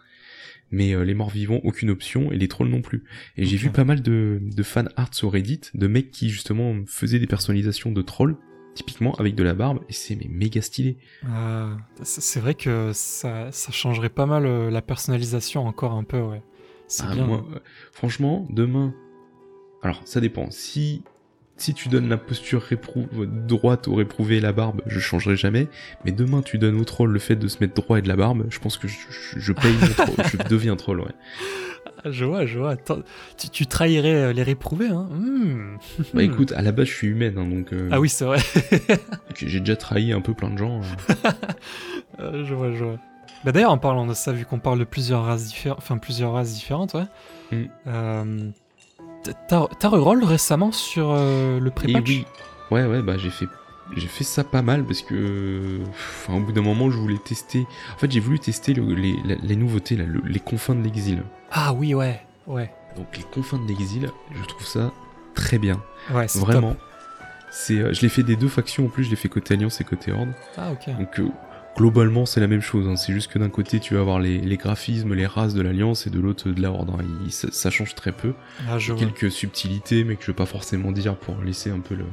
Mais 0.74 0.94
euh, 0.96 1.04
les 1.04 1.14
morts 1.14 1.30
vivants, 1.30 1.60
aucune 1.66 1.90
option, 1.90 2.32
et 2.32 2.38
les 2.38 2.48
trolls 2.48 2.70
non 2.70 2.82
plus. 2.82 3.04
Et 3.36 3.46
j'ai 3.46 3.58
vu 3.58 3.70
pas 3.72 3.84
mal 3.84 4.02
de, 4.02 4.40
de 4.42 4.64
fan 4.64 4.88
arts 4.96 5.14
sur 5.14 5.34
Reddit, 5.34 5.60
de 5.74 5.88
mecs 5.88 6.12
qui 6.12 6.30
justement 6.30 6.74
faisaient 6.88 7.20
des 7.20 7.28
personnalisations 7.28 7.92
de 7.92 8.02
trolls, 8.02 8.38
typiquement 8.74 9.14
avec 9.16 9.36
de 9.36 9.44
la 9.44 9.54
barbe, 9.54 9.80
et 9.90 9.94
c'est 9.94 10.16
mais 10.16 10.28
méga 10.30 10.62
stylé. 10.62 10.98
Ah, 11.28 11.70
c'est 12.04 12.40
vrai 12.40 12.54
que 12.56 12.92
ça, 12.94 13.52
ça 13.52 13.72
changerait 13.72 14.10
pas 14.10 14.26
mal 14.26 14.46
euh, 14.46 14.70
la 14.72 14.82
personnalisation 14.82 15.66
encore 15.68 15.94
un 15.94 16.04
peu, 16.04 16.20
ouais. 16.22 16.42
C'est 16.88 17.04
Ah, 17.08 17.14
bien. 17.14 17.26
moi, 17.26 17.46
euh, 17.56 17.60
franchement, 17.92 18.48
demain, 18.50 18.94
alors 19.82 20.02
ça 20.06 20.20
dépend. 20.22 20.50
Si 20.52 21.04
si 21.58 21.76
tu 21.76 21.90
donnes 21.90 22.10
la 22.10 22.18
posture 22.18 22.64
réprou- 22.64 23.08
droite 23.46 23.88
au 23.88 23.94
réprouvé 23.94 24.38
et 24.38 24.40
la 24.42 24.52
barbe, 24.52 24.82
je 24.88 25.00
changerai 25.00 25.36
jamais. 25.36 25.68
Mais 26.06 26.12
demain, 26.12 26.42
tu 26.42 26.58
donnes 26.58 26.80
au 26.82 26.86
troll 26.86 27.12
le 27.12 27.20
fait 27.20 27.36
de 27.36 27.48
se 27.48 27.58
mettre 27.60 27.76
droit 27.76 28.00
et 28.00 28.02
de 28.02 28.08
la 28.08 28.16
barbe, 28.16 28.48
je 28.50 28.58
pense 28.58 28.78
que 28.78 28.88
je, 28.88 28.98
je- 29.12 29.40
je 29.40 29.54
paye 29.54 29.72
mon 29.76 29.94
troll, 29.94 30.26
je 30.32 30.38
deviens 30.50 30.76
troll, 30.76 31.02
ouais. 31.02 31.14
Je 32.10 32.26
vois, 32.26 32.46
je 32.46 32.58
vois. 32.60 32.76
Tu, 33.38 33.50
tu 33.50 33.68
trahirais 33.68 34.14
euh, 34.16 34.34
les 34.34 34.44
réprouvés, 34.44 34.88
hein 34.88 35.08
Hmm. 35.12 35.78
Bah 36.14 36.24
écoute, 36.24 36.52
à 36.54 36.62
la 36.62 36.72
base, 36.72 36.88
je 36.88 36.94
suis 36.94 37.08
humaine, 37.08 37.38
hein, 37.38 37.46
donc 37.46 37.74
euh, 37.74 37.90
Ah 37.92 38.00
oui, 38.00 38.10
c'est 38.10 38.26
vrai. 38.26 38.40
j'ai 39.36 39.60
déjà 39.60 39.76
trahi 39.76 40.12
un 40.12 40.22
peu 40.22 40.34
plein 40.34 40.50
de 40.50 40.58
gens. 40.58 40.82
euh. 40.82 41.30
Euh, 42.20 42.44
je 42.46 42.54
vois, 42.54 42.72
je 42.72 42.84
vois. 42.84 42.98
Bah 43.46 43.52
d'ailleurs, 43.52 43.72
en 43.72 43.78
parlant 43.78 44.06
de 44.06 44.14
ça, 44.14 44.32
vu 44.32 44.46
qu'on 44.46 44.60
parle 44.60 44.78
de 44.80 44.84
plusieurs 44.84 45.24
races 45.24 45.48
différentes, 45.48 45.80
enfin 45.80 45.98
plusieurs 45.98 46.34
races 46.34 46.54
différentes, 46.54 46.94
ouais. 46.94 47.06
Mm. 47.52 47.66
Euh, 47.88 48.50
t'as 49.48 49.88
reroll 49.90 50.24
récemment 50.24 50.72
sur 50.72 51.14
le 51.14 51.62
Et 51.68 51.72
pré-patch? 51.72 52.08
Oui. 52.08 52.26
Ouais, 52.70 52.86
ouais, 52.86 53.02
bah 53.02 53.18
j'ai 53.18 53.30
fait, 53.32 53.48
j'ai 53.96 54.08
fait 54.08 54.24
ça 54.24 54.44
pas 54.44 54.62
mal 54.62 54.84
parce 54.86 55.02
que, 55.02 55.80
enfin, 55.90 56.36
au 56.38 56.42
bout 56.42 56.52
d'un 56.52 56.62
moment, 56.62 56.90
je 56.92 56.98
voulais 56.98 57.18
tester. 57.18 57.66
En 57.96 57.98
fait, 57.98 58.12
j'ai 58.12 58.20
voulu 58.20 58.40
tester 58.40 58.74
le- 58.74 58.94
les, 58.94 59.56
nouveautés, 59.56 59.96
là, 59.96 60.06
le- 60.06 60.22
les 60.26 60.40
confins 60.40 60.76
de 60.76 60.84
l'exil. 60.84 61.24
Ah 61.52 61.74
oui, 61.74 61.94
ouais, 61.94 62.22
ouais, 62.48 62.72
Donc 62.96 63.08
les 63.18 63.24
confins 63.24 63.58
de 63.60 63.68
l'exil, 63.68 64.10
je 64.34 64.46
trouve 64.48 64.66
ça 64.66 64.92
très 65.36 65.58
bien, 65.60 65.82
ouais, 66.14 66.28
c'est 66.28 66.40
vraiment. 66.40 66.76
C'est, 67.52 67.80
euh, 67.80 67.94
je 67.94 68.02
l'ai 68.02 68.10
fait 68.10 68.24
des 68.24 68.36
deux 68.38 68.48
factions 68.48 68.86
en 68.86 68.90
plus, 68.90 69.04
je 69.04 69.10
l'ai 69.10 69.16
fait 69.18 69.28
côté 69.30 69.56
Alliance 69.56 69.82
et 69.82 69.84
côté 69.84 70.12
Horde. 70.14 70.30
Ah 70.58 70.72
ok. 70.72 70.96
Donc 70.98 71.20
euh, 71.20 71.28
globalement, 71.78 72.26
c'est 72.26 72.40
la 72.40 72.48
même 72.48 72.62
chose. 72.62 72.88
hein. 72.88 72.96
C'est 72.96 73.12
juste 73.12 73.30
que 73.30 73.40
d'un 73.40 73.50
côté, 73.50 73.82
tu 73.82 73.94
vas 73.96 74.00
avoir 74.00 74.20
les, 74.20 74.38
les 74.38 74.56
graphismes, 74.58 75.14
les 75.14 75.26
races 75.28 75.54
de 75.54 75.62
l'Alliance 75.62 76.08
et 76.08 76.10
de 76.10 76.20
l'autre 76.22 76.50
de 76.50 76.62
la 76.62 76.72
Horde. 76.72 76.92
hein. 76.92 77.04
Il- 77.26 77.32
ça, 77.32 77.50
ça 77.52 77.70
change 77.70 77.94
très 77.96 78.14
peu. 78.14 78.34
Ah, 78.70 78.78
je 78.80 78.94
vois. 78.94 79.02
quelques 79.02 79.30
subtilités, 79.32 80.06
mais 80.06 80.16
que 80.16 80.22
je 80.24 80.28
vais 80.28 80.36
pas 80.36 80.46
forcément 80.46 80.92
dire 80.94 81.18
pour 81.18 81.36
laisser 81.44 81.72
un 81.72 81.80
peu 81.82 81.96
le, 81.96 82.06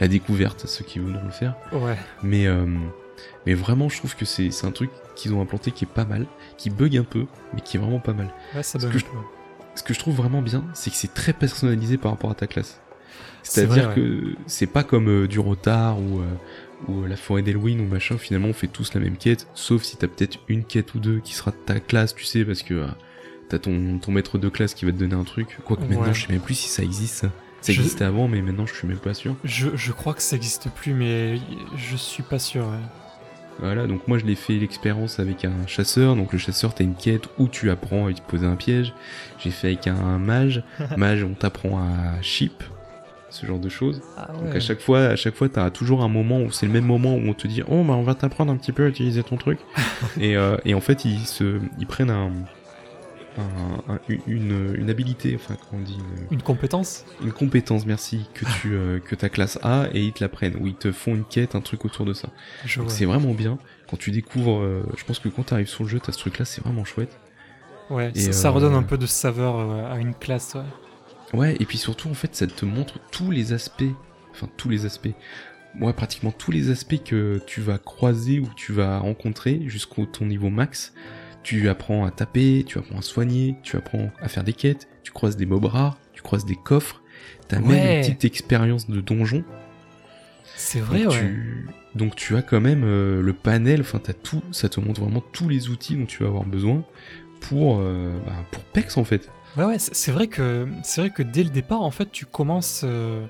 la 0.00 0.08
découverte 0.08 0.64
à 0.64 0.68
ceux 0.68 0.84
qui 0.86 0.98
voudront 1.00 1.24
le 1.24 1.30
faire. 1.32 1.54
Ouais, 1.72 1.96
Mais, 2.22 2.46
euh, 2.46 2.64
mais 3.46 3.54
vraiment, 3.54 3.88
je 3.88 3.98
trouve 3.98 4.14
que 4.16 4.24
c'est 4.24 4.50
un 4.64 4.70
truc 4.70 4.90
qu'ils 5.16 5.32
ont 5.34 5.40
implanté 5.42 5.70
qui 5.70 5.84
est 5.84 5.88
pas 5.92 6.04
mal, 6.04 6.26
qui 6.58 6.70
bug 6.70 6.96
un 6.96 7.04
peu, 7.04 7.26
mais 7.54 7.60
qui 7.60 7.76
est 7.76 7.80
vraiment 7.80 8.00
pas 8.00 8.12
mal. 8.12 8.32
ouais, 8.54 8.62
ça 8.62 8.78
Ce 8.80 8.86
que 8.86 8.98
je-. 8.98 9.04
Ce 9.74 9.82
que 9.82 9.94
je 9.94 9.98
trouve 9.98 10.14
vraiment 10.16 10.42
bien, 10.42 10.64
c'est 10.74 10.90
que 10.90 10.96
c'est 10.96 11.14
très 11.14 11.32
personnalisé 11.32 11.96
par 11.96 12.10
rapport 12.12 12.30
à 12.30 12.34
ta 12.34 12.46
classe. 12.46 12.80
C'est 13.42 13.62
C'est-à-dire 13.66 13.94
que 13.94 14.34
c'est 14.46 14.66
pas 14.66 14.84
comme 14.84 15.08
euh, 15.08 15.26
du 15.26 15.40
retard 15.40 15.98
ou, 15.98 16.20
euh, 16.20 16.24
ou 16.88 17.02
euh, 17.04 17.08
la 17.08 17.16
forêt 17.16 17.40
d'Elwyn 17.42 17.80
ou 17.80 17.86
machin, 17.86 18.18
finalement 18.18 18.48
on 18.48 18.52
fait 18.52 18.66
tous 18.68 18.92
la 18.94 19.00
même 19.00 19.16
quête, 19.16 19.48
sauf 19.54 19.82
si 19.82 19.96
t'as 19.96 20.06
peut-être 20.08 20.38
une 20.48 20.64
quête 20.64 20.94
ou 20.94 20.98
deux 21.00 21.20
qui 21.20 21.34
sera 21.34 21.50
de 21.52 21.56
ta 21.56 21.80
classe, 21.80 22.14
tu 22.14 22.24
sais, 22.24 22.44
parce 22.44 22.62
que 22.62 22.74
euh, 22.74 22.86
t'as 23.48 23.58
ton, 23.58 23.98
ton 23.98 24.12
maître 24.12 24.36
de 24.38 24.48
classe 24.50 24.74
qui 24.74 24.84
va 24.84 24.92
te 24.92 24.96
donner 24.98 25.14
un 25.14 25.24
truc. 25.24 25.58
Quoique 25.64 25.82
maintenant, 25.84 26.12
je 26.12 26.26
sais 26.26 26.32
même 26.32 26.42
plus 26.42 26.54
si 26.54 26.68
ça 26.68 26.82
existe. 26.82 27.14
Ça, 27.22 27.28
Ça 27.62 27.72
Je- 27.72 27.80
existait 27.80 28.04
avant, 28.04 28.28
mais 28.28 28.42
maintenant 28.42 28.66
je 28.66 28.74
suis 28.74 28.86
même 28.86 28.98
pas 28.98 29.14
sûr. 29.14 29.36
Je, 29.42 29.68
je 29.74 29.92
crois 29.92 30.12
que 30.14 30.22
ça 30.22 30.36
existe 30.36 30.68
plus, 30.70 30.92
mais 30.94 31.38
je 31.76 31.96
suis 31.96 32.22
pas 32.22 32.38
sûr. 32.38 32.66
ouais. 32.66 32.76
Voilà, 33.58 33.86
donc 33.86 34.08
moi 34.08 34.18
je 34.18 34.24
l'ai 34.24 34.34
fait 34.34 34.54
l'expérience 34.54 35.20
avec 35.20 35.44
un 35.44 35.66
chasseur. 35.66 36.16
Donc 36.16 36.32
le 36.32 36.38
chasseur, 36.38 36.74
t'as 36.74 36.84
une 36.84 36.94
quête 36.94 37.28
où 37.38 37.48
tu 37.48 37.70
apprends 37.70 38.06
à 38.06 38.12
te 38.12 38.22
poser 38.22 38.46
un 38.46 38.56
piège. 38.56 38.92
J'ai 39.38 39.50
fait 39.50 39.68
avec 39.68 39.86
un 39.86 40.18
mage. 40.18 40.62
mage, 40.96 41.24
on 41.24 41.34
t'apprend 41.34 41.78
à 41.78 42.20
ship, 42.22 42.62
ce 43.30 43.46
genre 43.46 43.58
de 43.58 43.68
choses. 43.68 44.02
Ah 44.16 44.30
Donc 44.32 44.54
à 44.54 44.60
chaque 44.60 44.80
fois, 44.80 45.00
à 45.00 45.16
chaque 45.16 45.34
fois, 45.34 45.48
t'as 45.48 45.70
toujours 45.70 46.02
un 46.02 46.08
moment 46.08 46.40
où 46.40 46.50
c'est 46.50 46.66
le 46.66 46.72
même 46.72 46.86
moment 46.86 47.14
où 47.14 47.20
on 47.28 47.34
te 47.34 47.46
dit, 47.46 47.62
oh 47.68 47.84
bah 47.84 47.94
on 47.94 48.02
va 48.02 48.14
t'apprendre 48.14 48.52
un 48.52 48.56
petit 48.56 48.72
peu 48.72 48.84
à 48.84 48.88
utiliser 48.88 49.22
ton 49.22 49.36
truc. 49.36 49.58
et, 50.20 50.36
euh, 50.36 50.56
et 50.64 50.74
en 50.74 50.80
fait, 50.80 51.04
ils 51.04 51.26
se, 51.26 51.60
ils 51.78 51.86
prennent 51.86 52.10
un, 52.10 52.30
un- 53.38 53.94
un- 53.94 54.00
une, 54.26 54.74
une 54.76 54.90
habilité, 54.90 55.34
enfin 55.34 55.56
comment 55.56 55.82
on 55.82 55.84
dit, 55.84 55.96
une, 56.30 56.36
Une 56.36 56.42
compétence 56.42 57.04
une 57.22 57.32
compétence, 57.32 57.86
merci, 57.86 58.26
que 58.34 58.44
tu, 58.60 58.74
euh, 58.74 58.98
que 59.00 59.14
ta 59.14 59.28
classe 59.28 59.58
a 59.62 59.88
et 59.92 60.02
ils 60.02 60.12
te 60.12 60.22
la 60.22 60.28
prennent. 60.28 60.56
Ou 60.60 60.66
ils 60.66 60.74
te 60.74 60.92
font 60.92 61.14
une 61.14 61.24
quête, 61.24 61.54
un 61.54 61.60
truc 61.60 61.84
autour 61.84 62.04
de 62.04 62.12
ça. 62.12 62.28
C'est 62.88 63.04
vraiment 63.06 63.32
bien. 63.34 63.58
Quand 63.90 63.96
tu 63.96 64.10
découvres, 64.10 64.60
euh, 64.60 64.82
je 64.96 65.04
pense 65.04 65.18
que 65.18 65.28
quand 65.28 65.44
t'arrives 65.44 65.68
sur 65.68 65.84
le 65.84 65.88
jeu, 65.88 66.00
t'as 66.00 66.12
ce 66.12 66.18
truc-là, 66.18 66.44
c'est 66.44 66.62
vraiment 66.62 66.84
chouette. 66.84 67.16
Ouais, 67.90 68.10
Et, 68.14 68.20
ça, 68.20 68.32
ça 68.32 68.48
euh, 68.48 68.52
redonne 68.52 68.74
un 68.74 68.82
peu 68.82 68.96
de 68.98 69.06
saveur 69.06 69.58
euh, 69.58 69.92
à 69.92 69.98
une 69.98 70.14
classe, 70.14 70.54
ouais. 70.54 71.38
Ouais, 71.38 71.56
et 71.60 71.64
puis 71.64 71.78
surtout, 71.78 72.08
en 72.08 72.14
fait, 72.14 72.34
ça 72.34 72.46
te 72.46 72.64
montre 72.64 72.98
tous 73.10 73.30
les 73.30 73.52
aspects, 73.52 73.84
enfin 74.32 74.48
tous 74.56 74.68
les 74.68 74.84
aspects, 74.84 75.08
ouais, 75.80 75.92
pratiquement 75.92 76.30
tous 76.32 76.50
les 76.50 76.70
aspects 76.70 77.02
que 77.04 77.40
tu 77.46 77.60
vas 77.60 77.78
croiser 77.78 78.38
ou 78.38 78.48
tu 78.56 78.72
vas 78.72 78.98
rencontrer 78.98 79.62
jusqu'au 79.66 80.04
ton 80.06 80.26
niveau 80.26 80.50
max. 80.50 80.92
Tu 81.42 81.68
apprends 81.68 82.04
à 82.04 82.10
taper, 82.10 82.64
tu 82.66 82.78
apprends 82.78 82.98
à 82.98 83.02
soigner, 83.02 83.56
tu 83.62 83.76
apprends 83.76 84.10
à 84.20 84.28
faire 84.28 84.44
des 84.44 84.52
quêtes, 84.52 84.88
tu 85.02 85.10
croises 85.12 85.36
des 85.36 85.46
mobs 85.46 85.64
rares, 85.64 85.98
tu 86.12 86.22
croises 86.22 86.44
des 86.44 86.56
coffres, 86.56 87.02
t'as 87.48 87.58
même 87.60 87.96
une 87.96 88.00
petite 88.02 88.24
expérience 88.24 88.88
de 88.88 89.00
donjon. 89.00 89.44
C'est 90.54 90.80
vrai, 90.80 91.02
donc, 91.04 91.12
ouais. 91.12 91.18
tu... 91.18 91.66
donc 91.94 92.14
tu 92.16 92.36
as 92.36 92.42
quand 92.42 92.60
même 92.60 92.82
euh, 92.84 93.20
le 93.22 93.32
panel, 93.32 93.80
enfin 93.80 93.98
t'as 94.02 94.12
tout, 94.12 94.42
ça 94.52 94.68
te 94.68 94.78
montre 94.80 95.00
vraiment 95.00 95.22
tous 95.32 95.48
les 95.48 95.68
outils 95.70 95.96
dont 95.96 96.06
tu 96.06 96.22
vas 96.22 96.28
avoir 96.28 96.44
besoin 96.44 96.84
pour, 97.40 97.78
euh, 97.80 98.16
bah, 98.26 98.32
pour 98.50 98.62
PEX 98.64 98.96
en 98.96 99.04
fait. 99.04 99.30
Ouais, 99.56 99.64
ouais, 99.64 99.78
c'est 99.78 100.12
vrai 100.12 100.28
que 100.28 100.66
c'est 100.84 101.00
vrai 101.00 101.10
que 101.10 101.22
dès 101.22 101.42
le 101.42 101.50
départ, 101.50 101.82
en 101.82 101.90
fait, 101.90 102.10
tu 102.12 102.24
commences 102.26 102.82
euh, 102.84 103.24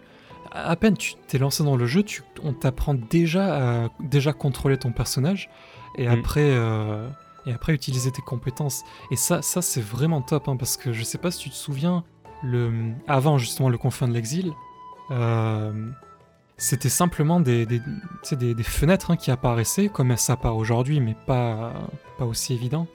à 0.52 0.76
peine 0.76 0.96
tu 0.96 1.14
t'es 1.26 1.38
lancé 1.38 1.64
dans 1.64 1.76
le 1.76 1.86
jeu, 1.86 2.02
tu, 2.02 2.22
on 2.42 2.52
t'apprend 2.52 2.94
déjà 2.94 3.84
à 3.84 3.88
déjà 4.00 4.32
contrôler 4.32 4.76
ton 4.76 4.92
personnage 4.92 5.48
et 5.96 6.06
Mm. 6.08 6.12
après 6.12 6.50
et 7.46 7.52
après 7.52 7.72
utiliser 7.74 8.10
tes 8.10 8.22
compétences. 8.22 8.82
Et 9.10 9.16
ça, 9.16 9.42
ça 9.42 9.62
c'est 9.62 9.80
vraiment 9.80 10.20
top, 10.22 10.48
hein, 10.48 10.56
parce 10.56 10.76
que 10.76 10.92
je 10.92 11.02
sais 11.04 11.18
pas 11.18 11.30
si 11.30 11.38
tu 11.40 11.50
te 11.50 11.54
souviens, 11.54 12.04
le 12.42 12.72
avant 13.06 13.38
justement 13.38 13.68
le 13.68 13.78
confin 13.78 14.08
de 14.08 14.12
l'exil, 14.12 14.52
euh, 15.10 15.90
c'était 16.56 16.88
simplement 16.88 17.40
des 17.40 17.66
des, 17.66 17.80
des, 18.32 18.54
des 18.54 18.62
fenêtres 18.62 19.10
hein, 19.10 19.16
qui 19.16 19.30
apparaissaient 19.30 19.88
comme 19.88 20.16
ça 20.16 20.34
apparaît 20.34 20.54
aujourd'hui, 20.56 21.00
mais 21.00 21.16
pas 21.26 21.72
pas 22.18 22.24
aussi 22.24 22.54
évident. 22.54 22.86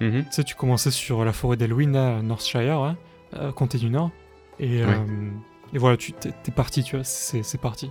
Mhm. 0.00 0.24
Tu 0.24 0.32
sais, 0.32 0.44
tu 0.44 0.54
commençais 0.54 0.90
sur 0.90 1.24
la 1.24 1.32
forêt 1.32 1.56
d'Elwyn, 1.56 1.94
à 1.94 2.22
Northshire, 2.22 2.78
hein, 2.80 2.96
euh, 3.34 3.52
comté 3.52 3.78
du 3.78 3.90
Nord. 3.90 4.10
Et, 4.58 4.84
Ouais. 4.84 4.92
euh, 4.92 5.30
et 5.74 5.78
voilà, 5.78 5.96
tu 5.96 6.12
t'es 6.12 6.52
parti, 6.54 6.82
tu 6.82 6.96
vois, 6.96 7.04
c'est 7.04 7.60
parti. 7.60 7.90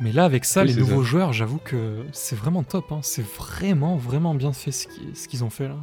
Mais 0.00 0.12
là, 0.12 0.24
avec 0.24 0.44
ça, 0.44 0.62
Oui, 0.62 0.68
les 0.68 0.74
nouveaux 0.74 1.02
ça. 1.04 1.08
joueurs, 1.10 1.32
j'avoue 1.32 1.58
que 1.58 2.04
c'est 2.12 2.36
vraiment 2.36 2.62
top. 2.62 2.90
hein. 2.92 2.98
C'est 3.02 3.24
vraiment, 3.24 3.96
vraiment 3.96 4.34
bien 4.34 4.52
fait 4.52 4.72
ce 4.72 4.88
qui- 4.88 5.14
ce 5.14 5.28
qu'ils 5.28 5.44
ont 5.44 5.50
fait 5.50 5.68
là. 5.68 5.76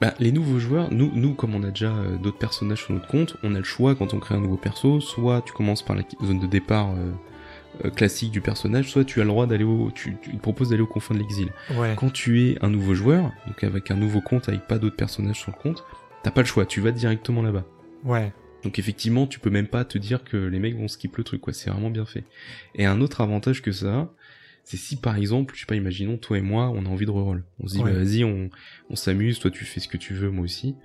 Bah, 0.00 0.14
les 0.18 0.32
nouveaux 0.32 0.58
joueurs, 0.58 0.88
nous, 0.90 1.10
nous 1.14 1.34
comme 1.34 1.54
on 1.54 1.62
a 1.62 1.68
déjà 1.68 1.90
euh, 1.90 2.16
d'autres 2.16 2.38
personnages 2.38 2.84
sur 2.84 2.94
notre 2.94 3.06
compte, 3.06 3.36
on 3.42 3.54
a 3.54 3.58
le 3.58 3.64
choix 3.64 3.94
quand 3.94 4.14
on 4.14 4.18
crée 4.18 4.34
un 4.34 4.40
nouveau 4.40 4.56
perso, 4.56 4.98
soit 5.00 5.42
tu 5.42 5.52
commences 5.52 5.82
par 5.82 5.94
la 5.94 6.02
zone 6.24 6.38
de 6.40 6.46
départ 6.46 6.88
euh, 6.92 7.12
euh, 7.84 7.90
classique 7.90 8.30
du 8.30 8.40
personnage, 8.40 8.90
soit 8.90 9.04
tu 9.04 9.20
as 9.20 9.24
le 9.24 9.28
droit 9.28 9.46
d'aller 9.46 9.64
au, 9.64 9.90
tu, 9.94 10.16
tu 10.22 10.30
il 10.30 10.36
te 10.38 10.42
propose 10.42 10.70
d'aller 10.70 10.80
au 10.80 10.86
confin 10.86 11.12
de 11.14 11.18
l'exil. 11.18 11.52
Ouais, 11.76 11.94
Quand 11.98 12.10
tu 12.10 12.48
es 12.48 12.56
un 12.64 12.70
nouveau 12.70 12.94
joueur, 12.94 13.30
donc 13.46 13.62
avec 13.62 13.90
un 13.90 13.96
nouveau 13.96 14.22
compte 14.22 14.48
avec 14.48 14.66
pas 14.66 14.78
d'autres 14.78 14.96
personnages 14.96 15.36
sur 15.38 15.52
le 15.54 15.62
compte, 15.62 15.84
t'as 16.22 16.30
pas 16.30 16.40
le 16.40 16.46
choix, 16.46 16.64
tu 16.64 16.80
vas 16.80 16.92
directement 16.92 17.42
là-bas. 17.42 17.64
ouais, 18.04 18.32
Donc 18.64 18.78
effectivement, 18.78 19.26
tu 19.26 19.38
peux 19.40 19.50
même 19.50 19.66
pas 19.68 19.84
te 19.84 19.98
dire 19.98 20.24
que 20.24 20.36
les 20.36 20.58
mecs 20.58 20.76
vont 20.76 20.88
skip 20.88 21.16
le 21.16 21.24
truc, 21.24 21.40
quoi. 21.40 21.52
C'est 21.52 21.70
vraiment 21.70 21.90
bien 21.90 22.04
fait. 22.06 22.24
Et 22.74 22.84
un 22.86 23.00
autre 23.00 23.20
avantage 23.20 23.62
que 23.62 23.72
ça, 23.72 23.94
a, 23.94 24.10
c'est 24.64 24.76
si 24.76 24.96
par 24.96 25.16
exemple, 25.16 25.54
je 25.54 25.60
sais 25.60 25.66
pas, 25.66 25.74
imaginons 25.74 26.18
toi 26.18 26.36
et 26.38 26.42
moi, 26.42 26.68
on 26.68 26.84
a 26.84 26.88
envie 26.88 27.06
de 27.06 27.10
reroll. 27.10 27.42
On 27.58 27.66
se 27.66 27.74
dit, 27.76 27.82
Ouais. 27.82 27.90
bah, 27.92 27.98
vas-y, 27.98 28.22
on, 28.24 28.50
on 28.90 28.96
s'amuse, 28.96 29.38
toi 29.38 29.50
tu 29.50 29.64
fais 29.64 29.80
ce 29.80 29.88
que 29.88 29.96
tu 29.96 30.12
veux, 30.14 30.30
moi 30.30 30.44
aussi. 30.44 30.76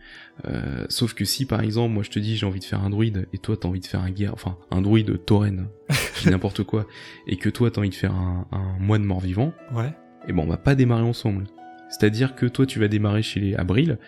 Euh, 0.46 0.86
sauf 0.90 1.14
que 1.14 1.26
si 1.26 1.46
par 1.46 1.62
exemple, 1.62 1.94
moi 1.94 2.02
je 2.04 2.10
te 2.10 2.18
dis 2.20 2.38
j'ai 2.38 2.46
envie 2.46 2.60
de 2.62 2.66
faire 2.66 2.82
un 2.84 2.90
druide 2.90 3.28
et 3.34 3.38
toi 3.38 3.58
t'as 3.58 3.68
envie 3.68 3.82
de 3.82 3.86
faire 3.86 4.02
un 4.02 4.10
guerre, 4.12 4.34
enfin 4.34 4.58
un 4.72 4.82
druide 4.82 5.24
tauren, 5.26 5.68
n'importe 6.26 6.64
quoi, 6.64 6.88
et 7.28 7.36
que 7.36 7.50
toi 7.50 7.70
t'as 7.70 7.80
envie 7.82 7.90
de 7.90 7.96
faire 7.96 8.14
un, 8.14 8.48
un 8.52 8.78
moine 8.80 9.04
mort-vivant, 9.04 9.54
ouais. 9.74 9.94
et 10.28 10.34
bon, 10.34 10.44
on 10.44 10.48
va 10.48 10.58
pas 10.58 10.76
démarrer 10.76 11.04
ensemble. 11.04 11.46
C'est-à-dire 11.90 12.34
que 12.36 12.48
toi, 12.48 12.66
tu 12.66 12.80
vas 12.80 12.88
démarrer 12.88 13.22
chez 13.22 13.40
les 13.40 13.54
Abril, 13.56 14.00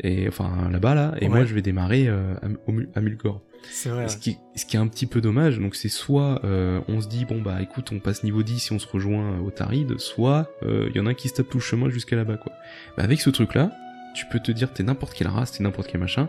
et 0.00 0.28
enfin 0.28 0.68
là-bas 0.70 0.94
là, 0.94 1.14
et 1.20 1.24
Ouais. 1.24 1.28
moi 1.30 1.44
je 1.44 1.54
vais 1.54 1.62
démarrer 1.62 2.06
euh, 2.08 2.34
à, 2.42 2.98
à 2.98 3.00
Mulgore. 3.00 3.40
C'est 3.70 3.88
vrai. 3.88 4.08
Ce, 4.08 4.16
qui, 4.16 4.36
ce 4.54 4.64
qui 4.64 4.76
est 4.76 4.78
un 4.78 4.86
petit 4.86 5.06
peu 5.06 5.20
dommage, 5.20 5.58
donc 5.58 5.74
c'est 5.74 5.88
soit 5.88 6.40
euh, 6.44 6.80
on 6.88 7.00
se 7.00 7.08
dit 7.08 7.24
bon 7.24 7.40
bah 7.42 7.60
écoute 7.62 7.90
on 7.92 7.98
passe 7.98 8.22
niveau 8.22 8.42
10 8.42 8.58
si 8.60 8.72
on 8.72 8.78
se 8.78 8.86
rejoint 8.86 9.40
au 9.40 9.50
Taride, 9.50 9.98
soit 9.98 10.50
il 10.62 10.92
y 10.94 11.00
en 11.00 11.06
a 11.06 11.10
un 11.10 11.14
qui 11.14 11.28
se 11.28 11.34
tape 11.34 11.48
tout 11.48 11.58
le 11.58 11.62
chemin 11.62 11.88
jusqu'à 11.90 12.16
là-bas 12.16 12.36
quoi. 12.36 12.52
Bah, 12.96 13.02
avec 13.04 13.20
ce 13.20 13.30
truc 13.30 13.54
là, 13.54 13.72
tu 14.14 14.26
peux 14.26 14.38
te 14.38 14.52
dire 14.52 14.72
t'es 14.72 14.82
n'importe 14.84 15.14
quelle 15.14 15.28
race, 15.28 15.52
t'es 15.52 15.64
n'importe 15.64 15.88
quel 15.90 16.00
machin, 16.00 16.28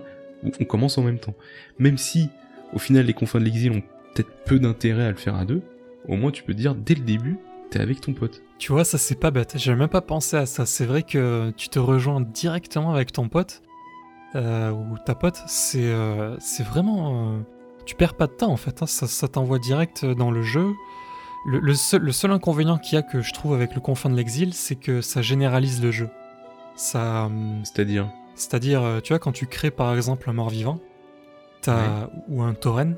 on 0.60 0.66
commence 0.66 0.98
en 0.98 1.04
même 1.04 1.20
temps. 1.20 1.36
Même 1.80 1.98
si 1.98 2.30
au 2.74 2.80
final 2.80 3.06
les 3.06 3.14
confins 3.14 3.40
de 3.40 3.46
l'exil 3.46 3.72
ont 3.72 3.82
peut-être 4.16 4.32
peu 4.46 4.60
d'intérêt 4.60 5.04
à 5.06 5.12
le 5.12 5.18
faire 5.18 5.36
à 5.36 5.46
deux, 5.46 5.62
au 6.08 6.16
moins 6.16 6.32
tu 6.32 6.42
peux 6.44 6.54
te 6.54 6.58
dire 6.58 6.74
dès 6.74 6.96
le 6.96 7.02
début 7.02 7.38
t'es 7.70 7.80
avec 7.80 8.02
ton 8.02 8.14
pote. 8.14 8.42
Tu 8.60 8.72
vois, 8.72 8.84
ça 8.86 8.98
c'est 8.98 9.20
pas 9.20 9.32
bête. 9.32 9.54
J'avais 9.58 9.78
même 9.78 9.88
pas 9.90 10.02
pensé 10.02 10.36
à 10.38 10.46
ça. 10.46 10.66
C'est 10.66 10.86
vrai 10.86 11.04
que 11.04 11.52
tu 11.58 11.70
te 11.70 11.80
rejoins 11.80 12.22
directement 12.22 12.92
avec 12.94 13.12
ton 13.12 13.30
pote 13.30 13.62
euh, 14.36 14.72
ou 14.72 14.98
ta 15.06 15.16
pote. 15.16 15.42
C'est 15.48 15.84
euh, 15.86 16.36
c'est 16.40 16.64
vraiment. 16.64 17.34
euh, 17.36 17.40
tu 17.86 17.96
perds 17.96 18.16
pas 18.16 18.28
de 18.28 18.34
temps 18.34 18.52
en 18.52 18.58
fait. 18.58 18.82
hein. 18.82 18.88
Ça, 18.88 19.08
ça 19.08 19.28
t'envoie 19.28 19.60
direct 19.60 20.06
dans 20.06 20.32
le 20.32 20.42
jeu. 20.42 20.74
Le, 21.46 21.60
le 21.60 21.74
seul, 21.76 22.02
le 22.02 22.12
seul 22.12 22.32
inconvénient 22.32 22.78
qu'il 22.78 22.96
y 22.96 22.98
a 23.00 23.04
que 23.04 23.22
je 23.22 23.32
trouve 23.34 23.54
avec 23.54 23.74
le 23.76 23.80
confin 23.82 24.10
de 24.10 24.16
l'exil, 24.16 24.54
c'est 24.54 24.76
que 24.76 25.00
ça 25.02 25.22
généralise 25.22 25.82
le 25.82 25.92
jeu. 25.92 26.10
Ça, 26.76 27.26
hum, 27.26 27.62
C'est-à-dire? 27.64 28.10
c'est-à-dire, 28.36 29.00
tu 29.04 29.14
vois, 29.14 29.20
quand 29.20 29.32
tu 29.32 29.48
crées 29.48 29.72
par 29.72 29.96
exemple 29.96 30.30
un 30.30 30.34
mort-vivant, 30.34 30.80
t'as- 31.62 32.10
ou 32.28 32.42
un 32.44 32.54
tauren, 32.54 32.96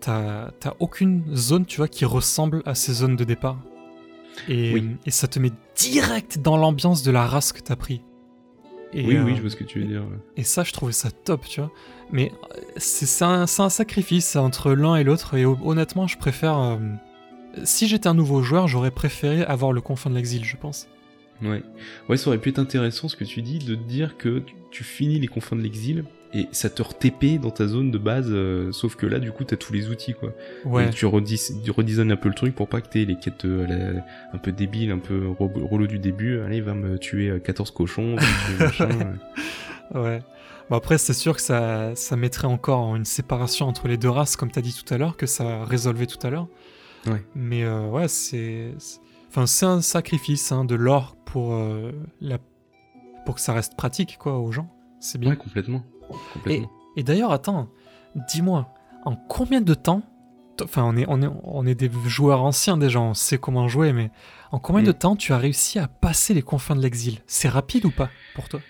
t'as 0.00 0.50
t'as 0.60 0.74
aucune 0.80 1.22
zone, 1.36 1.66
tu 1.66 1.76
vois, 1.78 1.88
qui 1.88 2.04
ressemble 2.04 2.62
à 2.66 2.74
ces 2.74 2.92
zones 2.92 3.16
de 3.16 3.24
départ. 3.24 3.58
Et, 4.48 4.72
Oui. 4.72 4.96
et 5.06 5.10
ça 5.10 5.28
te 5.28 5.38
met 5.38 5.52
direct 5.76 6.38
dans 6.38 6.56
l'ambiance 6.56 7.02
de 7.02 7.10
la 7.10 7.26
race 7.26 7.52
que 7.52 7.60
t'as 7.60 7.76
pris. 7.76 8.00
Et, 8.92 9.06
Oui, 9.06 9.16
euh, 9.16 9.24
oui, 9.24 9.34
je 9.36 9.40
vois 9.40 9.50
ce 9.50 9.56
que 9.56 9.64
tu 9.64 9.80
veux 9.80 9.86
dire. 9.86 10.00
ouais. 10.02 10.18
et 10.36 10.42
ça, 10.42 10.64
je 10.64 10.72
trouvais 10.72 10.92
ça 10.92 11.10
top, 11.10 11.44
tu 11.46 11.60
vois. 11.60 11.70
Mais 12.12 12.32
euh, 12.32 12.60
c'est 12.76 13.06
c'est 13.06 13.24
un, 13.24 13.46
c'est 13.46 13.62
un 13.62 13.68
sacrifice 13.70 14.34
entre 14.36 14.72
l'un 14.72 14.96
et 14.96 15.04
l'autre. 15.04 15.34
Et 15.36 15.44
hon- 15.46 15.58
honnêtement, 15.64 16.06
je 16.06 16.16
préfère. 16.18 16.58
euh, 16.58 16.78
si 17.64 17.86
j'étais 17.88 18.08
un 18.08 18.14
nouveau 18.14 18.42
joueur, 18.42 18.66
j'aurais 18.68 18.90
préféré 18.92 19.42
avoir 19.44 19.72
le 19.72 19.80
confin 19.80 20.10
de 20.10 20.14
l'exil, 20.14 20.44
je 20.44 20.56
pense. 20.56 20.88
Ouais. 21.42 21.62
Ouais, 22.08 22.16
ça 22.16 22.28
aurait 22.28 22.38
pu 22.38 22.50
être 22.50 22.58
intéressant 22.58 23.08
ce 23.08 23.16
que 23.16 23.24
tu 23.24 23.42
dis, 23.42 23.58
de 23.58 23.74
te 23.74 23.82
dire 23.82 24.16
que 24.16 24.40
tu- 24.40 24.54
tu 24.70 24.84
finis 24.84 25.18
les 25.18 25.26
confins 25.28 25.56
de 25.56 25.62
l'exil 25.62 26.04
et 26.32 26.48
ça 26.52 26.70
te 26.70 26.82
re-TP 26.82 27.38
dans 27.40 27.50
ta 27.50 27.66
zone 27.66 27.90
de 27.90 27.98
base, 27.98 28.28
euh, 28.30 28.70
sauf 28.72 28.94
que 28.96 29.06
là, 29.06 29.18
du 29.18 29.32
coup, 29.32 29.44
t'as 29.44 29.56
tous 29.56 29.72
les 29.72 29.88
outils, 29.88 30.14
quoi. 30.14 30.32
Ouais. 30.64 30.90
Tu 30.90 31.04
redis- 31.06 31.60
tu 31.64 31.70
redesignes 31.70 32.12
un 32.12 32.16
peu 32.16 32.28
le 32.28 32.34
truc 32.34 32.54
pour 32.54 32.68
pas 32.68 32.80
que 32.80 32.88
t'aies 32.88 33.04
les 33.04 33.16
quêtes 33.16 33.44
euh, 33.44 33.66
la- 33.66 34.04
un 34.32 34.38
peu 34.38 34.52
débiles, 34.52 34.90
un 34.92 34.98
peu 34.98 35.28
relou 35.38 35.86
du 35.86 35.98
début. 35.98 36.40
Allez, 36.40 36.60
va 36.60 36.74
me 36.74 36.98
tuer 36.98 37.28
euh, 37.30 37.38
14 37.40 37.70
cochons, 37.72 38.16
va 38.16 38.22
me 38.22 38.46
tuer 38.46 38.64
machin. 38.86 39.16
euh. 39.94 40.02
Ouais. 40.02 40.22
Bon 40.68 40.76
après, 40.76 40.98
c'est 40.98 41.14
sûr 41.14 41.34
que 41.34 41.42
ça, 41.42 41.96
ça 41.96 42.16
mettrait 42.16 42.46
encore 42.46 42.94
une 42.94 43.04
séparation 43.04 43.66
entre 43.66 43.88
les 43.88 43.96
deux 43.96 44.08
races, 44.10 44.36
comme 44.36 44.52
tu 44.52 44.58
as 44.58 44.62
dit 44.62 44.72
tout 44.84 44.94
à 44.94 44.98
l'heure, 44.98 45.16
que 45.16 45.26
ça 45.26 45.64
résolvait 45.64 46.06
tout 46.06 46.24
à 46.24 46.30
l'heure. 46.30 46.46
Ouais. 47.06 47.22
Mais 47.34 47.64
euh, 47.64 47.88
ouais, 47.88 48.06
c'est. 48.06 48.72
Enfin, 49.30 49.46
c'est 49.46 49.66
un 49.66 49.80
sacrifice 49.80 50.52
hein, 50.52 50.64
de 50.64 50.74
l'or 50.76 51.16
pour, 51.24 51.56
la... 52.20 52.38
pour 53.26 53.34
que 53.36 53.40
ça 53.40 53.52
reste 53.52 53.76
pratique, 53.76 54.16
quoi, 54.18 54.38
aux 54.38 54.50
gens. 54.52 54.68
C'est 55.00 55.18
bien. 55.18 55.30
Ouais, 55.30 55.36
complètement. 55.36 55.82
Complètement. 56.34 56.70
Et 56.96 57.02
d'ailleurs, 57.02 57.32
attends, 57.32 57.68
dis-moi, 58.28 58.68
en 59.04 59.16
combien 59.16 59.60
de 59.60 59.74
temps. 59.74 60.02
Enfin, 60.62 60.82
on 60.84 60.94
est, 60.96 61.06
on, 61.08 61.22
est, 61.22 61.28
on 61.44 61.66
est 61.66 61.74
des 61.74 61.90
joueurs 62.06 62.42
anciens 62.42 62.76
déjà, 62.76 63.00
on 63.00 63.14
sait 63.14 63.38
comment 63.38 63.66
jouer, 63.68 63.94
mais 63.94 64.10
en 64.52 64.58
combien 64.58 64.82
Mm. 64.82 64.86
de 64.86 64.92
temps 64.92 65.16
tu 65.16 65.32
as 65.32 65.38
réussi 65.38 65.78
à 65.78 65.88
passer 65.88 66.34
les 66.34 66.42
confins 66.42 66.76
de 66.76 66.82
l'exil? 66.82 67.20
C'est 67.26 67.48
rapide 67.48 67.86
ou 67.86 67.90
pas 67.90 68.10
pour 68.34 68.48
toi? 68.50 68.60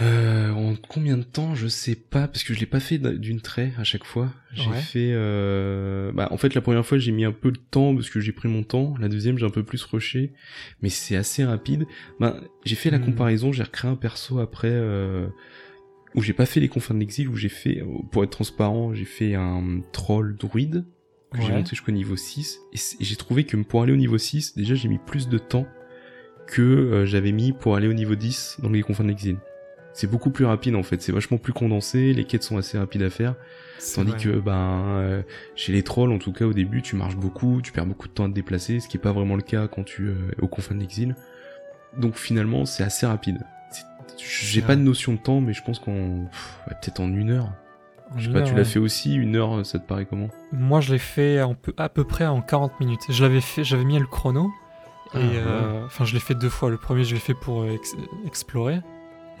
Euh, 0.00 0.52
en 0.52 0.74
combien 0.88 1.16
de 1.16 1.22
temps, 1.24 1.54
je 1.56 1.66
sais 1.68 1.94
pas, 1.96 2.28
parce 2.28 2.42
que 2.44 2.54
je 2.54 2.60
l'ai 2.60 2.66
pas 2.66 2.78
fait 2.80 2.98
d'une 2.98 3.40
trait 3.40 3.72
à 3.78 3.84
chaque 3.84 4.04
fois. 4.04 4.28
J'ai 4.52 4.68
Ouais. 4.70 4.80
fait, 4.80 5.10
euh... 5.12 6.12
bah, 6.12 6.28
en 6.30 6.36
fait, 6.38 6.54
la 6.54 6.60
première 6.60 6.86
fois, 6.86 6.98
j'ai 6.98 7.10
mis 7.12 7.24
un 7.24 7.32
peu 7.32 7.50
de 7.52 7.58
temps 7.58 7.94
parce 7.94 8.08
que 8.10 8.20
j'ai 8.20 8.32
pris 8.32 8.48
mon 8.48 8.62
temps. 8.62 8.94
La 9.00 9.08
deuxième, 9.08 9.38
j'ai 9.38 9.46
un 9.46 9.50
peu 9.50 9.64
plus 9.64 9.82
rushé, 9.84 10.32
mais 10.82 10.88
c'est 10.88 11.16
assez 11.16 11.44
rapide. 11.44 11.86
Bah, 12.20 12.36
j'ai 12.64 12.76
fait 12.76 12.90
la 12.90 12.98
Hmm. 12.98 13.06
comparaison, 13.06 13.52
j'ai 13.52 13.62
recréé 13.64 13.90
un 13.92 13.96
perso 13.96 14.38
après, 14.38 14.70
euh... 14.70 15.26
où 16.18 16.20
j'ai 16.20 16.32
pas 16.32 16.46
fait 16.46 16.58
les 16.58 16.68
confins 16.68 16.94
de 16.94 16.98
l'exil, 16.98 17.28
où 17.28 17.36
j'ai 17.36 17.48
fait, 17.48 17.80
pour 18.10 18.24
être 18.24 18.30
transparent, 18.30 18.92
j'ai 18.92 19.04
fait 19.04 19.36
un 19.36 19.80
troll 19.92 20.36
druide 20.36 20.84
que 21.32 21.40
j'ai 21.42 21.52
monté 21.52 21.70
jusqu'au 21.70 21.92
niveau 21.92 22.16
6, 22.16 22.58
et 22.72 23.04
j'ai 23.04 23.16
trouvé 23.16 23.44
que 23.44 23.56
pour 23.56 23.82
aller 23.82 23.92
au 23.92 23.96
niveau 23.96 24.18
6, 24.18 24.56
déjà, 24.56 24.74
j'ai 24.74 24.88
mis 24.88 24.98
plus 24.98 25.28
de 25.28 25.38
temps 25.38 25.66
que 26.46 26.62
euh, 26.62 27.06
j'avais 27.06 27.30
mis 27.30 27.52
pour 27.52 27.76
aller 27.76 27.86
au 27.86 27.92
niveau 27.92 28.16
10 28.16 28.58
dans 28.62 28.70
les 28.70 28.82
confins 28.82 29.04
de 29.04 29.10
l'exil. 29.10 29.36
C'est 29.92 30.10
beaucoup 30.10 30.30
plus 30.30 30.44
rapide 30.44 30.74
en 30.74 30.82
fait, 30.82 31.00
c'est 31.02 31.12
vachement 31.12 31.38
plus 31.38 31.52
condensé, 31.52 32.12
les 32.14 32.24
quêtes 32.24 32.42
sont 32.42 32.56
assez 32.56 32.78
rapides 32.78 33.02
à 33.02 33.10
faire, 33.10 33.36
tandis 33.94 34.12
vrai. 34.12 34.20
que 34.20 34.38
ben 34.38 34.96
euh, 34.98 35.22
chez 35.54 35.72
les 35.72 35.82
trolls 35.82 36.12
en 36.12 36.18
tout 36.18 36.32
cas 36.32 36.46
au 36.46 36.52
début 36.52 36.82
tu 36.82 36.96
marches 36.96 37.16
beaucoup, 37.16 37.60
tu 37.62 37.72
perds 37.72 37.86
beaucoup 37.86 38.08
de 38.08 38.12
temps 38.12 38.24
à 38.24 38.28
te 38.28 38.34
déplacer, 38.34 38.80
ce 38.80 38.88
qui 38.88 38.96
est 38.96 39.00
pas 39.00 39.12
vraiment 39.12 39.36
le 39.36 39.42
cas 39.42 39.68
quand 39.68 39.84
tu 39.84 40.08
euh, 40.08 40.14
es 40.38 40.42
aux 40.42 40.48
confins 40.48 40.74
de 40.74 40.80
l'exil. 40.80 41.14
Donc 41.96 42.16
finalement 42.16 42.64
c'est 42.64 42.82
assez 42.82 43.06
rapide. 43.06 43.38
C'est- 44.18 44.24
J'ai 44.46 44.60
C'est 44.60 44.66
pas 44.66 44.76
de 44.76 44.82
notion 44.82 45.12
de 45.12 45.18
temps 45.18 45.40
mais 45.40 45.52
je 45.52 45.62
pense 45.62 45.78
qu'on 45.78 46.22
ouais, 46.24 46.74
peut-être 46.80 47.00
en 47.00 47.08
une 47.12 47.30
heure. 47.30 47.50
En 48.14 48.18
Je 48.18 48.26
sais 48.26 48.32
pas, 48.32 48.38
heure, 48.40 48.46
tu 48.46 48.52
ouais. 48.52 48.58
l'as 48.58 48.64
fait 48.64 48.78
aussi, 48.78 49.14
une 49.14 49.36
heure 49.36 49.64
ça 49.66 49.78
te 49.78 49.86
paraît 49.86 50.06
comment? 50.06 50.28
Moi, 50.52 50.80
je 50.80 50.92
l'ai 50.92 50.98
fait 50.98 51.42
en 51.42 51.54
peu- 51.54 51.74
à 51.76 51.88
peu 51.90 52.04
près 52.04 52.26
en 52.26 52.40
40 52.40 52.80
minutes. 52.80 53.02
Je 53.10 53.22
l'avais 53.22 53.40
fait, 53.42 53.64
j'avais 53.64 53.84
mis 53.84 53.98
le 53.98 54.06
chrono. 54.06 54.50
Et 55.14 55.18
Ah, 55.18 55.18
euh, 55.18 55.86
enfin, 55.86 56.04
je 56.06 56.14
l'ai 56.14 56.20
fait 56.20 56.34
deux 56.34 56.48
fois. 56.48 56.68
Le 56.70 56.76
premier, 56.78 57.04
je 57.04 57.14
l'ai 57.14 57.20
fait 57.20 57.34
pour 57.34 57.62
euh, 57.62 57.72
ex- 57.74 57.96
explorer. 58.26 58.80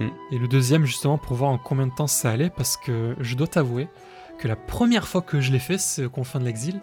Hmm. 0.00 0.08
Et 0.32 0.38
le 0.38 0.48
deuxième, 0.48 0.84
justement, 0.84 1.16
pour 1.18 1.34
voir 1.36 1.50
en 1.50 1.58
combien 1.58 1.86
de 1.86 1.94
temps 1.94 2.06
ça 2.06 2.30
allait. 2.30 2.50
Parce 2.50 2.76
que 2.76 3.16
je 3.20 3.34
dois 3.36 3.46
t'avouer 3.48 3.88
que 4.38 4.48
la 4.48 4.56
première 4.56 5.08
fois 5.08 5.22
que 5.22 5.40
je 5.40 5.50
l'ai 5.50 5.58
fait, 5.58 5.78
ce 5.78 6.02
confin 6.06 6.38
de 6.38 6.44
l'exil, 6.44 6.80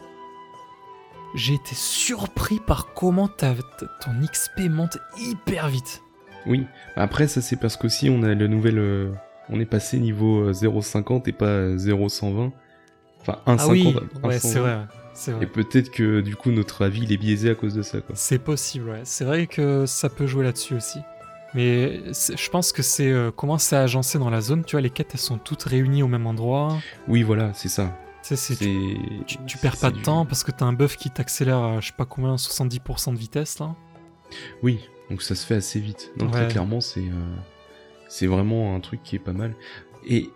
j'ai 1.36 1.54
été 1.54 1.76
surpris 1.76 2.60
par 2.60 2.94
comment 2.94 3.28
ton 3.28 4.12
XP 4.24 4.70
monte 4.70 4.98
hyper 5.20 5.68
vite. 5.68 6.02
Oui, 6.48 6.66
après 6.96 7.28
ça 7.28 7.42
c'est 7.42 7.56
parce 7.56 7.78
qu'aussi 7.78 8.10
on 8.10 8.24
a 8.24 8.34
le 8.34 8.48
nouvel... 8.48 8.78
euh, 8.78 9.12
on 9.50 9.60
est 9.60 9.66
passé 9.66 9.98
niveau 10.00 10.40
euh, 10.48 10.52
0,50 10.54 11.28
et 11.30 11.32
pas 11.32 11.46
euh, 11.46 11.78
0,120. 11.78 12.52
Enfin 13.22 13.40
1,50. 13.48 13.56
Ah 13.60 13.68
oui, 13.70 13.96
1,120. 14.24 14.28
ouais, 14.28 14.40
c'est 15.14 15.32
vrai. 15.32 15.44
Et 15.44 15.48
peut-être 15.48 15.92
que 15.92 16.22
du 16.22 16.36
coup 16.36 16.52
notre 16.52 16.84
avis 16.84 17.02
il 17.04 17.12
est 17.12 17.18
biaisé 17.18 17.50
à 17.50 17.56
cause 17.56 17.74
de 17.74 17.82
ça. 17.82 18.00
C'est 18.14 18.40
possible, 18.40 18.90
ouais. 18.90 19.02
C'est 19.04 19.26
vrai 19.26 19.48
que 19.48 19.86
ça 19.86 20.10
peut 20.10 20.28
jouer 20.28 20.44
là-dessus 20.44 20.76
aussi. 20.76 21.00
Mais 21.54 22.02
je 22.12 22.50
pense 22.50 22.74
que 22.74 22.82
c'est 22.84 23.10
euh, 23.10 23.32
comment 23.34 23.58
c'est 23.58 23.78
agencé 23.78 24.20
dans 24.20 24.30
la 24.30 24.42
zone. 24.42 24.66
Tu 24.66 24.72
vois, 24.76 24.82
les 24.82 24.90
quêtes, 24.90 25.12
elles 25.14 25.20
sont 25.22 25.38
toutes 25.38 25.64
réunies 25.64 26.04
au 26.04 26.08
même 26.10 26.28
endroit. 26.28 26.78
Oui 27.08 27.24
voilà, 27.24 27.54
c'est 27.54 27.70
ça. 27.70 27.98
Tu 28.58 29.58
perds 29.62 29.78
pas 29.78 29.92
de 29.92 29.98
du- 29.98 30.02
temps 30.02 30.26
parce 30.26 30.44
que 30.44 30.52
t'as 30.52 30.66
un 30.66 30.74
buff 30.74 30.98
qui 30.98 31.10
t'accélère 31.12 31.58
à 31.60 31.80
je 31.80 31.88
sais 31.88 31.94
pas 31.96 32.06
combien, 32.06 32.36
70% 32.36 33.14
de 33.14 33.18
vitesse 33.20 33.60
là. 33.60 33.76
Oui, 34.64 34.80
donc 35.10 35.22
ça 35.22 35.36
se 35.36 35.46
fait 35.46 35.56
assez 35.56 35.80
vite. 35.80 36.12
Non, 36.18 36.30
très 36.30 36.48
clairement 36.48 36.82
c'est 36.82 37.02
euh, 37.02 37.36
c'est 38.08 38.28
vraiment 38.28 38.76
un 38.76 38.80
truc 38.80 39.02
qui 39.04 39.16
est 39.16 39.20
pas 39.20 39.34
mal. 39.34 39.54
Et 40.08 40.30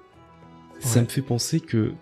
ça 0.79 1.01
me 1.01 1.07
fait 1.07 1.21
penser 1.21 1.59
que 1.59 1.93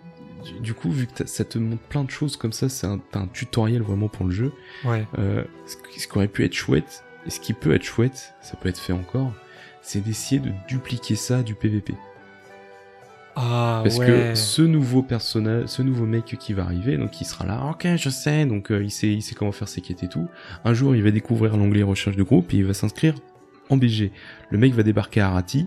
du- 0.62 0.74
coup 0.74 0.90
vu 0.90 1.06
que 1.06 1.26
ça 1.26 1.44
te 1.44 1.58
montre 1.58 1.82
plein 1.82 2.04
de 2.04 2.10
choses 2.10 2.36
comme 2.36 2.52
ça, 2.52 2.68
c'est 2.68 2.86
un, 2.86 3.00
tutoriel 3.32 3.82
vraiment 3.82 4.08
pour 4.08 4.24
le 4.24 4.32
jeu. 4.32 4.52
Ouais. 4.84 5.06
Euh, 5.18 5.44
ce 5.66 5.76
qui 6.06 6.16
aurait 6.16 6.28
pu 6.28 6.44
être 6.44 6.54
chouette, 6.54 7.04
et 7.26 7.30
ce 7.30 7.40
qui 7.40 7.52
peut 7.52 7.74
être 7.74 7.82
chouette, 7.82 8.34
ça 8.40 8.56
peut 8.56 8.68
être 8.68 8.78
fait 8.78 8.92
encore, 8.92 9.32
c'est 9.82 10.00
d'essayer 10.00 10.40
de 10.40 10.50
dupliquer 10.68 11.16
ça 11.16 11.42
du 11.42 11.54
PVP. 11.54 11.94
Ah 13.40 13.80
Parce 13.84 13.98
ouais. 13.98 14.06
que 14.06 14.34
ce 14.34 14.62
nouveau 14.62 15.02
personnage, 15.02 15.66
ce 15.68 15.82
nouveau 15.82 16.06
mec 16.06 16.24
qui 16.40 16.52
va 16.54 16.64
arriver, 16.64 16.96
donc 16.96 17.20
il 17.20 17.24
sera 17.24 17.46
là, 17.46 17.64
ok, 17.70 17.86
je 17.96 18.08
sais, 18.10 18.46
donc 18.46 18.72
euh, 18.72 18.82
il 18.82 18.90
sait, 18.90 19.08
il 19.12 19.22
sait 19.22 19.34
comment 19.36 19.52
faire 19.52 19.68
ses 19.68 19.80
quêtes 19.80 20.02
et 20.02 20.08
tout. 20.08 20.26
Un 20.64 20.74
jour, 20.74 20.96
il 20.96 21.02
va 21.04 21.10
découvrir 21.12 21.56
l'onglet 21.56 21.82
recherche 21.84 22.16
de 22.16 22.22
groupe 22.24 22.52
et 22.52 22.56
il 22.56 22.64
va 22.64 22.74
s'inscrire 22.74 23.14
en 23.70 23.76
BG. 23.76 24.10
Le 24.50 24.58
mec 24.58 24.72
va 24.74 24.82
débarquer 24.82 25.20
à 25.20 25.28
Arati. 25.28 25.66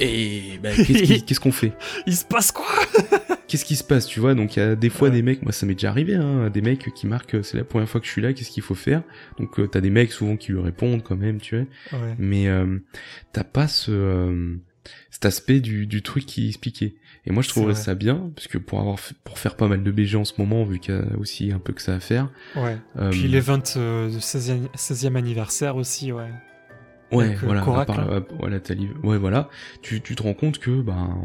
Et 0.00 0.58
bah, 0.62 0.70
qu'est-ce 0.74 1.40
qu'on 1.40 1.52
fait? 1.52 1.72
Il 2.06 2.16
se 2.16 2.24
passe 2.24 2.52
quoi? 2.52 2.64
Qu'est-ce 3.46 3.66
qui 3.66 3.76
se 3.76 3.84
passe, 3.84 4.06
tu 4.06 4.18
vois? 4.18 4.34
Donc 4.34 4.56
il 4.56 4.60
y 4.60 4.62
a 4.62 4.74
des 4.74 4.88
fois 4.88 5.08
Ouais. 5.08 5.14
des 5.14 5.20
mecs, 5.20 5.42
moi 5.42 5.52
ça 5.52 5.66
m'est 5.66 5.74
déjà 5.74 5.90
arrivé, 5.90 6.14
hein, 6.14 6.48
des 6.48 6.62
mecs 6.62 6.92
qui 6.94 7.06
marquent, 7.06 7.44
c'est 7.44 7.58
la 7.58 7.64
première 7.64 7.86
fois 7.88 8.00
que 8.00 8.06
je 8.06 8.10
suis 8.12 8.22
là, 8.22 8.32
qu'est-ce 8.32 8.50
qu'il 8.50 8.62
faut 8.62 8.74
faire? 8.74 9.02
Donc 9.38 9.60
euh, 9.60 9.66
t'as 9.66 9.82
des 9.82 9.90
mecs 9.90 10.10
souvent 10.10 10.36
qui 10.38 10.52
lui 10.52 10.60
répondent 10.60 11.02
quand 11.02 11.16
même, 11.16 11.38
tu 11.38 11.56
vois 11.58 11.98
Ouais. 12.00 12.14
mais 12.18 12.48
euh, 12.48 12.78
t'as 13.34 13.44
pas 13.44 13.68
ce 13.68 13.90
euh, 13.92 14.56
cet 15.14 15.26
aspect 15.26 15.60
du, 15.60 15.86
du 15.86 16.02
truc 16.02 16.26
qui 16.26 16.48
expliqué 16.48 16.96
et 17.24 17.30
moi 17.30 17.42
je 17.42 17.48
trouverais 17.48 17.74
ça 17.76 17.94
bien 17.94 18.30
parce 18.34 18.48
que 18.48 18.58
pour 18.58 18.80
avoir 18.80 18.98
pour 19.22 19.38
faire 19.38 19.54
pas 19.56 19.68
mal 19.68 19.84
de 19.84 19.90
BG 19.92 20.16
en 20.16 20.24
ce 20.24 20.32
moment 20.38 20.64
vu 20.64 20.80
qu'il 20.80 20.92
y 20.94 20.98
a 20.98 21.16
aussi 21.18 21.52
un 21.52 21.60
peu 21.60 21.72
que 21.72 21.80
ça 21.80 21.94
à 21.94 22.00
faire 22.00 22.28
Ouais. 22.56 22.76
euh, 22.98 23.10
Puis 23.10 23.28
l'event 23.28 23.62
euh, 23.76 24.10
du 24.10 24.18
16e, 24.18 24.66
16e 24.76 25.14
anniversaire 25.16 25.76
aussi, 25.76 26.10
ouais. 26.10 26.30
Ouais 27.12 27.26
euh, 27.26 27.36
voilà 27.42 27.60
à 27.60 27.84
part- 27.86 27.96
ouais 29.02 29.18
voilà 29.18 29.48
tu, 29.82 30.00
tu 30.00 30.16
te 30.16 30.22
rends 30.22 30.34
compte 30.34 30.58
que 30.58 30.80
ben 30.80 31.16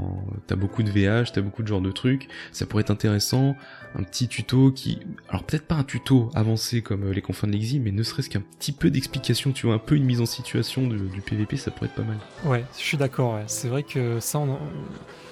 t'as 0.47 0.55
beaucoup 0.55 0.84
de 0.84 0.89
VH 0.91 1.32
t'as 1.34 1.41
beaucoup 1.41 1.63
de 1.63 1.67
genres 1.67 1.82
de 1.82 1.91
trucs 1.91 2.27
ça 2.51 2.65
pourrait 2.65 2.82
être 2.82 2.91
intéressant 2.91 3.55
un 3.95 4.03
petit 4.03 4.27
tuto 4.27 4.71
qui 4.71 4.99
alors 5.30 5.43
peut-être 5.43 5.65
pas 5.65 5.75
un 5.75 5.84
tuto 5.84 6.30
avancé 6.36 6.82
comme 6.82 7.05
euh, 7.05 7.13
les 7.13 7.21
confins 7.21 7.47
de 7.47 7.53
l'exil 7.53 7.82
mais 7.82 7.91
ne 7.91 8.03
serait-ce 8.03 8.30
qu'un 8.30 8.41
petit 8.59 8.71
peu 8.71 8.89
d'explication 8.91 9.51
tu 9.51 9.65
vois 9.65 9.75
un 9.75 9.80
peu 9.80 9.95
une 9.95 10.03
mise 10.05 10.21
en 10.21 10.25
situation 10.27 10.86
de- 10.88 10.97
du 10.97 11.21
PVP 11.21 11.57
ça 11.57 11.71
pourrait 11.71 11.88
être 11.88 11.95
pas 11.95 12.03
mal 12.03 12.17
Ouais, 12.45 12.63
je 12.73 12.84
suis 12.84 12.97
d'accord. 12.97 13.36
Ouais. 13.36 13.43
C'est 13.47 13.67
vrai 13.67 13.84
que 13.84 14.19
ça, 14.19 14.39
on 14.39 14.57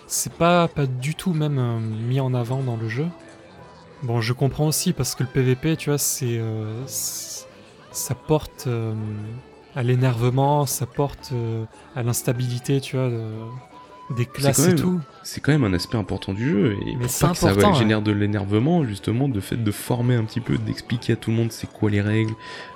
c'est 0.07 0.33
pas, 0.33 0.67
pas 0.67 0.85
du 0.85 1.15
tout 1.15 1.33
même 1.33 1.59
euh, 1.59 1.79
mis 1.79 2.19
en 2.19 2.33
avant 2.33 2.63
dans 2.63 2.77
le 2.77 2.87
jeu. 2.89 3.05
Bon, 4.03 4.21
je 4.21 4.33
comprends 4.33 4.67
aussi 4.67 4.93
parce 4.93 5.15
que 5.15 5.23
le 5.23 5.29
PVP, 5.29 5.75
tu 5.77 5.89
vois, 5.89 5.97
c'est, 5.97 6.37
euh, 6.39 6.81
ça 6.85 8.15
porte 8.15 8.65
euh, 8.67 8.93
à 9.77 9.83
l'énervement, 9.83 10.65
ça 10.65 10.85
porte 10.85 11.29
euh, 11.33 11.63
à 11.95 12.03
l'instabilité, 12.03 12.81
tu 12.81 12.97
vois, 12.97 13.09
de- 13.09 14.15
des 14.15 14.25
classes 14.25 14.65
et 14.67 14.75
tout. 14.75 15.01
c'est 15.23 15.41
quand 15.41 15.51
même 15.51 15.65
un 15.65 15.73
aspect 15.73 15.97
important 15.97 16.31
du 16.33 16.49
jeu 16.49 16.77
et 16.85 16.95
Mais 16.95 17.01
pour 17.01 17.09
c'est 17.09 17.25
pas 17.25 17.31
que 17.33 17.37
ça 17.39 17.53
ouais. 17.53 17.73
génère 17.75 18.01
de 18.01 18.13
l'énervement 18.13 18.85
justement 18.85 19.27
de 19.27 19.39
fait 19.41 19.57
de 19.61 19.71
former 19.71 20.15
un 20.15 20.23
petit 20.23 20.39
peu 20.39 20.57
d'expliquer 20.57 21.11
à 21.13 21.15
tout 21.17 21.29
le 21.29 21.35
monde 21.35 21.51
c'est 21.51 21.69
quoi 21.69 21.89
les 21.89 21.99
règles 21.99 22.31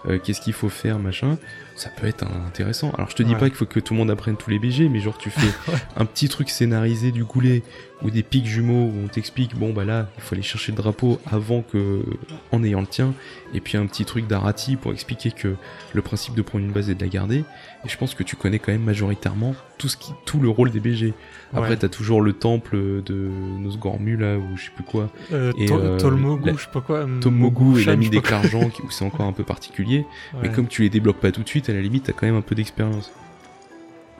euh, 0.07 0.19
qu'est-ce 0.19 0.41
qu'il 0.41 0.51
faut 0.51 0.67
faire 0.67 0.99
machin 0.99 1.37
ça 1.81 1.89
peut 1.89 2.05
être 2.07 2.23
intéressant 2.47 2.91
alors 2.91 3.09
je 3.09 3.15
te 3.15 3.23
dis 3.23 3.33
Ouais. 3.33 3.39
pas 3.39 3.49
qu'il 3.49 3.55
faut 3.57 3.65
que 3.65 3.79
tout 3.79 3.93
le 3.93 3.99
monde 3.99 4.11
apprenne 4.11 4.35
tous 4.37 4.49
les 4.49 4.59
BG 4.59 4.87
mais 4.89 4.99
genre 4.99 5.17
tu 5.17 5.29
fais 5.29 5.47
Ouais. 5.71 5.77
un 5.97 6.05
petit 6.05 6.29
truc 6.29 6.49
scénarisé 6.49 7.11
du 7.11 7.23
goulet 7.23 7.63
ou 8.03 8.09
des 8.09 8.23
pics 8.23 8.45
jumeaux 8.47 8.85
où 8.87 8.93
on 9.05 9.07
t'explique 9.07 9.55
bon 9.55 9.73
bah 9.73 9.85
là 9.85 10.09
il 10.17 10.21
faut 10.23 10.33
aller 10.35 10.41
chercher 10.43 10.71
le 10.71 10.77
drapeau 10.77 11.19
avant 11.31 11.61
que 11.61 12.03
en 12.51 12.63
ayant 12.63 12.81
le 12.81 12.87
tien 12.87 13.13
et 13.53 13.59
puis 13.61 13.77
un 13.77 13.85
petit 13.85 14.05
truc 14.05 14.27
d'Arati 14.27 14.75
pour 14.75 14.91
expliquer 14.91 15.31
que 15.31 15.55
le 15.93 16.01
principe 16.01 16.35
de 16.35 16.41
prendre 16.41 16.65
une 16.65 16.71
base 16.71 16.89
est 16.89 16.95
de 16.95 17.01
la 17.03 17.09
garder 17.09 17.43
et 17.83 17.89
je 17.89 17.97
pense 17.97 18.13
que 18.15 18.23
tu 18.23 18.35
connais 18.35 18.59
quand 18.59 18.71
même 18.71 18.83
majoritairement 18.83 19.55
tout 19.77 19.87
ce 19.87 19.97
qui 19.97 20.11
tout 20.25 20.39
le 20.39 20.49
rôle 20.49 20.69
des 20.71 20.79
BG 20.79 21.13
après, 21.53 21.71
Ouais. 21.71 21.77
t'as 21.77 21.89
toujours 21.89 22.21
le 22.21 22.31
temple 22.33 22.77
de 23.03 23.29
Nosgormu, 23.59 24.15
là, 24.15 24.37
ou 24.37 24.55
je 24.55 24.65
sais 24.65 24.71
plus 24.73 24.85
quoi. 24.85 25.09
Euh, 25.33 25.51
et, 25.57 25.69
euh, 25.69 25.97
Tolmogu, 25.99 26.45
la- 26.51 26.53
je 26.55 26.59
sais 26.61 26.69
pas 26.71 26.79
quoi. 26.79 27.05
Tomogu 27.19 27.81
et 27.81 27.83
l'ami 27.83 28.09
des. 28.09 28.21
Clargent, 28.21 28.69
où 28.83 28.89
c'est 28.89 29.03
encore 29.03 29.25
un 29.25 29.33
peu 29.33 29.43
particulier. 29.43 30.05
Mais 30.41 30.49
comme 30.49 30.67
tu 30.67 30.83
les 30.83 30.89
débloques 30.89 31.19
pas 31.19 31.31
tout 31.33 31.43
de 31.43 31.49
suite, 31.49 31.67
à 31.71 31.75
la 31.75 31.81
limite, 31.81 32.05
t'as 32.05 32.13
quand 32.13 32.25
même 32.25 32.35
un 32.35 32.41
peu 32.41 32.55
d'expérience. 32.55 33.11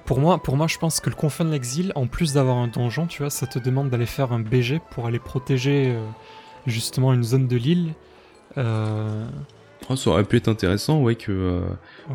Pour 0.06 0.20
moi, 0.20 0.42
pour 0.42 0.58
moi, 0.58 0.68
je 0.68 0.78
pense 0.78 1.00
que 1.00 1.10
le 1.10 1.16
confin 1.16 1.46
de 1.46 1.52
l'exil, 1.52 1.92
en 1.96 2.08
plus 2.08 2.34
d'avoir 2.34 2.58
un 2.58 2.68
donjon, 2.68 3.08
tu 3.08 3.22
vois, 3.22 3.30
ça 3.30 3.48
te 3.48 3.60
demande 3.60 3.90
d'aller 3.90 4.06
faire 4.06 4.34
un 4.34 4.40
BG 4.40 4.82
pour 4.92 5.06
aller 5.06 5.20
protéger 5.20 5.94
euh, 5.96 6.06
justement 6.66 7.14
une 7.14 7.24
zone 7.24 7.48
de 7.48 7.56
l'île. 7.56 7.94
Euh, 8.58 9.26
Oh, 9.90 9.96
ça 9.96 10.12
aurait 10.12 10.24
pu 10.24 10.38
être 10.38 10.48
intéressant, 10.48 11.02
ouais, 11.02 11.16
que, 11.16 11.32
euh, 11.32 11.62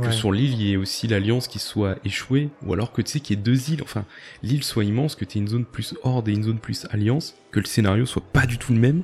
que 0.01 0.11
sur 0.13 0.33
l'île, 0.33 0.53
il 0.53 0.63
y 0.63 0.73
ait 0.73 0.77
aussi 0.77 1.09
l'alliance 1.09 1.49
qui 1.49 1.59
soit 1.59 1.97
échouée, 2.05 2.49
ou 2.65 2.73
alors 2.73 2.93
que 2.93 3.03
tu 3.03 3.13
sais 3.13 3.21
qu'il 3.21 3.37
y 3.37 3.41
ait 3.41 3.43
deux 3.43 3.71
îles, 3.71 3.83
enfin, 3.83 4.05
l'île 4.43 4.63
soit 4.63 4.85
immense, 4.85 5.17
que 5.17 5.25
tu 5.25 5.37
aies 5.39 5.41
une 5.41 5.49
zone 5.49 5.65
plus 5.65 5.95
horde 6.03 6.29
et 6.29 6.33
une 6.33 6.45
zone 6.45 6.59
plus 6.59 6.87
alliance, 6.91 7.35
que 7.51 7.61
le 7.61 7.67
scénario 7.67 8.07
soit 8.07 8.23
pas 8.33 8.47
du 8.47 8.57
tout 8.57 8.73
le 8.73 8.79
même, 8.79 9.03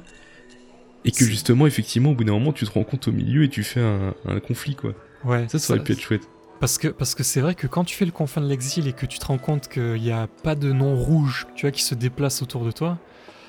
et 1.05 1.11
que 1.11 1.25
justement, 1.25 1.67
effectivement, 1.67 2.11
au 2.11 2.15
bout 2.15 2.25
d'un 2.25 2.33
moment, 2.33 2.53
tu 2.53 2.65
te 2.65 2.71
rends 2.71 2.85
compte 2.85 3.09
au 3.09 3.13
milieu 3.13 3.43
et 3.43 3.49
tu 3.49 3.65
fais 3.65 3.81
un, 3.81 4.15
un 4.27 4.41
conflit, 4.41 4.77
quoi. 4.77 4.95
Ouais, 5.25 5.47
Ça, 5.49 5.59
ça 5.59 5.75
aurait 5.75 5.83
pu 5.85 5.93
être 5.93 6.01
chouette. 6.01 6.23
Parce 6.61 6.79
que 6.79 6.89
parce 6.89 7.15
que 7.15 7.23
c'est 7.25 7.41
vrai 7.41 7.55
que 7.57 7.67
quand 7.67 7.83
tu 7.85 7.97
fais 7.97 8.05
le 8.05 8.13
confin 8.13 8.41
de 8.41 8.47
l'exil 8.47 8.87
et 8.87 8.93
que 8.93 9.05
tu 9.07 9.19
te 9.19 9.27
rends 9.27 9.39
compte 9.39 9.69
qu'il 9.69 10.01
n'y 10.01 10.13
a 10.13 10.29
pas 10.45 10.55
de 10.55 10.73
nom 10.73 10.95
rouge, 10.97 11.47
tu 11.57 11.63
vois, 11.67 11.73
qui 11.73 11.83
se 11.83 11.95
déplace 11.97 12.41
autour 12.43 12.65
de 12.65 12.71
toi, 12.71 12.99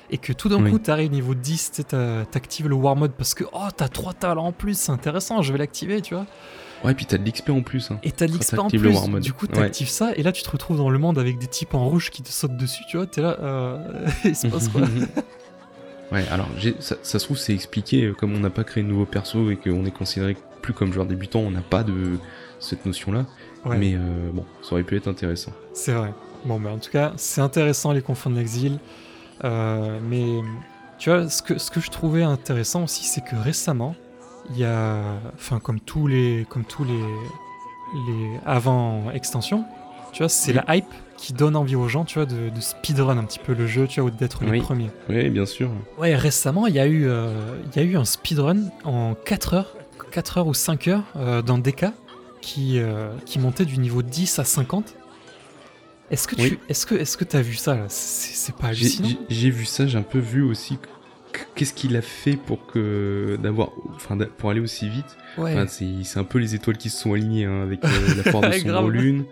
et 0.10 0.18
que 0.18 0.34
tout 0.34 0.50
d'un 0.50 0.64
Oui. 0.64 0.72
coup 0.72 0.80
t'arrives 0.80 1.12
niveau 1.12 1.36
10, 1.36 1.70
tu 1.72 1.76
sais, 1.78 1.84
t'as- 1.84 2.26
t'actives 2.26 2.68
le 2.68 2.76
war 2.76 2.96
mode 2.96 3.12
parce 3.14 3.34
que 3.36 3.44
oh 3.54 3.68
t'as 3.76 3.88
3 3.88 4.14
talents 4.14 4.48
en 4.48 4.52
plus, 4.52 4.78
c'est 4.78 4.92
intéressant, 4.92 5.42
je 5.44 5.52
vais 5.52 5.60
l'activer, 5.60 6.02
tu 6.02 6.16
vois. 6.16 6.26
Ouais, 6.84 6.92
et 6.92 6.96
puis 6.96 7.06
t'as 7.06 7.18
de 7.20 7.24
l'XP 7.30 7.52
en 7.52 7.62
plus, 7.62 7.92
hein. 7.92 8.00
Et 8.04 8.12
t'as 8.12 8.26
de 8.28 8.34
l'XP 8.34 8.58
en 8.60 8.68
plus, 8.68 8.78
le 8.80 8.90
war 8.90 9.08
mode. 9.08 9.22
du 9.22 9.32
coup 9.32 9.46
Ouais. 9.46 9.54
t'actives 9.54 9.90
ça, 9.90 10.12
et 10.16 10.24
là 10.24 10.32
tu 10.32 10.42
te 10.44 10.50
retrouves 10.50 10.78
dans 10.78 10.90
le 10.90 10.98
monde 11.00 11.18
avec 11.20 11.38
des 11.38 11.48
types 11.48 11.76
en 11.76 11.88
rouge 11.88 12.10
qui 12.10 12.24
te 12.24 12.30
sautent 12.30 12.58
dessus, 12.58 12.84
tu 12.90 12.98
vois, 12.98 13.06
t'es 13.06 13.22
là, 13.22 13.38
euh... 13.42 14.08
il 14.26 14.36
se 14.36 14.48
passe 14.48 14.68
quoi 14.70 14.82
ouais, 16.12 16.26
alors, 16.32 16.48
ça 16.80 16.96
se 17.04 17.18
trouve, 17.26 17.38
c'est 17.38 17.54
expliqué, 17.54 18.06
euh, 18.06 18.14
comme 18.14 18.34
on 18.34 18.40
n'a 18.40 18.50
pas 18.50 18.64
créé 18.64 18.84
de 18.84 18.88
nouveau 18.90 19.06
perso 19.06 19.50
et 19.52 19.56
qu'on 19.56 19.86
est 19.86 19.92
considéré 19.92 20.36
plus 20.64 20.74
comme 20.74 20.92
joueur 20.92 21.06
débutant, 21.06 21.40
on 21.42 21.52
n'a 21.52 21.62
pas 21.62 21.84
de 21.84 22.18
cette 22.60 22.86
notion-là. 22.88 23.26
Ouais. 23.66 23.78
Mais 23.78 23.94
euh, 23.96 24.00
bon, 24.34 24.46
ça 24.64 24.74
aurait 24.74 24.84
pu 24.84 24.98
être 24.98 25.08
intéressant. 25.08 25.52
C'est 25.74 25.94
vrai. 25.94 26.12
Bon, 26.46 26.58
mais 26.60 26.70
en 26.70 26.78
tout 26.80 26.90
cas, 26.92 27.14
c'est 27.18 27.42
intéressant 27.42 27.92
les 27.92 28.02
confins 28.02 28.30
de 28.32 28.36
l'exil. 28.36 28.80
Euh, 29.44 30.00
mais 30.10 30.26
tu 30.98 31.10
vois, 31.10 31.30
ce 31.30 31.42
que, 31.44 31.58
ce 31.58 31.70
que 31.72 31.80
je 31.80 31.92
trouvais 31.92 32.24
intéressant 32.24 32.84
aussi, 32.84 33.04
c'est 33.06 33.22
que 33.22 33.36
récemment, 33.36 33.96
il 34.50 34.58
y 34.58 34.66
a, 34.66 34.98
enfin, 35.36 35.60
comme 35.60 35.80
tous 35.80 36.08
les, 36.08 36.46
comme 36.50 36.66
tous 36.66 36.84
les, 36.84 36.94
les 38.08 38.40
avant 38.46 39.12
extensions, 39.12 39.64
tu 40.12 40.20
vois, 40.20 40.30
c'est 40.30 40.52
Oui. 40.52 40.60
la 40.68 40.76
hype 40.76 40.86
qui 41.18 41.32
donne 41.34 41.56
envie 41.56 41.76
aux 41.78 41.88
gens, 41.88 42.04
tu 42.04 42.16
vois, 42.20 42.26
de, 42.26 42.50
de 42.50 42.60
speedrun 42.62 43.18
un 43.18 43.24
petit 43.24 43.40
peu 43.40 43.54
le 43.54 43.66
jeu, 43.68 43.88
tu 43.88 44.02
vois, 44.02 44.10
ou 44.10 44.14
d'être 44.14 44.44
les 44.44 44.52
Oui. 44.52 44.62
premiers. 44.62 44.90
Oui, 45.10 45.30
bien 45.30 45.46
sûr. 45.46 45.70
Ouais, 45.98 46.16
récemment, 46.16 46.68
il 46.68 46.76
y 46.76 46.80
a 46.80 46.86
eu, 46.88 47.06
euh, 47.08 47.56
il 47.74 47.82
y 47.82 47.86
a 47.86 47.88
eu 47.90 47.96
un 47.96 48.04
speedrun 48.06 48.58
en 48.84 49.16
4 49.16 49.54
heures, 49.54 49.74
4 50.14 50.38
heures 50.38 50.48
ou 50.48 50.54
5 50.54 50.88
heures 50.88 51.04
euh, 51.16 51.42
dans 51.42 51.58
DK 51.58 51.86
qui, 52.42 52.80
euh, 52.80 53.12
qui 53.26 53.40
montait 53.40 53.66
du 53.66 53.78
niveau 53.80 54.02
10 54.02 54.40
à 54.40 54.44
50. 54.46 54.96
Est-ce 56.12 56.28
que 56.28 56.36
tu 56.36 56.42
Oui. 56.42 56.60
est-ce 56.70 56.86
que 56.86 56.96
est-ce 56.96 57.18
que 57.18 57.24
t'as 57.24 57.42
vu 57.42 57.56
ça 57.56 57.86
C'est 57.90 58.56
pas 58.56 58.68
hallucinant 58.68 59.10
j'ai- 59.30 59.50
vu 59.50 59.66
ça, 59.66 59.88
j'ai 59.88 59.98
un 59.98 60.02
peu 60.04 60.20
vu 60.20 60.44
aussi 60.44 60.78
qu- 61.32 61.40
qu'est-ce 61.56 61.74
qu'il 61.74 61.96
a 61.96 62.02
fait 62.02 62.36
pour 62.36 62.68
que 62.68 63.38
d'avoir, 63.42 63.72
enfin, 63.96 64.18
pour 64.38 64.52
aller 64.52 64.60
aussi 64.60 64.88
vite. 64.90 65.18
Ouais. 65.38 65.54
Enfin, 65.54 65.66
c'est 65.68 66.20
un 66.20 66.24
peu 66.26 66.38
les 66.38 66.54
étoiles 66.56 66.78
qui 66.78 66.90
se 66.92 67.00
sont 67.02 67.14
alignées 67.14 67.46
hein, 67.46 67.64
avec 67.64 67.84
euh, 67.84 67.90
la 68.24 68.32
foire 68.32 68.44
de 68.44 68.52
sombre 68.60 68.90
lune, 68.90 69.26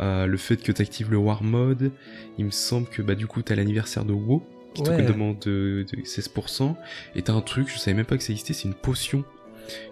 euh, 0.00 0.26
le 0.26 0.36
fait 0.38 0.56
que 0.56 0.72
t'actives 0.72 1.10
le 1.10 1.18
war 1.18 1.42
mode. 1.44 1.92
Il 2.38 2.46
me 2.46 2.50
semble 2.50 2.88
que 2.88 3.02
bah 3.02 3.14
du 3.14 3.26
coup 3.28 3.42
t'as 3.42 3.54
l'anniversaire 3.54 4.04
de 4.04 4.12
WoW 4.14 4.42
qui 4.74 4.82
Ouais. 4.82 4.96
te 5.06 5.12
demande 5.12 5.38
de, 5.40 5.84
de 5.92 6.02
16%. 6.02 6.74
Et 7.14 7.22
t'as 7.22 7.34
un 7.34 7.40
truc, 7.42 7.68
je 7.72 7.78
savais 7.78 7.94
même 7.94 8.06
pas 8.06 8.16
que 8.16 8.22
ça 8.24 8.32
existait, 8.32 8.54
c'est 8.54 8.64
une 8.66 8.74
potion 8.74 9.24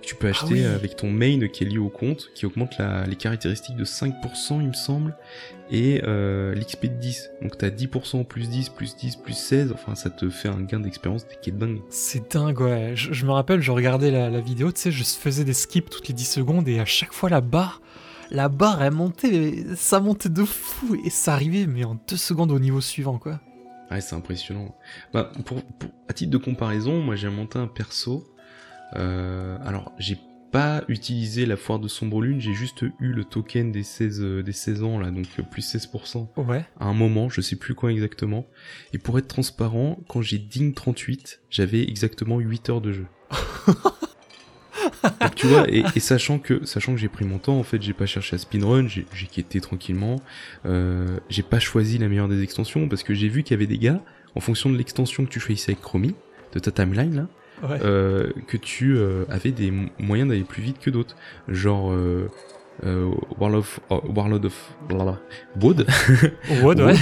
que 0.01 0.07
tu 0.07 0.15
peux 0.15 0.29
acheter 0.29 0.47
Ah 0.65 0.69
oui. 0.71 0.75
avec 0.75 0.97
ton 0.97 1.11
main 1.11 1.47
qui 1.49 1.65
est 1.65 1.67
lié 1.67 1.79
au 1.79 1.89
compte, 1.89 2.31
qui 2.35 2.47
augmente 2.47 2.77
la- 2.79 3.07
les 3.07 3.17
caractéristiques 3.17 3.77
de 3.77 3.85
5%, 3.85 4.61
il 4.61 4.69
me 4.69 4.73
semble, 4.75 5.17
et 5.71 6.01
euh, 6.05 6.55
l'XP 6.55 6.87
de 6.87 6.95
10. 6.99 7.31
Donc 7.43 7.59
t'as 7.59 7.71
10% 7.71 8.25
plus 8.25 8.49
10, 8.49 8.69
plus 8.71 8.97
10, 8.97 9.17
plus 9.17 9.35
16, 9.37 9.73
enfin 9.73 9.95
ça 9.95 10.11
te 10.11 10.29
fait 10.31 10.49
un 10.49 10.61
gain 10.63 10.81
d'expérience 10.81 11.27
qui 11.43 11.51
est 11.51 11.53
dingue. 11.53 11.81
C'est 11.91 12.33
dingue, 12.33 12.61
ouais. 12.61 12.93
Je, 12.95 13.13
je 13.13 13.27
me 13.27 13.33
rappelle, 13.33 13.61
je 13.61 13.71
regardais 13.73 14.11
la, 14.11 14.31
la 14.31 14.41
vidéo, 14.41 14.73
tu 14.73 14.81
sais, 14.81 14.91
je 14.93 15.03
faisais 15.05 15.45
des 15.45 15.55
skips 15.55 15.91
toutes 15.91 16.09
les 16.09 16.15
10 16.15 16.25
secondes 16.25 16.69
et 16.69 16.79
à 16.81 16.85
chaque 16.85 17.13
fois 17.13 17.29
la 17.29 17.41
barre, 17.41 17.81
la 18.31 18.49
barre 18.49 18.83
elle 18.83 18.93
montait, 18.93 19.65
ça 19.77 20.01
montait 20.01 20.29
de 20.29 20.45
fou 20.45 20.97
et 21.05 21.11
ça 21.11 21.35
arrivait, 21.35 21.67
mais 21.67 21.85
en 21.85 21.97
2 22.09 22.17
secondes 22.17 22.51
au 22.53 22.59
niveau 22.59 22.81
suivant, 22.81 23.19
quoi. 23.19 23.41
Ouais, 23.91 24.01
c'est 24.01 24.17
impressionnant. 24.17 24.75
Bah, 25.13 25.31
pour, 25.45 25.63
pour- 25.63 25.91
à 26.09 26.13
titre 26.13 26.31
de 26.33 26.39
comparaison, 26.39 27.01
moi 27.03 27.15
j'ai 27.15 27.29
monté 27.29 27.59
un 27.59 27.69
perso. 27.69 28.27
Euh, 28.95 29.59
alors, 29.65 29.93
j'ai 29.99 30.19
pas 30.53 30.85
utilisé 30.89 31.45
la 31.45 31.57
foire 31.57 31.79
de 31.79 31.89
sombre 31.89 32.23
lune, 32.23 32.41
j'ai 32.41 32.55
juste 32.55 32.83
eu 32.83 33.13
le 33.13 33.25
token 33.25 33.73
des 33.73 33.83
16, 33.83 34.21
euh, 34.23 34.43
des 34.43 34.53
16 34.53 34.83
ans 34.85 34.99
là, 34.99 35.11
donc 35.11 35.27
euh, 35.39 35.43
plus 35.43 35.75
16%. 35.75 36.29
Ouais. 36.37 36.65
à 36.79 36.87
un 36.87 36.95
moment, 36.95 37.29
je 37.29 37.41
sais 37.41 37.57
plus 37.57 37.75
quand 37.75 37.89
exactement. 37.89 38.47
Et 38.93 38.99
pour 38.99 39.19
être 39.19 39.29
transparent, 39.29 39.99
quand 40.09 40.23
j'ai 40.23 40.39
Ding 40.39 40.73
38, 40.73 41.43
j'avais 41.51 41.83
exactement 41.83 42.39
8 42.39 42.71
heures 42.71 42.81
de 42.81 42.93
jeu. 42.93 43.07
Donc, 45.21 45.35
tu 45.35 45.47
vois, 45.47 45.69
et, 45.69 45.85
et 45.95 46.01
sachant 46.01 46.39
que 46.39 46.65
sachant 46.65 46.93
que 46.93 46.99
j'ai 46.99 47.09
pris 47.09 47.25
mon 47.25 47.39
temps, 47.39 47.59
en 47.59 47.63
fait, 47.63 47.83
j'ai 47.83 47.93
pas 47.93 48.07
cherché 48.07 48.37
à 48.37 48.39
speedrun, 48.39 48.89
j'ai 48.89 49.07
j'ai 49.15 49.27
quitté 49.27 49.61
tranquillement. 49.61 50.17
Euh, 50.65 51.19
j'ai 51.29 51.43
pas 51.43 51.59
choisi 51.59 51.99
la 51.99 52.09
meilleure 52.09 52.29
des 52.29 52.43
extensions 52.43 52.89
parce 52.89 53.03
que 53.03 53.15
j'ai 53.15 53.29
vu 53.29 53.43
qu'il 53.43 53.53
y 53.53 53.59
avait 53.59 53.67
des 53.67 53.79
gars, 53.79 54.03
en 54.35 54.41
fonction 54.41 54.71
de 54.71 54.77
l'extension 54.77 55.25
que 55.25 55.31
tu 55.31 55.41
choisissais 55.41 55.73
avec 55.73 55.83
Chromie, 55.83 56.15
de 56.53 56.59
ta 56.59 56.71
timeline 56.71 57.15
là, 57.15 57.29
Ouais. 57.63 57.79
euh, 57.83 58.31
que 58.47 58.57
tu 58.57 58.97
euh, 58.97 59.25
avais 59.31 59.51
des 59.51 59.73
moyens 59.99 60.29
d'aller 60.29 60.45
plus 60.45 60.63
vite 60.63 60.79
que 60.79 60.91
d'autres. 60.91 61.17
Genre 61.49 61.91
euh, 61.91 62.31
euh, 62.85 63.11
Warlord 63.39 63.61
of, 63.61 63.81
oh, 63.91 64.03
Warlord 64.15 64.45
of 64.45 64.75
blablabla, 64.89 65.21
Wood. 65.61 65.87
Wood, 66.63 66.81
ouais. 66.81 66.95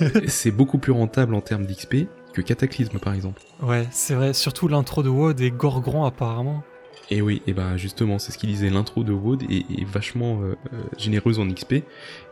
Wood, 0.00 0.28
c'est 0.28 0.50
beaucoup 0.50 0.78
plus 0.78 0.92
rentable 0.92 1.34
en 1.34 1.40
termes 1.40 1.66
d'XP 1.66 2.06
que 2.32 2.40
Cataclysme 2.40 2.98
par 2.98 3.12
exemple. 3.14 3.42
Ouais, 3.60 3.86
c'est 3.90 4.14
vrai, 4.14 4.32
surtout 4.32 4.68
l'intro 4.68 5.02
de 5.02 5.08
WoD 5.08 5.40
et 5.40 5.50
Gorgron 5.50 6.04
apparemment. 6.04 6.62
Et 7.10 7.20
oui, 7.20 7.42
et 7.46 7.52
ben 7.52 7.76
justement, 7.76 8.18
c'est 8.18 8.32
ce 8.32 8.38
qu'il 8.38 8.48
disait, 8.48 8.70
l'intro 8.70 9.02
de 9.04 9.12
Wood 9.12 9.42
est, 9.50 9.80
est 9.80 9.84
vachement 9.84 10.40
euh, 10.42 10.54
généreuse 10.96 11.38
en 11.38 11.46
XP. 11.46 11.82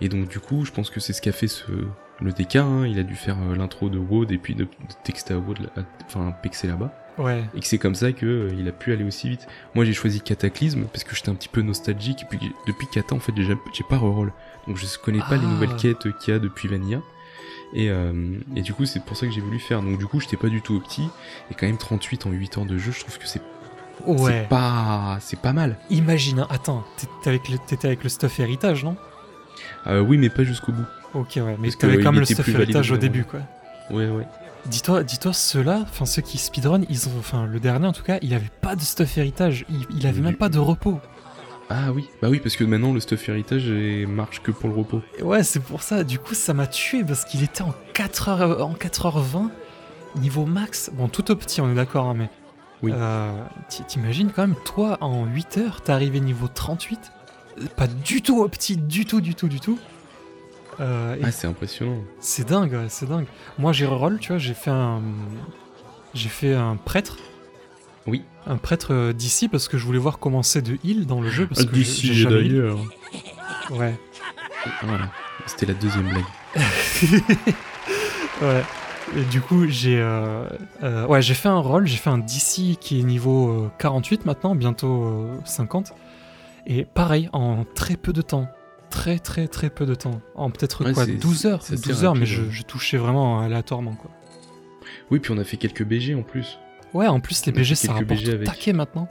Et 0.01 0.09
donc 0.09 0.29
du 0.29 0.39
coup, 0.41 0.65
je 0.65 0.71
pense 0.73 0.89
que 0.89 1.01
c'est 1.01 1.13
ce 1.13 1.21
qu'a 1.21 1.33
fait 1.33 1.49
ce, 1.49 1.65
le 2.23 2.33
DK, 2.33 2.57
hein, 2.57 2.87
il 2.87 2.99
a 2.99 3.03
dû 3.03 3.15
faire 3.15 3.37
euh, 3.43 3.57
l'intro 3.57 3.89
de 3.91 3.99
Wood 3.99 4.31
et 4.33 4.39
puis 4.39 4.55
de, 4.55 4.65
de 4.65 4.69
texter 5.05 5.35
à 5.35 5.39
Wood, 5.39 5.59
enfin 6.07 6.33
pexer 6.43 6.67
là-bas. 6.69 6.95
Ouais. 7.19 7.45
Et 7.55 7.61
que 7.61 7.67
c'est 7.67 7.79
comme 7.79 7.95
ça 7.95 8.13
que 8.13 8.25
euh, 8.25 8.55
il 8.59 8.67
a 8.69 8.73
pu 8.73 8.93
aller 8.93 9.05
aussi 9.05 9.29
vite. 9.29 9.47
Moi 9.75 9.85
j'ai 9.85 9.93
choisi 9.93 10.21
Cataclysme 10.21 10.85
parce 10.85 11.05
que 11.05 11.15
j'étais 11.15 11.29
un 11.29 11.35
petit 11.35 11.49
peu 11.49 11.61
nostalgique 11.63 12.23
et 12.23 12.25
puis 12.25 12.39
depuis 12.67 12.87
Kata 12.87 13.15
en 13.15 13.21
fait 13.21 13.33
j'ai 13.37 13.57
j'ai 13.73 13.85
pas 13.89 13.99
reroll. 13.99 14.33
Donc 14.67 14.77
je 14.77 14.87
connais 14.99 15.19
pas 15.21 15.37
les 15.37 15.45
Ah. 15.45 15.49
nouvelles 15.49 15.77
quêtes 15.77 16.09
qu'il 16.19 16.33
y 16.33 16.37
a 16.37 16.39
depuis 16.39 16.69
Vanilla. 16.69 17.01
Et, 17.73 17.89
euh, 17.91 18.13
et 18.57 18.63
du 18.63 18.73
coup 18.75 18.85
c'est 18.87 19.05
pour 19.05 19.17
ça 19.17 19.27
que 19.27 19.33
j'ai 19.33 19.41
voulu 19.41 19.59
faire. 19.59 19.83
Donc 19.83 19.99
du 19.99 20.07
coup 20.07 20.19
j'étais 20.21 20.37
pas 20.37 20.49
du 20.49 20.63
tout 20.63 20.77
opti. 20.77 21.09
Et 21.51 21.55
quand 21.55 21.67
même 21.67 21.77
38 21.79 22.27
en 22.27 22.31
8 22.31 22.59
heures 22.59 22.65
de 22.67 22.79
jeu 22.79 22.93
je 22.93 23.01
trouve 23.01 23.19
que 23.19 23.27
c'est 23.27 23.43
Ouais. 24.07 24.33
c'est 24.43 24.49
pas 24.49 25.19
c'est 25.21 25.39
pas 25.41 25.53
mal. 25.53 25.77
Imagine, 25.91 26.41
hein, 26.41 26.47
attends, 26.49 26.85
t'étais 26.97 27.29
avec, 27.29 27.49
le- 27.51 27.59
t'étais 27.59 27.87
avec 27.89 28.03
le 28.03 28.09
stuff 28.09 28.41
héritage, 28.41 28.83
non? 28.83 28.97
Euh, 29.87 30.01
oui 30.01 30.17
mais 30.17 30.31
pas 30.31 30.43
jusqu'au 30.43 30.73
bout. 30.73 30.87
Ok, 31.13 31.33
ouais, 31.37 31.43
mais 31.59 31.69
Parce 31.69 31.77
t'avais 31.79 32.01
quand 32.03 32.13
même 32.13 32.21
le 32.21 32.25
stuff 32.27 32.49
héritage 32.49 32.91
au 32.93 32.97
début, 32.97 33.25
quoi. 33.25 33.41
Ouais 33.91 34.09
ouais. 34.09 34.27
Dis-toi, 34.67 35.03
dis-toi, 35.03 35.33
ceux-là, 35.33 35.81
enfin 35.83 36.05
ceux 36.07 36.23
qui 36.23 36.39
speedrun, 36.39 36.83
ils 36.91 37.09
ont, 37.09 37.13
enfin 37.19 37.47
le 37.47 37.59
dernier 37.61 37.87
en 37.87 37.93
tout 37.93 38.03
cas, 38.03 38.19
il 38.23 38.35
avait 38.35 38.51
pas 38.61 38.77
de 38.77 38.83
stuff 38.83 39.17
héritage, 39.19 39.65
il, 39.71 39.87
il 39.97 40.07
avait 40.07 40.17
Du- 40.19 40.23
même 40.23 40.37
pas 40.37 40.49
de 40.49 40.59
repos. 40.59 41.01
Ah 41.71 41.93
oui, 41.93 42.09
bah 42.21 42.29
oui 42.29 42.41
parce 42.41 42.57
que 42.57 42.65
maintenant 42.65 42.93
le 42.93 43.01
stuff 43.01 43.29
héritage 43.29 43.69
marche 44.09 44.43
que 44.43 44.51
pour 44.51 44.69
le 44.69 44.77
repos. 44.77 45.03
Et 45.19 45.23
ouais, 45.23 45.43
c'est 45.45 45.61
pour 45.61 45.83
ça, 45.83 46.05
du 46.05 46.19
coup 46.19 46.35
ça 46.35 46.53
m'a 46.53 46.67
tué 46.67 47.03
parce 47.05 47.25
qu'il 47.25 47.43
était 47.43 47.63
en 47.63 47.75
4h, 47.95 48.61
en 48.61 48.75
4h20, 48.75 49.49
niveau 50.17 50.45
max. 50.47 50.91
Bon, 50.95 51.09
tout 51.09 51.31
au 51.31 51.37
petit, 51.37 51.61
on 51.61 51.71
est 51.71 51.75
d'accord, 51.77 52.07
hein, 52.07 52.15
mais. 52.17 52.29
Oui. 52.83 52.93
Euh, 52.95 53.33
t'i- 53.69 53.85
T'imagines 53.85 54.31
quand 54.35 54.43
même, 54.47 54.57
toi 54.65 54.99
en 55.01 55.27
8 55.27 55.59
heures, 55.59 55.81
t'es 55.83 55.93
arrivé 55.93 56.19
niveau 56.21 56.49
38, 56.49 57.13
euh, 57.61 57.65
pas 57.77 57.87
du 57.87 58.23
tout 58.23 58.39
au 58.43 58.49
petit, 58.49 58.77
du 58.77 59.05
tout, 59.07 59.21
du 59.21 59.35
tout, 59.35 59.49
du 59.49 59.61
tout. 59.61 59.79
Euh, 60.79 61.17
Ah 61.23 61.31
c'est 61.33 61.47
impressionnant. 61.47 61.99
C'est 62.21 62.49
dingue, 62.49 62.73
ouais, 62.73 62.87
c'est 62.89 63.09
dingue. 63.09 63.27
Moi 63.59 63.73
j'ai 63.73 63.87
reroll, 63.87 64.19
tu 64.19 64.29
vois, 64.29 64.39
j'ai 64.39 64.55
fait 64.55 64.71
un. 64.71 65.03
J'ai 66.15 66.29
fait 66.29 66.55
un 66.55 66.77
prêtre. 66.77 67.17
Oui. 68.07 68.25
Un 68.47 68.57
prêtre 68.57 68.93
euh, 68.95 69.13
d'ici 69.13 69.49
parce 69.49 69.69
que 69.69 69.77
je 69.79 69.85
voulais 69.85 69.99
voir 69.99 70.19
comment 70.19 70.43
c'est 70.43 70.63
de 70.63 70.79
heal 70.85 71.07
dans 71.07 71.21
le 71.21 71.29
jeu 71.29 71.47
parce 71.47 71.61
Ah, 71.61 71.65
que 71.65 71.75
j'ai- 71.75 71.83
d'ici 71.83 72.23
et 72.23 72.25
d'ailleurs. 72.25 72.79
Ouais. 73.71 73.95
Voilà. 74.83 75.11
C'était 75.47 75.67
la 75.67 75.75
deuxième 75.75 76.09
blague. 76.09 76.25
ouais. 78.43 78.63
Et 79.17 79.23
du 79.25 79.41
coup, 79.41 79.67
j'ai 79.67 79.99
euh, 80.01 80.45
euh, 80.83 81.07
ouais, 81.07 81.21
j'ai 81.21 81.35
fait 81.35 81.49
un 81.49 81.59
roll, 81.59 81.87
j'ai 81.87 81.97
fait 81.97 82.11
un 82.11 82.19
DC 82.19 82.77
qui 82.81 83.01
est 83.01 83.03
niveau 83.03 83.49
euh, 83.65 83.71
48 83.79 84.25
maintenant, 84.25 84.55
bientôt 84.55 85.05
euh, 85.05 85.39
50. 85.45 85.93
Et 86.67 86.85
pareil, 86.85 87.29
en 87.33 87.65
très 87.75 87.97
peu 87.97 88.13
de 88.13 88.23
temps. 88.23 88.49
Très 88.91 89.19
très 89.19 89.47
très 89.49 89.71
peu 89.71 89.87
de 89.87 89.95
temps. 89.95 90.21
En 90.35 90.51
peut-être 90.51 90.85
Ouais, 90.85 90.93
quoi, 90.93 91.05
c'est- 91.07 91.13
12 91.13 91.47
heures. 91.47 91.63
c'est 91.63 91.75
assez 91.75 91.83
12 91.89 92.05
heures, 92.05 92.15
mais 92.15 92.27
je, 92.27 92.63
touchais 92.63 92.97
vraiment 92.99 93.41
aléatoirement 93.41 93.95
quoi. 93.95 94.11
Oui 95.11 95.21
puis 95.21 95.33
on 95.33 95.39
a 95.39 95.45
fait 95.45 95.57
quelques 95.57 95.85
BG 95.85 96.15
en 96.15 96.23
plus. 96.23 96.59
Ouais, 96.93 97.07
en 97.07 97.21
plus 97.21 97.47
les 97.47 97.53
On 97.53 97.57
BG 97.57 97.75
ça 97.77 97.93
rapporte 97.93 98.21
BG 98.21 98.33
avec. 98.33 98.47
taquet 98.49 98.73
maintenant. 98.73 99.09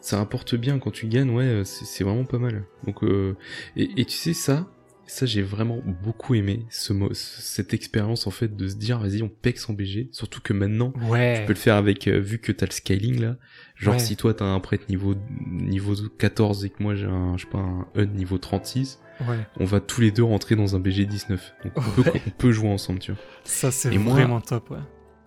ça 0.00 0.18
rapporte 0.18 0.54
bien 0.54 0.78
quand 0.78 0.92
tu 0.92 1.06
gagnes, 1.08 1.30
ouais, 1.30 1.62
c'est 1.64 2.04
vraiment 2.04 2.24
pas 2.24 2.38
mal. 2.38 2.64
Donc, 2.86 3.02
euh, 3.02 3.36
et, 3.76 3.90
et 4.00 4.04
tu 4.04 4.16
sais 4.16 4.32
ça, 4.34 4.66
Ça, 5.10 5.24
j'ai 5.24 5.40
vraiment 5.40 5.78
beaucoup 6.04 6.34
aimé 6.34 6.66
ce 6.68 6.92
cette 7.14 7.72
expérience 7.72 8.26
en 8.26 8.30
fait 8.30 8.54
de 8.54 8.68
se 8.68 8.74
dire, 8.76 8.98
vas-y, 8.98 9.22
on 9.22 9.30
pex 9.30 9.66
en 9.70 9.72
BG. 9.72 10.10
Surtout 10.12 10.42
que 10.42 10.52
maintenant, 10.52 10.92
Ouais. 11.08 11.40
tu 11.40 11.46
peux 11.46 11.54
le 11.54 11.58
faire 11.58 11.76
avec, 11.76 12.06
euh, 12.08 12.18
vu 12.20 12.38
que 12.38 12.52
t'as 12.52 12.66
le 12.66 12.72
scaling 12.72 13.18
là. 13.18 13.36
Genre, 13.74 13.94
Ouais. 13.94 14.00
si 14.00 14.16
toi 14.16 14.34
t'as 14.34 14.44
un 14.44 14.60
prêtre 14.60 14.84
niveau, 14.90 15.14
niveau 15.50 15.94
14 16.18 16.66
et 16.66 16.68
que 16.68 16.82
moi 16.82 16.94
j'ai 16.94 17.06
un, 17.06 17.38
je 17.38 17.44
sais 17.46 17.50
pas, 17.50 17.56
un 17.58 17.86
HUD 17.96 18.14
niveau 18.16 18.36
36, 18.36 18.98
Ouais. 19.20 19.38
on 19.58 19.64
va 19.64 19.80
tous 19.80 20.00
les 20.00 20.10
deux 20.10 20.22
rentrer 20.24 20.54
dans 20.56 20.76
un 20.76 20.80
BG 20.80 21.04
19. 21.06 21.54
Donc, 21.64 21.72
on, 21.76 22.02
peut, 22.02 22.10
on 22.26 22.30
peut 22.30 22.52
jouer 22.52 22.68
ensemble, 22.68 22.98
tu 23.00 23.12
vois. 23.12 23.20
Ça, 23.44 23.70
c'est 23.70 23.90
moi- 23.98 24.14
vraiment 24.14 24.40
top, 24.40 24.70
ouais. 24.70 24.78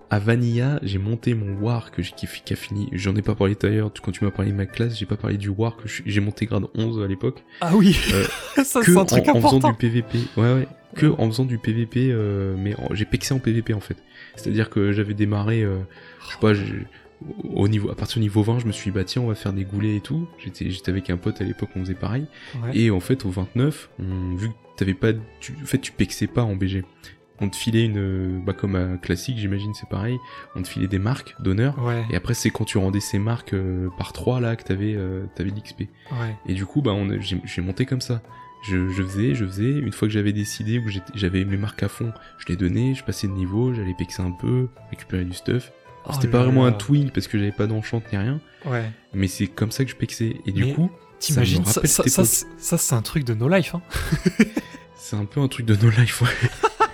À 0.10 0.20
Vanilla, 0.20 0.78
j'ai 0.84 0.98
monté 0.98 1.34
mon 1.34 1.54
War 1.62 1.90
que 1.92 2.02
j'ai, 2.02 2.12
qui, 2.12 2.28
qui 2.28 2.52
a 2.54 2.56
fini. 2.58 2.90
J'en 2.92 3.16
ai 3.16 3.22
pas 3.22 3.34
parlé 3.34 3.56
tout 3.56 3.66
à 3.68 3.70
l'heure. 3.70 3.92
Quand 4.04 4.12
tu 4.12 4.26
m'as 4.26 4.32
parlé 4.32 4.52
de 4.52 4.58
ma 4.58 4.66
classe, 4.66 4.98
j'ai 5.00 5.06
pas 5.06 5.16
parlé 5.16 5.38
du 5.38 5.48
War 5.48 5.78
que 5.78 5.84
j'ai 5.88 6.20
monté 6.20 6.46
grade 6.46 6.66
11 6.76 7.02
à 7.02 7.08
l'époque. 7.08 7.44
Ah 7.62 7.72
oui, 7.76 7.98
Euh, 8.14 8.26
ça, 8.64 8.82
c'est 8.84 8.96
en, 8.98 9.02
un 9.02 9.06
truc 9.06 9.28
en 9.30 9.36
faisant 9.36 9.48
important. 9.58 9.70
du 9.72 9.76
PVP. 9.78 10.18
Ouais, 10.36 10.54
ouais. 10.54 10.68
Que 10.96 11.06
en 11.18 11.28
faisant 11.28 11.46
du 11.46 11.58
PVP, 11.58 12.10
euh, 12.12 12.56
mais 12.58 12.76
en- 12.78 12.94
j'ai 12.94 13.06
pexé 13.06 13.34
en 13.34 13.40
PVP 13.40 13.74
en 13.74 13.80
fait. 13.80 13.96
C'est-à-dire 14.36 14.70
que 14.70 14.92
j'avais 14.92 15.14
démarré, 15.14 15.62
euh, 15.64 15.78
je 16.26 16.32
sais 16.34 16.40
pas, 16.42 16.54
j'ai- 16.54 16.86
au 17.54 17.68
niveau, 17.68 17.90
à 17.92 17.96
partir 17.96 18.16
du 18.16 18.22
niveau 18.22 18.42
20, 18.44 18.60
je 18.60 18.66
me 18.68 18.72
suis 18.72 18.92
dit, 18.92 18.96
bah 18.98 19.04
tiens, 19.04 19.22
on 19.22 19.28
va 19.28 19.36
faire 19.36 19.54
des 19.54 19.64
goulets 19.66 19.96
et 19.98 20.02
tout. 20.02 20.28
J'étais, 20.40 20.70
j'étais 20.70 20.90
avec 20.90 21.10
un 21.10 21.18
pote 21.18 21.42
à 21.42 21.44
l'époque, 21.44 21.70
on 21.76 21.82
faisait 21.82 21.94
pareil. 21.94 22.26
Ouais. 22.64 22.78
Et 22.78 22.92
en 22.92 23.00
fait, 23.00 23.26
au 23.26 23.30
29, 23.30 23.90
on, 24.00 24.36
vu 24.36 24.50
que 24.50 24.54
t'avais 24.78 24.94
pas, 24.94 25.14
tu, 25.40 25.54
en 25.62 25.66
fait, 25.66 25.80
tu 25.80 25.92
pexais 25.92 26.28
pas 26.28 26.44
en 26.44 26.56
BG. 26.56 26.84
On 27.44 27.50
te 27.50 27.56
filait 27.56 27.86
une, 27.86 28.44
bah 28.46 28.54
comme 28.54 28.76
à 28.76 28.98
classique, 28.98 29.38
j'imagine, 29.40 29.74
c'est 29.74 29.90
pareil. 29.90 30.18
On 30.56 30.62
te 30.62 30.68
filait 30.68 30.88
des 30.88 31.00
marques 31.00 31.36
d'honneur. 31.42 31.76
Ouais, 31.84 32.06
Et 32.12 32.16
après, 32.16 32.36
c'est 32.36 32.52
quand 32.52 32.66
tu 32.66 32.78
rendais 32.78 33.00
ces 33.00 33.18
marques 33.18 33.54
euh, 33.54 33.90
par 33.98 34.14
3 34.14 34.40
là 34.40 34.56
que 34.56 34.64
t'avais, 34.64 34.94
euh, 34.96 35.26
t'avais 35.36 35.50
l'XP. 35.50 35.82
ouais. 35.82 35.88
Et 36.46 36.54
du 36.54 36.66
coup, 36.68 36.84
bah, 36.84 36.92
on 36.92 37.20
j'ai 37.20 37.42
j'ai 37.44 37.62
monté 37.64 37.88
comme 37.88 38.02
ça. 38.02 38.22
Je, 38.70 38.90
je 38.90 39.02
faisais, 39.02 39.34
je 39.34 39.44
faisais. 39.44 39.72
Une 39.72 39.92
fois 39.92 40.08
que 40.08 40.14
j'avais 40.14 40.34
décidé 40.34 40.78
où 40.78 40.88
j'étais- 40.88 41.12
j'avais 41.16 41.44
mes 41.44 41.58
marques 41.58 41.82
à 41.82 41.88
fond, 41.88 42.14
je 42.38 42.46
les 42.48 42.56
donnais, 42.56 42.94
je 42.94 43.04
passais 43.04 43.26
de 43.26 43.32
niveau, 43.34 43.74
j'allais 43.74 43.96
pexer 43.98 44.22
un 44.22 44.30
peu, 44.30 44.68
récupérer 44.92 45.26
du 45.26 45.34
stuff. 45.34 45.72
Alors, 46.06 46.16
C'était 46.16 46.28
Oh 46.28 46.32
pas 46.32 46.44
vraiment 46.44 46.66
un 46.66 46.72
twin 46.72 47.12
parce 47.12 47.28
que 47.28 47.38
j'avais 47.38 47.52
pas 47.52 47.68
d'enchant 47.68 48.02
ni 48.12 48.18
rien, 48.18 48.40
Ouais. 48.66 48.90
mais 49.14 49.28
c'est 49.28 49.48
comme 49.48 49.72
ça 49.72 49.86
que 49.86 49.92
je 49.92 49.96
pexais. 49.96 50.36
Et 50.46 50.52
du 50.52 50.66
Mais 50.66 50.74
coup, 50.74 50.90
T'imagines, 51.20 51.64
ça, 51.66 51.82
c'est- 51.86 52.10
ça, 52.58 52.78
c'est 52.78 52.96
un 52.96 53.02
truc 53.04 53.24
de 53.24 53.36
no 53.36 53.48
life, 53.48 53.76
hein. 53.76 53.82
c'est 54.96 55.16
un 55.16 55.26
peu 55.26 55.40
un 55.40 55.48
truc 55.48 55.66
de 55.68 55.76
no 55.76 55.90
life. 55.92 56.22
Ouais. 56.22 56.28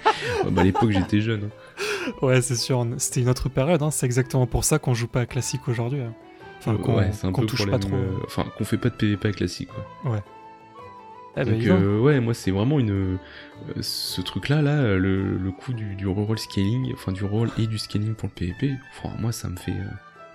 Ah, 0.45 0.49
bah, 0.51 0.61
à 0.61 0.63
l'époque, 0.63 0.91
j'étais 0.91 1.19
jeune. 1.19 1.49
hein. 1.49 2.11
Ouais, 2.21 2.41
c'est 2.41 2.55
sûr, 2.55 2.85
c'était 2.99 3.21
une 3.21 3.27
autre 3.29 3.49
période, 3.49 3.81
hein. 3.81 3.91
c'est 3.91 4.05
exactement 4.05 4.45
pour 4.47 4.63
ça 4.63 4.79
qu'on 4.79 4.93
joue 4.93 5.07
pas 5.07 5.21
à 5.21 5.25
classique 5.25 5.67
aujourd'hui. 5.67 6.01
hein. 6.01 6.13
Enfin, 6.59 6.73
Euh, 6.73 6.77
qu'on 6.77 6.95
ouais, 6.97 7.11
touche 7.47 7.65
pas 7.69 7.79
trop. 7.79 7.93
euh, 7.95 8.11
Enfin, 8.25 8.45
qu'on 8.57 8.63
fait 8.63 8.77
pas 8.77 8.89
de 8.89 8.95
PVP 8.95 9.27
à 9.27 9.31
classique. 9.31 9.69
Eh 10.05 10.09
Donc, 11.45 11.57
dis 11.59 11.67
donc. 11.67 11.79
euh, 11.81 11.99
ouais, 11.99 12.19
moi, 12.19 12.33
c'est 12.33 12.51
vraiment 12.51 12.79
une. 12.79 12.91
euh, 12.91 13.81
ce 13.81 14.21
truc-là, 14.21 14.61
là, 14.61 14.95
le, 14.97 15.38
le 15.38 15.51
coup 15.51 15.73
du, 15.73 15.95
du 15.95 16.07
reroll 16.07 16.38
scaling, 16.39 16.93
enfin, 16.93 17.11
du 17.11 17.23
roll 17.23 17.49
et 17.57 17.67
du 17.67 17.77
scaling 17.77 18.13
pour 18.15 18.29
le 18.29 18.33
PVP, 18.33 18.73
enfin, 18.91 19.15
moi, 19.19 19.31
ça 19.31 19.49
me 19.49 19.55
fait. 19.57 19.71
euh, 19.71 19.85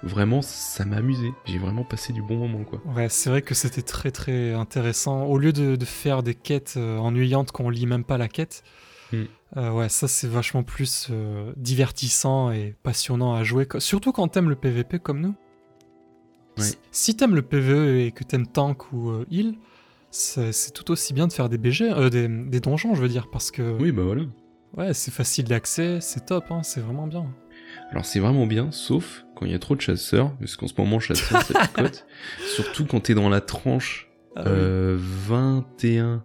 vraiment, 0.05 0.43
ça 0.43 0.85
m'a 0.85 0.97
amusé. 0.97 1.31
J'ai 1.45 1.59
vraiment 1.59 1.85
passé 1.85 2.13
du 2.13 2.23
bon 2.23 2.37
moment, 2.37 2.65
quoi. 2.65 2.81
Ouais, 2.95 3.09
c'est 3.09 3.31
vrai 3.31 3.41
que 3.43 3.55
c'était 3.55 3.83
très 3.83 4.11
très 4.11 4.53
intéressant. 4.53 5.25
Au 5.27 5.39
lieu 5.39 5.53
de, 5.53 5.77
de 5.77 5.85
faire 5.85 6.23
des 6.25 6.35
quêtes 6.35 6.75
euh, 6.77 6.99
ennuyantes 6.99 7.53
qu'on 7.53 7.71
lit 7.71 7.87
même 7.87 8.05
pas 8.05 8.19
la 8.19 8.29
quête, 8.29 8.63
Hmm. 9.13 9.25
euh, 9.59 9.71
ouais, 9.73 9.91
ça 9.91 10.09
c'est 10.09 10.27
vachement 10.27 10.63
plus 10.63 11.09
euh, 11.11 11.53
divertissant 11.59 12.51
et 12.51 12.75
passionnant 12.83 13.35
à 13.35 13.45
jouer. 13.45 13.69
Surtout 13.79 14.11
quand 14.11 14.27
t'aimes 14.29 14.49
le 14.49 14.57
PVP 14.57 14.99
comme 15.01 15.21
nous. 15.21 15.35
Ouais. 16.59 16.65
Si- 16.91 17.15
t'aimes 17.15 17.35
le 17.35 17.43
PVE 17.43 17.99
et 18.07 18.13
que 18.13 18.25
t'aimes 18.25 18.47
tank 18.47 18.91
ou 18.93 19.13
heal, 19.31 19.55
c'est 20.13 20.53
c'est 20.53 20.71
tout 20.73 20.91
aussi 20.93 21.13
bien 21.15 21.27
de 21.27 21.33
faire 21.33 21.49
des 21.49 21.59
BG, 21.59 21.91
euh, 21.91 22.09
des, 22.11 22.29
des 22.29 22.61
donjons, 22.61 22.95
je 22.95 23.01
veux 23.03 23.09
dire, 23.09 23.29
parce 23.31 23.51
que 23.51 23.77
Oui, 23.81 23.91
bah 23.91 24.03
voilà. 24.05 24.23
ouais, 24.77 24.95
c'est 24.95 25.11
facile 25.11 25.47
d'accès, 25.47 25.99
c'est 26.01 26.27
top, 26.27 26.45
hein, 26.51 26.63
c'est 26.63 26.81
vraiment 26.81 27.07
bien. 27.09 27.27
Alors 27.91 28.05
c'est 28.05 28.21
vraiment 28.21 28.47
bien, 28.47 28.71
sauf 28.71 29.25
quand 29.35 29.47
il 29.47 29.53
y 29.53 29.55
a 29.55 29.59
trop 29.59 29.75
de 29.75 29.81
chasseurs, 29.81 30.33
parce 30.39 30.57
qu'en 30.57 30.67
ce 30.69 30.75
moment 30.79 31.01
chasseur 31.01 31.43
ça 31.43 31.61
picote. 31.75 32.07
Surtout 32.55 32.85
quand 32.87 33.01
t'es 33.01 33.15
dans 33.15 33.29
la 33.29 33.41
tranche 33.41 34.09
Ah 34.37 34.43
oui. 34.45 34.51
euh, 34.53 34.97
21, 35.01 36.23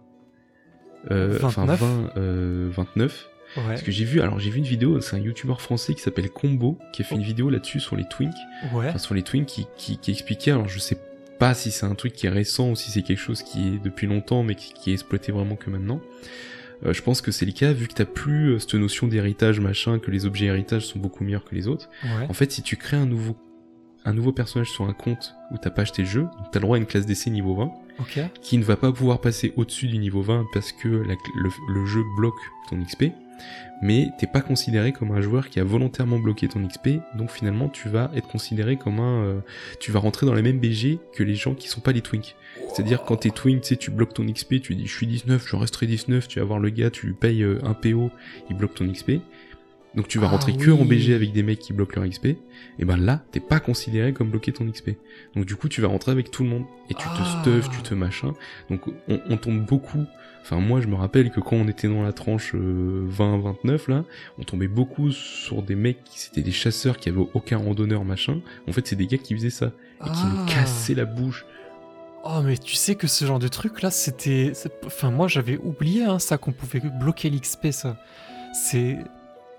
euh, 1.10 1.38
enfin 1.42 1.64
29. 1.66 1.80
20, 1.80 2.20
euh, 2.20 2.68
29. 2.70 3.28
ouais, 3.56 3.62
Parce 3.68 3.82
que 3.82 3.90
j'ai 3.90 4.04
vu, 4.04 4.20
alors 4.20 4.38
j'ai 4.38 4.50
vu 4.50 4.58
une 4.58 4.64
vidéo, 4.64 5.00
c'est 5.00 5.16
un 5.16 5.20
youtubeur 5.20 5.60
français 5.62 5.94
qui 5.94 6.02
s'appelle 6.02 6.28
Combo, 6.30 6.78
qui 6.92 7.02
a 7.02 7.04
fait 7.04 7.14
une 7.14 7.22
vidéo 7.22 7.48
là-dessus 7.50 7.80
sur 7.80 7.96
les 7.96 8.04
twinks, 8.04 8.34
ouais, 8.74 8.88
enfin 8.90 8.98
sur 8.98 9.14
les 9.14 9.22
twinks 9.22 9.46
qui, 9.46 9.66
qui, 9.78 9.96
qui 9.98 10.10
expliquait, 10.10 10.50
alors 10.50 10.68
je 10.68 10.78
sais 10.78 10.98
pas 11.38 11.54
si 11.54 11.70
c'est 11.70 11.86
un 11.86 11.94
truc 11.94 12.12
qui 12.12 12.26
est 12.26 12.30
récent 12.30 12.70
ou 12.70 12.76
si 12.76 12.90
c'est 12.90 13.02
quelque 13.02 13.18
chose 13.20 13.42
qui 13.42 13.68
est 13.68 13.78
depuis 13.82 14.06
longtemps 14.06 14.42
mais 14.42 14.54
qui, 14.54 14.72
qui 14.72 14.90
est 14.90 14.94
exploité 14.94 15.32
vraiment 15.32 15.56
que 15.56 15.70
maintenant. 15.70 16.00
Euh, 16.86 16.92
je 16.92 17.02
pense 17.02 17.20
que 17.22 17.32
c'est 17.32 17.46
le 17.46 17.52
cas 17.52 17.72
vu 17.72 17.88
que 17.88 17.94
t'as 17.94 18.04
plus 18.04 18.50
euh, 18.54 18.58
cette 18.58 18.74
notion 18.74 19.08
d'héritage 19.08 19.58
machin, 19.60 19.98
que 19.98 20.10
les 20.12 20.26
objets 20.26 20.46
héritages 20.46 20.86
sont 20.86 20.98
beaucoup 21.00 21.24
meilleurs 21.24 21.44
que 21.44 21.54
les 21.54 21.66
autres. 21.66 21.88
ouais. 22.04 22.26
En 22.28 22.32
fait, 22.32 22.52
si 22.52 22.62
tu 22.62 22.76
crées 22.76 22.96
un 22.96 23.06
nouveau, 23.06 23.36
un 24.04 24.12
nouveau 24.12 24.32
personnage 24.32 24.68
sur 24.70 24.84
un 24.84 24.92
compte 24.92 25.34
où 25.50 25.56
t'as 25.60 25.70
pas 25.70 25.82
acheté 25.82 26.02
le 26.02 26.08
jeu, 26.08 26.26
t'as 26.52 26.60
le 26.60 26.62
droit 26.62 26.76
à 26.76 26.78
une 26.78 26.86
classe 26.86 27.04
d'essai 27.04 27.30
niveau 27.30 27.54
20, 27.56 27.70
Ok. 28.00 28.20
qui 28.42 28.58
ne 28.58 28.62
va 28.62 28.76
pas 28.76 28.92
pouvoir 28.92 29.20
passer 29.20 29.52
au-dessus 29.56 29.88
du 29.88 29.98
niveau 29.98 30.22
20 30.22 30.46
parce 30.54 30.70
que 30.70 30.86
la 30.88 31.14
cl- 31.14 31.18
le, 31.42 31.50
le 31.74 31.84
jeu 31.86 32.02
bloque 32.16 32.38
ton 32.70 32.80
XP, 32.80 33.06
mais 33.82 34.10
t'es 34.18 34.26
pas 34.26 34.40
considéré 34.40 34.92
comme 34.92 35.12
un 35.12 35.20
joueur 35.20 35.48
qui 35.48 35.60
a 35.60 35.64
volontairement 35.64 36.18
bloqué 36.18 36.48
ton 36.48 36.66
XP, 36.66 37.00
donc 37.16 37.30
finalement 37.30 37.68
tu 37.68 37.88
vas 37.88 38.10
être 38.14 38.28
considéré 38.28 38.76
comme 38.76 38.98
un... 39.00 39.22
euh, 39.24 39.40
tu 39.80 39.92
vas 39.92 40.00
rentrer 40.00 40.26
dans 40.26 40.34
la 40.34 40.42
même 40.42 40.58
BG 40.58 40.98
que 41.14 41.22
les 41.22 41.34
gens 41.34 41.54
qui 41.54 41.68
sont 41.68 41.80
pas 41.80 41.92
les 41.92 42.00
twinks. 42.00 42.34
C'est-à-dire 42.74 43.04
quand 43.04 43.16
t'es 43.16 43.30
twink, 43.30 43.62
tu 43.62 43.68
sais, 43.68 43.76
tu 43.76 43.90
bloques 43.90 44.14
ton 44.14 44.24
XP, 44.26 44.60
tu 44.60 44.74
dis 44.74 44.86
je 44.86 44.94
suis 44.94 45.06
19, 45.06 45.46
je 45.48 45.56
resterai 45.56 45.86
19, 45.86 46.28
tu 46.28 46.38
vas 46.40 46.44
voir 46.44 46.58
le 46.58 46.70
gars, 46.70 46.90
tu 46.90 47.06
lui 47.06 47.14
payes 47.14 47.42
euh, 47.42 47.58
un 47.64 47.74
PO, 47.74 48.10
il 48.50 48.56
bloque 48.56 48.74
ton 48.74 48.90
XP. 48.90 49.12
Donc 49.94 50.06
tu 50.06 50.18
vas 50.18 50.26
Ah 50.26 50.30
rentrer 50.32 50.54
que 50.54 50.70
en. 50.70 50.84
BG 50.84 51.14
avec 51.14 51.32
des 51.32 51.42
mecs 51.42 51.58
qui 51.60 51.72
bloquent 51.72 51.98
leur 51.98 52.08
XP, 52.08 52.26
et 52.78 52.84
ben 52.84 52.96
là, 52.98 53.22
t'es 53.32 53.40
pas 53.40 53.58
considéré 53.58 54.12
comme 54.12 54.28
bloquer 54.28 54.52
ton 54.52 54.70
XP. 54.70 54.90
Donc 55.34 55.46
du 55.46 55.56
coup, 55.56 55.68
tu 55.68 55.80
vas 55.80 55.88
rentrer 55.88 56.12
avec 56.12 56.30
tout 56.30 56.42
le 56.42 56.50
monde, 56.50 56.64
et 56.90 56.94
tu 56.94 57.02
te 57.04 57.20
Ah. 57.20 57.40
stuff, 57.40 57.70
tu 57.70 57.82
te 57.82 57.94
machin. 57.94 58.34
Donc 58.70 58.86
on, 59.08 59.20
on 59.28 59.36
tombe 59.38 59.64
beaucoup. 59.64 60.04
Enfin 60.50 60.62
moi, 60.62 60.80
je 60.80 60.86
me 60.86 60.94
rappelle 60.94 61.30
que 61.30 61.40
quand 61.40 61.56
on 61.56 61.68
était 61.68 61.88
dans 61.88 62.02
la 62.02 62.14
tranche 62.14 62.52
euh, 62.54 63.06
20-29 63.10 63.90
là, 63.90 64.04
on 64.38 64.44
tombait 64.44 64.66
beaucoup 64.66 65.10
sur 65.12 65.62
des 65.62 65.74
mecs 65.74 66.02
qui 66.04 66.20
c'était 66.20 66.40
des 66.40 66.52
chasseurs 66.52 66.96
qui 66.96 67.10
avaient 67.10 67.26
aucun 67.34 67.58
randonneur 67.58 68.02
machin. 68.06 68.40
En 68.66 68.72
fait, 68.72 68.86
c'est 68.86 68.96
des 68.96 69.06
gars 69.06 69.18
qui 69.18 69.34
faisaient 69.34 69.50
ça 69.50 69.72
et 70.00 70.04
qui 70.10 70.24
nous 70.24 70.44
Ah. 70.46 70.50
cassaient 70.50 70.94
la 70.94 71.04
bouche. 71.04 71.44
Oh 72.24 72.40
mais 72.42 72.56
tu 72.56 72.76
sais 72.76 72.94
que 72.94 73.06
ce 73.06 73.26
genre 73.26 73.38
de 73.38 73.48
truc 73.48 73.82
là 73.82 73.90
c'était... 73.90 74.52
Enfin 74.86 75.10
moi 75.10 75.28
j'avais 75.28 75.58
oublié 75.58 76.04
hein, 76.04 76.18
ça 76.18 76.38
qu'on 76.38 76.52
pouvait 76.52 76.80
bloquer 76.98 77.28
l'XP 77.28 77.68
ça. 77.70 77.98
C'est... 78.54 78.96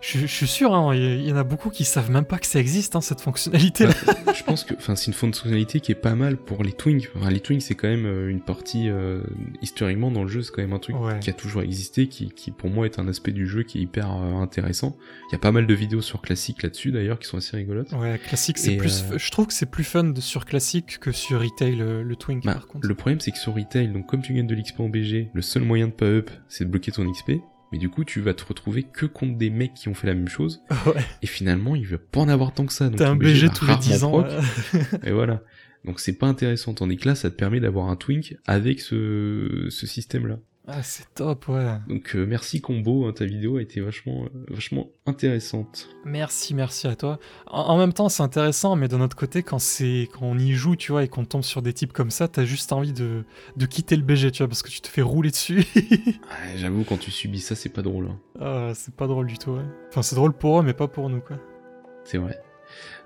Je, 0.02 0.20
je 0.20 0.26
suis 0.28 0.48
sûr, 0.48 0.74
hein, 0.74 0.96
il 0.96 1.28
y- 1.28 1.34
en 1.34 1.36
a 1.36 1.44
beaucoup 1.44 1.70
qui 1.70 1.84
savent 1.84 2.10
même 2.10 2.24
pas 2.24 2.38
que 2.38 2.46
ça 2.48 2.60
existe 2.60 2.96
hein, 2.96 3.02
cette 3.02 3.20
fonctionnalité 3.20 3.86
là. 3.86 3.94
Bah, 4.26 4.32
je 4.34 4.44
pense 4.44 4.64
que, 4.64 4.74
enfin, 4.76 4.96
c'est 4.96 5.08
une 5.08 5.14
fonctionnalité 5.14 5.82
qui 5.82 5.92
est 5.92 5.96
pas 5.96 6.16
mal 6.16 6.38
pour 6.38 6.64
les 6.64 6.72
twinks. 6.72 7.10
Enfin, 7.18 7.30
les 7.30 7.42
twinks, 7.42 7.62
c'est 7.62 7.76
quand 7.76 7.90
même 7.90 8.06
euh, 8.06 8.30
une 8.30 8.40
partie 8.40 8.90
euh, 8.90 9.22
historiquement 9.62 10.10
dans 10.10 10.24
le 10.24 10.30
jeu, 10.30 10.42
c'est 10.42 10.52
quand 10.54 10.62
même 10.62 10.72
un 10.74 10.80
truc 10.80 10.96
Ouais. 11.00 11.20
qui 11.20 11.30
a 11.30 11.34
toujours 11.34 11.62
existé, 11.64 12.08
qui, 12.08 12.30
qui 12.30 12.52
pour 12.52 12.70
moi 12.70 12.86
est 12.86 12.98
un 12.98 13.08
aspect 13.10 13.32
du 13.34 13.46
jeu 13.48 13.64
qui 13.64 13.80
est 13.80 13.82
hyper 13.82 14.10
euh, 14.12 14.36
intéressant. 14.42 14.96
Il 15.30 15.34
y 15.34 15.36
a 15.36 15.40
pas 15.40 15.52
mal 15.52 15.68
de 15.68 15.74
vidéos 15.74 16.02
sur 16.02 16.22
classique 16.22 16.64
là-dessus 16.64 16.92
d'ailleurs 16.92 17.20
qui 17.20 17.28
sont 17.28 17.38
assez 17.38 17.58
rigolotes. 17.58 17.92
Ouais, 17.92 18.20
classique 18.26 18.58
c'est 18.58 18.78
plus... 18.78 19.04
euh, 19.12 19.18
Je 19.18 19.32
trouve 19.32 19.48
que 19.48 19.54
c'est 19.54 19.70
plus 19.70 19.84
fun 19.84 20.06
de 20.06 20.22
sur 20.22 20.46
classique 20.46 21.00
que 21.00 21.12
sur 21.12 21.42
retail 21.42 21.76
le, 21.76 22.04
le 22.04 22.16
Twink 22.16 22.46
Bah, 22.46 22.54
par 22.54 22.68
contre. 22.68 22.88
le 22.88 22.96
problème 22.96 23.20
c'est 23.20 23.32
que 23.32 23.38
sur 23.38 23.54
retail, 23.54 23.90
donc 23.90 24.06
comme 24.08 24.22
tu 24.22 24.34
gagnes 24.34 24.48
de 24.48 24.56
l'XP 24.56 24.80
en 24.80 24.90
BG, 24.90 25.30
le 25.34 25.42
seul 25.42 25.64
moyen 25.64 25.88
de 25.88 25.92
pas 25.94 26.06
up, 26.06 26.30
c'est 26.48 26.64
de 26.64 26.70
bloquer 26.70 26.92
ton 26.94 27.04
XP. 27.12 27.34
Mais 27.72 27.78
du 27.78 27.90
coup, 27.90 28.04
tu 28.04 28.20
vas 28.22 28.34
te 28.34 28.44
retrouver 28.44 28.84
que 28.84 29.06
contre 29.06 29.38
des 29.38 29.50
mecs 29.50 29.74
qui 29.74 29.90
ont 29.90 29.94
fait 29.94 30.08
la 30.08 30.16
même 30.16 30.28
chose. 30.28 30.62
Ouais, 30.86 31.04
Et 31.22 31.28
finalement, 31.28 31.76
il 31.76 31.86
va 31.86 31.98
pas 31.98 32.20
en 32.22 32.30
avoir 32.30 32.54
tant 32.54 32.66
que 32.66 32.74
ça. 32.74 32.90
T'as 32.90 33.10
un 33.10 33.16
BG 33.16 33.50
tous 33.50 33.68
les 33.68 33.76
10 33.76 34.04
rarement 34.04 34.20
ans. 34.20 34.28
Et 35.04 35.12
voilà. 35.12 35.44
Donc 35.86 36.00
c'est 36.00 36.14
pas 36.14 36.28
intéressant. 36.28 36.74
Tandis 36.74 36.98
que 36.98 37.08
là, 37.08 37.16
ça 37.16 37.30
te 37.30 37.36
permet 37.36 37.60
d'avoir 37.60 37.88
un 37.90 37.96
twink 37.96 38.38
avec 38.48 38.80
ce, 38.82 39.68
ce 39.70 39.88
système-là. 39.88 40.40
Ah 40.72 40.84
c'est 40.84 41.16
top 41.16 41.48
ouais. 41.48 41.78
Donc 41.88 42.16
euh, 42.16 42.26
merci 42.28 42.62
Combo, 42.62 43.08
hein, 43.08 43.14
ta 43.14 43.26
vidéo 43.26 43.58
a 43.58 43.62
été 43.62 43.82
vachement, 43.82 44.26
euh, 44.26 44.46
vachement 44.50 44.88
intéressante. 45.08 45.90
Merci, 46.06 46.54
merci 46.54 46.86
à 46.86 46.96
toi. 46.96 47.18
En, 47.48 47.62
en 47.62 47.78
même 47.78 47.92
temps, 47.92 48.08
c'est 48.08 48.22
intéressant, 48.22 48.76
mais 48.76 48.88
d'un 48.88 49.02
autre 49.02 49.16
côté, 49.16 49.42
quand 49.42 49.58
c'est 49.58 50.08
quand 50.14 50.26
on 50.28 50.38
y 50.38 50.52
joue, 50.54 50.76
tu 50.76 50.92
vois, 50.92 51.04
et 51.04 51.08
qu'on 51.08 51.26
tombe 51.26 51.42
sur 51.44 51.62
des 51.64 51.74
types 51.74 51.92
comme 51.92 52.12
ça, 52.12 52.28
t'as 52.28 52.44
juste 52.46 52.72
envie 52.72 52.94
de, 52.94 53.24
de 53.58 53.66
quitter 53.66 53.96
le 53.96 54.04
BG, 54.04 54.32
tu 54.32 54.44
vois, 54.44 54.48
parce 54.48 54.62
que 54.62 54.70
tu 54.70 54.80
te 54.82 54.88
fais 54.88 55.02
rouler 55.02 55.32
dessus. 55.32 55.66
Ouais, 55.76 56.14
J'avoue, 56.58 56.84
quand 56.84 56.98
tu 56.98 57.10
subis 57.10 57.40
ça, 57.40 57.56
c'est 57.56 57.70
pas 57.70 57.82
drôle. 57.82 58.08
hein. 58.10 58.20
ah, 58.40 58.72
c'est 58.76 58.94
pas 58.94 59.08
drôle 59.08 59.26
du 59.26 59.38
tout, 59.40 59.52
ouais. 59.52 59.66
Enfin, 59.90 60.04
c'est 60.04 60.16
drôle 60.16 60.34
pour 60.34 60.60
eux, 60.60 60.64
mais 60.64 60.74
pas 60.74 60.88
pour 60.88 61.10
nous, 61.10 61.22
quoi. 61.22 61.38
C'est 62.04 62.18
vrai. 62.20 62.40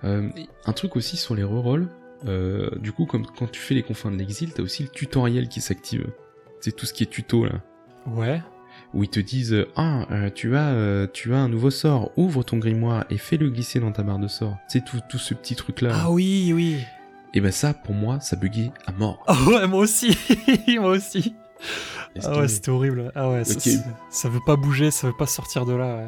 Euh, 0.04 0.30
un 0.66 0.74
truc 0.74 0.96
aussi 0.98 1.16
sur 1.16 1.34
les 1.36 1.44
rerolls. 1.44 1.88
Euh, 2.26 2.70
du 2.80 2.92
coup, 2.92 3.06
comme 3.06 3.26
quand 3.26 3.52
tu 3.52 3.60
fais 3.60 3.74
les 3.76 3.84
confins 3.84 4.12
de 4.12 4.16
l'exil, 4.18 4.54
t'as 4.54 4.64
aussi 4.64 4.84
le 4.84 4.90
tutoriel 4.90 5.48
qui 5.50 5.62
s'active. 5.62 6.12
C'est 6.64 6.74
tout 6.76 6.86
ce 6.86 6.94
qui 6.94 7.04
est 7.04 7.08
tuto 7.08 7.44
là. 7.44 7.52
Ouais. 8.08 8.42
où 8.94 9.04
ils 9.04 9.10
te 9.10 9.20
disent 9.20 9.66
ah 9.76 10.06
euh, 10.12 10.30
tu 10.34 10.56
as 10.56 10.70
euh, 10.70 11.08
tu 11.12 11.34
as 11.34 11.38
un 11.38 11.50
nouveau 11.50 11.70
sort 11.72 12.12
ouvre 12.18 12.44
ton 12.44 12.58
grimoire 12.58 13.04
et 13.10 13.18
fais-le 13.18 13.50
glisser 13.50 13.80
dans 13.82 13.92
ta 13.92 14.02
barre 14.04 14.20
de 14.20 14.28
sort 14.30 14.56
c'est 14.70 14.84
tout 14.86 15.00
tout 15.10 15.18
ce 15.18 15.34
petit 15.34 15.56
truc 15.56 15.82
là 15.82 15.92
Ah 15.94 16.10
oui, 16.12 16.52
oui. 16.54 16.78
et 17.34 17.42
ben 17.42 17.52
ça 17.52 17.74
pour 17.74 17.94
moi 17.96 18.20
ça 18.22 18.36
buguait 18.38 18.72
à 18.88 18.92
mort 18.94 19.24
Ah 19.28 19.36
ouais, 19.48 19.68
moi 19.68 19.80
aussi. 19.82 20.18
moi 20.80 20.92
aussi. 20.92 21.36
Ah 22.24 22.38
ouais, 22.40 22.48
c'était 22.48 22.70
horrible. 22.70 23.12
Ah 23.16 23.30
ouais, 23.30 23.44
ça, 23.44 23.54
Ok. 23.56 23.62
c'est- 23.62 23.84
ça 24.10 24.30
veut 24.30 24.40
pas 24.46 24.56
bouger, 24.56 24.92
ça 24.92 25.08
veut 25.08 25.18
pas 25.18 25.26
sortir 25.28 25.66
de 25.66 25.74
là. 25.74 25.98
ouais. 25.98 26.08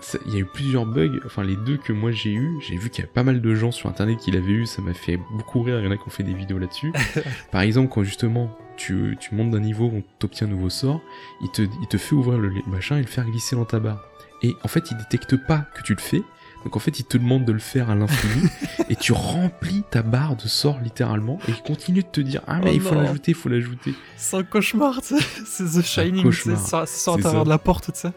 Ça- 0.00 0.18
Il 0.26 0.32
y 0.32 0.36
a 0.36 0.40
eu 0.40 0.44
plusieurs 0.46 0.86
bugs, 0.86 1.20
enfin 1.26 1.44
les 1.44 1.54
deux 1.56 1.76
que 1.76 1.92
moi 1.92 2.10
j'ai 2.12 2.32
eu, 2.32 2.50
j'ai 2.66 2.76
vu 2.76 2.90
qu'il 2.90 3.04
y 3.04 3.06
a 3.06 3.10
pas 3.12 3.22
mal 3.22 3.40
de 3.40 3.54
gens 3.54 3.70
sur 3.70 3.88
internet 3.88 4.18
qui 4.18 4.30
l'avaient 4.32 4.52
eu, 4.52 4.66
ça 4.66 4.80
m'a 4.82 4.94
fait 4.94 5.18
beaucoup 5.36 5.62
rire, 5.62 5.78
il 5.80 5.84
y 5.84 5.88
en 5.88 5.90
a 5.92 5.96
qui 5.96 6.02
ont 6.06 6.10
fait 6.10 6.22
des 6.24 6.34
vidéos 6.34 6.58
là-dessus. 6.58 6.92
Par 7.52 7.60
exemple, 7.60 7.88
quand 7.92 8.02
justement 8.02 8.50
tu, 8.82 9.16
tu 9.20 9.34
montes 9.34 9.50
d'un 9.50 9.60
niveau, 9.60 9.90
on 9.94 10.02
t'obtient 10.18 10.46
un 10.46 10.50
nouveau 10.50 10.70
sort, 10.70 11.00
il 11.40 11.50
te, 11.50 11.62
il 11.62 11.88
te 11.88 11.96
fait 11.96 12.14
ouvrir 12.14 12.38
le 12.38 12.48
le 12.48 12.62
machin 12.66 12.96
et 12.96 13.00
le 13.00 13.06
faire 13.06 13.24
glisser 13.24 13.56
dans 13.56 13.64
ta 13.64 13.78
barre. 13.78 14.02
Et 14.42 14.54
en 14.64 14.68
fait, 14.68 14.90
il 14.90 14.96
détecte 14.96 15.36
pas 15.36 15.66
que 15.74 15.82
tu 15.82 15.94
le 15.94 16.00
fais, 16.00 16.22
donc 16.64 16.76
en 16.76 16.80
fait, 16.80 16.98
il 16.98 17.04
te 17.04 17.16
demande 17.16 17.44
de 17.44 17.52
le 17.52 17.60
faire 17.60 17.90
à 17.90 17.94
l'infini, 17.94 18.48
et 18.88 18.96
tu 18.96 19.12
remplis 19.12 19.84
ta 19.90 20.02
barre 20.02 20.36
de 20.36 20.48
sorts 20.48 20.80
littéralement, 20.80 21.38
et 21.46 21.52
il 21.52 21.62
continue 21.62 22.02
de 22.02 22.08
te 22.08 22.20
dire 22.20 22.42
Ah, 22.46 22.58
mais 22.58 22.70
Oh 22.70 22.74
il 22.74 22.80
faut 22.80 22.94
l'ajouter, 22.94 23.30
il 23.32 23.34
faut 23.36 23.48
l'ajouter. 23.48 23.94
C'est 24.16 24.36
un 24.36 24.42
cauchemar, 24.42 25.00
tu 25.00 25.16
sais. 25.16 25.24
C'est 25.46 25.80
The 25.80 25.84
Shining, 25.84 26.32
ça 26.32 26.86
sort 26.86 27.18
à 27.18 27.22
C'est 27.22 27.44
de 27.44 27.48
la 27.48 27.58
porte, 27.58 27.92
tu 27.92 28.00
sais. 28.00 28.12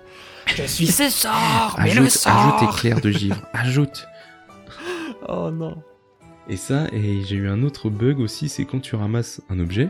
Je 0.47 0.63
suis 0.63 0.87
ce 0.87 1.09
sort, 1.09 1.75
mais 1.79 1.93
le 1.93 2.01
Ajoute, 2.01 2.09
sort 2.11 2.55
ajoute 2.55 2.69
éclair 2.75 3.01
de 3.01 3.11
givre, 3.11 3.41
ajoute. 3.53 4.07
Oh 5.27 5.49
non. 5.51 5.81
Et 6.47 6.57
ça, 6.57 6.85
et 6.91 7.23
j'ai 7.23 7.37
eu 7.37 7.49
un 7.49 7.63
autre 7.63 7.89
bug 7.89 8.19
aussi, 8.19 8.49
c'est 8.49 8.65
quand 8.65 8.79
tu 8.79 8.95
ramasses 8.95 9.41
un 9.49 9.59
objet, 9.59 9.89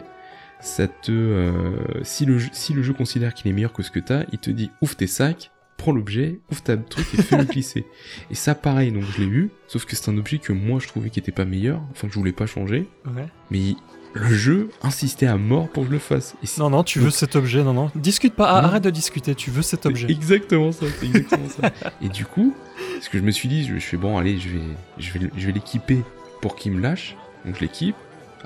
ça 0.59 0.87
te, 0.87 1.11
euh, 1.11 1.75
si 2.03 2.25
le 2.25 2.39
si 2.51 2.73
le 2.73 2.81
jeu 2.81 2.93
considère 2.93 3.33
qu'il 3.33 3.49
est 3.49 3.53
meilleur 3.53 3.73
que 3.73 3.83
ce 3.83 3.91
que 3.91 3.99
t'as, 3.99 4.23
il 4.31 4.39
te 4.39 4.49
dit 4.49 4.71
ouvre 4.81 4.95
tes 4.95 5.07
sacs, 5.07 5.51
prends 5.77 5.91
l'objet, 5.91 6.39
ouvre 6.51 6.61
ta 6.63 6.77
truc 6.77 7.05
et 7.13 7.21
fais-le 7.21 7.43
glisser. 7.45 7.85
Et 8.31 8.35
ça, 8.35 8.55
pareil, 8.55 8.91
donc 8.91 9.03
je 9.03 9.21
l'ai 9.21 9.27
eu, 9.27 9.49
sauf 9.67 9.85
que 9.85 9.95
c'est 9.95 10.09
un 10.09 10.17
objet 10.17 10.37
que 10.39 10.53
moi 10.53 10.79
je 10.81 10.87
trouvais 10.87 11.09
qui 11.09 11.19
était 11.19 11.31
pas 11.31 11.45
meilleur, 11.45 11.81
enfin 11.91 12.07
que 12.07 12.13
je 12.13 12.19
voulais 12.19 12.31
pas 12.31 12.45
changer, 12.47 12.87
Ouais. 13.05 13.27
mais 13.51 13.75
le 14.13 14.29
jeu 14.33 14.69
insistait 14.81 15.27
à 15.27 15.35
mort 15.35 15.67
pour 15.67 15.83
que 15.83 15.89
je 15.89 15.93
le 15.93 15.99
fasse. 15.99 16.35
Et 16.41 16.47
Non, 16.59 16.69
non, 16.69 16.83
tu 16.85 16.99
veux 16.99 17.09
cet 17.09 17.35
objet, 17.35 17.63
non, 17.65 17.73
non. 17.73 17.91
Discute 17.95 18.33
pas, 18.33 18.61
Non. 18.61 18.67
arrête 18.69 18.83
de 18.83 18.89
discuter, 18.89 19.35
tu 19.35 19.51
veux 19.51 19.61
cet 19.61 19.85
objet. 19.85 20.09
exactement 20.09 20.71
ça, 20.71 20.85
c'est 20.99 21.05
exactement 21.07 21.49
ça. 21.49 21.71
Et 22.01 22.07
du 22.07 22.25
coup, 22.25 22.55
ce 23.01 23.09
que 23.09 23.17
je 23.17 23.23
me 23.23 23.31
suis 23.31 23.49
dit, 23.49 23.65
je, 23.65 23.73
je 23.75 23.79
fais 23.85 23.97
bon, 23.97 24.17
allez, 24.17 24.37
je 24.39 24.47
vais, 24.49 24.61
je 24.99 25.11
vais, 25.19 25.29
je 25.35 25.45
vais 25.47 25.51
l'équiper 25.51 26.01
pour 26.41 26.55
qu'il 26.55 26.71
me 26.71 26.81
lâche. 26.81 27.17
Donc 27.45 27.55
je 27.57 27.61
l'équipe. 27.61 27.95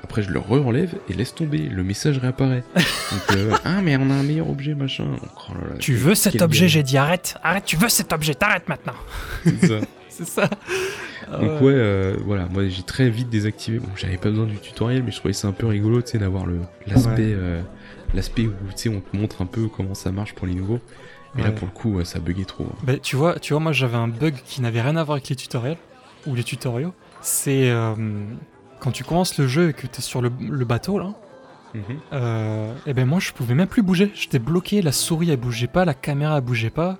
Après, 0.02 0.22
je 0.22 0.30
le 0.30 0.38
re-enlève 0.38 0.94
et 1.08 1.12
laisse 1.12 1.34
tomber. 1.34 1.58
Le 1.58 1.82
message 1.84 2.18
réapparaît. 2.18 2.64
Donc, 2.74 3.36
euh, 3.36 3.56
ah, 3.64 3.80
mais 3.82 3.96
on 3.96 4.10
a 4.10 4.14
un 4.14 4.22
meilleur 4.22 4.48
objet, 4.48 4.74
machin. 4.74 5.04
Donc, 5.04 5.20
oh 5.48 5.52
là 5.54 5.68
là, 5.72 5.76
Tu 5.78 5.94
veux 5.94 6.14
cet 6.14 6.40
objet, 6.42 6.68
j'ai 6.68 6.82
dit 6.82 6.96
arrête, 6.98 7.36
arrête, 7.42 7.64
tu 7.64 7.76
veux 7.76 7.88
cet 7.88 8.12
objet, 8.12 8.34
t'arrêtes 8.34 8.68
maintenant. 8.68 8.94
C'est 9.44 9.66
ça. 9.66 9.74
C'est 10.08 10.26
ça. 10.28 10.50
Donc 11.30 11.60
ouais, 11.62 11.72
euh, 11.72 12.16
voilà, 12.26 12.46
moi 12.50 12.66
j'ai 12.68 12.82
très 12.82 13.08
vite 13.08 13.30
désactivé. 13.30 13.78
Bon, 13.78 13.88
j'avais 13.96 14.16
pas 14.18 14.28
besoin 14.28 14.44
du 14.44 14.58
tutoriel, 14.58 15.02
mais 15.04 15.12
je 15.12 15.16
trouvais 15.18 15.32
ça 15.32 15.48
un 15.48 15.52
peu 15.52 15.66
rigolo, 15.66 16.02
tu 16.02 16.10
sais, 16.10 16.18
d'avoir 16.18 16.44
le 16.44 16.58
l'aspect, 16.86 17.10
Ouais. 17.28 17.32
euh, 17.36 17.62
l'aspect 18.12 18.42
où 18.42 18.52
tu 18.70 18.76
sais, 18.76 18.88
on 18.90 19.00
te 19.00 19.16
montre 19.16 19.40
un 19.40 19.46
peu 19.46 19.68
comment 19.68 19.94
ça 19.94 20.10
marche 20.10 20.34
pour 20.34 20.46
les 20.46 20.54
nouveaux. 20.54 20.80
Mais 21.36 21.44
là, 21.44 21.52
pour 21.52 21.68
le 21.68 21.72
coup, 21.72 22.04
ça 22.04 22.18
buguait 22.18 22.44
trop. 22.44 22.64
hein. 22.64 22.76
Bah, 22.82 22.98
tu 23.00 23.14
vois, 23.16 23.38
tu 23.38 23.52
vois, 23.54 23.60
moi 23.60 23.72
j'avais 23.72 23.96
un 23.96 24.08
bug 24.08 24.34
qui 24.44 24.60
n'avait 24.60 24.82
rien 24.82 24.96
à 24.96 25.04
voir 25.04 25.14
avec 25.16 25.28
les 25.28 25.36
tutoriels 25.36 25.78
ou 26.26 26.34
les 26.34 26.42
tutoriaux. 26.44 26.92
C'est 27.22 27.70
euh, 27.70 27.94
quand 28.80 28.90
tu 28.92 29.04
commences 29.04 29.38
le 29.38 29.46
jeu 29.46 29.68
et 29.70 29.72
que 29.72 29.86
t'es 29.86 30.02
sur 30.02 30.20
le, 30.22 30.30
le 30.40 30.64
bateau 30.64 30.98
là. 30.98 31.12
Euh, 32.12 32.74
et 32.86 32.94
ben 32.94 33.06
moi 33.06 33.20
je 33.20 33.32
pouvais 33.32 33.54
même 33.54 33.68
plus 33.68 33.82
bouger. 33.82 34.10
J'étais 34.14 34.38
bloqué, 34.40 34.82
la 34.82 34.92
souris 34.92 35.30
elle 35.30 35.36
bougeait 35.38 35.68
pas, 35.68 35.84
la 35.84 35.94
caméra 35.94 36.36
elle 36.38 36.44
bougeait 36.44 36.70
pas. 36.70 36.98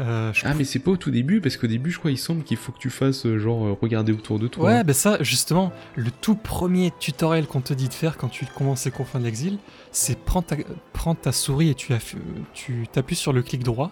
Euh, 0.00 0.30
je 0.34 0.42
Ah, 0.44 0.52
mais 0.52 0.64
c'est 0.64 0.78
pas 0.80 0.90
au 0.90 0.98
tout 0.98 1.10
début, 1.10 1.40
parce 1.40 1.56
qu'au 1.56 1.66
début, 1.66 1.90
je 1.90 1.98
crois, 1.98 2.10
il 2.10 2.18
semble 2.18 2.42
qu'il 2.42 2.58
faut 2.58 2.70
que 2.70 2.76
tu 2.78 2.90
fasses 2.90 3.24
euh, 3.24 3.38
genre 3.38 3.64
euh, 3.64 3.72
regarder 3.80 4.12
autour 4.12 4.38
de 4.38 4.46
toi. 4.46 4.66
Ouais, 4.66 4.84
ben 4.84 4.92
ça, 4.92 5.16
justement, 5.22 5.72
le 5.94 6.10
tout 6.10 6.34
premier 6.34 6.92
tutoriel 7.00 7.46
qu'on 7.46 7.62
te 7.62 7.72
dit 7.72 7.88
de 7.88 7.94
faire 7.94 8.18
quand 8.18 8.28
tu 8.28 8.44
commences 8.44 8.84
les 8.84 8.90
confins 8.90 9.18
de 9.20 9.24
l'exil, 9.24 9.56
c'est 9.92 10.18
prendre 10.18 10.44
ta, 10.48 10.56
prendre 10.92 11.18
ta 11.18 11.32
souris 11.32 11.70
et 11.70 11.74
tu, 11.74 11.94
aff- 11.94 12.16
tu 12.52 12.86
t'appuies 12.92 13.16
sur 13.16 13.32
le 13.32 13.40
clic 13.42 13.62
droit 13.64 13.90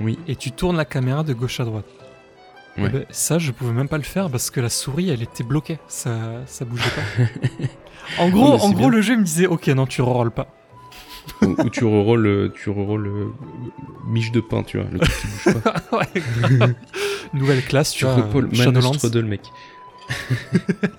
Oui. 0.00 0.18
et 0.28 0.34
tu 0.36 0.50
tournes 0.50 0.78
la 0.78 0.86
caméra 0.86 1.22
de 1.24 1.34
gauche 1.34 1.60
à 1.60 1.66
droite. 1.66 1.84
Eh 2.76 2.88
ben, 2.88 3.04
ça, 3.10 3.38
je 3.38 3.52
pouvais 3.52 3.72
même 3.72 3.88
pas 3.88 3.98
le 3.98 4.02
faire 4.04 4.28
parce 4.30 4.50
que 4.50 4.60
la 4.60 4.68
souris, 4.68 5.10
elle 5.10 5.22
était 5.22 5.44
bloquée, 5.44 5.78
ça, 5.86 6.10
ça 6.46 6.64
bougeait 6.64 6.90
pas. 6.90 7.66
en 8.22 8.28
gros, 8.30 8.52
mais 8.52 8.58
c'est 8.58 8.64
en 8.64 8.70
gros 8.70 8.78
bien. 8.80 8.88
le 8.90 9.00
jeu 9.02 9.16
me 9.16 9.22
disait, 9.24 9.46
ok, 9.46 9.66
non, 9.68 9.86
tu 9.86 10.02
rerolles 10.02 10.32
pas. 10.32 10.48
Ou, 11.42 11.54
ou 11.62 11.70
tu 11.70 11.84
rerolles, 11.84 12.26
euh, 12.26 12.52
tu 12.54 12.68
rerolles 12.70 13.06
euh, 13.06 13.32
miche 14.06 14.32
de 14.32 14.40
pain, 14.40 14.62
tu 14.62 14.78
vois, 14.78 14.86
le 14.90 14.98
truc 14.98 15.12
qui 15.16 15.52
bouge 15.52 15.62
pas. 15.62 15.74
Ouais. 15.96 16.74
Nouvelle 17.32 17.64
classe, 17.64 17.92
tu 17.92 18.00
tu 18.00 18.04
vois, 18.06 18.14
repolles 18.16 18.54
Shadowlands. 18.54 18.82
Manus 18.82 18.96
Strudel, 18.98 19.24
mec. 19.24 19.40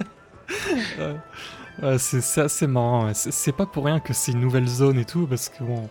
C'est 1.97 2.41
assez 2.41 2.67
marrant. 2.67 3.05
ouais. 3.07 3.11
C'est 3.13 3.51
pas 3.51 3.65
pour 3.65 3.85
rien 3.85 3.99
que 3.99 4.13
c'est 4.13 4.31
une 4.31 4.39
nouvelle 4.39 4.67
zone 4.67 4.97
et 4.97 5.05
tout, 5.05 5.27
parce 5.27 5.49
que 5.49 5.63
bon, 5.63 5.89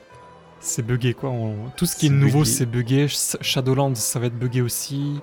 c'est 0.61 0.85
buggé 0.85 1.15
quoi. 1.15 1.31
On- 1.31 1.71
Tout 1.77 1.87
ce 1.87 1.95
qui 1.97 2.07
est, 2.07 2.11
nouveau, 2.11 2.45
c'est 2.45 2.67
buggé. 2.67 3.07
Sh- 3.07 3.37
Shadowlands, 3.43 3.95
ça 3.95 4.19
va 4.19 4.27
être 4.27 4.39
buggé 4.39 4.63
aussi. 4.63 5.21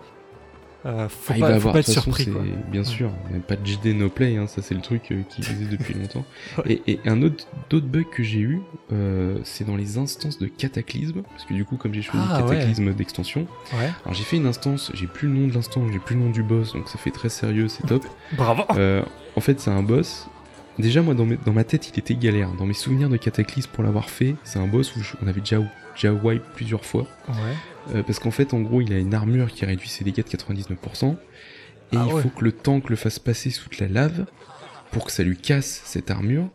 Euh, 0.86 1.08
faut 1.10 1.34
Ah, 1.34 1.38
il 1.38 1.42
va 1.42 1.48
faut 1.48 1.54
avoir, 1.54 1.74
pas 1.74 1.78
de 1.78 1.80
être 1.82 1.94
façon, 1.94 2.02
surpris 2.02 2.26
quoi. 2.26 2.42
bien 2.72 2.84
sûr, 2.84 3.12
on 3.30 3.34
n'a 3.34 3.40
pas 3.40 3.56
de 3.56 3.64
JD 3.66 3.96
no 3.96 4.10
play, 4.10 4.36
hein, 4.38 4.48
ça 4.48 4.62
c'est 4.64 4.74
le 4.74 4.82
truc 4.82 5.12
euh, 5.12 5.22
qui 5.30 5.42
existe 5.42 5.70
depuis 5.70 5.94
longtemps. 6.00 6.26
Ouais. 6.58 6.82
Et, 6.88 6.94
et 6.94 7.00
un 7.10 7.22
autre, 7.22 7.46
d'autres 7.70 7.86
bugs 7.86 8.04
que 8.12 8.24
j'ai 8.24 8.40
eu, 8.40 8.62
euh, 8.92 9.38
c'est 9.44 9.64
dans 9.66 9.76
les 9.76 9.98
instances 10.00 10.40
de 10.40 10.48
Cataclysme, 10.48 11.22
parce 11.22 11.46
que 11.46 11.54
du 11.54 11.66
coup, 11.66 11.78
comme 11.78 11.94
j'ai 11.94 12.02
choisi 12.02 12.26
Ah, 12.30 12.44
ouais. 12.46 12.56
Cataclysme 12.56 12.94
d'extension, 12.94 13.48
Ouais. 13.74 13.92
alors 14.06 14.14
j'ai 14.16 14.24
fait 14.24 14.38
une 14.38 14.48
instance, 14.48 14.92
j'ai 14.96 15.06
plus 15.08 15.28
le 15.28 15.36
nom 15.36 15.48
de 15.48 15.54
l'instance, 15.54 15.90
j'ai 15.94 16.00
plus 16.00 16.16
le 16.16 16.22
nom 16.22 16.30
du 16.32 16.42
boss, 16.42 16.74
donc 16.74 16.90
ça 16.90 16.98
fait 16.98 17.12
très 17.12 17.30
sérieux, 17.30 17.68
c'est 17.68 17.86
top. 17.86 18.04
Bravo. 18.36 18.64
Euh, 18.76 19.04
en 19.36 19.42
fait, 19.42 19.60
c'est 19.60 19.72
un 19.72 19.84
boss. 19.84 20.28
Déjà, 20.80 21.02
moi, 21.04 21.14
dans, 21.14 21.26
mes- 21.26 21.38
dans 21.46 21.54
ma 21.54 21.64
tête, 21.64 21.90
il 21.94 22.00
était 22.00 22.16
galère. 22.16 22.50
Dans 22.58 22.66
mes 22.66 22.74
souvenirs 22.74 23.10
de 23.10 23.18
Cataclysme 23.18 23.70
pour 23.72 23.84
l'avoir 23.84 24.10
fait, 24.10 24.36
c'est 24.44 24.58
un 24.58 24.68
boss 24.68 24.96
où 24.96 25.02
je- 25.04 25.14
on 25.22 25.28
avait 25.28 25.42
déjà, 25.42 25.58
déjà 25.94 26.12
wipe 26.12 26.42
plusieurs 26.56 26.84
fois. 26.86 27.06
Ouais. 27.28 27.36
Euh, 27.96 28.04
parce 28.04 28.20
qu'en 28.20 28.32
fait, 28.32 28.54
en 28.54 28.62
gros, 28.62 28.82
il 28.82 28.94
a 28.94 28.98
une 29.00 29.14
armure 29.14 29.52
qui 29.52 29.66
réduit 29.66 29.90
ses 29.90 30.04
dégâts 30.04 30.24
de 30.24 30.30
99%. 30.30 31.16
Et 31.94 31.98
Ah 31.98 32.06
il 32.08 32.14
ouais. 32.14 32.22
faut 32.22 32.30
que 32.30 32.44
le 32.44 32.52
tank 32.52 32.90
le 32.90 32.96
fasse 32.96 33.20
passer 33.20 33.50
sous 33.50 33.70
de 33.70 33.76
la 33.80 33.88
lave 33.88 34.26
pour 34.92 35.06
que 35.06 35.12
ça 35.12 35.24
lui 35.24 35.38
casse 35.38 35.82
cette 35.86 36.12
armure 36.12 36.48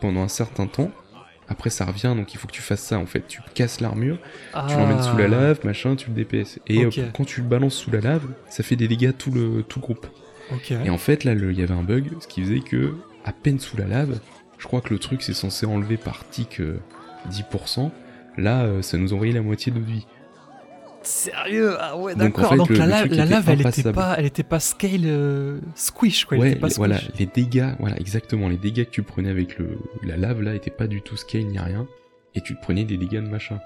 pendant 0.00 0.22
un 0.22 0.28
certain 0.28 0.66
temps. 0.66 0.90
Après, 1.48 1.70
ça 1.70 1.84
revient, 1.84 2.14
donc 2.16 2.32
il 2.34 2.38
faut 2.38 2.46
que 2.46 2.52
tu 2.52 2.62
fasses 2.62 2.82
ça 2.82 2.98
en 2.98 3.06
fait. 3.06 3.26
Tu 3.28 3.40
casses 3.54 3.80
l'armure, 3.80 4.18
tu 4.68 4.74
l'emmènes 4.74 5.02
sous 5.02 5.16
la 5.16 5.24
Ah. 5.24 5.28
lave, 5.28 5.60
machin, 5.64 5.96
tu 5.96 6.08
le 6.10 6.14
DPS. 6.14 6.58
Et 6.66 6.84
euh, 6.84 6.90
quand 7.14 7.24
tu 7.24 7.42
le 7.42 7.46
balances 7.46 7.74
sous 7.74 7.90
la 7.90 8.00
lave, 8.00 8.22
ça 8.48 8.62
fait 8.62 8.76
des 8.76 8.88
dégâts 8.88 9.08
à 9.08 9.12
tout 9.12 9.30
le, 9.30 9.62
tout 9.62 9.78
le 9.78 9.82
groupe. 9.84 10.06
Et 10.84 10.90
en 10.90 10.98
fait, 10.98 11.24
là, 11.24 11.32
il 11.32 11.58
y 11.58 11.62
avait 11.62 11.72
un 11.74 11.82
bug, 11.82 12.10
ce 12.20 12.26
qui 12.26 12.42
faisait 12.42 12.60
que, 12.60 12.94
à 13.24 13.32
peine 13.32 13.58
sous 13.60 13.76
la 13.76 13.86
lave, 13.86 14.18
je 14.58 14.66
crois 14.66 14.80
que 14.80 14.92
le 14.92 14.98
truc 14.98 15.22
c'est 15.22 15.34
censé 15.34 15.64
enlever 15.66 15.96
par 15.96 16.28
tic 16.28 16.60
euh, 16.60 16.78
10%. 17.30 17.90
Là, 18.38 18.62
euh, 18.64 18.82
ça 18.82 18.96
nous 18.98 19.12
envoyait 19.12 19.32
la 19.32 19.42
moitié 19.42 19.72
de 19.72 19.78
notre 19.78 19.90
vie. 19.90 20.06
Sérieux 21.02 21.76
Ah 21.80 21.96
ouais, 21.96 22.14
Donc, 22.14 22.38
en 22.38 22.42
d'accord. 22.42 22.50
fait, 22.50 22.56
Donc, 22.56 22.68
le- 22.70 22.76
la, 22.76 22.84
le 22.86 22.90
la- 22.92 23.04
était 23.06 23.16
lave, 23.26 23.48
elle 23.48 23.60
était 23.60 23.66
impassable. 23.68 23.94
pas, 23.94 24.14
elle 24.18 24.24
était 24.26 24.42
pas 24.42 24.60
scale 24.60 25.00
euh, 25.04 25.58
squish 25.74 26.24
quoi. 26.24 26.36
Elle 26.36 26.42
ouais, 26.42 26.50
était 26.52 26.60
pas 26.60 26.66
les- 26.68 26.72
squish. 26.74 26.78
voilà, 26.86 27.00
les 27.18 27.26
dégâts, 27.26 27.70
voilà, 27.80 27.96
exactement, 27.98 28.48
les 28.48 28.56
dégâts 28.56 28.84
que 28.84 28.90
tu 28.90 29.02
prenais 29.02 29.30
avec 29.30 29.58
le, 29.58 29.78
la 30.04 30.16
lave 30.16 30.42
là 30.42 30.54
étaient 30.54 30.70
pas 30.70 30.86
du 30.86 31.02
tout 31.02 31.16
scale 31.16 31.44
ni 31.46 31.58
rien, 31.58 31.86
et 32.34 32.40
tu 32.40 32.54
te 32.56 32.60
prenais 32.62 32.84
des 32.84 32.96
dégâts 32.96 33.22
de 33.22 33.28
machin. 33.28 33.58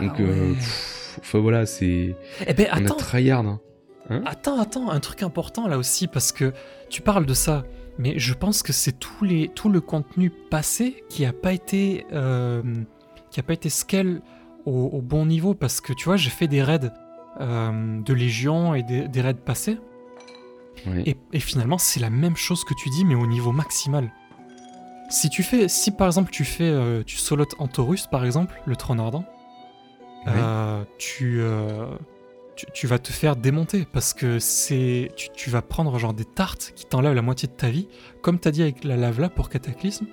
Donc, 0.00 0.12
Ah 0.18 0.22
ouais. 0.22 0.28
euh, 0.28 0.52
pff, 0.52 1.18
enfin 1.20 1.38
voilà, 1.38 1.64
c'est, 1.66 2.14
Eh 2.46 2.52
ben 2.54 2.66
on 2.72 2.76
a 2.76 2.78
attends. 2.80 2.96
tryhard. 2.96 3.46
Hein. 3.46 4.22
Attends, 4.26 4.60
attends, 4.60 4.90
un 4.90 5.00
truc 5.00 5.22
important 5.22 5.66
là 5.66 5.78
aussi, 5.78 6.06
parce 6.06 6.30
que 6.30 6.52
tu 6.90 7.00
parles 7.02 7.26
de 7.26 7.34
ça, 7.34 7.64
mais 7.98 8.18
je 8.18 8.34
pense 8.34 8.62
que 8.62 8.72
c'est 8.74 8.92
tout, 8.98 9.24
les, 9.24 9.48
tout 9.54 9.68
le 9.70 9.80
contenu 9.80 10.30
passé 10.30 11.02
qui 11.08 11.24
a 11.24 11.32
pas 11.32 11.52
été, 11.54 12.04
euh, 12.12 12.62
qui 13.30 13.40
a 13.40 13.42
pas 13.42 13.54
été 13.54 13.68
scale 13.70 14.20
au, 14.66 14.90
au 14.92 15.00
bon 15.00 15.24
niveau, 15.26 15.54
parce 15.54 15.80
que 15.80 15.92
tu 15.92 16.04
vois, 16.04 16.16
j'ai 16.16 16.30
fait 16.30 16.48
des 16.48 16.62
raids 16.62 16.90
euh, 17.40 18.00
de 18.02 18.12
Légion 18.12 18.74
et 18.74 18.82
des, 18.82 19.08
des 19.08 19.20
raids 19.20 19.34
passés, 19.34 19.78
et, 21.06 21.16
et 21.32 21.40
finalement 21.40 21.78
c'est 21.78 22.00
la 22.00 22.10
même 22.10 22.36
chose 22.36 22.62
que 22.64 22.74
tu 22.74 22.90
dis, 22.90 23.04
mais 23.04 23.14
au 23.14 23.26
niveau 23.26 23.52
maximal. 23.52 24.12
Si 25.08 25.30
tu 25.30 25.42
fais, 25.42 25.68
si 25.68 25.90
par 25.90 26.06
exemple 26.06 26.30
tu 26.30 26.44
fais, 26.44 26.68
euh, 26.68 27.02
tu 27.04 27.16
solotes 27.16 27.54
Antorus 27.58 28.06
par 28.06 28.24
exemple, 28.24 28.60
le 28.66 28.76
trône 28.76 29.00
ardent, 29.00 29.24
euh, 30.28 30.82
tu, 30.98 31.40
tu, 32.56 32.66
tu 32.74 32.86
vas 32.88 32.98
te 32.98 33.12
faire 33.12 33.36
démonter 33.36 33.86
parce 33.92 34.12
que 34.14 34.38
c'est 34.40 35.12
tu, 35.16 35.28
tu 35.34 35.50
vas 35.50 35.62
prendre 35.62 35.96
genre 35.98 36.14
des 36.14 36.24
tartes 36.24 36.72
qui 36.74 36.84
t'enlèvent 36.84 37.14
la 37.14 37.22
moitié 37.22 37.46
de 37.46 37.52
ta 37.52 37.70
vie, 37.70 37.88
comme 38.22 38.40
t'as 38.40 38.50
dit 38.50 38.62
avec 38.62 38.82
la 38.82 38.96
lave 38.96 39.20
là 39.20 39.28
pour 39.28 39.48
Cataclysme. 39.48 40.06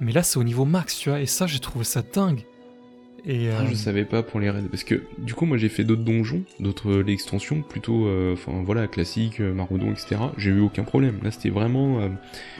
Mais 0.00 0.12
là 0.12 0.22
c'est 0.22 0.38
au 0.38 0.44
niveau 0.44 0.64
max, 0.64 0.98
tu 0.98 1.08
vois, 1.08 1.20
et 1.20 1.26
ça 1.26 1.46
j'ai 1.46 1.60
trouvé 1.60 1.84
ça 1.84 2.02
dingue. 2.02 2.44
Et 3.26 3.48
Ah, 3.48 3.62
euh, 3.62 3.66
je 3.70 3.74
savais 3.74 4.04
pas 4.04 4.22
pour 4.22 4.38
les 4.38 4.50
raids 4.50 4.68
parce 4.70 4.84
que 4.84 5.02
du 5.18 5.34
coup 5.34 5.46
moi 5.46 5.56
j'ai 5.56 5.70
fait 5.70 5.84
d'autres 5.84 6.02
donjons, 6.02 6.42
d'autres 6.60 6.90
euh, 6.90 7.06
extensions 7.08 7.62
plutôt, 7.62 8.06
euh, 8.06 8.34
enfin 8.34 8.52
voilà 8.64 8.86
classiques, 8.86 9.40
euh, 9.40 9.54
Maraudon, 9.54 9.92
etc. 9.92 10.16
J'ai 10.36 10.50
eu 10.50 10.60
aucun 10.60 10.84
problème. 10.84 11.18
Là 11.22 11.30
c'était 11.30 11.48
vraiment, 11.48 12.10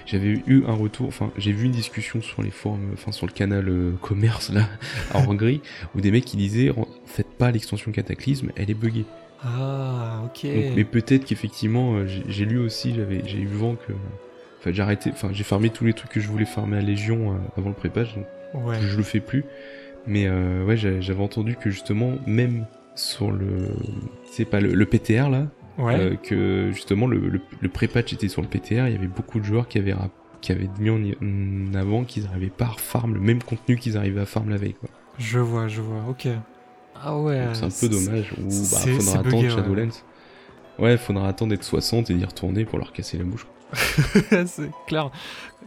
j'avais 0.06 0.42
eu 0.46 0.64
un 0.66 0.72
retour, 0.72 1.08
enfin 1.08 1.30
j'ai 1.36 1.52
vu 1.52 1.66
une 1.66 1.72
discussion 1.72 2.22
sur 2.22 2.42
les 2.42 2.50
forums, 2.50 2.90
enfin 2.94 3.12
sur 3.12 3.26
le 3.26 3.32
canal 3.32 3.70
commerce 4.00 4.50
là 4.52 4.68
à 5.12 5.18
Hongrie 5.28 5.60
où 5.94 6.00
des 6.00 6.10
mecs 6.10 6.24
qui 6.24 6.36
disaient 6.36 6.72
faites 7.04 7.30
pas 7.36 7.50
l'extension 7.50 7.92
Cataclysme, 7.92 8.50
elle 8.56 8.70
est 8.70 8.74
buggée. 8.74 9.04
ah 9.42 10.22
ok. 10.24 10.50
Donc, 10.50 10.64
mais 10.76 10.84
peut-être 10.84 11.26
qu'effectivement 11.26 12.06
j'ai 12.06 12.44
lu 12.46 12.58
aussi, 12.58 12.94
j'avais 12.94 13.22
j'ai 13.26 13.38
eu 13.38 13.46
vent 13.46 13.74
que, 13.74 13.92
enfin 14.60 14.72
j'ai 14.72 14.82
arrêté, 14.82 15.10
enfin 15.12 15.28
j'ai 15.30 15.44
farmé 15.44 15.68
tous 15.68 15.84
les 15.84 15.92
trucs 15.92 16.10
que 16.10 16.20
je 16.20 16.28
voulais 16.28 16.46
farmer 16.46 16.78
à 16.78 16.82
Légion 16.82 17.38
avant 17.58 17.68
le 17.68 17.74
prépage. 17.74 18.14
donc 18.14 18.24
Ouais. 18.54 18.76
Je 18.80 18.96
le 18.96 19.02
fais 19.02 19.20
plus. 19.20 19.44
Mais 20.06 20.26
euh, 20.26 20.64
ouais, 20.64 20.76
j'a- 20.76 21.00
j'avais 21.00 21.22
entendu 21.22 21.56
que 21.56 21.70
justement, 21.70 22.12
même 22.26 22.66
sur 22.94 23.30
le. 23.30 23.68
C'est 24.30 24.44
pas 24.44 24.60
le, 24.60 24.74
le 24.74 24.86
PTR 24.86 25.28
là, 25.30 25.46
Ouais. 25.78 25.96
euh, 25.98 26.14
que 26.16 26.70
justement 26.72 27.06
le, 27.06 27.18
le, 27.18 27.40
le 27.60 27.68
pré-patch 27.68 28.12
était 28.12 28.28
sur 28.28 28.42
le 28.42 28.48
PTR, 28.48 28.86
il 28.86 28.92
y 28.92 28.96
avait 28.96 29.08
beaucoup 29.08 29.40
de 29.40 29.44
joueurs 29.44 29.66
qui 29.66 29.78
avaient, 29.78 29.94
qui 30.40 30.52
avaient 30.52 30.68
mis 30.78 30.90
en, 30.90 31.74
avant 31.74 32.04
qu'ils 32.04 32.24
n'arrivaient 32.24 32.48
pas 32.50 32.66
à 32.66 32.74
farm 32.78 33.14
le 33.14 33.20
même 33.20 33.42
contenu 33.42 33.76
qu'ils 33.76 33.96
arrivaient 33.96 34.20
à 34.20 34.26
farm 34.26 34.50
la 34.50 34.56
veille. 34.56 34.74
Quoi. 34.74 34.88
Je 35.18 35.38
vois, 35.40 35.66
je 35.68 35.80
vois. 35.80 36.04
Ok. 36.08 36.28
Ah 37.02 37.18
ouais. 37.18 37.48
C'est 37.54 37.64
un 37.64 37.68
peu 37.70 37.88
dommage. 37.88 38.32
Ou 38.38 38.42
bah, 38.48 38.78
faudra 38.78 39.12
attendre 39.18 39.22
bugué, 39.24 39.42
ouais. 39.44 39.50
Shadowlands. 39.50 39.88
Ouais, 40.78 40.96
faudra 40.96 41.28
attendre 41.28 41.50
d'être 41.50 41.64
60 41.64 42.10
et 42.10 42.14
d'y 42.14 42.24
retourner 42.24 42.64
pour 42.64 42.78
leur 42.78 42.92
casser 42.92 43.18
la 43.18 43.24
bouche. 43.24 43.46
c'est 44.46 44.70
clair. 44.86 45.10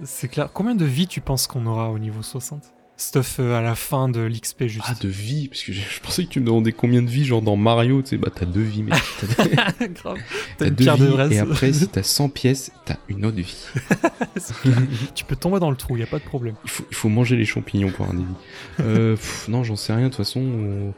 C'est 0.04 0.28
clair. 0.30 0.50
Combien 0.54 0.76
de 0.76 0.86
vies 0.86 1.08
tu 1.08 1.20
penses 1.22 1.48
qu'on 1.48 1.66
aura 1.66 1.92
au 1.92 2.00
niveau 2.00 2.22
60 2.22 2.62
Stuff 3.00 3.38
euh, 3.40 3.56
à 3.58 3.62
la 3.62 3.76
fin 3.76 4.10
de 4.10 4.22
l'XP 4.22 4.64
juste. 4.66 4.86
Ah, 4.90 4.96
de 5.00 5.08
vie 5.08 5.50
Parce 5.50 5.62
que 5.62 5.72
je 5.72 6.00
pensais 6.02 6.26
que 6.26 6.30
tu 6.30 6.40
me 6.40 6.46
demandais 6.48 6.72
combien 6.72 7.04
de 7.04 7.10
vie, 7.10 7.26
genre 7.26 7.44
dans 7.44 7.56
Mario, 7.56 8.02
tu 8.02 8.10
sais, 8.10 8.18
bah 8.18 8.30
t'as 8.34 8.48
deux 8.48 8.64
vies, 8.64 8.82
mais 8.82 8.92
t'as 9.38 9.88
Grave. 9.88 10.18
t'as 10.58 10.68
une 10.68 10.74
deux 10.74 10.84
pierre 10.84 10.98
de 10.98 11.06
vies, 11.06 11.12
Brest. 11.14 11.32
et 11.34 11.38
après, 11.40 11.74
si 11.74 11.88
t'as 11.88 12.02
100 12.02 12.30
pièces, 12.30 12.72
t'as 12.86 12.96
une 13.08 13.24
autre 13.26 13.38
vie. 13.38 13.56
Tu 15.16 15.26
peux 15.26 15.36
tomber 15.36 15.60
dans 15.60 15.70
le 15.70 15.78
trou, 15.78 15.96
y 15.98 16.04
a 16.04 16.08
pas 16.08 16.20
de 16.20 16.24
problème. 16.24 16.56
Il 16.64 16.70
faut, 16.70 16.86
il 16.90 16.96
faut 16.96 17.10
manger 17.10 17.36
les 17.36 17.46
champignons 17.46 17.90
pour 17.92 18.06
avoir 18.06 18.18
des 18.20 18.26
vies. 18.26 18.36
Euh, 18.82 19.16
pff, 19.16 19.48
non, 19.48 19.64
j'en 19.64 19.76
sais 19.76 19.94
rien, 19.94 20.06
de 20.06 20.10
toute 20.10 20.18
façon, 20.18 20.40
on- 20.42 20.94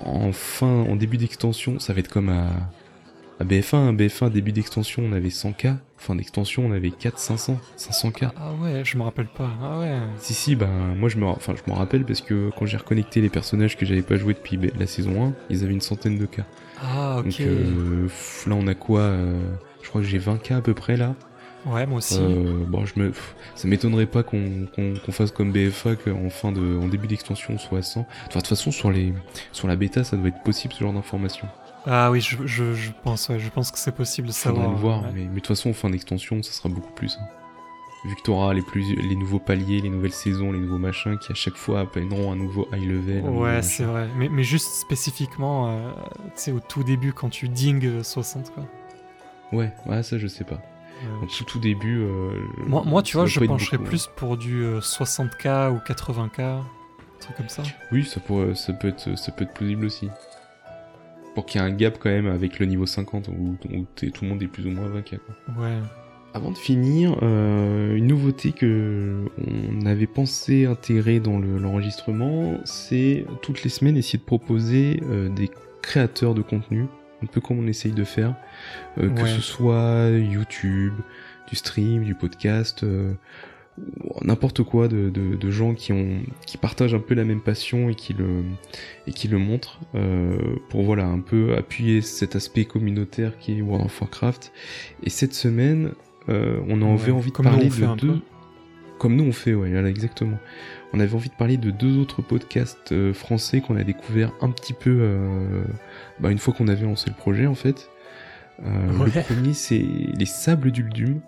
en 0.00 0.32
fin, 0.32 0.66
en 0.66 0.96
début 0.96 1.16
d'extension, 1.18 1.78
ça 1.78 1.92
va 1.92 2.00
être 2.00 2.08
comme 2.08 2.28
à, 2.30 2.46
à 3.40 3.44
BF1, 3.44 3.76
hein. 3.76 3.92
BF1, 3.94 4.30
début 4.30 4.52
d'extension, 4.52 5.02
on 5.04 5.12
avait 5.12 5.28
100k, 5.28 5.76
fin 5.96 6.14
d'extension, 6.14 6.66
on 6.66 6.72
avait 6.72 6.90
4, 6.90 7.18
500, 7.18 7.58
500k. 7.76 8.30
Ah 8.36 8.52
ouais, 8.62 8.82
je 8.84 8.96
me 8.96 9.02
rappelle 9.02 9.26
pas. 9.26 9.50
Ah 9.62 9.80
ouais. 9.80 9.98
Si 10.18 10.34
si 10.34 10.54
ben 10.54 10.94
moi 10.96 11.08
je 11.08 11.18
me 11.18 11.26
enfin 11.26 11.54
je 11.56 11.70
m'en 11.70 11.76
rappelle 11.76 12.04
parce 12.04 12.20
que 12.20 12.50
quand 12.56 12.66
j'ai 12.66 12.76
reconnecté 12.76 13.20
les 13.20 13.30
personnages 13.30 13.76
que 13.76 13.84
j'avais 13.84 14.02
pas 14.02 14.16
joué 14.16 14.34
depuis 14.34 14.58
la 14.78 14.86
saison 14.86 15.26
1, 15.28 15.32
ils 15.50 15.64
avaient 15.64 15.72
une 15.72 15.80
centaine 15.80 16.18
de 16.18 16.26
cas. 16.26 16.44
Ah 16.80 17.18
ok. 17.18 17.24
Donc 17.24 17.40
euh, 17.40 18.08
là 18.46 18.54
on 18.54 18.66
a 18.66 18.74
quoi 18.74 19.00
euh, 19.00 19.40
je 19.82 19.88
crois 19.88 20.00
que 20.00 20.06
j'ai 20.06 20.18
20 20.18 20.40
cas 20.42 20.58
à 20.58 20.60
peu 20.60 20.74
près 20.74 20.96
là. 20.96 21.14
Ouais, 21.66 21.86
moi 21.86 21.98
aussi. 21.98 22.18
Euh, 22.20 22.64
bon 22.68 22.84
je 22.84 23.00
me 23.00 23.12
ça 23.54 23.66
m'étonnerait 23.66 24.06
pas 24.06 24.22
qu'on 24.22 24.66
qu'on 24.74 24.94
qu'on 24.94 25.12
fasse 25.12 25.32
comme 25.32 25.50
BFA 25.50 25.96
qu'en 25.96 26.28
fin 26.30 26.52
de 26.52 26.78
en 26.78 26.88
début 26.88 27.08
d'extension 27.08 27.54
on 27.54 27.58
soit 27.58 27.78
à 27.78 27.82
100. 27.82 28.00
Enfin, 28.00 28.28
de 28.28 28.34
toute 28.34 28.46
façon 28.46 28.70
sur 28.70 28.92
les 28.92 29.12
sur 29.50 29.66
la 29.66 29.74
bêta 29.74 30.04
ça 30.04 30.16
doit 30.16 30.28
être 30.28 30.42
possible 30.42 30.74
ce 30.74 30.80
genre 30.80 30.92
d'information. 30.92 31.48
Ah 31.86 32.10
oui, 32.10 32.20
je, 32.20 32.46
je, 32.46 32.74
je 32.74 32.90
pense, 33.02 33.28
ouais, 33.28 33.38
je 33.38 33.48
pense 33.50 33.70
que 33.70 33.78
c'est 33.78 33.94
possible 33.94 34.28
de 34.28 34.32
savoir. 34.32 34.70
le 34.70 34.76
voir 34.76 35.02
ouais. 35.02 35.08
mais, 35.14 35.20
mais 35.22 35.28
de 35.28 35.34
toute 35.34 35.48
façon 35.48 35.70
en 35.70 35.74
fin 35.74 35.90
d'extension 35.90 36.42
ça 36.42 36.50
sera 36.52 36.68
beaucoup 36.68 36.92
plus. 36.92 37.18
hein. 37.20 37.26
Vu 38.06 38.14
que 38.16 38.20
t'auras 38.22 38.52
les, 38.52 38.60
plus, 38.60 38.94
les 38.96 39.16
nouveaux 39.16 39.38
paliers, 39.38 39.80
les 39.80 39.88
nouvelles 39.88 40.12
saisons, 40.12 40.52
les 40.52 40.58
nouveaux 40.58 40.76
machins 40.78 41.16
qui 41.18 41.32
à 41.32 41.34
chaque 41.34 41.56
fois 41.56 41.80
appelleront 41.80 42.32
un 42.32 42.36
nouveau 42.36 42.68
high 42.72 42.86
level. 42.86 43.24
Ouais, 43.30 43.62
c'est 43.62 43.84
vrai. 43.84 44.08
Mais, 44.18 44.28
mais 44.28 44.42
juste 44.44 44.74
spécifiquement, 44.74 45.70
euh, 45.70 45.90
tu 46.26 46.30
sais, 46.36 46.52
au 46.52 46.60
tout 46.60 46.84
début, 46.84 47.14
quand 47.14 47.30
tu 47.30 47.48
ding 47.48 47.82
euh, 47.86 48.02
60, 48.02 48.52
quoi. 48.52 48.64
Ouais, 49.52 49.72
ouais, 49.86 50.02
ça 50.02 50.18
je 50.18 50.26
sais 50.26 50.44
pas. 50.44 50.60
Euh, 51.02 51.26
tout, 51.34 51.44
tout 51.44 51.58
début. 51.58 52.00
euh, 52.02 52.42
moi, 52.66 52.82
moi, 52.84 53.02
tu 53.02 53.16
vois, 53.16 53.24
je 53.24 53.40
pencherais 53.40 53.78
beaucoup, 53.78 53.86
hein. 53.86 53.90
plus 53.90 54.10
pour 54.16 54.36
du 54.36 54.62
euh, 54.64 54.80
60k 54.80 55.70
ou 55.72 55.78
80k, 55.78 56.42
un 56.42 56.62
truc 57.20 57.36
comme 57.38 57.48
ça. 57.48 57.62
Oui, 57.90 58.04
ça, 58.04 58.20
pourrait, 58.20 58.54
ça, 58.54 58.74
peut 58.74 58.88
être, 58.88 59.16
ça 59.18 59.32
peut 59.32 59.44
être 59.44 59.54
plausible 59.54 59.86
aussi. 59.86 60.10
Pour 61.34 61.46
qu'il 61.46 61.60
y 61.60 61.64
ait 61.64 61.66
un 61.66 61.72
gap 61.72 61.98
quand 61.98 62.10
même 62.10 62.26
avec 62.26 62.58
le 62.58 62.66
niveau 62.66 62.86
50 62.86 63.28
où, 63.28 63.56
tout 63.60 63.68
le 64.22 64.28
monde 64.28 64.42
est 64.42 64.46
plus 64.46 64.66
ou 64.66 64.70
moins 64.70 64.88
20k. 64.88 65.18
Quoi. 65.18 65.64
Ouais. 65.64 65.78
Avant 66.32 66.50
de 66.50 66.56
finir, 66.58 67.16
euh, 67.22 67.94
une 67.94 68.06
nouveauté 68.08 68.52
que 68.52 69.24
on 69.38 69.86
avait 69.86 70.06
pensé 70.08 70.66
intégrer 70.66 71.20
dans 71.20 71.38
le- 71.38 71.58
l'enregistrement, 71.58 72.58
c'est 72.64 73.24
toutes 73.42 73.62
les 73.62 73.70
semaines 73.70 73.96
essayer 73.96 74.18
de 74.18 74.24
proposer 74.24 75.00
euh, 75.04 75.28
des 75.28 75.48
créateurs 75.82 76.34
de 76.34 76.42
contenu, 76.42 76.86
un 77.22 77.26
peu 77.26 77.40
comme 77.40 77.58
on 77.60 77.66
essaye 77.68 77.92
de 77.92 78.02
faire, 78.04 78.34
euh, 78.98 79.08
que 79.10 79.22
Ouais. 79.22 79.28
ce 79.28 79.40
soit 79.40 80.08
YouTube, 80.10 80.94
du 81.48 81.54
stream, 81.56 82.02
du 82.04 82.14
podcast, 82.16 82.82
euh, 82.82 83.12
n'importe 84.22 84.62
quoi 84.62 84.86
de, 84.88 85.10
de- 85.10 85.34
de 85.36 85.50
gens 85.50 85.74
qui 85.74 85.92
ont 85.92 86.18
qui 86.46 86.56
partagent 86.58 86.94
un 86.94 87.00
peu 87.00 87.14
la 87.14 87.24
même 87.24 87.40
passion 87.40 87.88
et 87.88 87.94
qui 87.94 88.12
le 88.14 88.42
et 89.08 89.12
qui 89.12 89.26
le 89.26 89.38
montrent 89.38 89.80
euh, 89.96 90.36
pour 90.68 90.82
voilà 90.84 91.06
un 91.06 91.18
peu 91.20 91.56
appuyer 91.56 92.00
cet 92.00 92.36
aspect 92.36 92.64
communautaire 92.64 93.36
qui 93.38 93.58
est 93.58 93.60
World 93.62 93.86
of 93.86 94.00
Warcraft. 94.00 94.52
Et 95.02 95.10
cette 95.10 95.34
semaine, 95.34 95.90
euh, 96.28 96.60
on 96.68 96.80
avait 96.82 97.10
Ouais, 97.10 97.18
envie 97.18 97.30
de 97.32 97.36
parler 97.36 97.68
de 97.68 97.96
deux. 97.96 98.20
Comme 98.98 99.16
nous 99.16 99.24
on 99.24 99.32
fait, 99.32 99.54
ouais, 99.54 99.70
voilà, 99.72 99.88
exactement. 99.90 100.38
On 100.92 101.00
avait 101.00 101.14
envie 101.14 101.28
de 101.28 101.34
parler 101.34 101.56
de 101.56 101.72
deux 101.72 101.98
autres 101.98 102.22
podcasts 102.22 102.92
euh, 102.92 103.12
français 103.12 103.60
qu'on 103.60 103.76
a 103.76 103.82
découvert 103.82 104.32
un 104.40 104.50
petit 104.50 104.72
peu 104.72 105.18
bah, 106.20 106.30
une 106.30 106.38
fois 106.38 106.54
qu'on 106.54 106.68
avait 106.68 106.84
lancé 106.84 107.10
le 107.10 107.16
projet 107.16 107.46
en 107.48 107.56
fait. 107.56 107.90
Ouais. 108.62 109.06
Le 109.16 109.22
premier 109.24 109.52
c'est 109.52 109.84
Les 110.16 110.26
Sables 110.26 110.70
d'Uldum, 110.70 111.20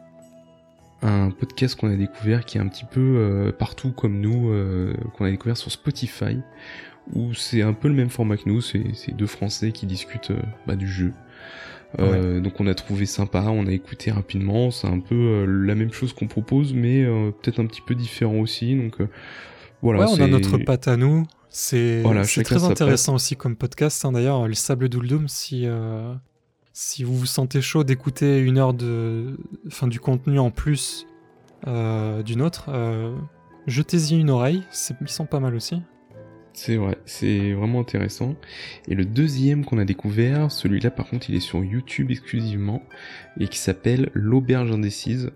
un 1.02 1.30
podcast 1.30 1.78
qu'on 1.78 1.90
a 1.92 1.96
découvert 1.96 2.44
qui 2.44 2.58
est 2.58 2.60
un 2.60 2.68
petit 2.68 2.84
peu 2.84 3.00
euh, 3.00 3.52
partout 3.52 3.92
comme 3.92 4.20
nous, 4.20 4.50
euh, 4.50 4.94
qu'on 5.16 5.24
a 5.24 5.30
découvert 5.30 5.56
sur 5.56 5.70
Spotify, 5.70 6.38
où 7.12 7.34
c'est 7.34 7.62
un 7.62 7.72
peu 7.74 7.88
le 7.88 7.94
même 7.94 8.10
format 8.10 8.36
que 8.36 8.48
nous, 8.48 8.60
c'est 8.60 8.82
deux 9.12 9.26
Français 9.26 9.72
qui 9.72 9.86
discutent 9.86 10.30
euh, 10.32 10.42
bah, 10.66 10.76
du 10.76 10.88
jeu. 10.88 11.12
Euh, 12.00 12.40
Donc 12.40 12.60
on 12.60 12.66
a 12.66 12.74
trouvé 12.74 13.06
sympa, 13.06 13.42
on 13.48 13.66
a 13.66 13.72
écouté 13.72 14.10
rapidement, 14.10 14.70
c'est 14.70 14.88
un 14.88 15.00
peu 15.00 15.14
euh, 15.14 15.46
la 15.46 15.74
même 15.74 15.92
chose 15.92 16.12
qu'on 16.12 16.26
propose, 16.26 16.74
mais 16.74 17.04
euh, 17.04 17.30
peut-être 17.30 17.60
un 17.60 17.66
petit 17.66 17.80
peu 17.80 17.94
différent 17.94 18.38
aussi. 18.38 18.74
Donc 18.74 19.00
euh, 19.00 19.08
voilà. 19.82 20.00
ouais, 20.00 20.06
on 20.10 20.20
a 20.22 20.26
notre 20.26 20.58
patte 20.58 20.88
à 20.88 20.96
nous. 20.96 21.24
C'est 21.48 22.02
Voilà, 22.02 22.22
très 22.24 22.44
sa 22.44 22.66
intéressant 22.66 23.14
aussi 23.14 23.36
comme 23.36 23.56
podcast. 23.56 24.04
hein. 24.04 24.12
D'ailleurs, 24.12 24.46
les 24.48 24.54
Sables 24.56 24.88
d'Uldum, 24.90 25.26
si, 25.28 25.62
euh, 25.64 26.12
si 26.78 27.04
vous 27.04 27.16
vous 27.16 27.24
sentez 27.24 27.62
chaud 27.62 27.84
d'écouter 27.84 28.38
une 28.38 28.58
heure 28.58 28.74
de, 28.74 29.38
enfin, 29.66 29.86
du 29.86 29.98
contenu 29.98 30.38
en 30.38 30.50
plus 30.50 31.06
euh, 31.66 32.22
d'une 32.22 32.42
autre, 32.42 32.66
euh, 32.68 33.16
jetez-y 33.66 34.20
une 34.20 34.28
oreille. 34.28 34.62
Ils 35.00 35.08
sont 35.08 35.24
pas 35.24 35.40
mal 35.40 35.54
aussi. 35.54 35.80
C'est 36.52 36.76
vrai, 36.76 36.98
c'est 37.06 37.54
vraiment 37.54 37.80
intéressant. 37.80 38.34
Et 38.88 38.94
le 38.94 39.06
deuxième 39.06 39.64
qu'on 39.64 39.78
a 39.78 39.86
découvert, 39.86 40.52
celui-là 40.52 40.90
par 40.90 41.06
contre 41.08 41.30
il 41.30 41.36
est 41.36 41.40
sur 41.40 41.64
YouTube 41.64 42.10
exclusivement, 42.10 42.82
et 43.40 43.48
qui 43.48 43.56
s'appelle 43.58 44.10
L'Auberge 44.12 44.70
Indécise, 44.70 45.30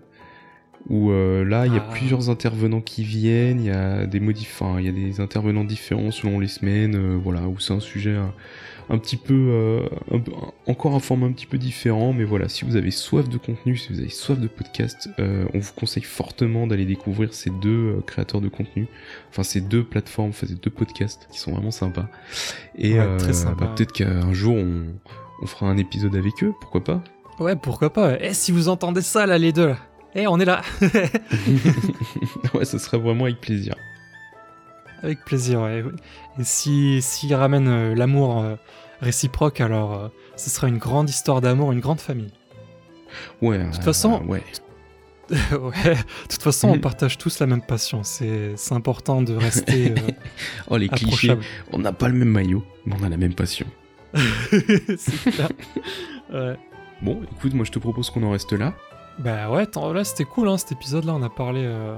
où 0.89 1.09
euh, 1.09 1.43
là 1.43 1.65
il 1.65 1.73
y 1.73 1.77
a 1.77 1.83
Ah. 1.87 1.91
plusieurs 1.91 2.29
intervenants 2.29 2.81
qui 2.81 3.03
viennent, 3.03 3.61
il 3.61 3.65
y 3.65 3.71
a 3.71 4.05
des 4.05 4.19
modif 4.19 4.61
enfin, 4.61 4.79
il 4.79 4.85
y 4.85 4.89
a 4.89 4.91
des 4.91 5.19
intervenants 5.19 5.63
différents 5.63 6.11
selon 6.11 6.39
les 6.39 6.47
semaines, 6.47 6.95
euh, 6.95 7.17
voilà, 7.17 7.47
où 7.47 7.59
c'est 7.59 7.73
un 7.73 7.79
sujet 7.79 8.15
un, 8.89 8.97
petit 8.97 9.17
peu, 9.17 9.33
euh, 9.33 9.87
un 10.11 10.19
peu- 10.19 10.31
encore 10.67 10.95
un 10.95 10.99
format 10.99 11.27
un 11.27 11.31
petit 11.31 11.45
peu 11.45 11.57
différent, 11.57 12.13
mais 12.13 12.23
voilà, 12.23 12.49
si 12.49 12.65
vous 12.65 12.75
avez 12.75 12.91
soif 12.91 13.29
de 13.29 13.37
contenu, 13.37 13.77
si 13.77 13.91
vous 13.93 13.99
avez 13.99 14.09
soif 14.09 14.39
de 14.39 14.47
podcast, 14.47 15.09
euh, 15.19 15.45
on 15.53 15.59
vous 15.59 15.73
conseille 15.73 16.03
fortement 16.03 16.67
d'aller 16.67 16.85
découvrir 16.85 17.33
ces 17.33 17.49
deux 17.49 17.69
euh, 17.97 18.01
créateurs 18.05 18.41
de 18.41 18.49
contenu, 18.49 18.87
enfin 19.29 19.43
ces 19.43 19.61
deux 19.61 19.83
plateformes, 19.83 20.29
enfin 20.29 20.47
ces 20.47 20.55
deux 20.55 20.69
podcasts 20.71 21.27
qui 21.31 21.39
sont 21.39 21.51
vraiment 21.51 21.71
sympas. 21.71 22.07
Et 22.77 22.99
Ouais, 22.99 23.17
très 23.17 23.33
sympa, 23.33 23.65
bah, 23.65 23.73
peut-être 23.75 23.91
qu'un 23.93 24.33
jour 24.33 24.55
on, 24.55 24.85
on 25.41 25.45
fera 25.45 25.67
un 25.67 25.77
épisode 25.77 26.15
avec 26.15 26.43
eux, 26.43 26.53
pourquoi 26.61 26.83
pas? 26.83 27.03
Ouais, 27.39 27.55
pourquoi 27.55 27.91
pas. 27.91 28.17
Eh, 28.21 28.33
si 28.33 28.51
vous 28.51 28.69
entendez 28.69 29.01
ça, 29.01 29.25
là, 29.25 29.37
les 29.37 29.51
deux, 29.51 29.67
là. 29.67 29.77
Eh, 30.13 30.27
on 30.27 30.39
est 30.39 30.45
là. 30.45 30.61
Ouais, 32.53 32.65
ça 32.65 32.77
serait 32.79 32.97
vraiment 32.97 33.25
avec 33.25 33.39
plaisir. 33.41 33.75
Avec 35.03 35.23
plaisir, 35.25 35.61
ouais. 35.61 35.83
Et 36.39 36.43
si 36.43 37.01
s'ils 37.01 37.33
ramènent 37.33 37.67
euh, 37.67 37.95
l'amour 37.95 38.41
euh, 38.41 38.55
réciproque, 39.01 39.61
alors 39.61 39.93
euh, 39.93 40.07
ce 40.35 40.49
sera 40.49 40.67
une 40.67 40.77
grande 40.77 41.09
histoire 41.09 41.41
d'amour, 41.41 41.71
une 41.71 41.79
grande 41.79 41.99
famille. 41.99 42.31
Ouais. 43.41 43.57
De 43.59 43.71
toute 43.71 43.83
façon- 43.83 44.21
ouais. 44.27 44.43
ouais. 45.31 45.95
De 45.95 46.27
toute 46.29 46.41
façon, 46.43 46.69
on 46.69 46.79
partage 46.79 47.17
tous 47.17 47.39
la 47.39 47.47
même 47.47 47.61
passion. 47.61 48.01
C'est 48.03 48.55
important 48.71 49.21
de 49.21 49.33
rester 49.35 49.93
Oh 50.69 50.77
les 50.77 50.89
clichés. 50.89 51.37
On 51.71 51.79
n'a 51.79 51.93
pas 51.93 52.07
le 52.07 52.13
même 52.15 52.29
maillot, 52.29 52.63
mais 52.85 52.95
on 52.99 53.03
a 53.03 53.09
la 53.09 53.17
même 53.17 53.33
passion. 53.33 53.65
C'est 54.13 55.31
clair. 55.31 55.49
Ouais. 56.33 56.57
Bon, 57.01 57.21
écoute, 57.35 57.53
moi 57.53 57.65
je 57.65 57.71
te 57.71 57.79
propose 57.79 58.09
qu'on 58.09 58.23
en 58.23 58.31
reste 58.31 58.53
là. 58.53 58.73
Bah 59.19 59.49
ouais, 59.49 59.67
là 59.93 60.03
c'était 60.03 60.23
cool, 60.23 60.47
hein, 60.49 60.57
cet 60.57 60.71
épisode-là, 60.71 61.13
on 61.13 61.21
a 61.23 61.29
parlé 61.29 61.63
euh, 61.65 61.97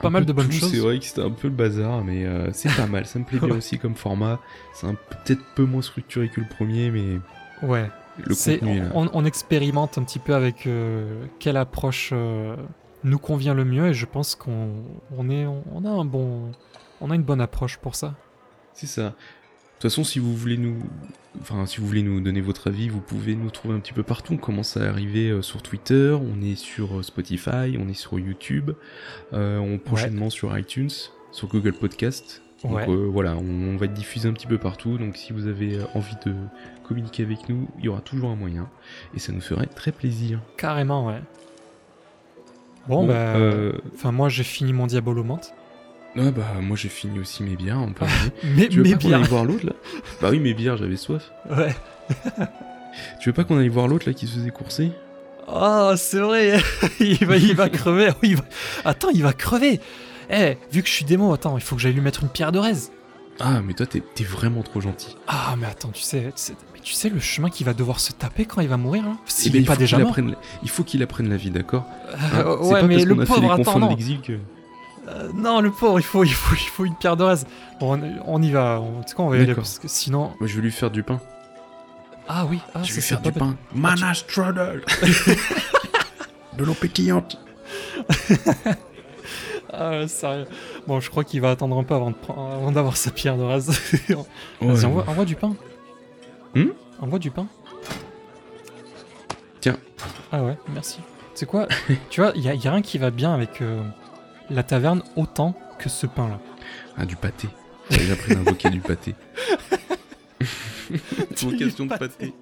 pas 0.00 0.10
mal 0.10 0.24
de 0.24 0.32
bonnes 0.32 0.50
choses. 0.50 0.70
C'est 0.70 0.78
vrai 0.78 0.98
que 0.98 1.04
c'était 1.04 1.22
un 1.22 1.30
peu 1.30 1.48
le 1.48 1.54
bazar, 1.54 2.02
mais 2.04 2.24
euh, 2.24 2.50
c'est 2.52 2.74
pas 2.74 2.86
mal. 2.86 3.06
Ça 3.06 3.18
me 3.18 3.24
plaît 3.24 3.38
bien 3.38 3.50
aussi 3.56 3.78
comme 3.78 3.94
format. 3.94 4.40
C'est 4.74 4.86
un 4.86 4.94
peut-être 4.94 5.42
peu 5.54 5.64
moins 5.64 5.82
structuré 5.82 6.28
que 6.28 6.40
le 6.40 6.46
premier, 6.48 6.90
mais 6.90 7.18
Ouais. 7.62 7.90
le 8.18 8.34
contenu 8.34 8.82
on, 8.94 9.08
on 9.12 9.24
expérimente 9.24 9.98
un 9.98 10.02
petit 10.02 10.18
peu 10.18 10.34
avec 10.34 10.66
euh, 10.66 11.26
quelle 11.38 11.56
approche 11.58 12.10
euh, 12.12 12.56
nous 13.04 13.18
convient 13.18 13.54
le 13.54 13.64
mieux 13.64 13.88
et 13.88 13.94
je 13.94 14.06
pense 14.06 14.34
qu'on 14.34 14.70
on 15.16 15.28
est 15.30 15.46
on 15.46 15.84
a 15.84 15.88
un 15.90 16.04
bon 16.04 16.50
on 17.02 17.10
a 17.10 17.14
une 17.14 17.22
bonne 17.22 17.40
approche 17.40 17.76
pour 17.78 17.94
ça. 17.94 18.14
C'est 18.74 18.86
ça. 18.86 19.14
De 19.80 19.84
toute 19.84 19.92
façon, 19.92 20.04
si 20.04 20.18
vous 20.18 20.36
voulez 20.36 20.58
nous, 20.58 20.76
enfin, 21.40 21.64
si 21.64 21.78
vous 21.78 21.86
voulez 21.86 22.02
nous 22.02 22.20
donner 22.20 22.42
votre 22.42 22.66
avis, 22.68 22.90
vous 22.90 23.00
pouvez 23.00 23.34
nous 23.34 23.48
trouver 23.50 23.74
un 23.74 23.80
petit 23.80 23.94
peu 23.94 24.02
partout. 24.02 24.34
On 24.34 24.36
commence 24.36 24.76
à 24.76 24.86
arriver 24.86 25.30
euh, 25.30 25.40
sur 25.40 25.62
Twitter, 25.62 26.14
on 26.20 26.42
est 26.42 26.54
sur 26.54 26.98
euh, 26.98 27.02
Spotify, 27.02 27.78
on 27.78 27.88
est 27.88 27.94
sur 27.94 28.18
YouTube, 28.18 28.72
euh, 29.32 29.56
on 29.58 29.78
prochainement 29.78 30.28
sur 30.28 30.56
iTunes. 30.58 30.90
sur 31.32 31.48
Google 31.48 31.72
Podcast. 31.72 32.42
Donc 32.62 32.72
Ouais. 32.74 32.86
euh, 32.90 33.08
voilà, 33.10 33.36
on, 33.38 33.68
on 33.72 33.76
va 33.78 33.86
être 33.86 33.94
diffusé 33.94 34.28
un 34.28 34.34
petit 34.34 34.46
peu 34.46 34.58
partout. 34.58 34.98
Donc 34.98 35.16
si 35.16 35.32
vous 35.32 35.46
avez 35.46 35.78
envie 35.94 36.16
de 36.26 36.34
communiquer 36.86 37.22
avec 37.22 37.48
nous, 37.48 37.66
il 37.78 37.86
y 37.86 37.88
aura 37.88 38.02
toujours 38.02 38.28
un 38.28 38.36
moyen. 38.36 38.68
Et 39.14 39.18
ça 39.18 39.32
nous 39.32 39.40
ferait 39.40 39.64
très 39.64 39.92
plaisir. 39.92 40.40
Carrément, 40.58 41.06
ouais. 41.06 41.22
Bon, 42.86 43.02
Bon, 43.02 43.06
bah. 43.06 43.14
euh, 43.14 43.72
Enfin, 43.94 44.12
moi, 44.12 44.28
j'ai 44.28 44.44
fini 44.44 44.74
mon 44.74 44.86
Diabolomante. 44.86 45.54
Ah 46.16 46.30
bah 46.32 46.44
moi 46.60 46.76
j'ai 46.76 46.88
fini 46.88 47.18
aussi 47.20 47.42
mes 47.42 47.54
bières 47.56 47.78
en 47.78 47.92
premier. 47.92 48.10
Mais, 48.56 48.68
tu 48.68 48.78
veux 48.78 48.82
mais 48.82 48.92
pas 48.92 48.98
qu'on 48.98 49.12
aille 49.12 49.22
voir 49.28 49.44
l'autre 49.44 49.66
là? 49.66 49.72
Bah 50.20 50.28
oui 50.30 50.40
mes 50.40 50.54
bières 50.54 50.76
j'avais 50.76 50.96
soif. 50.96 51.30
Ouais. 51.50 51.74
Tu 53.20 53.28
veux 53.28 53.32
pas 53.32 53.44
qu'on 53.44 53.58
aille 53.58 53.68
voir 53.68 53.86
l'autre 53.86 54.06
là 54.08 54.12
qui 54.14 54.26
se 54.26 54.34
faisait 54.34 54.50
courser? 54.50 54.90
Oh, 55.46 55.92
c'est 55.96 56.18
vrai. 56.18 56.58
il, 57.00 57.24
va, 57.24 57.36
il 57.36 57.54
va 57.54 57.68
crever. 57.70 58.10
Oh, 58.12 58.18
il 58.22 58.36
va- 58.36 58.44
Attends, 58.84 59.10
il 59.10 59.22
va 59.22 59.32
crever. 59.32 59.80
Eh, 60.30 60.56
vu 60.72 60.82
que 60.82 60.88
je 60.88 60.92
suis 60.94 61.04
démo, 61.04 61.32
attends, 61.32 61.56
il 61.56 61.62
faut 61.62 61.76
que 61.76 61.82
j'aille 61.82 61.92
lui 61.94 62.00
mettre 62.00 62.22
une 62.22 62.28
pierre 62.28 62.52
de 62.52 62.58
raise. 62.58 62.90
Ah 63.42 63.62
mais 63.64 63.72
toi 63.72 63.86
t'es 63.86 64.02
t'es 64.14 64.22
vraiment 64.24 64.62
trop 64.62 64.80
gentil. 64.82 65.16
Ah, 65.26 65.54
mais 65.58 65.66
attends, 65.66 65.88
tu 65.88 66.02
sais, 66.02 66.24
tu 66.24 66.32
sais, 66.34 66.54
mais 66.74 66.80
tu 66.80 66.92
sais 66.92 67.08
le 67.08 67.18
chemin 67.20 67.48
qu'il 67.48 67.64
va 67.64 67.72
devoir 67.72 67.98
se 67.98 68.12
taper 68.12 68.44
quand 68.44 68.60
il 68.60 68.68
va 68.68 68.76
mourir, 68.76 69.02
là 69.04 69.12
Eh 69.16 69.20
S'il 69.26 69.52
ben, 69.52 69.58
est 69.58 69.60
il 69.62 69.66
pas 69.66 69.74
faut 69.74 69.78
déjà 69.80 69.96
qu'il 69.96 70.02
mort. 70.04 70.10
apprenne- 70.12 70.36
Il 70.62 70.68
faut 70.68 70.84
qu'il 70.84 71.02
apprenne 71.02 71.28
la 71.30 71.36
vie 71.36 71.50
d'accord? 71.50 71.84
Euh, 72.10 72.16
Hein, 72.16 72.56
C'est 72.60 72.66
ouais, 72.68 72.80
pas 72.80 72.86
mais 72.86 72.94
parce 72.96 73.06
le 73.06 73.14
qu'on 73.14 73.20
a 73.22 73.26
fait 73.26 73.32
pauvre, 73.34 73.54
les 73.56 73.60
attends, 73.62 73.78
non. 73.78 73.88
l'exil 73.88 74.20
que... 74.20 74.32
Euh, 75.08 75.30
non, 75.34 75.60
le 75.60 75.70
pauvre, 75.70 75.98
il 75.98 76.02
faut, 76.04 76.24
il 76.24 76.32
faut, 76.32 76.54
il 76.54 76.68
faut 76.68 76.84
une 76.84 76.94
pierre 76.94 77.16
de 77.16 77.24
raise. 77.24 77.46
Bon, 77.80 77.98
on, 77.98 78.12
on 78.26 78.42
y 78.42 78.50
va. 78.50 78.80
On- 78.80 79.02
Tu 79.02 79.08
sais 79.08 79.14
quoi, 79.14 79.24
on 79.24 79.30
va 79.30 79.38
y 79.38 79.42
aller 79.42 79.54
parce 79.54 79.78
que 79.78 79.88
sinon. 79.88 80.32
Moi 80.40 80.48
je 80.48 80.56
vais 80.56 80.62
lui 80.62 80.70
faire 80.70 80.90
du 80.90 81.02
pain. 81.02 81.20
Ah 82.28 82.44
oui, 82.48 82.60
ah, 82.74 82.82
je 82.82 82.92
vais 82.94 83.00
faire 83.00 83.20
du 83.20 83.32
pain. 83.32 83.56
Manastrudel 83.74 84.82
De 86.56 86.64
l'eau 86.64 86.74
pétillante 86.74 87.38
Ah, 89.72 89.90
ouais, 89.90 90.08
sérieux. 90.08 90.46
Bon, 90.86 90.98
je 91.00 91.08
crois 91.10 91.22
qu'il 91.24 91.40
va 91.40 91.50
attendre 91.52 91.78
un 91.78 91.84
peu 91.84 91.94
avant 91.94 92.10
de 92.10 92.16
prendre- 92.16 92.52
avant 92.54 92.72
d'avoir 92.72 92.96
sa 92.96 93.10
pierre 93.12 93.36
de 93.36 93.42
raise. 93.44 93.68
Vas-y, 94.08 94.14
Ouais. 94.68 94.84
envoie, 94.84 95.04
envoie 95.08 95.24
du 95.24 95.36
pain. 95.36 95.54
Hmm 96.54 96.70
Envoie 97.00 97.18
du 97.20 97.30
pain. 97.30 97.46
Tiens. 99.60 99.76
Ah 100.32 100.42
ouais, 100.42 100.58
merci. 100.74 100.98
C'est 101.34 101.46
quoi? 101.46 101.66
Tu 102.10 102.20
vois, 102.20 102.32
il 102.34 102.42
y 102.42 102.48
a 102.48 102.70
rien 102.72 102.82
qui 102.82 102.98
va 102.98 103.10
bien 103.10 103.32
avec 103.32 103.62
euh, 103.62 103.80
la 104.50 104.62
taverne 104.62 105.02
autant 105.16 105.54
que 105.78 105.88
ce 105.88 106.06
pain-là. 106.06 106.40
Ah 106.96 107.06
du 107.06 107.16
pâté. 107.16 107.48
J'ai 107.90 108.12
appris 108.12 108.34
à 108.34 108.38
invoquer 108.38 108.70
du 108.70 108.80
pâté. 108.80 109.14
Invocation 111.42 111.84
de 111.86 111.90
pâté. 111.90 112.08
pâté. 112.08 112.34